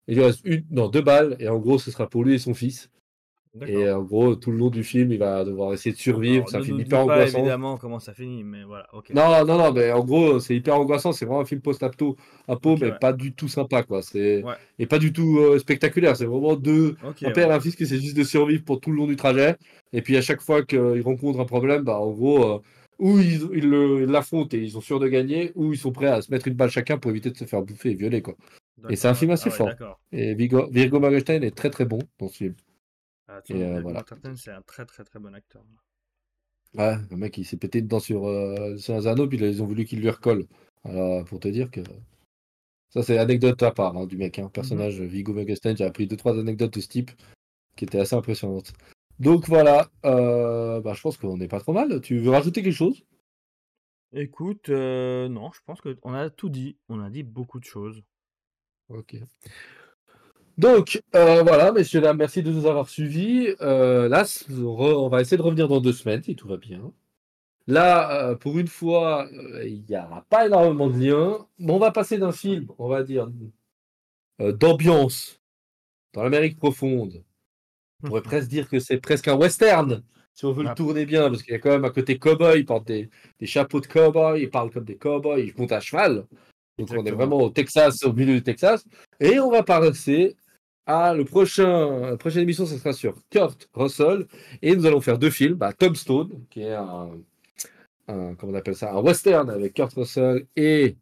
il 0.08 0.16
lui 0.16 0.24
reste 0.24 0.40
une, 0.44 0.64
non 0.70 0.88
deux 0.88 1.02
balles, 1.02 1.36
et 1.38 1.48
en 1.48 1.58
gros, 1.58 1.78
ce 1.78 1.90
sera 1.90 2.08
pour 2.08 2.24
lui 2.24 2.34
et 2.34 2.38
son 2.38 2.54
fils. 2.54 2.90
Et 3.68 3.88
en 3.88 4.02
gros, 4.02 4.34
tout 4.34 4.50
le 4.50 4.58
long 4.58 4.68
du 4.68 4.82
film, 4.82 5.12
il 5.12 5.18
va 5.18 5.44
devoir 5.44 5.72
essayer 5.72 5.92
de 5.92 6.00
survivre. 6.00 6.48
C'est 6.48 6.56
un 6.56 6.62
film 6.62 6.80
hyper 6.80 7.06
pas 7.06 7.28
évidemment 7.28 7.76
comment 7.76 8.00
ça 8.00 8.12
finit, 8.12 8.42
mais 8.42 8.64
voilà. 8.64 8.88
Non, 9.14 9.44
non, 9.46 9.56
non, 9.56 9.72
mais 9.72 9.92
en 9.92 10.04
gros, 10.04 10.40
c'est 10.40 10.56
hyper 10.56 10.74
angoissant. 10.74 11.12
C'est 11.12 11.24
vraiment 11.24 11.42
un 11.42 11.44
film 11.44 11.60
post-apo, 11.60 12.16
mais 12.80 12.92
pas 12.98 13.12
du 13.12 13.32
tout 13.32 13.46
sympa, 13.46 13.84
quoi. 13.84 14.02
C'est 14.02 14.44
et 14.78 14.86
pas 14.86 14.98
du 14.98 15.12
tout 15.12 15.38
euh, 15.38 15.58
spectaculaire. 15.60 16.16
C'est 16.16 16.26
vraiment 16.26 16.56
deux 16.56 16.96
un 17.02 17.30
père 17.30 17.50
et 17.50 17.54
un 17.54 17.60
fils 17.60 17.76
qui 17.76 17.84
essaient 17.84 18.00
juste 18.00 18.16
de 18.16 18.24
survivre 18.24 18.64
pour 18.64 18.80
tout 18.80 18.90
le 18.90 18.96
long 18.96 19.06
du 19.06 19.16
trajet. 19.16 19.56
Et 19.92 20.02
puis 20.02 20.16
à 20.16 20.22
chaque 20.22 20.40
fois 20.40 20.64
qu'ils 20.64 21.02
rencontrent 21.02 21.38
un 21.38 21.44
problème, 21.44 21.82
bah 21.82 22.00
en 22.00 22.10
gros, 22.10 22.56
euh, 22.56 22.58
ou 22.98 23.20
ils 23.20 23.68
l'affrontent 24.06 24.56
et 24.56 24.60
ils 24.60 24.72
sont 24.72 24.80
sûrs 24.80 24.98
de 24.98 25.06
gagner, 25.06 25.52
ou 25.54 25.72
ils 25.72 25.78
sont 25.78 25.92
prêts 25.92 26.08
à 26.08 26.22
se 26.22 26.30
mettre 26.32 26.48
une 26.48 26.54
balle 26.54 26.70
chacun 26.70 26.98
pour 26.98 27.12
éviter 27.12 27.30
de 27.30 27.36
se 27.36 27.44
faire 27.44 27.62
bouffer 27.62 27.90
et 27.90 27.94
violer, 27.94 28.20
quoi. 28.20 28.34
Et 28.88 28.96
c'est 28.96 29.08
un 29.08 29.14
film 29.14 29.30
assez 29.30 29.50
ah 29.50 29.52
fort. 29.52 30.00
Et 30.12 30.34
Virgo, 30.34 30.66
Virgo 30.70 31.02
est 31.04 31.54
très 31.54 31.70
très 31.70 31.84
bon 31.84 32.00
dans 32.18 32.28
ce 32.28 32.36
film. 32.36 32.54
Ah, 33.28 33.40
et 33.48 33.80
voilà. 33.80 34.04
c'est 34.36 34.50
un 34.50 34.62
très 34.62 34.84
très 34.84 35.04
très 35.04 35.18
bon 35.18 35.34
acteur. 35.34 35.64
Ouais, 36.74 36.96
le 37.10 37.16
mec 37.16 37.38
il 37.38 37.44
s'est 37.44 37.56
pété 37.56 37.82
dedans 37.82 38.00
sur, 38.00 38.26
euh, 38.26 38.76
sur 38.76 38.94
un 38.94 39.06
anneau, 39.06 39.28
puis 39.28 39.38
ils 39.38 39.62
ont 39.62 39.66
voulu 39.66 39.84
qu'il 39.84 40.00
lui 40.00 40.10
recolle. 40.10 40.46
Alors, 40.84 41.24
pour 41.24 41.40
te 41.40 41.48
dire 41.48 41.70
que. 41.70 41.80
Ça, 42.90 43.02
c'est 43.02 43.18
anecdote 43.18 43.60
à 43.62 43.72
part 43.72 43.96
hein, 43.96 44.06
du 44.06 44.16
mec. 44.16 44.38
Hein. 44.38 44.50
Personnage 44.52 45.00
Vigo 45.00 45.32
Morgenstern, 45.32 45.76
j'ai 45.76 45.84
appris 45.84 46.06
deux 46.06 46.16
trois 46.16 46.38
anecdotes 46.38 46.74
de 46.74 46.80
ce 46.80 46.88
type 46.88 47.10
qui 47.76 47.84
étaient 47.84 47.98
assez 47.98 48.14
impressionnantes. 48.14 48.72
Donc 49.18 49.48
voilà, 49.48 49.88
euh, 50.04 50.80
bah, 50.80 50.92
je 50.94 51.00
pense 51.00 51.16
qu'on 51.16 51.36
n'est 51.36 51.48
pas 51.48 51.60
trop 51.60 51.72
mal. 51.72 52.00
Tu 52.00 52.18
veux 52.18 52.30
rajouter 52.30 52.62
quelque 52.62 52.72
chose? 52.72 53.04
Écoute, 54.12 54.68
euh, 54.68 55.28
non, 55.28 55.50
je 55.52 55.60
pense 55.66 55.80
qu'on 55.80 56.14
a 56.14 56.30
tout 56.30 56.48
dit. 56.48 56.76
On 56.88 57.00
a 57.00 57.10
dit 57.10 57.22
beaucoup 57.22 57.58
de 57.58 57.64
choses. 57.64 58.02
Ok. 58.88 59.16
Donc, 60.56 61.02
euh, 61.16 61.42
voilà, 61.42 61.72
messieurs, 61.72 62.00
dames, 62.00 62.16
merci 62.16 62.42
de 62.42 62.52
nous 62.52 62.66
avoir 62.66 62.88
suivis. 62.88 63.54
Euh, 63.60 64.08
là, 64.08 64.24
on 64.50 65.08
va 65.08 65.20
essayer 65.20 65.36
de 65.36 65.42
revenir 65.42 65.68
dans 65.68 65.80
deux 65.80 65.92
semaines, 65.92 66.22
si 66.22 66.36
tout 66.36 66.46
va 66.46 66.56
bien. 66.56 66.92
Là, 67.66 68.28
euh, 68.30 68.34
pour 68.36 68.58
une 68.58 68.68
fois, 68.68 69.28
il 69.64 69.84
n'y 69.88 69.96
aura 69.96 70.24
pas 70.28 70.46
énormément 70.46 70.88
de 70.88 70.98
liens. 70.98 71.46
Mais 71.58 71.72
on 71.72 71.78
va 71.78 71.90
passer 71.90 72.18
d'un 72.18 72.32
film, 72.32 72.68
on 72.78 72.88
va 72.88 73.02
dire, 73.02 73.28
d'ambiance 74.38 75.40
dans 76.12 76.22
l'Amérique 76.22 76.58
profonde. 76.58 77.24
On 78.02 78.08
pourrait 78.08 78.22
presque 78.22 78.48
dire 78.48 78.68
que 78.68 78.78
c'est 78.78 78.98
presque 78.98 79.28
un 79.28 79.34
western, 79.34 80.02
si 80.34 80.44
on 80.44 80.52
veut 80.52 80.64
le 80.64 80.70
ah. 80.70 80.74
tourner 80.74 81.06
bien, 81.06 81.30
parce 81.30 81.42
qu'il 81.42 81.52
y 81.52 81.56
a 81.56 81.60
quand 81.60 81.70
même 81.70 81.84
un 81.84 81.90
côté 81.90 82.18
cowboy, 82.18 82.60
il 82.60 82.64
porte 82.64 82.86
des, 82.86 83.08
chapeaux 83.42 83.80
de 83.80 83.86
cowboy, 83.86 84.42
il 84.42 84.50
parle 84.50 84.70
comme 84.70 84.84
des 84.84 84.96
cowboys, 84.96 85.44
il 85.46 85.54
monte 85.56 85.72
à 85.72 85.80
cheval. 85.80 86.26
Donc 86.78 86.88
on 86.92 87.04
est 87.04 87.10
vraiment 87.10 87.38
au 87.38 87.50
Texas, 87.50 88.02
au 88.04 88.12
milieu 88.12 88.34
du 88.34 88.42
Texas. 88.42 88.84
Et 89.20 89.38
on 89.38 89.50
va 89.50 89.62
passer 89.62 90.36
à 90.86 91.14
le 91.14 91.24
prochain, 91.24 92.10
la 92.10 92.16
prochaine 92.16 92.42
émission, 92.42 92.66
ce 92.66 92.76
sera 92.76 92.92
sur 92.92 93.14
Kurt 93.30 93.68
Russell. 93.74 94.26
Et 94.62 94.74
nous 94.76 94.86
allons 94.86 95.00
faire 95.00 95.18
deux 95.18 95.30
films. 95.30 95.54
Bah, 95.54 95.72
Tombstone, 95.72 96.44
qui 96.50 96.62
est 96.62 96.74
un, 96.74 97.10
comment 98.06 98.52
on 98.52 98.54
appelle 98.54 98.76
ça, 98.76 98.92
un 98.92 99.00
western 99.00 99.50
avec 99.50 99.74
Kurt 99.74 99.92
Russell 99.94 100.46
et 100.56 100.96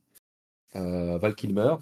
euh, 0.77 1.19
Val 1.19 1.35
Kilmer. 1.35 1.75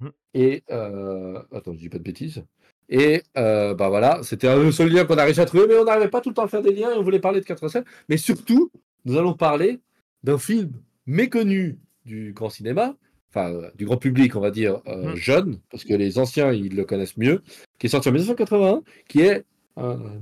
Mhm. 0.00 0.12
Et 0.34 0.62
euh, 0.70 1.42
attends, 1.52 1.72
je 1.72 1.78
dis 1.78 1.88
pas 1.88 1.98
de 1.98 2.02
bêtises. 2.02 2.44
Et 2.90 3.22
euh, 3.36 3.74
bah 3.74 3.88
voilà, 3.88 4.22
c'était 4.22 4.48
un 4.48 4.70
seul 4.72 4.90
lien 4.90 5.04
qu'on 5.04 5.18
a 5.18 5.24
réussi 5.24 5.40
à 5.40 5.44
trouver, 5.46 5.66
mais 5.66 5.76
on 5.76 5.84
n'arrivait 5.84 6.08
pas 6.08 6.22
tout 6.22 6.30
le 6.30 6.34
temps 6.34 6.44
à 6.44 6.48
faire 6.48 6.62
des 6.62 6.72
liens 6.72 6.90
et 6.90 6.96
on 6.96 7.02
voulait 7.02 7.18
parler 7.18 7.40
de 7.40 7.44
Kurt 7.44 7.60
Russell. 7.60 7.84
Mais 8.08 8.16
surtout, 8.16 8.70
nous 9.04 9.16
allons 9.18 9.34
parler 9.34 9.80
d'un 10.22 10.38
film 10.38 10.72
méconnu 11.06 11.78
du 12.06 12.32
grand 12.32 12.48
cinéma, 12.48 12.96
enfin 13.30 13.52
euh, 13.52 13.70
du 13.74 13.84
grand 13.84 13.96
public, 13.96 14.36
on 14.36 14.40
va 14.40 14.50
dire, 14.50 14.80
euh, 14.86 15.12
mmh. 15.12 15.16
jeune, 15.16 15.60
parce 15.70 15.84
que 15.84 15.94
les 15.94 16.18
anciens, 16.18 16.52
ils 16.52 16.74
le 16.74 16.84
connaissent 16.84 17.16
mieux, 17.16 17.42
qui 17.78 17.86
est 17.86 17.90
sorti 17.90 18.08
en 18.08 18.12
1981, 18.12 18.82
qui 19.08 19.20
est 19.20 19.44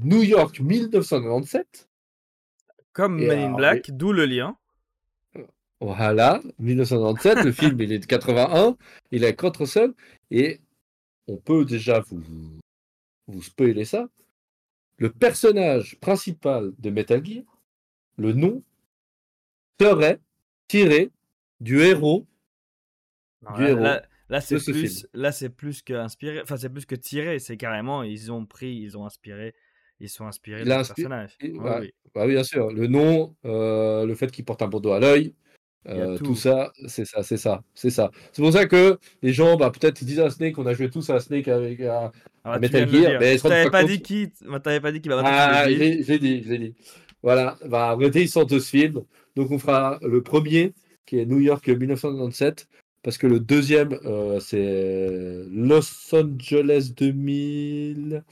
New 0.02 0.22
York 0.22 0.60
1997. 0.60 1.88
Comme 2.92 3.18
Men 3.18 3.38
in 3.38 3.52
Black, 3.54 3.90
d'où 3.90 4.12
le 4.12 4.26
lien. 4.26 4.56
Voilà, 5.80 6.40
1997, 6.58 7.44
le 7.44 7.52
film 7.52 7.80
il 7.80 7.92
est 7.92 7.98
de 7.98 8.06
81, 8.06 8.76
il 9.10 9.24
est 9.24 9.34
contre 9.34 9.66
seul, 9.66 9.94
et 10.30 10.60
on 11.26 11.36
peut 11.36 11.64
déjà 11.64 12.00
vous, 12.00 12.22
vous 13.26 13.42
spoiler 13.42 13.84
ça. 13.84 14.08
Le 14.96 15.10
personnage 15.10 15.98
principal 16.00 16.72
de 16.78 16.90
Metal 16.90 17.24
Gear, 17.24 17.44
le 18.16 18.32
nom, 18.32 18.62
serait 19.78 20.20
tiré 20.68 21.10
du 21.60 21.80
héros 21.80 22.26
Là, 24.28 24.40
c'est 24.40 24.56
plus, 24.56 25.06
là, 25.14 25.30
c'est 25.30 25.48
plus 25.48 25.82
que 25.82 25.94
inspiré. 25.94 26.40
Enfin, 26.42 26.56
c'est 26.56 26.68
plus 26.68 26.84
que 26.84 26.96
tiré. 26.96 27.38
C'est 27.38 27.56
carrément, 27.56 28.02
ils 28.02 28.32
ont 28.32 28.44
pris, 28.44 28.74
ils 28.74 28.98
ont 28.98 29.06
inspiré, 29.06 29.54
ils 30.00 30.08
sont 30.08 30.26
inspirés 30.26 30.62
du 30.62 30.68
personnage. 30.68 31.36
Bah, 31.40 31.78
oui. 31.80 31.94
Bah, 32.14 32.22
oui, 32.26 32.32
bien 32.32 32.42
sûr. 32.42 32.72
Le 32.72 32.88
nom, 32.88 33.36
euh, 33.44 34.04
le 34.04 34.14
fait 34.14 34.30
qu'il 34.32 34.44
porte 34.44 34.62
un 34.62 34.68
bandeau 34.68 34.92
à 34.92 35.00
l'œil, 35.00 35.34
euh, 35.88 36.18
tout. 36.18 36.34
ça, 36.34 36.72
c'est 36.88 37.04
ça, 37.04 37.22
c'est 37.22 37.36
ça, 37.36 37.62
c'est 37.72 37.90
ça. 37.90 38.10
C'est 38.32 38.42
pour 38.42 38.52
ça 38.52 38.66
que 38.66 38.98
les 39.22 39.32
gens, 39.32 39.56
bah, 39.56 39.70
peut-être 39.70 40.02
ils 40.02 40.06
disent 40.06 40.20
à 40.20 40.30
Snake, 40.30 40.58
on 40.58 40.66
a 40.66 40.74
joué 40.74 40.90
tous 40.90 41.08
à 41.10 41.20
Snake 41.20 41.46
avec 41.46 41.80
à, 41.82 42.10
ah, 42.42 42.58
Metal 42.58 42.88
Gear. 42.88 43.20
Mais 43.20 43.38
t'avais 43.38 43.70
pas, 43.70 43.84
dit 43.84 44.02
qui, 44.02 44.32
t'avais 44.64 44.80
pas 44.80 44.90
dit 44.90 45.00
qui 45.00 45.08
va. 45.08 45.22
Ah, 45.24 45.70
j'ai 45.70 46.18
dit, 46.18 46.42
j'ai 46.44 46.58
dit. 46.58 46.74
Voilà, 47.22 47.56
bah, 47.64 47.94
en 47.94 47.96
réalité, 47.96 48.22
ils 48.22 48.28
sont 48.28 48.44
deux 48.44 48.60
films. 48.60 49.02
Donc, 49.36 49.52
on 49.52 49.58
fera 49.58 49.98
le 50.02 50.22
premier, 50.22 50.74
qui 51.04 51.18
est 51.18 51.26
New 51.26 51.38
York 51.38 51.68
1997 51.68 52.66
parce 53.06 53.18
que 53.18 53.28
le 53.28 53.38
deuxième, 53.38 53.92
euh, 54.04 54.40
c'est 54.40 55.44
Los 55.52 56.12
Angeles 56.12 56.90
2000. 56.96 58.24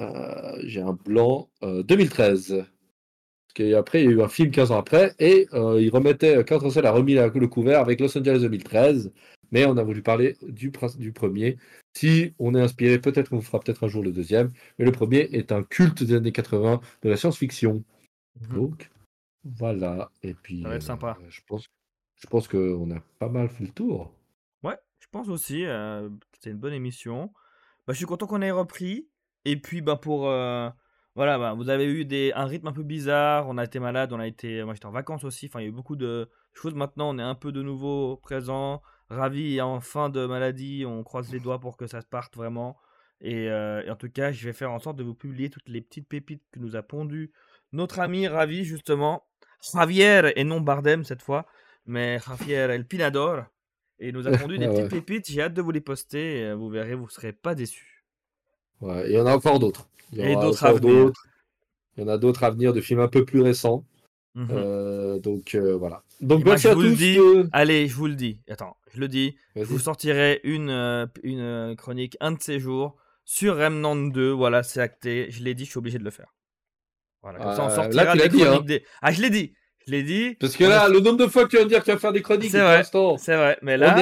Euh, 0.00 0.58
j'ai 0.64 0.80
un 0.80 0.94
blanc. 1.04 1.48
2013. 1.62 2.52
Euh, 2.52 2.62
parce 2.62 3.54
qu'après, 3.54 4.02
il 4.02 4.06
y 4.06 4.08
a 4.08 4.10
eu 4.10 4.20
un 4.20 4.28
film 4.28 4.50
15 4.50 4.72
ans 4.72 4.78
après, 4.78 5.14
et 5.20 5.46
il 5.52 5.90
remettait, 5.90 6.42
Kurt 6.42 6.62
Russell 6.62 6.84
a 6.84 6.90
remis 6.90 7.14
le 7.14 7.46
couvert 7.46 7.78
avec 7.78 8.00
Los 8.00 8.18
Angeles 8.18 8.40
2013, 8.40 9.12
mais 9.52 9.66
on 9.66 9.76
a 9.76 9.84
voulu 9.84 10.02
parler 10.02 10.36
du, 10.48 10.72
du 10.98 11.12
premier. 11.12 11.58
Si 11.96 12.34
on 12.40 12.56
est 12.56 12.60
inspiré, 12.60 12.98
peut-être 12.98 13.28
qu'on 13.28 13.40
fera 13.40 13.60
peut-être 13.60 13.84
un 13.84 13.88
jour 13.88 14.02
le 14.02 14.10
deuxième, 14.10 14.50
mais 14.80 14.84
le 14.84 14.90
premier 14.90 15.28
est 15.30 15.52
un 15.52 15.62
culte 15.62 16.02
des 16.02 16.16
années 16.16 16.32
80 16.32 16.80
de 17.02 17.08
la 17.08 17.16
science-fiction. 17.16 17.84
Mhm. 18.40 18.56
Donc, 18.56 18.90
voilà. 19.44 20.10
Et 20.24 20.34
puis, 20.34 20.62
ça 20.62 20.70
va 20.70 20.74
être 20.74 20.82
sympa. 20.82 21.16
je 21.28 21.40
pense 21.46 21.68
je 22.22 22.28
pense 22.28 22.46
qu'on 22.46 22.90
a 22.92 23.00
pas 23.18 23.28
mal 23.28 23.48
fait 23.48 23.64
le 23.64 23.70
tour. 23.70 24.14
Ouais, 24.62 24.78
je 25.00 25.06
pense 25.10 25.28
aussi. 25.28 25.66
Euh, 25.66 26.08
C'était 26.32 26.50
une 26.50 26.58
bonne 26.58 26.72
émission. 26.72 27.32
Bah, 27.86 27.92
je 27.92 27.98
suis 27.98 28.06
content 28.06 28.28
qu'on 28.28 28.42
ait 28.42 28.52
repris. 28.52 29.08
Et 29.44 29.56
puis, 29.56 29.80
bah, 29.80 29.96
pour. 29.96 30.28
Euh, 30.28 30.70
voilà, 31.16 31.36
bah, 31.36 31.52
vous 31.54 31.68
avez 31.68 31.84
eu 31.84 32.04
des, 32.04 32.32
un 32.36 32.46
rythme 32.46 32.68
un 32.68 32.72
peu 32.72 32.84
bizarre. 32.84 33.48
On 33.48 33.58
a 33.58 33.64
été 33.64 33.80
malade, 33.80 34.12
on 34.12 34.20
a 34.20 34.26
été. 34.28 34.62
Moi, 34.62 34.74
j'étais 34.74 34.86
en 34.86 34.92
vacances 34.92 35.24
aussi. 35.24 35.46
Enfin, 35.46 35.60
il 35.60 35.64
y 35.64 35.66
a 35.66 35.70
eu 35.70 35.72
beaucoup 35.72 35.96
de 35.96 36.30
choses. 36.52 36.74
Maintenant, 36.74 37.12
on 37.12 37.18
est 37.18 37.22
un 37.22 37.34
peu 37.34 37.50
de 37.50 37.60
nouveau 37.60 38.16
présent. 38.18 38.82
Ravi 39.08 39.60
en 39.60 39.80
fin 39.80 40.08
de 40.08 40.24
maladie. 40.24 40.84
On 40.86 41.02
croise 41.02 41.32
les 41.32 41.40
doigts 41.40 41.58
pour 41.58 41.76
que 41.76 41.88
ça 41.88 42.00
se 42.00 42.06
parte 42.06 42.36
vraiment. 42.36 42.78
Et, 43.20 43.50
euh, 43.50 43.82
et, 43.82 43.90
en 43.90 43.96
tout 43.96 44.10
cas, 44.10 44.30
je 44.30 44.44
vais 44.44 44.52
faire 44.52 44.70
en 44.70 44.78
sorte 44.78 44.96
de 44.96 45.02
vous 45.02 45.14
publier 45.14 45.50
toutes 45.50 45.68
les 45.68 45.80
petites 45.80 46.08
pépites 46.08 46.44
que 46.52 46.60
nous 46.60 46.76
a 46.76 46.82
pondues 46.82 47.32
notre 47.72 47.98
ami 47.98 48.28
Ravi, 48.28 48.64
justement. 48.64 49.24
Javier 49.72 50.32
et 50.36 50.44
non 50.44 50.60
Bardem 50.60 51.04
cette 51.04 51.22
fois 51.22 51.46
mais 51.86 52.18
Javier 52.26 52.54
El 52.54 52.86
Pinador. 52.86 53.44
Et 53.98 54.08
il 54.08 54.14
nous 54.14 54.26
a 54.26 54.30
pondu 54.38 54.58
des 54.58 54.68
petites 54.68 54.88
pépites. 54.88 55.30
J'ai 55.30 55.42
hâte 55.42 55.54
de 55.54 55.62
vous 55.62 55.70
les 55.70 55.80
poster. 55.80 56.54
vous 56.54 56.68
verrez, 56.68 56.94
vous 56.94 57.04
ne 57.04 57.10
serez 57.10 57.32
pas 57.32 57.54
déçus. 57.54 58.04
Ouais, 58.80 59.04
il 59.06 59.12
y 59.12 59.20
en 59.20 59.26
a 59.26 59.34
encore 59.34 59.58
d'autres. 59.58 59.88
Et 60.16 60.34
d'autres 60.34 60.64
à 60.64 60.72
venir. 60.72 61.12
Il 61.96 62.02
y 62.02 62.04
en 62.04 62.08
a 62.08 62.18
d'autres 62.18 62.44
à 62.44 62.50
venir 62.50 62.72
de 62.72 62.80
films 62.80 63.00
un 63.00 63.08
peu 63.08 63.24
plus 63.24 63.40
récents. 63.40 63.84
Mhm. 64.34 64.48
Euh, 64.50 65.18
donc 65.18 65.54
euh, 65.54 65.76
voilà. 65.76 66.02
Donc 66.20 66.44
merci 66.44 66.68
à 66.68 66.74
tous. 66.74 66.94
Dis, 66.94 67.18
Allez, 67.52 67.86
je 67.86 67.94
vous 67.94 68.06
le 68.06 68.14
dis. 68.14 68.40
Attends, 68.48 68.76
je 68.94 69.00
le 69.00 69.08
dis. 69.08 69.36
Je 69.56 69.64
vous 69.64 69.78
sortirai 69.78 70.40
une, 70.44 70.70
euh, 70.70 71.06
une 71.22 71.76
chronique 71.76 72.16
un 72.20 72.32
de 72.32 72.40
ces 72.40 72.58
jours 72.58 72.96
sur 73.24 73.56
Remnant 73.56 73.96
2. 73.96 74.30
Voilà, 74.30 74.62
c'est 74.62 74.80
acté. 74.80 75.30
Je 75.30 75.42
l'ai 75.42 75.54
dit, 75.54 75.64
je 75.64 75.70
suis 75.70 75.78
obligé 75.78 75.98
de 75.98 76.04
le 76.04 76.10
faire. 76.10 76.34
Voilà, 77.22 77.38
comme 77.38 77.54
ça 77.54 77.66
on 77.66 77.70
sortira 77.70 78.14
là, 78.16 78.28
dit, 78.28 78.42
hein. 78.42 78.64
Ah, 79.00 79.12
je 79.12 79.22
l'ai 79.22 79.30
dit. 79.30 79.54
Je 79.86 79.92
l'ai 79.92 80.02
dit. 80.02 80.36
Parce 80.40 80.56
que 80.56 80.64
là, 80.64 80.88
le 80.88 81.00
nombre 81.00 81.18
de 81.18 81.26
fois 81.26 81.44
que 81.44 81.50
tu 81.50 81.56
vas 81.56 81.64
me 81.64 81.68
dire 81.68 81.80
que 81.80 81.84
tu 81.84 81.90
vas 81.92 81.98
faire 81.98 82.12
des 82.12 82.22
chroniques, 82.22 82.50
c'est 82.50 82.60
vrai. 82.60 82.82
C'est 83.18 83.36
vrai. 83.36 83.58
Mais 83.62 83.76
là, 83.76 83.96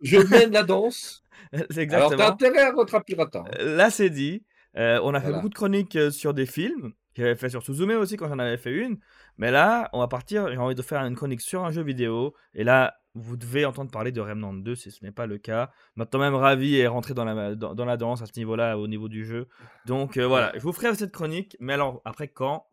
je 0.00 0.18
mène 0.30 0.52
la 0.52 0.62
danse. 0.62 1.24
c'est 1.70 1.78
exactement. 1.78 2.20
Alors, 2.20 2.36
t'as 2.36 2.46
intérêt 2.46 2.66
à 2.66 2.72
votre 2.72 3.02
pirata. 3.04 3.44
Euh, 3.58 3.76
là, 3.76 3.90
c'est 3.90 4.10
dit. 4.10 4.44
Euh, 4.76 4.98
on 5.04 5.14
a 5.14 5.20
fait 5.20 5.32
beaucoup 5.32 5.48
de 5.48 5.54
chroniques 5.54 5.96
euh, 5.96 6.10
sur 6.10 6.34
des 6.34 6.46
films. 6.46 6.92
J'avais 7.16 7.36
fait 7.36 7.48
sur 7.48 7.62
Suzume 7.62 7.92
aussi 7.92 8.16
quand 8.16 8.28
j'en 8.28 8.40
avais 8.40 8.56
fait 8.56 8.72
une. 8.72 8.98
Mais 9.38 9.52
là, 9.52 9.88
on 9.92 10.00
va 10.00 10.08
partir. 10.08 10.50
J'ai 10.50 10.58
envie 10.58 10.74
de 10.74 10.82
faire 10.82 11.00
une 11.04 11.14
chronique 11.14 11.40
sur 11.40 11.64
un 11.64 11.70
jeu 11.70 11.82
vidéo. 11.82 12.34
Et 12.54 12.64
là, 12.64 12.94
vous 13.14 13.36
devez 13.36 13.64
entendre 13.64 13.92
parler 13.92 14.10
de 14.10 14.20
Remnant 14.20 14.52
2 14.52 14.74
si 14.74 14.90
ce 14.90 15.04
n'est 15.04 15.12
pas 15.12 15.26
le 15.26 15.38
cas. 15.38 15.70
Maintenant, 15.94 16.18
même 16.18 16.34
Ravi 16.34 16.76
est 16.76 16.88
rentré 16.88 17.14
dans 17.14 17.24
la, 17.24 17.54
dans, 17.54 17.84
la 17.84 17.96
danse 17.96 18.20
à 18.20 18.26
ce 18.26 18.32
niveau-là, 18.36 18.76
au 18.76 18.88
niveau 18.88 19.08
du 19.08 19.24
jeu. 19.24 19.46
Donc 19.86 20.18
voilà, 20.18 20.50
je 20.56 20.60
vous 20.60 20.72
ferai 20.72 20.92
cette 20.96 21.12
chronique. 21.12 21.56
Mais 21.60 21.74
alors, 21.74 22.02
après, 22.04 22.26
quand? 22.26 22.66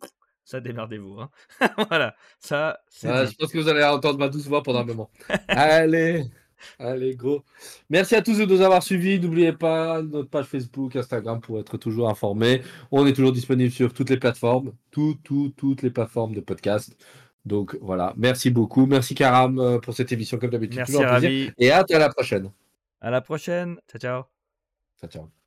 Ça 0.51 0.59
démerdez-vous. 0.59 1.19
Hein. 1.19 1.29
voilà, 1.89 2.15
ça. 2.39 2.79
je 3.01 3.35
pense 3.35 3.51
que 3.51 3.57
vous 3.57 3.69
allez 3.69 3.83
entendre 3.83 4.19
ma 4.19 4.27
douce 4.27 4.47
voix 4.47 4.61
pendant 4.61 4.79
un 4.79 4.85
moment. 4.85 5.09
Allez. 5.47 6.25
Allez, 6.77 7.15
gros. 7.15 7.43
Merci 7.89 8.15
à 8.15 8.21
tous 8.21 8.37
de 8.37 8.45
nous 8.45 8.61
avoir 8.61 8.83
suivis. 8.83 9.19
N'oubliez 9.19 9.53
pas 9.53 10.01
notre 10.03 10.29
page 10.29 10.45
Facebook, 10.45 10.95
Instagram 10.95 11.41
pour 11.41 11.59
être 11.59 11.77
toujours 11.77 12.09
informé. 12.09 12.61
On 12.91 13.07
est 13.07 13.13
toujours 13.13 13.31
disponible 13.31 13.71
sur 13.71 13.93
toutes 13.93 14.11
les 14.11 14.17
plateformes, 14.17 14.73
tout, 14.91 15.17
tout, 15.23 15.53
toutes 15.57 15.81
les 15.81 15.89
plateformes 15.89 16.35
de 16.35 16.41
podcast. 16.41 16.95
Donc 17.45 17.75
voilà, 17.81 18.13
merci 18.17 18.51
beaucoup. 18.51 18.85
Merci 18.85 19.15
Karam 19.15 19.57
euh, 19.57 19.79
pour 19.79 19.95
cette 19.95 20.11
émission 20.11 20.37
comme 20.37 20.51
d'habitude. 20.51 20.77
Merci 20.77 20.91
Toujours 20.91 21.07
un 21.07 21.19
plaisir. 21.19 21.29
Ravi. 21.29 21.53
Et 21.57 21.71
hâte 21.71 21.89
à 21.89 21.97
la 21.97 22.09
prochaine. 22.09 22.51
À 22.99 23.09
la 23.09 23.21
prochaine. 23.21 23.79
Ciao 23.89 23.99
ciao. 23.99 24.23
Ciao, 24.99 25.09
ciao. 25.09 25.40